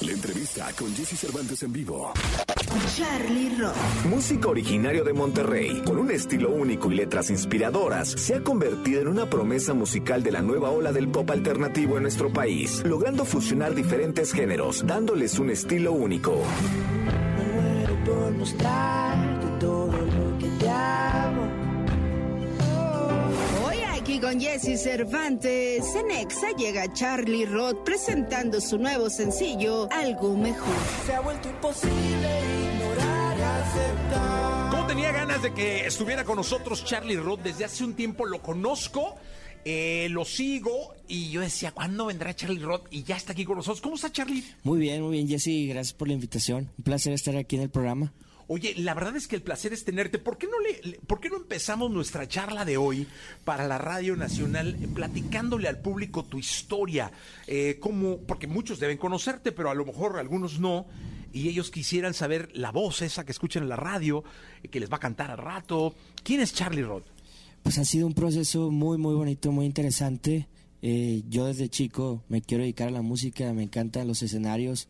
La 0.00 0.12
entrevista 0.12 0.68
con 0.78 0.94
Jesse 0.94 1.18
Cervantes 1.18 1.62
en 1.62 1.72
vivo. 1.72 2.12
Charlie 2.96 3.56
Rock. 3.58 3.74
Músico 4.08 4.50
originario 4.50 5.02
de 5.04 5.12
Monterrey, 5.12 5.80
con 5.86 5.96
un 5.98 6.10
estilo 6.10 6.50
único 6.50 6.90
y 6.90 6.96
letras 6.96 7.30
inspiradoras, 7.30 8.08
se 8.10 8.34
ha 8.34 8.42
convertido 8.42 9.00
en 9.00 9.08
una 9.08 9.30
promesa 9.30 9.72
musical 9.72 10.22
de 10.22 10.32
la 10.32 10.42
nueva 10.42 10.70
ola 10.70 10.92
del 10.92 11.08
pop 11.08 11.30
alternativo 11.30 11.96
en 11.96 12.02
nuestro 12.02 12.32
país, 12.32 12.82
logrando 12.84 13.24
fusionar 13.24 13.74
diferentes 13.74 14.32
géneros, 14.32 14.84
dándoles 14.86 15.38
un 15.38 15.50
estilo 15.50 15.92
único. 15.92 16.42
Por 18.04 18.30
mostrarte 18.32 19.46
todo 19.58 19.92
lo 19.92 20.38
que 20.38 20.48
te 20.58 20.68
amo. 20.68 21.48
Hoy 23.66 23.78
aquí 23.98 24.20
con 24.20 24.40
Jesse 24.40 24.80
Cervantes, 24.82 25.94
en 25.94 26.10
Exa 26.10 26.50
llega 26.56 26.92
Charlie 26.92 27.46
Roth 27.46 27.82
presentando 27.84 28.60
su 28.60 28.78
nuevo 28.78 29.08
sencillo, 29.08 29.88
Algo 29.90 30.36
Mejor. 30.36 30.74
Se 31.06 31.14
ha 31.14 31.20
vuelto 31.20 31.48
imposible 31.48 32.40
ignorar 32.74 33.38
y 33.38 33.42
aceptar. 33.42 34.70
¿Cómo 34.70 34.86
tenía 34.86 35.12
ganas 35.12 35.42
de 35.42 35.54
que 35.54 35.86
estuviera 35.86 36.24
con 36.24 36.36
nosotros 36.36 36.84
Charlie 36.84 37.16
Roth? 37.16 37.40
Desde 37.40 37.64
hace 37.64 37.84
un 37.84 37.94
tiempo 37.94 38.26
lo 38.26 38.42
conozco, 38.42 39.16
eh, 39.64 40.08
lo 40.10 40.24
sigo 40.24 40.94
y 41.08 41.30
yo 41.30 41.40
decía, 41.40 41.72
¿cuándo 41.72 42.06
vendrá 42.06 42.34
Charlie 42.34 42.60
Roth? 42.60 42.86
Y 42.90 43.02
ya 43.02 43.16
está 43.16 43.32
aquí 43.32 43.44
con 43.44 43.56
nosotros. 43.56 43.80
¿Cómo 43.80 43.94
está 43.96 44.10
Charlie? 44.12 44.44
Muy 44.62 44.78
bien, 44.78 45.02
muy 45.02 45.12
bien, 45.12 45.28
Jesse. 45.28 45.68
Gracias 45.68 45.92
por 45.94 46.08
la 46.08 46.14
invitación. 46.14 46.70
Un 46.78 46.84
placer 46.84 47.12
estar 47.12 47.36
aquí 47.36 47.56
en 47.56 47.62
el 47.62 47.70
programa. 47.70 48.12
Oye, 48.46 48.74
la 48.76 48.92
verdad 48.92 49.16
es 49.16 49.26
que 49.26 49.36
el 49.36 49.42
placer 49.42 49.72
es 49.72 49.86
tenerte. 49.86 50.18
¿Por 50.18 50.36
qué 50.36 50.46
no, 50.46 50.60
le, 50.60 50.98
¿por 51.06 51.18
qué 51.18 51.30
no 51.30 51.36
empezamos 51.38 51.90
nuestra 51.90 52.28
charla 52.28 52.66
de 52.66 52.76
hoy 52.76 53.06
para 53.44 53.66
la 53.66 53.78
Radio 53.78 54.16
Nacional 54.16 54.76
eh, 54.82 54.86
platicándole 54.94 55.66
al 55.66 55.80
público 55.80 56.24
tu 56.26 56.38
historia? 56.38 57.10
Eh, 57.46 57.78
cómo- 57.80 58.18
porque 58.18 58.46
muchos 58.46 58.78
deben 58.80 58.98
conocerte, 58.98 59.50
pero 59.50 59.70
a 59.70 59.74
lo 59.74 59.86
mejor 59.86 60.18
algunos 60.18 60.60
no. 60.60 60.86
Y 61.32 61.48
ellos 61.48 61.70
quisieran 61.70 62.12
saber 62.12 62.50
la 62.52 62.70
voz 62.70 63.00
esa 63.00 63.24
que 63.24 63.32
escuchan 63.32 63.62
en 63.62 63.70
la 63.70 63.76
radio, 63.76 64.22
eh, 64.62 64.68
que 64.68 64.78
les 64.78 64.92
va 64.92 64.96
a 64.98 65.00
cantar 65.00 65.30
al 65.30 65.38
rato. 65.38 65.94
¿Quién 66.22 66.40
es 66.40 66.52
Charlie 66.52 66.82
Roth? 66.82 67.06
Pues 67.64 67.78
ha 67.78 67.84
sido 67.84 68.06
un 68.06 68.14
proceso 68.14 68.70
muy, 68.70 68.98
muy 68.98 69.14
bonito, 69.14 69.50
muy 69.50 69.66
interesante. 69.66 70.46
Eh, 70.82 71.22
yo 71.30 71.46
desde 71.46 71.68
chico 71.70 72.22
me 72.28 72.42
quiero 72.42 72.62
dedicar 72.62 72.88
a 72.88 72.92
la 72.92 73.02
música, 73.02 73.52
me 73.52 73.62
encantan 73.64 74.06
los 74.06 74.22
escenarios. 74.22 74.86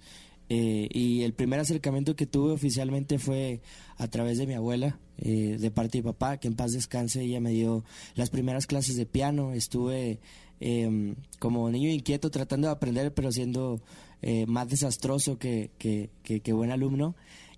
eh, 0.51 0.89
y 0.93 1.23
el 1.23 1.33
primer 1.33 1.59
acercamiento 1.59 2.17
que 2.17 2.27
tuve 2.27 2.53
oficialmente 2.53 3.19
fue 3.19 3.63
a 3.97 4.09
través 4.09 4.37
de 4.37 4.47
mi 4.47 4.53
abuela, 4.53 4.99
eh, 5.17 5.57
de 5.59 5.71
parte 5.71 5.97
de 5.99 6.03
mi 6.03 6.11
papá, 6.13 6.37
que 6.37 6.49
en 6.49 6.55
paz 6.55 6.73
descanse. 6.73 7.23
Ella 7.23 7.41
me 7.41 7.51
dio 7.53 7.83
las 8.15 8.29
primeras 8.29 8.67
clases 8.67 8.97
de 8.97 9.07
piano. 9.07 9.53
Estuve 9.55 10.19
eh, 10.61 11.15
como 11.39 11.71
niño 11.71 11.89
inquieto 11.89 12.31
tratando 12.31 12.67
de 12.69 12.73
aprender, 12.75 13.15
pero 13.15 13.33
siendo 13.33 13.81
eh, 14.21 14.45
más 14.47 14.69
desastroso 14.69 15.39
que, 15.39 15.71
que, 15.79 16.11
que- 16.25 16.41
que 16.41 16.53
buen 16.53 16.73
alumno. 16.73 17.15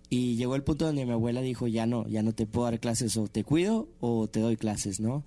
Y 0.09 0.37
llegó 0.37 0.55
el 0.55 0.63
punto 0.63 0.87
donde 0.87 1.05
mi 1.05 1.13
abuela 1.13 1.41
dijo, 1.41 1.67
ya 1.67 1.87
no, 1.87 2.07
ya 2.07 2.23
no 2.23 2.33
te 2.33 2.47
puedo 2.47 2.67
dar 2.67 2.79
clases, 2.79 3.17
o 3.17 3.27
te 3.27 3.45
cuido 3.45 3.89
o 4.01 4.29
te 4.29 4.41
doy 4.41 4.57
clases, 4.57 5.01
¿no? 5.01 5.25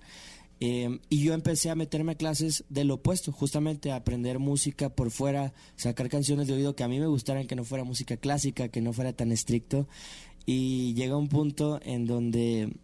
Eh, 0.62 0.98
y 1.08 1.22
yo 1.22 1.32
empecé 1.32 1.70
a 1.70 1.74
meterme 1.74 2.12
a 2.12 2.16
clases 2.16 2.64
del 2.68 2.90
opuesto, 2.90 3.32
justamente 3.32 3.90
a 3.90 3.96
aprender 3.96 4.38
música 4.38 4.90
por 4.90 5.10
fuera, 5.10 5.54
sacar 5.76 6.10
canciones 6.10 6.48
de 6.48 6.54
oído 6.54 6.76
que 6.76 6.84
a 6.84 6.88
mí 6.88 7.00
me 7.00 7.06
gustaran, 7.06 7.46
que 7.46 7.56
no 7.56 7.64
fuera 7.64 7.84
música 7.84 8.18
clásica, 8.18 8.68
que 8.68 8.82
no 8.82 8.92
fuera 8.92 9.14
tan 9.14 9.32
estricto. 9.32 9.88
Y 10.44 10.94
llega 10.94 11.16
un 11.16 11.28
punto 11.28 11.80
en 11.82 12.06
donde 12.06 12.74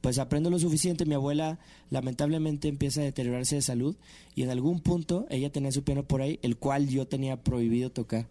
pues 0.00 0.18
aprendo 0.18 0.50
lo 0.50 0.58
suficiente. 0.58 1.04
Mi 1.04 1.14
abuela 1.14 1.58
lamentablemente 1.90 2.68
empieza 2.68 3.00
a 3.00 3.04
deteriorarse 3.04 3.56
de 3.56 3.62
salud 3.62 3.96
y 4.34 4.42
en 4.42 4.50
algún 4.50 4.80
punto 4.80 5.26
ella 5.28 5.50
tenía 5.50 5.72
su 5.72 5.82
piano 5.82 6.04
por 6.04 6.22
ahí, 6.22 6.38
el 6.42 6.56
cual 6.56 6.88
yo 6.88 7.06
tenía 7.06 7.42
prohibido 7.42 7.90
tocar. 7.90 8.28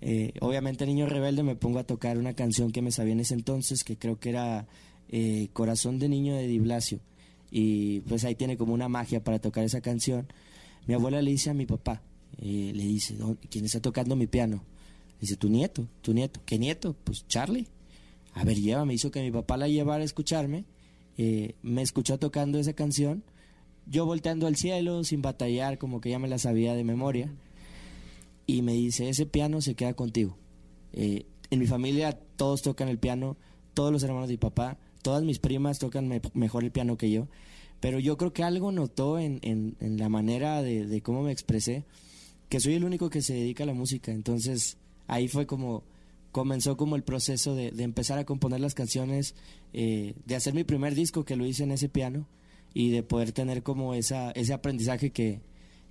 Eh, 0.00 0.32
obviamente, 0.40 0.86
niño 0.86 1.06
rebelde, 1.06 1.42
me 1.42 1.56
pongo 1.56 1.78
a 1.80 1.84
tocar 1.84 2.18
una 2.18 2.34
canción 2.34 2.70
que 2.70 2.82
me 2.82 2.92
sabía 2.92 3.12
en 3.14 3.20
ese 3.20 3.34
entonces, 3.34 3.82
que 3.84 3.96
creo 3.96 4.18
que 4.20 4.28
era 4.30 4.66
eh, 5.08 5.48
Corazón 5.52 5.98
de 5.98 6.08
Niño 6.08 6.34
de 6.34 6.46
Di 6.46 6.58
Blasio. 6.58 7.00
Y 7.50 8.00
pues 8.00 8.24
ahí 8.24 8.34
tiene 8.34 8.56
como 8.56 8.74
una 8.74 8.88
magia 8.88 9.24
para 9.24 9.38
tocar 9.38 9.64
esa 9.64 9.80
canción. 9.80 10.26
Mi 10.86 10.94
abuela 10.94 11.20
le 11.22 11.30
dice 11.30 11.50
a 11.50 11.54
mi 11.54 11.66
papá, 11.66 12.02
eh, 12.40 12.72
le 12.74 12.84
dice, 12.84 13.16
"¿Dó- 13.16 13.36
¿quién 13.50 13.64
está 13.64 13.80
tocando 13.80 14.16
mi 14.16 14.26
piano? 14.26 14.62
Le 15.14 15.22
dice, 15.22 15.36
tu 15.36 15.48
nieto, 15.48 15.88
tu 16.02 16.12
nieto. 16.12 16.40
¿Qué 16.44 16.58
nieto? 16.58 16.94
Pues 17.04 17.26
Charlie. 17.26 17.66
A 18.34 18.44
ver, 18.44 18.56
llévame. 18.58 18.94
Hizo 18.94 19.10
que 19.10 19.20
mi 19.22 19.30
papá 19.32 19.56
la 19.56 19.66
llevara 19.68 20.02
a 20.02 20.04
escucharme. 20.04 20.64
eh, 21.20 21.56
me 21.62 21.82
escuchó 21.82 22.16
tocando 22.18 22.60
esa 22.60 22.74
canción. 22.74 23.24
Yo 23.86 24.06
volteando 24.06 24.46
al 24.46 24.54
cielo, 24.54 25.02
sin 25.02 25.20
batallar, 25.22 25.76
como 25.78 26.00
que 26.00 26.10
ya 26.10 26.20
me 26.20 26.28
la 26.28 26.38
sabía 26.38 26.74
de 26.74 26.84
memoria. 26.84 27.32
Y 28.48 28.62
me 28.62 28.72
dice, 28.72 29.08
ese 29.10 29.26
piano 29.26 29.60
se 29.60 29.74
queda 29.74 29.92
contigo. 29.92 30.36
Eh, 30.94 31.26
en 31.50 31.58
mi 31.60 31.66
familia 31.66 32.18
todos 32.36 32.62
tocan 32.62 32.88
el 32.88 32.98
piano, 32.98 33.36
todos 33.74 33.92
los 33.92 34.02
hermanos 34.02 34.26
de 34.28 34.32
mi 34.34 34.38
papá, 34.38 34.78
todas 35.02 35.22
mis 35.22 35.38
primas 35.38 35.78
tocan 35.78 36.08
me- 36.08 36.22
mejor 36.32 36.64
el 36.64 36.72
piano 36.72 36.96
que 36.96 37.10
yo. 37.10 37.28
Pero 37.80 37.98
yo 38.00 38.16
creo 38.16 38.32
que 38.32 38.42
algo 38.42 38.72
notó 38.72 39.18
en, 39.18 39.38
en- 39.42 39.76
la 39.98 40.08
manera 40.08 40.62
de, 40.62 40.86
de 40.86 41.00
cómo 41.02 41.22
me 41.22 41.30
expresé, 41.30 41.84
que 42.48 42.58
soy 42.58 42.72
el 42.74 42.84
único 42.84 43.10
que 43.10 43.20
se 43.20 43.34
dedica 43.34 43.64
a 43.64 43.66
la 43.66 43.74
música. 43.74 44.12
Entonces 44.12 44.78
ahí 45.08 45.28
fue 45.28 45.46
como, 45.46 45.84
comenzó 46.32 46.78
como 46.78 46.96
el 46.96 47.02
proceso 47.02 47.54
de, 47.54 47.70
de 47.70 47.82
empezar 47.82 48.18
a 48.18 48.24
componer 48.24 48.60
las 48.60 48.72
canciones, 48.74 49.34
eh, 49.74 50.14
de 50.24 50.36
hacer 50.36 50.54
mi 50.54 50.64
primer 50.64 50.94
disco 50.94 51.24
que 51.26 51.36
lo 51.36 51.44
hice 51.46 51.64
en 51.64 51.72
ese 51.72 51.90
piano 51.90 52.26
y 52.72 52.88
de 52.90 53.02
poder 53.02 53.32
tener 53.32 53.62
como 53.62 53.92
esa, 53.92 54.30
ese 54.30 54.54
aprendizaje 54.54 55.10
que, 55.10 55.42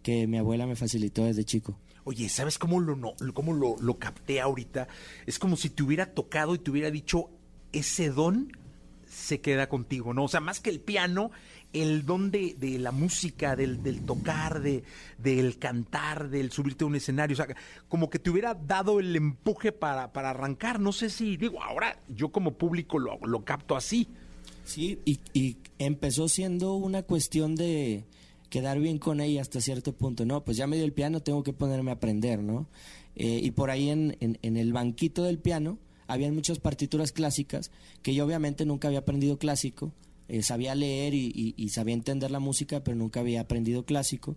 que 0.02 0.26
mi 0.26 0.38
abuela 0.38 0.66
me 0.66 0.76
facilitó 0.76 1.24
desde 1.24 1.44
chico. 1.46 1.78
Oye, 2.08 2.30
¿sabes 2.30 2.58
cómo 2.58 2.80
lo, 2.80 2.96
no, 2.96 3.16
cómo 3.34 3.54
lo, 3.54 3.76
lo 3.82 4.00
capté 4.00 4.40
ahorita? 4.40 4.88
Es 5.26 5.40
como 5.40 5.58
si 5.58 5.70
te 5.70 5.84
hubiera 5.84 6.14
tocado 6.14 6.56
y 6.56 6.60
te 6.60 6.72
hubiera 6.72 6.90
dicho, 6.90 7.30
ese 7.74 8.10
don 8.10 8.58
se 9.06 9.42
queda 9.42 9.68
contigo, 9.68 10.14
¿no? 10.14 10.24
O 10.24 10.28
sea, 10.30 10.40
más 10.40 10.62
que 10.62 10.70
el 10.70 10.80
piano, 10.80 11.32
el 11.74 12.06
don 12.06 12.32
de, 12.32 12.56
de 12.58 12.80
la 12.80 12.94
música, 12.94 13.58
del, 13.58 13.84
del 13.84 14.06
tocar, 14.06 14.62
de, 14.62 14.86
del 15.18 15.60
cantar, 15.60 16.30
del 16.30 16.50
subirte 16.50 16.86
a 16.86 16.88
un 16.88 16.96
escenario, 16.96 17.34
o 17.34 17.36
sea, 17.36 17.54
como 17.90 18.10
que 18.10 18.20
te 18.20 18.30
hubiera 18.30 18.54
dado 18.54 19.02
el 19.02 19.14
empuje 19.14 19.74
para, 19.74 20.14
para 20.14 20.30
arrancar. 20.30 20.80
No 20.80 20.94
sé 20.94 21.10
si, 21.10 21.36
digo, 21.36 21.62
ahora 21.62 22.00
yo 22.08 22.30
como 22.30 22.54
público 22.54 23.00
lo, 23.00 23.20
lo 23.26 23.44
capto 23.44 23.76
así. 23.76 24.08
Sí, 24.64 25.02
y, 25.04 25.20
y 25.34 25.58
empezó 25.78 26.30
siendo 26.30 26.76
una 26.76 27.04
cuestión 27.04 27.56
de 27.56 28.06
quedar 28.50 28.80
bien 28.80 28.98
con 28.98 29.22
ella 29.22 29.42
hasta 29.42 29.62
cierto 29.62 29.94
punto. 29.94 30.26
No, 30.26 30.44
pues 30.44 30.58
ya 30.58 30.68
me 30.68 30.76
dio 30.76 30.86
el 30.86 30.94
piano, 30.94 31.22
tengo 31.22 31.44
que 31.44 31.54
ponerme 31.54 31.92
a 31.92 31.96
aprender, 31.96 32.42
¿no? 32.42 32.68
Eh, 33.16 33.40
y 33.44 33.52
por 33.52 33.70
ahí 33.72 33.90
en, 33.90 34.18
el 34.42 34.74
banquito 34.74 35.24
del 35.24 35.40
piano 35.40 35.80
habían 36.08 36.36
muchas 36.36 36.60
partituras 36.60 37.12
clásicas 37.12 37.72
que 38.04 38.14
yo 38.14 38.26
obviamente 38.26 38.66
nunca 38.66 38.88
había 38.88 39.00
aprendido 39.00 39.38
clásico. 39.38 39.92
Eh, 40.30 40.44
sabía 40.44 40.76
leer 40.76 41.14
y, 41.14 41.70
sabía 41.70 41.94
entender 41.94 42.32
la 42.32 42.40
música, 42.40 42.84
pero 42.84 42.98
nunca 42.98 43.22
había 43.22 43.42
aprendido 43.42 43.86
clásico. 43.86 44.36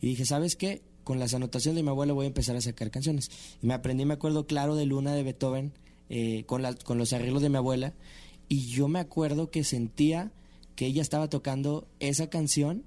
Y 0.00 0.08
dije, 0.08 0.24
¿sabes 0.24 0.56
qué? 0.56 0.82
Con 1.04 1.18
las 1.18 1.34
anotaciones 1.34 1.76
de 1.76 1.82
mi 1.82 1.90
abuelo 1.90 2.14
voy 2.14 2.24
a 2.24 2.28
empezar 2.28 2.56
a 2.56 2.60
sacar 2.60 2.90
canciones. 2.90 3.30
Y 3.62 3.66
me 3.66 3.74
aprendí, 3.74 4.04
me 4.04 4.14
acuerdo 4.14 4.46
claro 4.46 4.74
de 4.74 4.86
Luna 4.86 5.14
de 5.14 5.22
Beethoven, 5.22 5.72
eh, 6.08 6.44
con 6.46 6.98
los 6.98 7.12
arreglos 7.12 7.42
de 7.42 7.48
mi 7.48 7.56
abuela. 7.56 7.94
Y 8.48 8.66
yo 8.66 8.88
me 8.88 8.98
acuerdo 8.98 9.50
que 9.50 9.64
sentía 9.64 10.32
que 10.74 10.86
ella 10.86 11.02
estaba 11.02 11.28
tocando 11.28 11.86
esa 12.00 12.28
canción 12.28 12.84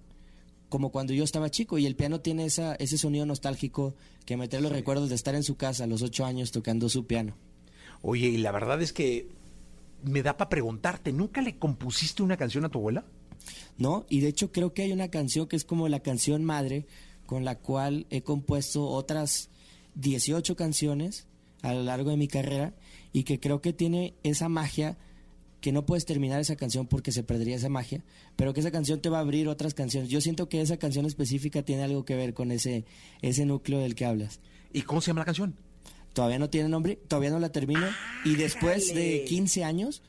como 0.70 0.92
cuando 0.92 1.14
yo 1.14 1.24
estaba 1.24 1.50
chico 1.50 1.78
y 1.78 1.86
el 1.86 1.96
piano 1.96 2.22
tiene 2.22 2.46
esa, 2.46 2.76
ese 2.76 2.98
sonido 2.98 3.26
nostálgico 3.26 3.96
que 4.26 4.38
me 4.38 4.48
trae 4.48 4.62
los 4.62 4.72
recuerdos 4.72 5.10
de 5.10 5.16
estar 5.16 5.36
en 5.36 5.44
su 5.44 5.58
casa 5.58 5.84
a 5.84 5.88
los 5.88 6.02
ocho 6.02 6.26
años 6.26 6.52
tocando 6.52 6.88
su 6.90 7.06
piano. 7.06 7.36
Oye, 8.02 8.28
y 8.28 8.38
la 8.38 8.52
verdad 8.52 8.82
es 8.82 8.94
que 8.94 9.28
me 10.04 10.24
da 10.24 10.38
para 10.38 10.50
preguntarte, 10.50 11.12
¿nunca 11.12 11.42
le 11.42 11.58
compusiste 11.58 12.24
una 12.24 12.38
canción 12.38 12.64
a 12.66 12.70
tu 12.70 12.80
abuela? 12.80 13.06
No, 13.78 14.06
y 14.10 14.22
de 14.22 14.28
hecho 14.30 14.52
creo 14.52 14.74
que 14.74 14.84
hay 14.84 14.92
una 14.92 15.10
canción 15.10 15.48
que 15.48 15.56
es 15.56 15.66
como 15.66 15.88
la 15.90 16.02
canción 16.02 16.44
madre 16.44 16.86
con 17.26 17.46
la 17.46 17.56
cual 17.56 18.06
he 18.10 18.22
compuesto 18.22 18.88
otras 18.88 19.50
18 19.96 20.56
canciones 20.56 21.28
a 21.62 21.74
lo 21.74 21.84
largo 21.84 22.12
de 22.12 22.18
mi 22.18 22.28
carrera 22.28 22.74
y 23.12 23.24
que 23.24 23.40
creo 23.40 23.62
que 23.62 23.74
tiene 23.74 24.14
esa 24.24 24.50
magia 24.50 24.98
que 25.62 25.72
no 25.72 25.86
puedes 25.86 26.06
terminar 26.06 26.40
esa 26.40 26.56
canción 26.56 26.88
porque 26.88 27.12
se 27.12 27.24
perdería 27.24 27.56
esa 27.56 27.70
magia, 27.70 28.02
pero 28.36 28.54
que 28.54 28.62
esa 28.62 28.72
canción 28.72 29.02
te 29.02 29.10
va 29.10 29.18
a 29.18 29.22
abrir 29.22 29.48
otras 29.48 29.74
canciones. 29.74 30.10
Yo 30.10 30.22
siento 30.22 30.48
que 30.50 30.62
esa 30.62 30.78
canción 30.78 31.06
específica 31.06 31.64
tiene 31.64 31.84
algo 31.84 32.06
que 32.06 32.16
ver 32.16 32.34
con 32.34 32.52
ese, 32.52 32.86
ese 33.22 33.46
núcleo 33.46 33.80
del 33.80 33.96
que 33.96 34.06
hablas. 34.06 34.40
¿Y 34.72 34.84
cómo 34.84 35.02
se 35.02 35.08
llama 35.08 35.22
la 35.22 35.26
canción? 35.26 35.56
Todavía 36.14 36.40
no 36.40 36.50
tiene 36.50 36.70
nombre, 36.70 36.96
todavía 37.08 37.30
no 37.30 37.40
la 37.40 37.52
termino. 37.52 37.88
y 38.26 38.36
después 38.36 38.94
de 38.94 39.26
15 39.28 39.64
años... 39.64 40.02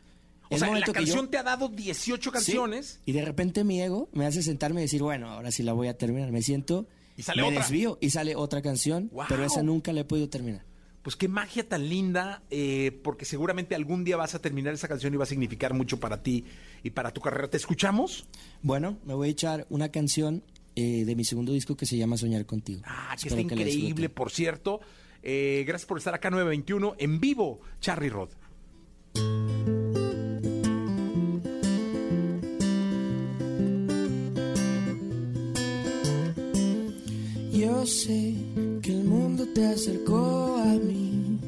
O 0.53 0.59
sea, 0.59 0.69
la 0.69 0.85
canción 0.85 1.31
te 1.31 1.39
ha 1.39 1.45
dado 1.45 1.69
18 1.69 2.33
canciones. 2.33 2.99
y 3.07 3.13
de 3.13 3.25
repente 3.25 3.63
mi 3.63 3.81
ego 3.81 4.09
me 4.13 4.27
hace 4.27 4.43
sentarme 4.43 4.81
y 4.81 4.85
decir, 4.85 5.01
bueno, 5.01 5.31
ahora 5.31 5.53
sí 5.53 5.63
la 5.63 5.73
voy 5.75 5.87
a 5.87 5.97
terminar. 5.97 6.33
Me 6.33 6.43
siento, 6.43 6.89
y 7.17 7.23
sale 7.23 7.43
me 7.43 7.49
otra. 7.49 7.61
desvío 7.61 7.99
y 8.01 8.11
sale 8.11 8.35
otra 8.35 8.61
canción, 8.61 9.13
pero 9.29 9.45
esa 9.45 9.63
nunca 9.63 9.93
la 9.93 10.01
he 10.01 10.05
podido 10.05 10.29
terminar. 10.29 10.65
Pues 11.03 11.17
qué 11.17 11.29
magia 11.29 11.67
tan 11.67 11.89
linda, 11.89 12.43
eh, 12.51 13.01
porque 13.03 13.25
seguramente 13.25 13.75
algún 13.75 14.05
día 14.05 14.19
vas 14.19 14.35
a 14.35 14.41
terminar 14.41 14.75
esa 14.75 14.87
canción 14.87 15.15
y 15.15 15.17
va 15.17 15.25
a 15.25 15.27
significar 15.27 15.73
mucho 15.73 15.99
para 15.99 16.23
ti 16.23 16.45
y 16.83 16.91
para 16.91 17.11
tu 17.11 17.23
carrera. 17.23 17.49
¿Te 17.49 17.57
escuchamos? 17.57 18.27
Bueno, 18.63 18.99
me 19.07 19.15
voy 19.15 19.29
a 19.29 19.31
echar 19.31 19.67
una 19.71 19.91
canción 19.91 20.43
eh, 20.77 21.05
de 21.07 21.17
mi 21.17 21.25
segundo 21.25 21.53
disco 21.53 21.75
que 21.75 21.87
se 21.87 21.97
llama 21.97 22.19
Soñar 22.19 22.45
Contigo. 22.45 22.83
Ah, 22.85 23.17
que 23.21 23.29
está 23.29 23.41
increíble, 23.41 24.11
por 24.11 24.31
cierto. 24.31 24.81
Eh, 25.23 25.65
gracias 25.67 25.87
por 25.87 25.99
estar 25.99 26.15
acá 26.15 26.31
921 26.31 26.97
en 26.99 27.19
vivo, 27.19 27.61
Charlie 27.81 28.11
Rod. 28.11 28.31
Yo 37.53 37.87
sé 37.87 38.50
te 39.49 39.67
acercó 39.67 40.57
a 40.57 40.75
mí. 40.75 41.39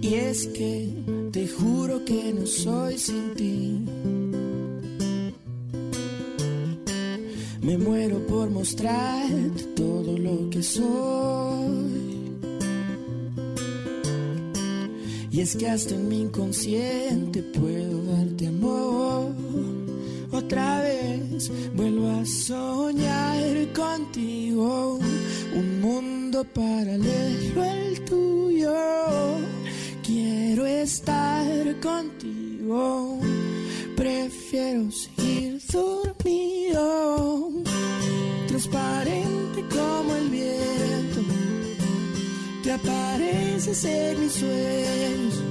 Y 0.00 0.14
es 0.14 0.46
que 0.48 0.88
te 1.30 1.46
juro 1.48 2.04
que 2.04 2.32
no 2.32 2.46
soy 2.46 2.98
sin 2.98 3.34
ti. 3.34 3.84
Me 7.62 7.78
muero 7.78 8.18
por 8.26 8.50
mostrarte 8.50 9.62
todo 9.76 10.18
lo 10.18 10.50
que 10.50 10.62
soy. 10.62 12.00
Y 15.30 15.40
es 15.40 15.54
que 15.54 15.68
hasta 15.68 15.94
en 15.94 16.08
mi 16.08 16.22
inconsciente 16.22 17.42
puedo 17.42 18.02
darte 18.04 18.48
amor. 18.48 19.09
Otra 20.50 20.80
vez 20.80 21.48
vuelvo 21.76 22.10
a 22.10 22.26
soñar 22.26 23.72
contigo. 23.72 24.98
Un 25.54 25.80
mundo 25.80 26.42
paralelo 26.42 27.62
al 27.62 28.00
tuyo. 28.00 28.74
Quiero 30.02 30.66
estar 30.66 31.46
contigo. 31.78 33.20
Prefiero 33.94 34.90
seguir 34.90 35.62
dormido. 35.72 37.52
Transparente 38.48 39.64
como 39.70 40.16
el 40.16 40.30
viento. 40.30 41.20
Te 42.64 42.72
apareces 42.72 43.84
en 43.84 44.20
mis 44.20 44.32
sueños. 44.32 45.44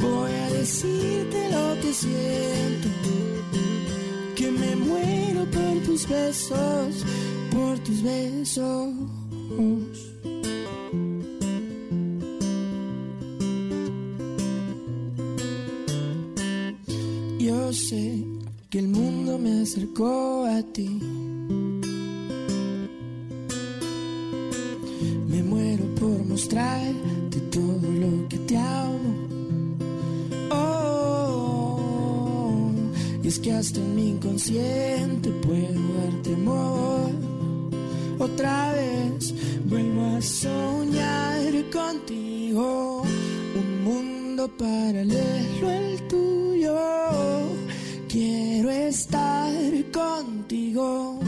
Voy 0.00 0.30
a 0.30 0.50
decirte 0.50 1.50
lo 1.50 1.80
que 1.80 1.92
siento. 1.92 2.94
Por 5.52 5.82
tus 5.84 6.08
besos, 6.08 7.04
por 7.50 7.78
tus 7.80 8.02
besos. 8.02 8.88
Yo 17.38 17.72
sé 17.72 18.24
que 18.70 18.78
el 18.78 18.88
mundo 18.88 19.38
me 19.38 19.60
acercó 19.62 20.46
a 20.46 20.62
ti. 20.62 20.98
Me 25.28 25.42
muero 25.42 25.84
por 25.94 26.24
mostrarte 26.26 27.40
todo 27.50 27.86
lo 28.02 28.28
que 28.28 28.38
te 28.38 28.56
amo. 28.56 29.23
Es 33.34 33.40
que 33.40 33.52
hasta 33.52 33.80
en 33.80 33.96
mi 33.96 34.10
inconsciente 34.10 35.30
puedo 35.44 35.80
darte 35.98 36.34
amor. 36.34 37.10
Otra 38.18 38.72
vez 38.72 39.34
vuelvo 39.64 40.16
a 40.16 40.22
soñar 40.22 41.52
contigo. 41.72 43.02
Un 43.60 43.82
mundo 43.82 44.48
paralelo 44.56 45.68
al 45.68 46.08
tuyo. 46.08 46.78
Quiero 48.08 48.70
estar 48.70 49.52
contigo. 49.90 51.18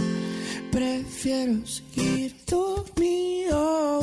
Prefiero 0.70 1.66
seguir 1.66 2.36
dormido. 2.46 4.00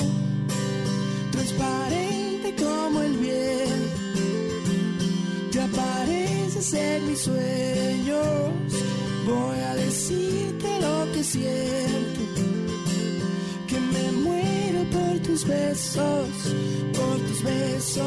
Transparente 1.32 2.54
como 2.62 3.02
el 3.02 3.18
viento. 3.18 4.22
Te 5.52 5.62
apareces 5.62 6.74
en 6.74 7.08
mis 7.08 7.20
sueños. 7.20 7.83
Voy 9.26 9.58
a 9.58 9.76
decirte 9.76 10.82
lo 10.82 11.12
que 11.14 11.24
siento. 11.24 12.22
Que 13.68 13.80
me 13.80 14.12
muero 14.12 14.84
por 14.92 15.20
tus 15.20 15.46
besos, 15.46 16.28
por 16.94 17.18
tus 17.28 17.44
besos. 17.44 18.04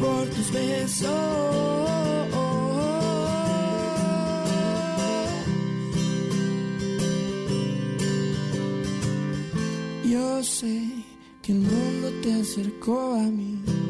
Por 0.00 0.28
tus 0.30 0.52
besos. 0.52 1.38
Yo 10.04 10.42
sé 10.42 10.82
que 11.42 11.52
el 11.52 11.60
mundo 11.60 12.10
te 12.22 12.32
acercó 12.32 13.14
a 13.14 13.22
mí. 13.22 13.87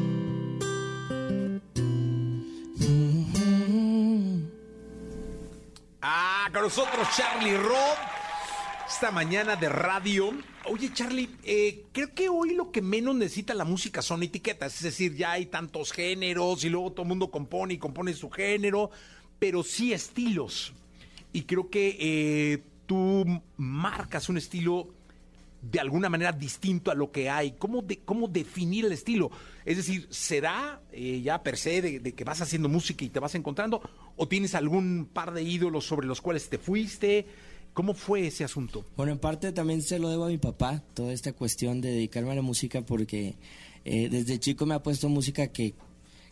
Ah, 6.11 6.49
con 6.51 6.63
nosotros 6.63 7.07
Charlie 7.15 7.55
Rod. 7.55 7.97
Esta 8.87 9.11
mañana 9.11 9.55
de 9.55 9.69
radio. 9.69 10.33
Oye, 10.65 10.91
Charlie, 10.91 11.29
eh, 11.43 11.83
creo 11.91 12.15
que 12.15 12.29
hoy 12.29 12.55
lo 12.55 12.71
que 12.71 12.81
menos 12.81 13.13
necesita 13.13 13.53
la 13.53 13.63
música 13.63 14.01
son 14.01 14.23
etiquetas. 14.23 14.73
Es 14.77 14.81
decir, 14.81 15.15
ya 15.15 15.33
hay 15.33 15.45
tantos 15.45 15.91
géneros 15.91 16.63
y 16.63 16.69
luego 16.69 16.93
todo 16.93 17.03
el 17.03 17.09
mundo 17.09 17.29
compone 17.29 17.75
y 17.75 17.77
compone 17.77 18.15
su 18.15 18.31
género, 18.31 18.89
pero 19.37 19.61
sí 19.61 19.93
estilos. 19.93 20.73
Y 21.31 21.43
creo 21.43 21.69
que 21.69 21.95
eh, 21.99 22.63
tú 22.87 23.43
marcas 23.57 24.29
un 24.29 24.39
estilo 24.39 24.87
de 25.61 25.79
alguna 25.79 26.09
manera 26.09 26.31
distinto 26.31 26.91
a 26.91 26.95
lo 26.95 27.11
que 27.11 27.29
hay. 27.29 27.51
¿Cómo, 27.53 27.83
cómo 28.05 28.27
definir 28.27 28.85
el 28.85 28.93
estilo? 28.93 29.29
Es 29.65 29.77
decir, 29.77 30.07
¿será 30.09 30.81
eh, 30.91 31.21
ya 31.21 31.43
per 31.43 31.57
se 31.57 31.81
de, 31.81 32.13
que 32.15 32.23
vas 32.23 32.41
haciendo 32.41 32.69
música 32.69 33.03
y 33.03 33.09
te 33.09 33.19
vas 33.19 33.35
encontrando? 33.35 33.81
¿O 34.21 34.27
tienes 34.27 34.53
algún 34.53 35.07
par 35.13 35.33
de 35.33 35.43
ídolos 35.43 35.85
sobre 35.85 36.05
los 36.05 36.19
cuales 36.19 36.49
te 36.49 36.57
fuiste? 36.57 37.25
¿Cómo 37.73 37.93
fue 37.93 38.27
ese 38.27 38.43
asunto? 38.43 38.83
Bueno, 38.97 39.13
en 39.13 39.17
parte 39.17 39.53
también 39.53 39.81
se 39.81 39.97
lo 39.97 40.09
debo 40.09 40.25
a 40.25 40.27
mi 40.27 40.37
papá, 40.37 40.83
toda 40.93 41.13
esta 41.13 41.31
cuestión 41.31 41.79
de 41.79 41.91
dedicarme 41.91 42.31
a 42.31 42.35
la 42.35 42.41
música, 42.41 42.81
porque 42.81 43.35
eh, 43.85 44.09
desde 44.09 44.37
chico 44.37 44.65
me 44.65 44.75
ha 44.75 44.83
puesto 44.83 45.07
música 45.07 45.47
que, 45.47 45.73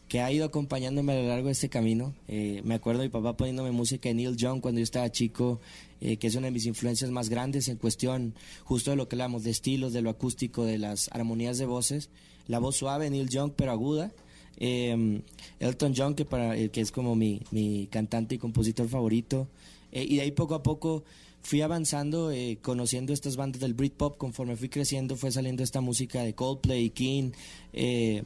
que 0.09 0.19
ha 0.19 0.29
ido 0.29 0.43
acompañándome 0.43 1.13
a 1.13 1.21
lo 1.21 1.29
largo 1.29 1.45
de 1.45 1.53
este 1.53 1.69
camino. 1.69 2.13
Eh, 2.27 2.61
me 2.65 2.75
acuerdo 2.75 2.99
de 2.99 3.07
mi 3.07 3.11
papá 3.11 3.37
poniéndome 3.37 3.71
música 3.71 4.09
de 4.09 4.15
Neil 4.15 4.35
Young 4.35 4.59
cuando 4.59 4.79
yo 4.79 4.83
estaba 4.83 5.09
chico, 5.09 5.61
eh, 6.01 6.17
que 6.17 6.27
es 6.27 6.35
una 6.35 6.47
de 6.47 6.51
mis 6.51 6.65
influencias 6.65 7.09
más 7.09 7.29
grandes 7.29 7.69
en 7.69 7.77
cuestión 7.77 8.35
justo 8.65 8.91
de 8.91 8.97
lo 8.97 9.07
que 9.07 9.15
hablamos, 9.15 9.45
de 9.45 9.51
estilos, 9.51 9.93
de 9.93 10.01
lo 10.01 10.09
acústico, 10.09 10.65
de 10.65 10.77
las 10.77 11.09
armonías 11.13 11.57
de 11.57 11.65
voces. 11.65 12.09
La 12.47 12.59
voz 12.59 12.75
suave, 12.75 13.09
Neil 13.09 13.29
Young, 13.29 13.53
pero 13.55 13.71
aguda. 13.71 14.11
Eh, 14.57 15.21
Elton 15.59 15.93
John, 15.95 16.15
que, 16.15 16.25
para, 16.25 16.55
que 16.69 16.81
es 16.81 16.91
como 16.91 17.15
mi, 17.15 17.41
mi 17.51 17.87
cantante 17.87 18.35
y 18.35 18.37
compositor 18.37 18.87
favorito. 18.87 19.47
y 19.91 20.15
de 20.15 20.21
ahí 20.21 20.31
poco 20.31 20.55
a 20.55 20.63
poco 20.63 21.03
fui 21.47 21.61
avanzando, 21.61 22.31
eh, 22.31 22.57
conociendo 22.61 23.13
estas 23.13 23.37
bandas 23.37 23.61
del 23.61 23.73
Britpop, 23.73 24.17
conforme 24.17 24.57
fui 24.57 24.67
creciendo 24.67 25.15
fue 25.15 25.31
saliendo 25.31 25.63
esta 25.63 25.79
música 25.79 26.21
de 26.21 26.35
Coldplay, 26.35 26.89
King, 26.89 27.31
eh, 27.71 28.23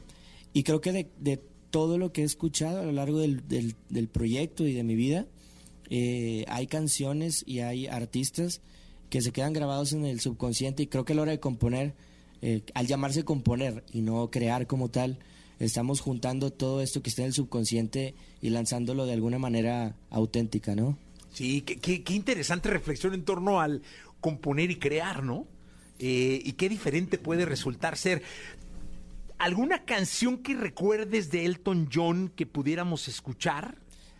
y 0.52 0.64
creo 0.64 0.80
que 0.80 0.90
de, 0.90 1.08
de, 1.20 1.40
todo 1.70 1.96
lo 1.96 2.12
que 2.12 2.20
he 2.20 2.24
escuchado 2.24 2.80
a 2.80 2.84
lo 2.84 2.92
largo 2.92 3.20
del, 3.20 3.48
del, 3.48 3.76
del 3.88 4.08
proyecto 4.08 4.66
y 4.66 4.74
de 4.74 4.82
mi 4.82 4.94
vida, 4.94 5.26
eh, 5.88 6.44
hay 6.48 6.66
canciones 6.66 7.44
y 7.46 7.60
hay 7.60 7.86
artistas 7.86 8.60
que 9.08 9.22
se 9.22 9.32
quedan 9.32 9.52
grabados 9.52 9.92
en 9.92 10.04
el 10.04 10.20
subconsciente 10.20 10.82
y 10.82 10.86
creo 10.86 11.04
que 11.04 11.12
a 11.12 11.16
la 11.16 11.22
hora 11.22 11.30
de 11.30 11.40
componer, 11.40 11.94
eh, 12.42 12.62
al 12.74 12.86
llamarse 12.86 13.24
componer 13.24 13.84
y 13.92 14.02
no 14.02 14.30
crear 14.30 14.66
como 14.66 14.90
tal, 14.90 15.18
estamos 15.66 16.00
juntando 16.00 16.50
todo 16.52 16.80
esto 16.82 17.02
que 17.02 17.10
está 17.10 17.22
en 17.22 17.28
el 17.28 17.34
subconsciente 17.34 18.14
y 18.40 18.50
lanzándolo 18.50 19.06
de 19.06 19.12
alguna 19.12 19.38
manera 19.38 19.94
auténtica, 20.10 20.74
¿no? 20.74 20.96
Sí, 21.32 21.62
qué, 21.62 21.76
qué- 21.78 22.02
qué 22.02 22.14
interesante 22.14 22.68
reflexión 22.70 23.14
en 23.14 23.24
torno 23.24 23.60
al 23.60 23.82
componer 24.20 24.70
y 24.70 24.76
crear, 24.76 25.22
¿no? 25.24 25.46
Eh, 25.98 26.40
y 26.44 26.52
qué 26.52 26.68
diferente 26.68 27.16
puede 27.18 27.44
resultar 27.46 27.96
ser. 27.96 28.22
¿Alguna 29.38 29.84
canción 29.84 30.38
que 30.38 30.54
recuerdes 30.54 31.30
de 31.30 31.44
Elton 31.46 31.88
John 31.92 32.30
que 32.34 32.46
pudiéramos 32.46 33.08
escuchar? 33.08 33.76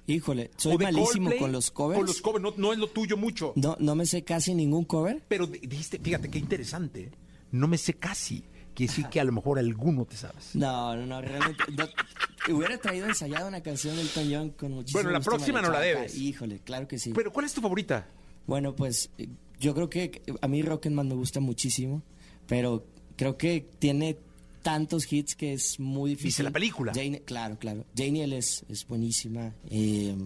Híjole, 0.09 0.51
soy 0.57 0.75
¿O 0.75 0.79
de 0.79 0.85
malísimo 0.85 1.27
Coldplay? 1.27 1.39
con 1.39 1.53
los 1.53 1.71
covers. 1.71 1.99
Con 1.99 2.07
los 2.09 2.21
covers, 2.21 2.43
no, 2.43 2.55
no 2.57 2.73
es 2.73 2.79
lo 2.81 2.89
tuyo 2.89 3.17
mucho. 3.17 3.53
No, 3.55 3.77
no 3.79 3.95
me 3.95 4.05
sé 4.05 4.25
casi 4.25 4.53
ningún 4.55 4.85
cover. 4.85 5.23
Pero 5.29 5.47
di- 5.47 5.61
dijiste, 5.61 6.01
fíjate 6.01 6.29
qué 6.29 6.39
interesante. 6.41 7.11
No 7.53 7.69
me 7.69 7.79
sé 7.79 7.95
casi. 7.95 8.43
Quiere 8.75 8.91
decir 8.91 9.07
que 9.09 9.21
a 9.21 9.25
lo 9.25 9.33
mejor 9.33 9.59
alguno 9.59 10.05
te 10.07 10.17
sabes. 10.17 10.55
No, 10.55 10.97
no, 10.97 11.07
no, 11.07 11.21
realmente. 11.21 11.63
no. 11.77 12.55
hubiera 12.57 12.79
traído 12.79 13.07
ensayado 13.07 13.47
una 13.49 13.63
canción 13.63 13.95
del 13.97 14.09
John 14.15 14.51
con 14.51 14.73
muchísimo 14.73 14.99
Bueno, 14.99 15.11
la 15.11 15.19
gusto 15.19 15.31
próxima 15.31 15.61
no 15.63 15.71
la 15.71 15.81
debes. 15.81 16.17
Híjole, 16.17 16.59
claro 16.61 16.89
que 16.89 16.99
sí. 16.99 17.13
Pero 17.15 17.33
¿cuál 17.33 17.47
es 17.47 17.53
tu 17.55 17.61
favorita? 17.61 18.07
Bueno, 18.47 18.75
pues 18.75 19.11
eh, 19.19 19.29
yo 19.61 19.75
creo 19.75 19.89
que 19.91 20.23
a 20.41 20.49
mí 20.49 20.63
Rocketman 20.63 21.07
me 21.07 21.15
gusta 21.15 21.39
muchísimo, 21.41 22.03
pero 22.49 22.87
creo 23.17 23.37
que 23.37 23.69
tiene 23.79 24.17
tantos 24.63 25.13
hits 25.13 25.37
que 25.37 25.53
es 25.53 25.79
muy 25.79 26.11
difícil. 26.11 26.29
¿Viste 26.29 26.43
la 26.45 26.51
película? 26.51 26.93
Jane- 26.95 27.23
claro, 27.25 27.59
claro. 27.59 27.85
Janiel 27.97 28.33
es, 28.33 28.65
es 28.69 28.87
buenísima. 28.87 29.53
eh, 29.71 30.17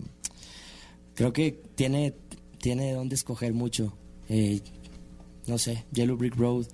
creo 1.15 1.33
que 1.33 1.53
tiene, 1.75 2.15
tiene 2.61 2.87
de 2.87 2.93
dónde 2.93 3.15
escoger 3.17 3.53
mucho. 3.55 3.97
Eh, 4.29 4.61
no 5.47 5.59
sé, 5.59 5.85
Yellow 5.93 6.17
Brick 6.17 6.37
Road. 6.37 6.67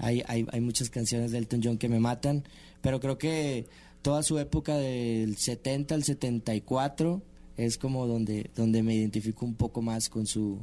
Hay, 0.00 0.22
hay, 0.26 0.46
hay 0.50 0.60
muchas 0.60 0.90
canciones 0.90 1.30
de 1.30 1.38
Elton 1.38 1.60
John 1.62 1.78
que 1.78 1.88
me 1.88 2.00
matan, 2.00 2.44
pero 2.80 2.98
creo 3.00 3.18
que 3.18 3.66
toda 4.02 4.22
su 4.22 4.38
época 4.38 4.76
del 4.76 5.36
70 5.36 5.94
al 5.94 6.02
74 6.04 7.22
es 7.56 7.76
como 7.78 8.06
donde, 8.06 8.50
donde 8.56 8.82
me 8.82 8.94
identifico 8.94 9.44
un 9.44 9.54
poco 9.54 9.82
más 9.82 10.08
con 10.08 10.26
su, 10.26 10.58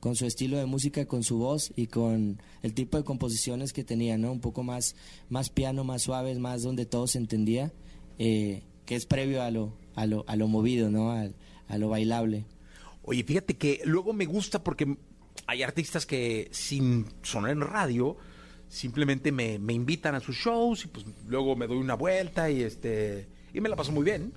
con 0.00 0.16
su 0.16 0.26
estilo 0.26 0.58
de 0.58 0.66
música, 0.66 1.06
con 1.06 1.22
su 1.22 1.38
voz 1.38 1.72
y 1.76 1.86
con 1.86 2.42
el 2.62 2.74
tipo 2.74 2.96
de 2.96 3.04
composiciones 3.04 3.72
que 3.72 3.84
tenía, 3.84 4.18
¿no? 4.18 4.32
Un 4.32 4.40
poco 4.40 4.62
más, 4.64 4.96
más 5.28 5.50
piano, 5.50 5.84
más 5.84 6.02
suaves, 6.02 6.38
más 6.38 6.62
donde 6.62 6.84
todo 6.86 7.06
se 7.06 7.18
entendía, 7.18 7.72
eh, 8.18 8.62
que 8.86 8.96
es 8.96 9.06
previo 9.06 9.42
a 9.42 9.50
lo, 9.52 9.72
a 9.94 10.06
lo, 10.06 10.24
a 10.26 10.34
lo 10.36 10.48
movido, 10.48 10.90
¿no? 10.90 11.12
Al- 11.12 11.34
a 11.68 11.78
lo 11.78 11.88
bailable. 11.88 12.46
Oye, 13.04 13.22
fíjate 13.22 13.54
que 13.56 13.80
luego 13.84 14.12
me 14.12 14.26
gusta 14.26 14.64
porque 14.64 14.96
hay 15.46 15.62
artistas 15.62 16.04
que 16.04 16.48
sin 16.50 17.06
sonar 17.22 17.52
en 17.52 17.60
radio 17.60 18.16
simplemente 18.70 19.32
me, 19.32 19.58
me 19.58 19.74
invitan 19.74 20.14
a 20.14 20.20
sus 20.20 20.36
shows 20.36 20.84
y 20.84 20.88
pues 20.88 21.04
luego 21.26 21.56
me 21.56 21.66
doy 21.66 21.76
una 21.76 21.94
vuelta 21.94 22.50
y 22.50 22.62
este 22.62 23.28
y 23.52 23.60
me 23.60 23.68
la 23.68 23.76
paso 23.76 23.92
muy 23.92 24.04
bien. 24.04 24.32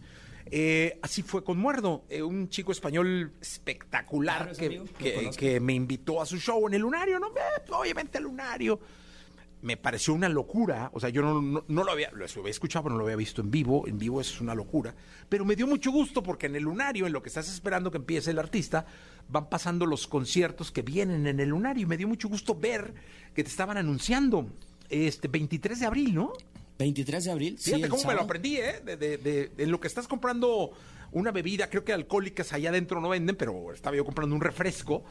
Eh, 0.52 1.00
así 1.02 1.22
fue 1.22 1.44
con 1.44 1.58
Muerdo, 1.58 2.04
eh, 2.10 2.22
un 2.22 2.50
chico 2.50 2.72
español 2.74 3.32
espectacular 3.40 4.52
Claro, 4.52 4.86
que, 5.00 5.16
amigo, 5.16 5.32
que 5.38 5.60
me 5.60 5.74
invitó 5.74 6.22
a 6.22 6.26
su 6.26 6.38
show 6.38 6.68
en 6.68 6.74
el 6.74 6.82
Lunario, 6.82 7.20
¿no? 7.20 7.28
Eh, 7.28 7.72
obviamente 7.72 8.18
el 8.18 8.26
Lunario. 8.26 8.80
Me 9.64 9.78
pareció 9.78 10.14
una 10.14 10.28
locura, 10.30 10.92
o 10.94 11.00
sea, 11.00 11.10
yo 11.10 11.22
no, 11.22 11.42
no, 11.42 11.64
no 11.68 11.84
lo, 11.84 11.92
había, 11.92 12.12
lo 12.12 12.26
había 12.26 12.52
escuchado, 12.52 12.84
pero 12.84 12.94
no 12.96 13.00
lo 13.00 13.06
había 13.06 13.16
visto 13.16 13.42
en 13.42 13.50
vivo, 13.50 13.88
en 13.88 13.98
vivo 13.98 14.20
es 14.22 14.42
una 14.42 14.54
locura, 14.54 14.94
pero 15.30 15.46
me 15.46 15.56
dio 15.56 15.66
mucho 15.68 15.90
gusto 15.90 16.22
porque 16.22 16.48
en 16.48 16.56
el 16.58 16.64
Lunario, 16.64 17.08
en 17.08 17.14
lo 17.14 17.24
que 17.24 17.30
estás 17.30 17.48
esperando 17.50 17.90
que 17.90 17.98
empiece 17.98 18.32
el 18.32 18.40
artista, 18.40 18.86
van 19.30 19.50
pasando 19.50 19.86
los 19.86 20.06
conciertos 20.06 20.70
que 20.72 20.82
vienen 20.82 21.26
en 21.28 21.40
el 21.40 21.50
Lunario 21.50 21.84
y 21.84 21.86
me 21.86 21.96
dio 21.98 22.08
mucho 22.10 22.28
gusto 22.28 22.54
ver 22.56 22.94
que 23.34 23.44
te 23.44 23.50
estaban 23.50 23.78
anunciando 23.78 24.48
este 24.90 25.30
23 25.30 25.80
de 25.80 25.86
abril, 25.86 26.14
¿no? 26.14 26.34
23 26.78 27.24
de 27.24 27.32
abril. 27.32 27.56
sí, 27.58 27.66
Fíjate 27.72 27.84
el 27.86 27.90
cómo 27.90 28.04
me 28.06 28.14
lo 28.16 28.22
aprendí, 28.22 28.58
¿eh? 28.58 28.82
De, 28.84 28.98
de- 28.98 29.18
de- 29.18 29.52
en 29.58 29.72
lo 29.72 29.80
que 29.80 29.88
estás 29.88 30.08
comprando 30.08 30.72
una 31.14 31.32
bebida, 31.32 31.70
creo 31.70 31.86
que 31.86 31.94
alcohólicas 31.94 32.52
allá 32.52 32.70
adentro 32.70 33.00
no 33.00 33.10
venden, 33.10 33.36
pero 33.38 33.72
estaba 33.72 33.96
yo 33.96 34.04
comprando 34.04 34.36
un 34.36 34.42
refresco 34.42 35.04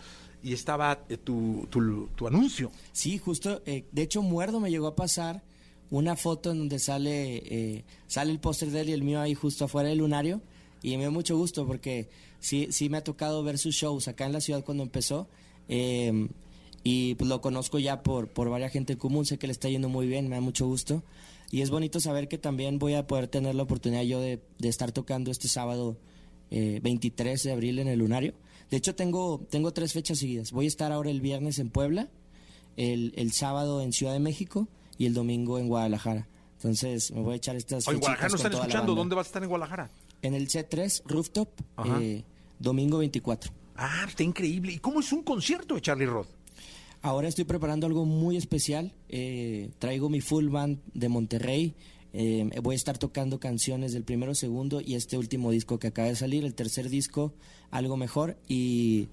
y 0.42 0.52
estaba 0.52 1.04
eh, 1.08 1.16
tu, 1.16 1.66
tu- 1.70 2.08
tu 2.16 2.26
anuncio. 2.26 2.70
Sí, 2.92 3.18
justo. 3.18 3.62
eh, 3.66 3.84
de 3.92 4.02
hecho, 4.02 4.22
Muerdo 4.22 4.60
me 4.60 4.70
llegó 4.70 4.86
a 4.88 4.96
pasar 4.96 5.42
una 5.90 6.16
foto 6.16 6.50
en 6.50 6.58
donde 6.58 6.78
sale, 6.78 7.36
eh, 7.44 7.84
sale 8.06 8.32
el 8.32 8.40
póster 8.40 8.70
de 8.70 8.80
él 8.80 8.88
y 8.88 8.92
el 8.92 9.02
mío 9.02 9.20
ahí 9.20 9.34
justo 9.34 9.64
afuera 9.66 9.88
del 9.90 9.98
lunario. 9.98 10.40
Y 10.82 10.90
me 10.96 11.04
dio 11.04 11.12
mucho 11.12 11.36
gusto 11.36 11.66
porque 11.66 12.08
sí, 12.40 12.68
sí 12.70 12.88
me 12.88 12.96
ha 12.98 13.04
tocado 13.04 13.42
ver 13.44 13.58
sus 13.58 13.74
shows 13.76 14.08
acá 14.08 14.26
en 14.26 14.32
la 14.32 14.40
ciudad 14.40 14.64
cuando 14.64 14.82
empezó. 14.82 15.28
eh, 15.68 16.28
y 16.84 17.14
pues 17.14 17.28
lo 17.28 17.40
conozco 17.40 17.78
ya 17.78 18.02
por, 18.02 18.26
por 18.28 18.50
varias 18.50 18.72
gente 18.72 18.94
en 18.94 18.98
común. 18.98 19.24
Sé 19.24 19.38
que 19.38 19.46
le 19.46 19.52
está 19.52 19.68
yendo 19.68 19.88
muy 19.88 20.08
bien, 20.08 20.28
me 20.28 20.34
da 20.34 20.40
mucho 20.40 20.66
gusto. 20.66 21.04
Y 21.52 21.60
es 21.60 21.70
bonito 21.70 22.00
saber 22.00 22.26
que 22.26 22.38
también 22.38 22.80
voy 22.80 22.94
a 22.94 23.06
poder 23.06 23.28
tener 23.28 23.54
la 23.54 23.62
oportunidad 23.62 24.02
yo 24.02 24.18
de, 24.20 24.40
de 24.58 24.68
estar 24.68 24.90
tocando 24.90 25.30
este 25.30 25.46
sábado 25.46 25.96
eh, 26.50 26.80
23 26.82 27.40
de 27.44 27.52
abril 27.52 27.78
en 27.78 27.86
el 27.86 28.00
Lunario. 28.00 28.34
De 28.72 28.78
hecho, 28.78 28.94
tengo, 28.94 29.46
tengo 29.50 29.70
tres 29.74 29.92
fechas 29.92 30.18
seguidas. 30.18 30.50
Voy 30.50 30.64
a 30.64 30.68
estar 30.68 30.92
ahora 30.92 31.10
el 31.10 31.20
viernes 31.20 31.58
en 31.58 31.68
Puebla, 31.68 32.08
el, 32.78 33.12
el 33.16 33.32
sábado 33.32 33.82
en 33.82 33.92
Ciudad 33.92 34.14
de 34.14 34.18
México 34.18 34.66
y 34.96 35.04
el 35.04 35.12
domingo 35.12 35.58
en 35.58 35.68
Guadalajara. 35.68 36.26
Entonces, 36.56 37.12
me 37.12 37.20
voy 37.20 37.34
a 37.34 37.36
echar 37.36 37.54
estas 37.54 37.86
Oye, 37.86 37.98
Guadalajara 37.98 38.30
no 38.30 38.36
están 38.36 38.52
escuchando. 38.54 38.94
¿dónde 38.94 39.14
vas 39.14 39.26
a 39.26 39.28
estar 39.28 39.42
en 39.42 39.50
Guadalajara? 39.50 39.90
En 40.22 40.32
el 40.32 40.48
C3 40.48 41.02
Rooftop, 41.04 41.50
eh, 41.84 42.24
domingo 42.58 42.96
24. 42.96 43.52
Ah, 43.76 44.06
está 44.08 44.22
increíble. 44.22 44.72
¿Y 44.72 44.78
cómo 44.78 45.00
es 45.00 45.12
un 45.12 45.22
concierto 45.22 45.74
de 45.74 45.82
Charlie 45.82 46.06
Roth? 46.06 46.28
Ahora 47.02 47.28
estoy 47.28 47.44
preparando 47.44 47.86
algo 47.86 48.06
muy 48.06 48.38
especial. 48.38 48.94
eh, 49.10 49.68
traigo 49.80 50.08
mi 50.08 50.22
full 50.22 50.48
band 50.48 50.78
de 50.94 51.10
Monterrey. 51.10 51.74
Eh, 52.12 52.48
voy 52.62 52.74
a 52.74 52.76
estar 52.76 52.98
tocando 52.98 53.40
canciones 53.40 53.92
del 53.92 54.04
primero, 54.04 54.34
segundo 54.34 54.80
y 54.80 54.94
este 54.94 55.16
último 55.16 55.50
disco 55.50 55.78
que 55.78 55.88
acaba 55.88 56.08
de 56.08 56.16
salir, 56.16 56.44
el 56.44 56.54
tercer 56.54 56.88
disco, 56.88 57.32
algo 57.70 57.96
mejor. 57.96 58.36
Y 58.48 59.08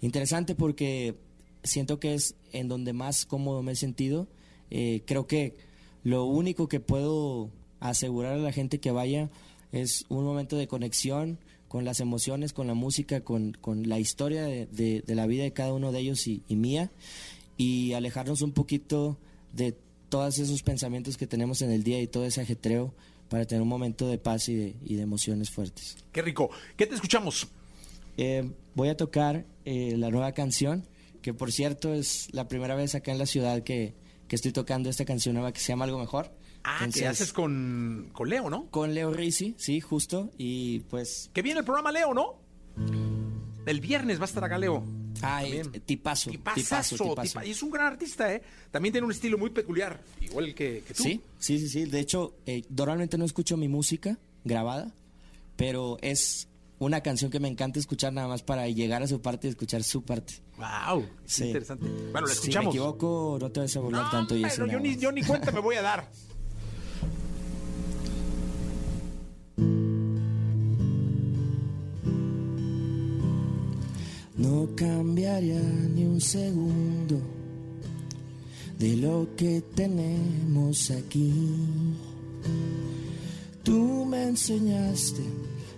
interesante 0.00 0.54
porque 0.54 1.16
siento 1.62 1.98
que 2.00 2.14
es 2.14 2.34
en 2.52 2.68
donde 2.68 2.92
más 2.92 3.26
cómodo 3.26 3.62
me 3.62 3.72
he 3.72 3.76
sentido. 3.76 4.28
Eh, 4.70 5.02
creo 5.06 5.26
que 5.26 5.56
lo 6.04 6.24
único 6.24 6.68
que 6.68 6.80
puedo 6.80 7.50
asegurar 7.80 8.34
a 8.34 8.38
la 8.38 8.52
gente 8.52 8.78
que 8.80 8.90
vaya 8.90 9.30
es 9.72 10.04
un 10.08 10.24
momento 10.24 10.56
de 10.56 10.66
conexión 10.68 11.38
con 11.68 11.84
las 11.84 12.00
emociones, 12.00 12.54
con 12.54 12.66
la 12.66 12.72
música, 12.74 13.20
con, 13.22 13.52
con 13.60 13.88
la 13.90 13.98
historia 13.98 14.42
de, 14.44 14.66
de- 14.66 15.02
de 15.06 15.14
la 15.14 15.26
vida 15.26 15.42
de 15.42 15.52
cada 15.52 15.74
uno 15.74 15.92
de 15.92 15.98
ellos 16.00 16.26
y, 16.26 16.42
y 16.48 16.56
mía, 16.56 16.90
y 17.58 17.92
alejarnos 17.92 18.40
un 18.40 18.52
poquito 18.52 19.18
de 19.52 19.76
todos 20.08 20.38
esos 20.38 20.62
pensamientos 20.62 21.16
que 21.16 21.26
tenemos 21.26 21.62
en 21.62 21.70
el 21.70 21.82
día 21.82 22.00
y 22.00 22.06
todo 22.06 22.24
ese 22.24 22.40
ajetreo 22.40 22.94
para 23.28 23.44
tener 23.44 23.62
un 23.62 23.68
momento 23.68 24.08
de 24.08 24.18
paz 24.18 24.48
y 24.48 24.56
de, 24.56 24.76
y 24.82 24.96
de 24.96 25.02
emociones 25.02 25.50
fuertes. 25.50 25.96
Qué 26.12 26.22
rico. 26.22 26.50
¿Qué 26.76 26.86
te 26.86 26.94
escuchamos? 26.94 27.48
Eh, 28.16 28.50
voy 28.74 28.88
a 28.88 28.96
tocar 28.96 29.46
eh, 29.64 29.94
la 29.96 30.10
nueva 30.10 30.32
canción, 30.32 30.86
que 31.22 31.34
por 31.34 31.52
cierto 31.52 31.92
es 31.94 32.28
la 32.32 32.48
primera 32.48 32.74
vez 32.74 32.94
acá 32.94 33.12
en 33.12 33.18
la 33.18 33.26
ciudad 33.26 33.62
que, 33.62 33.94
que 34.26 34.36
estoy 34.36 34.52
tocando 34.52 34.90
esta 34.90 35.04
canción 35.04 35.34
nueva 35.34 35.52
que 35.52 35.60
se 35.60 35.68
llama 35.68 35.84
Algo 35.84 35.98
Mejor. 35.98 36.32
Ah, 36.64 36.78
que 36.78 36.84
Entonces, 36.86 37.08
haces 37.08 37.32
con, 37.32 38.10
con 38.12 38.28
Leo, 38.28 38.50
¿no? 38.50 38.68
Con 38.70 38.94
Leo 38.94 39.12
Rizzi, 39.12 39.54
sí, 39.58 39.80
justo. 39.80 40.30
Y 40.36 40.80
pues. 40.80 41.30
Que 41.32 41.42
viene 41.42 41.60
el 41.60 41.64
programa 41.64 41.92
Leo, 41.92 42.12
¿no? 42.12 42.40
El 43.66 43.80
viernes 43.80 44.18
va 44.18 44.22
a 44.22 44.26
estar 44.26 44.42
acá 44.42 44.58
Leo. 44.58 44.84
Ay, 45.22 45.58
También. 45.58 45.82
tipazo. 45.84 46.30
Tipazo, 46.30 46.56
tipazo. 46.96 47.14
tipa- 47.22 47.46
Y 47.46 47.50
es 47.50 47.62
un 47.62 47.70
gran 47.70 47.86
artista, 47.88 48.32
¿eh? 48.32 48.42
También 48.70 48.92
tiene 48.92 49.04
un 49.06 49.12
estilo 49.12 49.38
muy 49.38 49.50
peculiar, 49.50 50.00
igual 50.20 50.54
que, 50.54 50.82
que 50.86 50.94
tú. 50.94 51.02
Sí, 51.02 51.20
sí, 51.38 51.58
sí, 51.58 51.68
sí. 51.68 51.84
De 51.86 52.00
hecho, 52.00 52.34
eh, 52.46 52.62
normalmente 52.68 53.16
no 53.18 53.24
escucho 53.24 53.56
mi 53.56 53.68
música 53.68 54.18
grabada, 54.44 54.92
pero 55.56 55.98
es 56.02 56.48
una 56.80 57.00
canción 57.00 57.30
que 57.30 57.40
me 57.40 57.48
encanta 57.48 57.78
escuchar 57.80 58.12
nada 58.12 58.28
más 58.28 58.42
para 58.42 58.68
llegar 58.68 59.02
a 59.02 59.08
su 59.08 59.20
parte 59.20 59.48
y 59.48 59.50
escuchar 59.50 59.82
su 59.82 60.02
parte. 60.02 60.34
Wow, 60.58 61.06
Sí. 61.24 61.46
interesante. 61.46 61.86
Bueno, 61.86 62.20
la 62.22 62.26
Si 62.28 62.32
escuchamos. 62.34 62.66
me 62.74 62.78
equivoco, 62.78 63.38
no 63.40 63.50
te 63.50 63.60
vas 63.60 63.76
a 63.76 63.80
burlar 63.80 64.10
tanto 64.10 64.36
y 64.36 64.44
eso 64.44 64.56
Pero 64.64 64.72
yo 64.72 64.80
ni, 64.80 64.96
yo 64.96 65.10
ni 65.12 65.22
cuenta 65.22 65.50
me 65.50 65.60
voy 65.60 65.76
a 65.76 65.82
dar. 65.82 66.08
No 74.38 74.68
cambiaría 74.76 75.60
ni 75.60 76.04
un 76.04 76.20
segundo 76.20 77.20
de 78.78 78.96
lo 78.96 79.28
que 79.36 79.60
tenemos 79.74 80.90
aquí. 80.92 81.32
Tú 83.64 84.04
me 84.04 84.28
enseñaste 84.28 85.22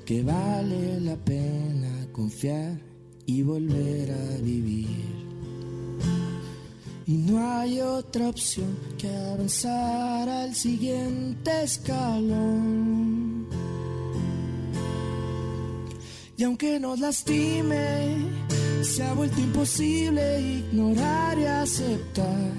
que 0.04 0.22
vale 0.22 1.00
la 1.00 1.16
pena 1.16 2.06
confiar 2.12 2.78
y 3.24 3.42
volver 3.42 4.10
a 4.12 4.36
vivir. 4.42 5.30
Y 7.06 7.12
no 7.12 7.40
hay 7.40 7.80
otra 7.80 8.28
opción 8.28 8.76
que 8.98 9.08
avanzar 9.08 10.28
al 10.28 10.54
siguiente 10.54 11.62
escalón. 11.62 13.19
Y 16.40 16.44
aunque 16.44 16.80
nos 16.80 16.98
lastime 16.98 18.16
Se 18.80 19.02
ha 19.02 19.12
vuelto 19.12 19.38
imposible 19.42 20.40
ignorar 20.40 21.38
y 21.38 21.44
aceptar 21.44 22.52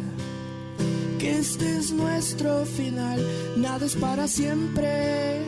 que 1.18 1.38
este 1.38 1.78
es 1.78 1.92
nuestro 1.92 2.66
final, 2.66 3.24
nada 3.56 3.86
es 3.86 3.96
para 3.96 4.28
siempre. 4.28 5.40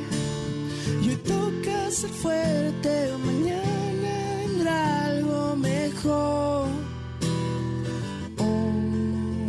Y 1.03 1.09
hoy 1.09 1.15
toca 1.15 1.89
ser 1.89 2.11
fuerte, 2.11 3.09
mañana 3.25 4.37
vendrá 4.45 5.05
algo 5.05 5.55
mejor. 5.55 6.67
Oh, 8.37 8.67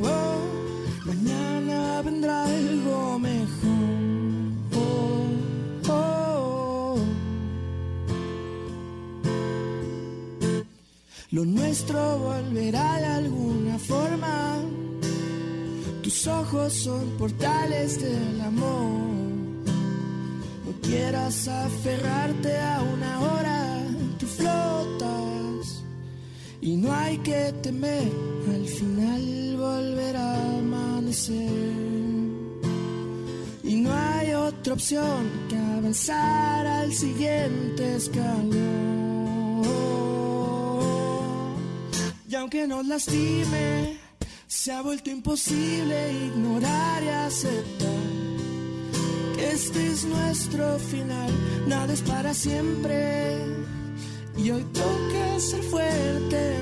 oh, 0.02 1.04
mañana 1.04 2.00
vendrá 2.02 2.44
algo 2.44 3.18
mejor. 3.18 3.63
Lo 11.34 11.44
nuestro 11.44 11.98
volverá 12.18 13.00
de 13.00 13.06
alguna 13.06 13.76
forma. 13.76 14.56
Tus 16.00 16.28
ojos 16.28 16.72
son 16.72 17.10
portales 17.18 18.00
del 18.00 18.40
amor. 18.40 19.00
No 20.64 20.72
quieras 20.80 21.48
aferrarte 21.48 22.56
a 22.56 22.82
una 22.82 23.20
hora, 23.20 23.82
tú 24.16 24.26
flotas. 24.26 25.82
Y 26.60 26.76
no 26.76 26.94
hay 26.94 27.18
que 27.18 27.52
temer, 27.64 28.12
al 28.54 28.66
final 28.66 29.56
volverá 29.56 30.34
a 30.36 30.58
amanecer. 30.58 31.50
Y 33.64 33.74
no 33.80 33.92
hay 33.92 34.34
otra 34.34 34.74
opción 34.74 35.28
que 35.48 35.56
avanzar 35.56 36.64
al 36.64 36.92
siguiente 36.92 37.96
escalón. 37.96 39.13
Aunque 42.44 42.66
nos 42.66 42.86
lastime, 42.86 43.98
se 44.46 44.70
ha 44.70 44.82
vuelto 44.82 45.08
imposible 45.08 46.12
ignorar 46.26 47.02
y 47.02 47.08
aceptar 47.08 47.88
que 49.34 49.50
este 49.50 49.86
es 49.86 50.04
nuestro 50.04 50.78
final, 50.78 51.32
nada 51.66 51.90
es 51.94 52.02
para 52.02 52.34
siempre. 52.34 53.38
Y 54.36 54.50
hoy 54.50 54.62
toca 54.74 55.40
ser 55.40 55.62
fuerte, 55.62 56.58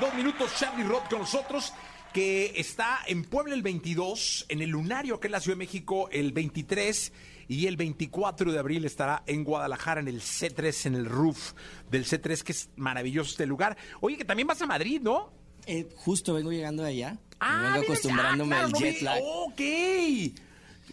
42 0.00 0.14
minutos. 0.14 0.50
Charlie 0.58 0.84
Roth 0.84 1.10
con 1.10 1.18
nosotros, 1.20 1.74
que 2.14 2.54
está 2.56 3.00
en 3.06 3.22
Puebla 3.22 3.54
el 3.54 3.60
22, 3.60 4.46
en 4.48 4.62
el 4.62 4.70
Lunario, 4.70 5.20
que 5.20 5.28
es 5.28 5.30
la 5.30 5.40
Ciudad 5.40 5.56
de 5.56 5.64
México, 5.64 6.08
el 6.10 6.32
23. 6.32 7.12
Y 7.48 7.66
el 7.66 7.76
24 7.76 8.50
de 8.50 8.58
abril 8.58 8.84
estará 8.86 9.22
en 9.26 9.44
Guadalajara, 9.44 10.00
en 10.00 10.08
el 10.08 10.22
C3, 10.22 10.86
en 10.86 10.94
el 10.94 11.04
roof 11.04 11.52
del 11.90 12.06
C3, 12.06 12.42
que 12.42 12.52
es 12.52 12.70
maravilloso 12.76 13.32
este 13.32 13.44
lugar. 13.44 13.76
Oye, 14.00 14.16
que 14.16 14.24
también 14.24 14.46
vas 14.46 14.62
a 14.62 14.66
Madrid, 14.66 15.00
¿no? 15.02 15.32
Eh, 15.66 15.88
justo 15.96 16.32
vengo 16.32 16.50
llegando 16.50 16.82
de 16.82 16.90
allá. 16.90 17.18
Ah, 17.38 17.72
vengo 17.74 17.84
acostumbrándome 17.84 18.56
al 18.56 18.72
jet 18.72 19.02
lag. 19.02 19.20
Ok. 19.22 19.60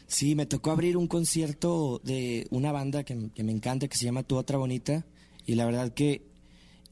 Sí, 0.08 0.36
me 0.36 0.46
tocó 0.46 0.72
abrir 0.72 0.98
un 0.98 1.08
concierto 1.08 2.02
de 2.04 2.48
una 2.50 2.74
banda 2.74 3.04
que 3.04 3.16
me 3.16 3.52
encanta, 3.52 3.88
que 3.88 3.96
se 3.96 4.06
llama 4.06 4.24
Tu 4.24 4.36
Otra 4.36 4.58
Bonita. 4.58 5.06
Y 5.46 5.56
la 5.56 5.66
verdad 5.66 5.94
que 5.94 6.27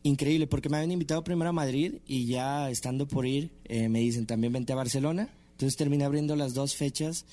increíble, 0.05 0.45
porque 0.45 0.69
me 0.69 0.77
habían 0.77 0.91
invitado 0.91 1.23
primero 1.23 1.49
a 1.49 1.53
Madrid 1.53 1.95
y 2.05 2.27
ya 2.27 2.69
estando 2.69 3.07
por 3.07 3.25
ir, 3.25 3.49
eh, 3.65 3.89
me 3.89 3.99
dicen 3.99 4.27
también 4.27 4.53
vente 4.53 4.71
a 4.71 4.75
Barcelona. 4.75 5.29
Entonces 5.53 5.75
terminé 5.75 6.05
abriendo 6.05 6.35
las 6.35 6.53
dos 6.53 6.75
fechas. 6.75 7.25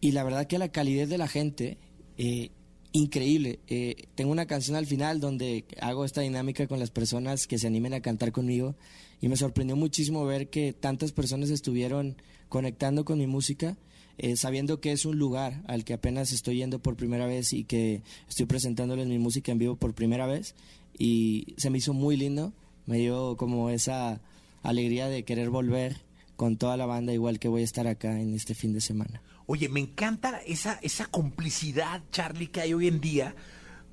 Y 0.00 0.12
la 0.12 0.24
verdad 0.24 0.46
que 0.46 0.58
la 0.58 0.70
calidez 0.70 1.10
de 1.10 1.18
la 1.18 1.28
gente, 1.28 1.76
eh, 2.16 2.52
increíble. 2.92 3.60
Eh, 3.66 4.06
tengo 4.14 4.32
una 4.32 4.46
canción 4.46 4.78
al 4.78 4.86
final 4.86 5.20
donde 5.20 5.66
hago 5.82 6.06
esta 6.06 6.22
dinámica 6.22 6.66
con 6.66 6.78
las 6.78 6.90
personas 6.90 7.46
que 7.46 7.58
se 7.58 7.66
animen 7.66 7.92
a 7.92 8.00
cantar 8.00 8.32
conmigo. 8.32 8.76
Y 9.20 9.28
me 9.28 9.36
sorprendió 9.36 9.76
muchísimo 9.76 10.24
ver 10.24 10.48
que 10.48 10.72
tantas 10.72 11.12
personas 11.12 11.50
estuvieron 11.50 12.16
conectando 12.48 13.04
con 13.04 13.18
mi 13.18 13.26
música 13.26 13.76
eh, 14.22 14.36
sabiendo 14.36 14.82
que 14.82 14.92
es 14.92 15.06
un 15.06 15.18
lugar 15.18 15.62
al 15.66 15.82
que 15.82 15.94
apenas 15.94 16.32
estoy 16.32 16.58
yendo 16.58 16.78
por 16.78 16.94
primera 16.94 17.24
vez 17.24 17.54
y 17.54 17.64
que 17.64 18.02
estoy 18.28 18.44
presentándoles 18.44 19.06
mi 19.06 19.18
música 19.18 19.50
en 19.50 19.56
vivo 19.56 19.76
por 19.76 19.94
primera 19.94 20.26
vez 20.26 20.54
y 21.00 21.54
se 21.56 21.70
me 21.70 21.78
hizo 21.78 21.94
muy 21.94 22.18
lindo, 22.18 22.52
me 22.84 22.98
dio 22.98 23.36
como 23.38 23.70
esa 23.70 24.20
alegría 24.62 25.08
de 25.08 25.24
querer 25.24 25.48
volver 25.48 26.02
con 26.36 26.58
toda 26.58 26.76
la 26.76 26.84
banda 26.84 27.14
igual 27.14 27.38
que 27.38 27.48
voy 27.48 27.62
a 27.62 27.64
estar 27.64 27.86
acá 27.86 28.20
en 28.20 28.34
este 28.34 28.54
fin 28.54 28.74
de 28.74 28.82
semana. 28.82 29.22
Oye, 29.46 29.70
me 29.70 29.80
encanta 29.80 30.42
esa, 30.46 30.78
esa 30.82 31.06
complicidad, 31.06 32.02
Charlie, 32.12 32.48
que 32.48 32.60
hay 32.60 32.74
hoy 32.74 32.86
en 32.86 33.00
día 33.00 33.34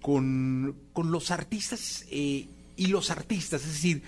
con, 0.01 0.75
con 0.91 1.09
los 1.09 1.31
artistas 1.31 2.05
eh, 2.11 2.49
y 2.75 2.87
los 2.87 3.09
artistas. 3.09 3.61
Es 3.61 3.71
decir, 3.71 4.03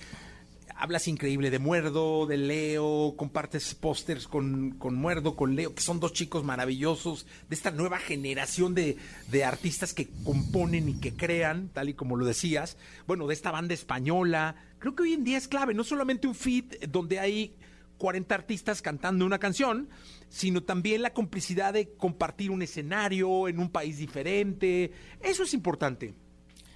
hablas 0.80 1.08
increíble 1.08 1.50
de 1.50 1.58
Muerdo, 1.58 2.26
de 2.26 2.38
Leo, 2.38 3.14
compartes 3.16 3.74
pósters 3.74 4.26
con, 4.26 4.70
con 4.72 4.94
Muerdo, 4.94 5.36
con 5.36 5.54
Leo, 5.54 5.74
que 5.74 5.82
son 5.82 6.00
dos 6.00 6.14
chicos 6.14 6.42
maravillosos, 6.42 7.26
de 7.48 7.54
esta 7.54 7.70
nueva 7.70 7.98
generación 7.98 8.74
de, 8.74 8.96
de 9.30 9.44
artistas 9.44 9.92
que 9.92 10.08
componen 10.24 10.88
y 10.88 10.94
que 10.94 11.14
crean, 11.14 11.68
tal 11.68 11.90
y 11.90 11.94
como 11.94 12.16
lo 12.16 12.24
decías. 12.24 12.78
Bueno, 13.06 13.26
de 13.26 13.34
esta 13.34 13.50
banda 13.50 13.74
española. 13.74 14.56
Creo 14.78 14.94
que 14.94 15.02
hoy 15.02 15.12
en 15.12 15.22
día 15.22 15.36
es 15.36 15.48
clave, 15.48 15.74
no 15.74 15.84
solamente 15.84 16.26
un 16.26 16.34
feed 16.34 16.88
donde 16.88 17.20
hay 17.20 17.54
40 17.98 18.34
artistas 18.34 18.80
cantando 18.80 19.26
una 19.26 19.38
canción, 19.38 19.90
sino 20.30 20.62
también 20.62 21.02
la 21.02 21.12
complicidad 21.12 21.74
de 21.74 21.90
compartir 21.90 22.50
un 22.50 22.62
escenario 22.62 23.48
en 23.48 23.58
un 23.58 23.68
país 23.68 23.98
diferente. 23.98 24.92
Eso 25.20 25.42
es 25.42 25.52
importante. 25.52 26.14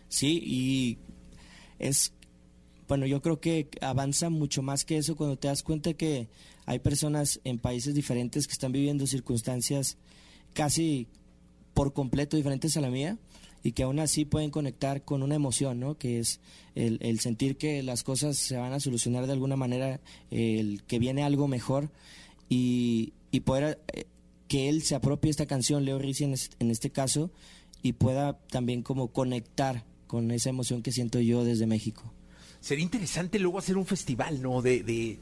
Sí, 0.08 0.42
y 0.44 0.98
es, 1.78 2.12
bueno, 2.88 3.06
yo 3.06 3.20
creo 3.22 3.40
que 3.40 3.68
avanza 3.80 4.30
mucho 4.30 4.62
más 4.62 4.84
que 4.84 4.96
eso 4.98 5.16
cuando 5.16 5.36
te 5.36 5.48
das 5.48 5.62
cuenta 5.62 5.94
que 5.94 6.28
hay 6.66 6.78
personas 6.78 7.40
en 7.44 7.58
países 7.58 7.94
diferentes 7.94 8.46
que 8.46 8.52
están 8.52 8.72
viviendo 8.72 9.06
circunstancias 9.06 9.96
casi 10.52 11.08
por 11.74 11.92
completo 11.92 12.36
diferentes 12.36 12.76
a 12.76 12.80
la 12.80 12.90
mía 12.90 13.18
y 13.62 13.72
que 13.72 13.82
aún 13.82 13.98
así 13.98 14.24
pueden 14.24 14.50
conectar 14.50 15.04
con 15.04 15.22
una 15.22 15.34
emoción, 15.34 15.80
¿no? 15.80 15.96
Que 15.96 16.18
es 16.18 16.40
el, 16.74 16.98
el 17.02 17.18
sentir 17.20 17.56
que 17.56 17.82
las 17.82 18.02
cosas 18.02 18.36
se 18.36 18.56
van 18.56 18.72
a 18.72 18.80
solucionar 18.80 19.26
de 19.26 19.32
alguna 19.32 19.56
manera, 19.56 20.00
el 20.30 20.82
que 20.86 20.98
viene 20.98 21.22
algo 21.24 21.48
mejor 21.48 21.90
y, 22.48 23.12
y 23.30 23.40
poder 23.40 23.80
eh, 23.94 24.04
que 24.48 24.68
él 24.68 24.82
se 24.82 24.94
apropie 24.94 25.30
esta 25.30 25.46
canción, 25.46 25.84
Leo 25.84 25.98
Rizzi 25.98 26.24
en, 26.24 26.34
es- 26.34 26.50
en 26.60 26.70
este 26.70 26.90
caso, 26.90 27.30
y 27.82 27.94
pueda 27.94 28.38
también 28.48 28.82
como 28.82 29.08
conectar 29.08 29.84
con 30.06 30.30
esa 30.30 30.50
emoción 30.50 30.82
que 30.82 30.92
siento 30.92 31.18
yo 31.20 31.44
desde 31.44 31.66
México. 31.66 32.13
Sería 32.64 32.82
interesante 32.84 33.38
luego 33.38 33.58
hacer 33.58 33.76
un 33.76 33.84
festival, 33.84 34.40
¿no? 34.40 34.62
De, 34.62 34.82
de, 34.82 35.18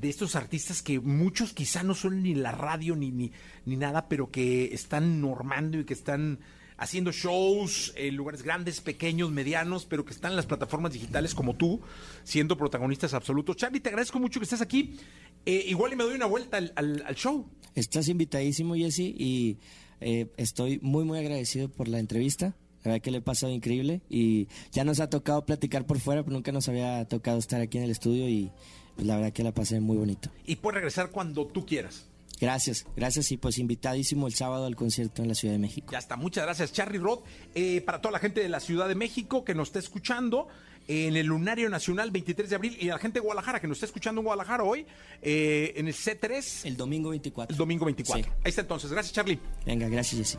de 0.00 0.08
estos 0.08 0.34
artistas 0.34 0.80
que 0.80 0.98
muchos 0.98 1.52
quizá 1.52 1.82
no 1.82 1.94
son 1.94 2.22
ni 2.22 2.34
la 2.34 2.52
radio 2.52 2.96
ni, 2.96 3.10
ni, 3.10 3.32
ni 3.66 3.76
nada, 3.76 4.08
pero 4.08 4.30
que 4.30 4.72
están 4.72 5.20
normando 5.20 5.78
y 5.78 5.84
que 5.84 5.92
están 5.92 6.38
haciendo 6.78 7.12
shows 7.12 7.92
en 7.96 8.16
lugares 8.16 8.42
grandes, 8.42 8.80
pequeños, 8.80 9.30
medianos, 9.30 9.84
pero 9.84 10.06
que 10.06 10.14
están 10.14 10.32
en 10.32 10.36
las 10.36 10.46
plataformas 10.46 10.94
digitales 10.94 11.34
como 11.34 11.54
tú, 11.54 11.82
siendo 12.24 12.56
protagonistas 12.56 13.12
absolutos. 13.12 13.56
Charlie, 13.56 13.80
te 13.80 13.90
agradezco 13.90 14.18
mucho 14.18 14.40
que 14.40 14.44
estés 14.44 14.62
aquí. 14.62 14.96
Eh, 15.44 15.64
igual 15.68 15.92
y 15.92 15.96
me 15.96 16.04
doy 16.04 16.14
una 16.14 16.26
vuelta 16.26 16.56
al, 16.56 16.72
al- 16.76 17.02
al 17.06 17.14
show. 17.14 17.46
Estás 17.74 18.08
invitadísimo, 18.08 18.74
Jesse, 18.74 19.00
y 19.00 19.58
eh, 20.00 20.28
estoy 20.38 20.78
muy, 20.80 21.04
muy 21.04 21.18
agradecido 21.18 21.68
por 21.68 21.88
la 21.88 21.98
entrevista. 21.98 22.56
La 22.84 22.92
verdad 22.92 23.02
que 23.02 23.10
le 23.10 23.18
he 23.18 23.22
pasado 23.22 23.52
increíble 23.52 24.00
y 24.08 24.48
ya 24.72 24.84
nos 24.84 25.00
ha 25.00 25.10
tocado 25.10 25.44
platicar 25.44 25.86
por 25.86 25.98
fuera, 25.98 26.22
pero 26.22 26.34
nunca 26.34 26.52
nos 26.52 26.68
había 26.68 27.04
tocado 27.06 27.38
estar 27.38 27.60
aquí 27.60 27.78
en 27.78 27.84
el 27.84 27.90
estudio 27.90 28.28
y 28.28 28.50
pues, 28.94 29.06
la 29.06 29.16
verdad 29.16 29.32
que 29.32 29.42
la 29.42 29.52
pasé 29.52 29.80
muy 29.80 29.96
bonito. 29.96 30.30
Y 30.44 30.56
puedes 30.56 30.76
regresar 30.76 31.10
cuando 31.10 31.46
tú 31.46 31.66
quieras. 31.66 32.06
Gracias, 32.40 32.86
gracias 32.94 33.32
y 33.32 33.38
pues 33.38 33.58
invitadísimo 33.58 34.26
el 34.26 34.34
sábado 34.34 34.66
al 34.66 34.76
concierto 34.76 35.22
en 35.22 35.28
la 35.28 35.34
Ciudad 35.34 35.54
de 35.54 35.58
México. 35.58 35.92
Ya 35.92 35.98
está, 35.98 36.16
muchas 36.16 36.44
gracias, 36.44 36.72
Charlie 36.72 36.98
Roth. 36.98 37.24
Eh, 37.54 37.80
para 37.80 38.00
toda 38.00 38.12
la 38.12 38.18
gente 38.18 38.42
de 38.42 38.48
la 38.48 38.60
Ciudad 38.60 38.88
de 38.88 38.94
México 38.94 39.44
que 39.44 39.54
nos 39.54 39.68
está 39.68 39.78
escuchando 39.78 40.48
en 40.88 41.16
el 41.16 41.26
Lunario 41.26 41.68
Nacional 41.68 42.10
23 42.10 42.50
de 42.50 42.56
abril 42.56 42.76
y 42.80 42.90
a 42.90 42.94
la 42.94 42.98
gente 42.98 43.20
de 43.20 43.24
Guadalajara 43.24 43.60
que 43.60 43.66
nos 43.66 43.78
está 43.78 43.86
escuchando 43.86 44.20
en 44.20 44.26
Guadalajara 44.26 44.64
hoy 44.64 44.86
eh, 45.22 45.72
en 45.76 45.88
el 45.88 45.94
C3. 45.94 46.66
El 46.66 46.76
domingo 46.76 47.10
24. 47.10 47.54
El 47.54 47.58
domingo 47.58 47.86
24. 47.86 48.24
Sí. 48.24 48.30
Ahí 48.44 48.50
está 48.50 48.60
entonces. 48.60 48.90
Gracias, 48.90 49.14
Charlie. 49.14 49.40
Venga, 49.64 49.88
gracias, 49.88 50.18
Jesse. 50.18 50.38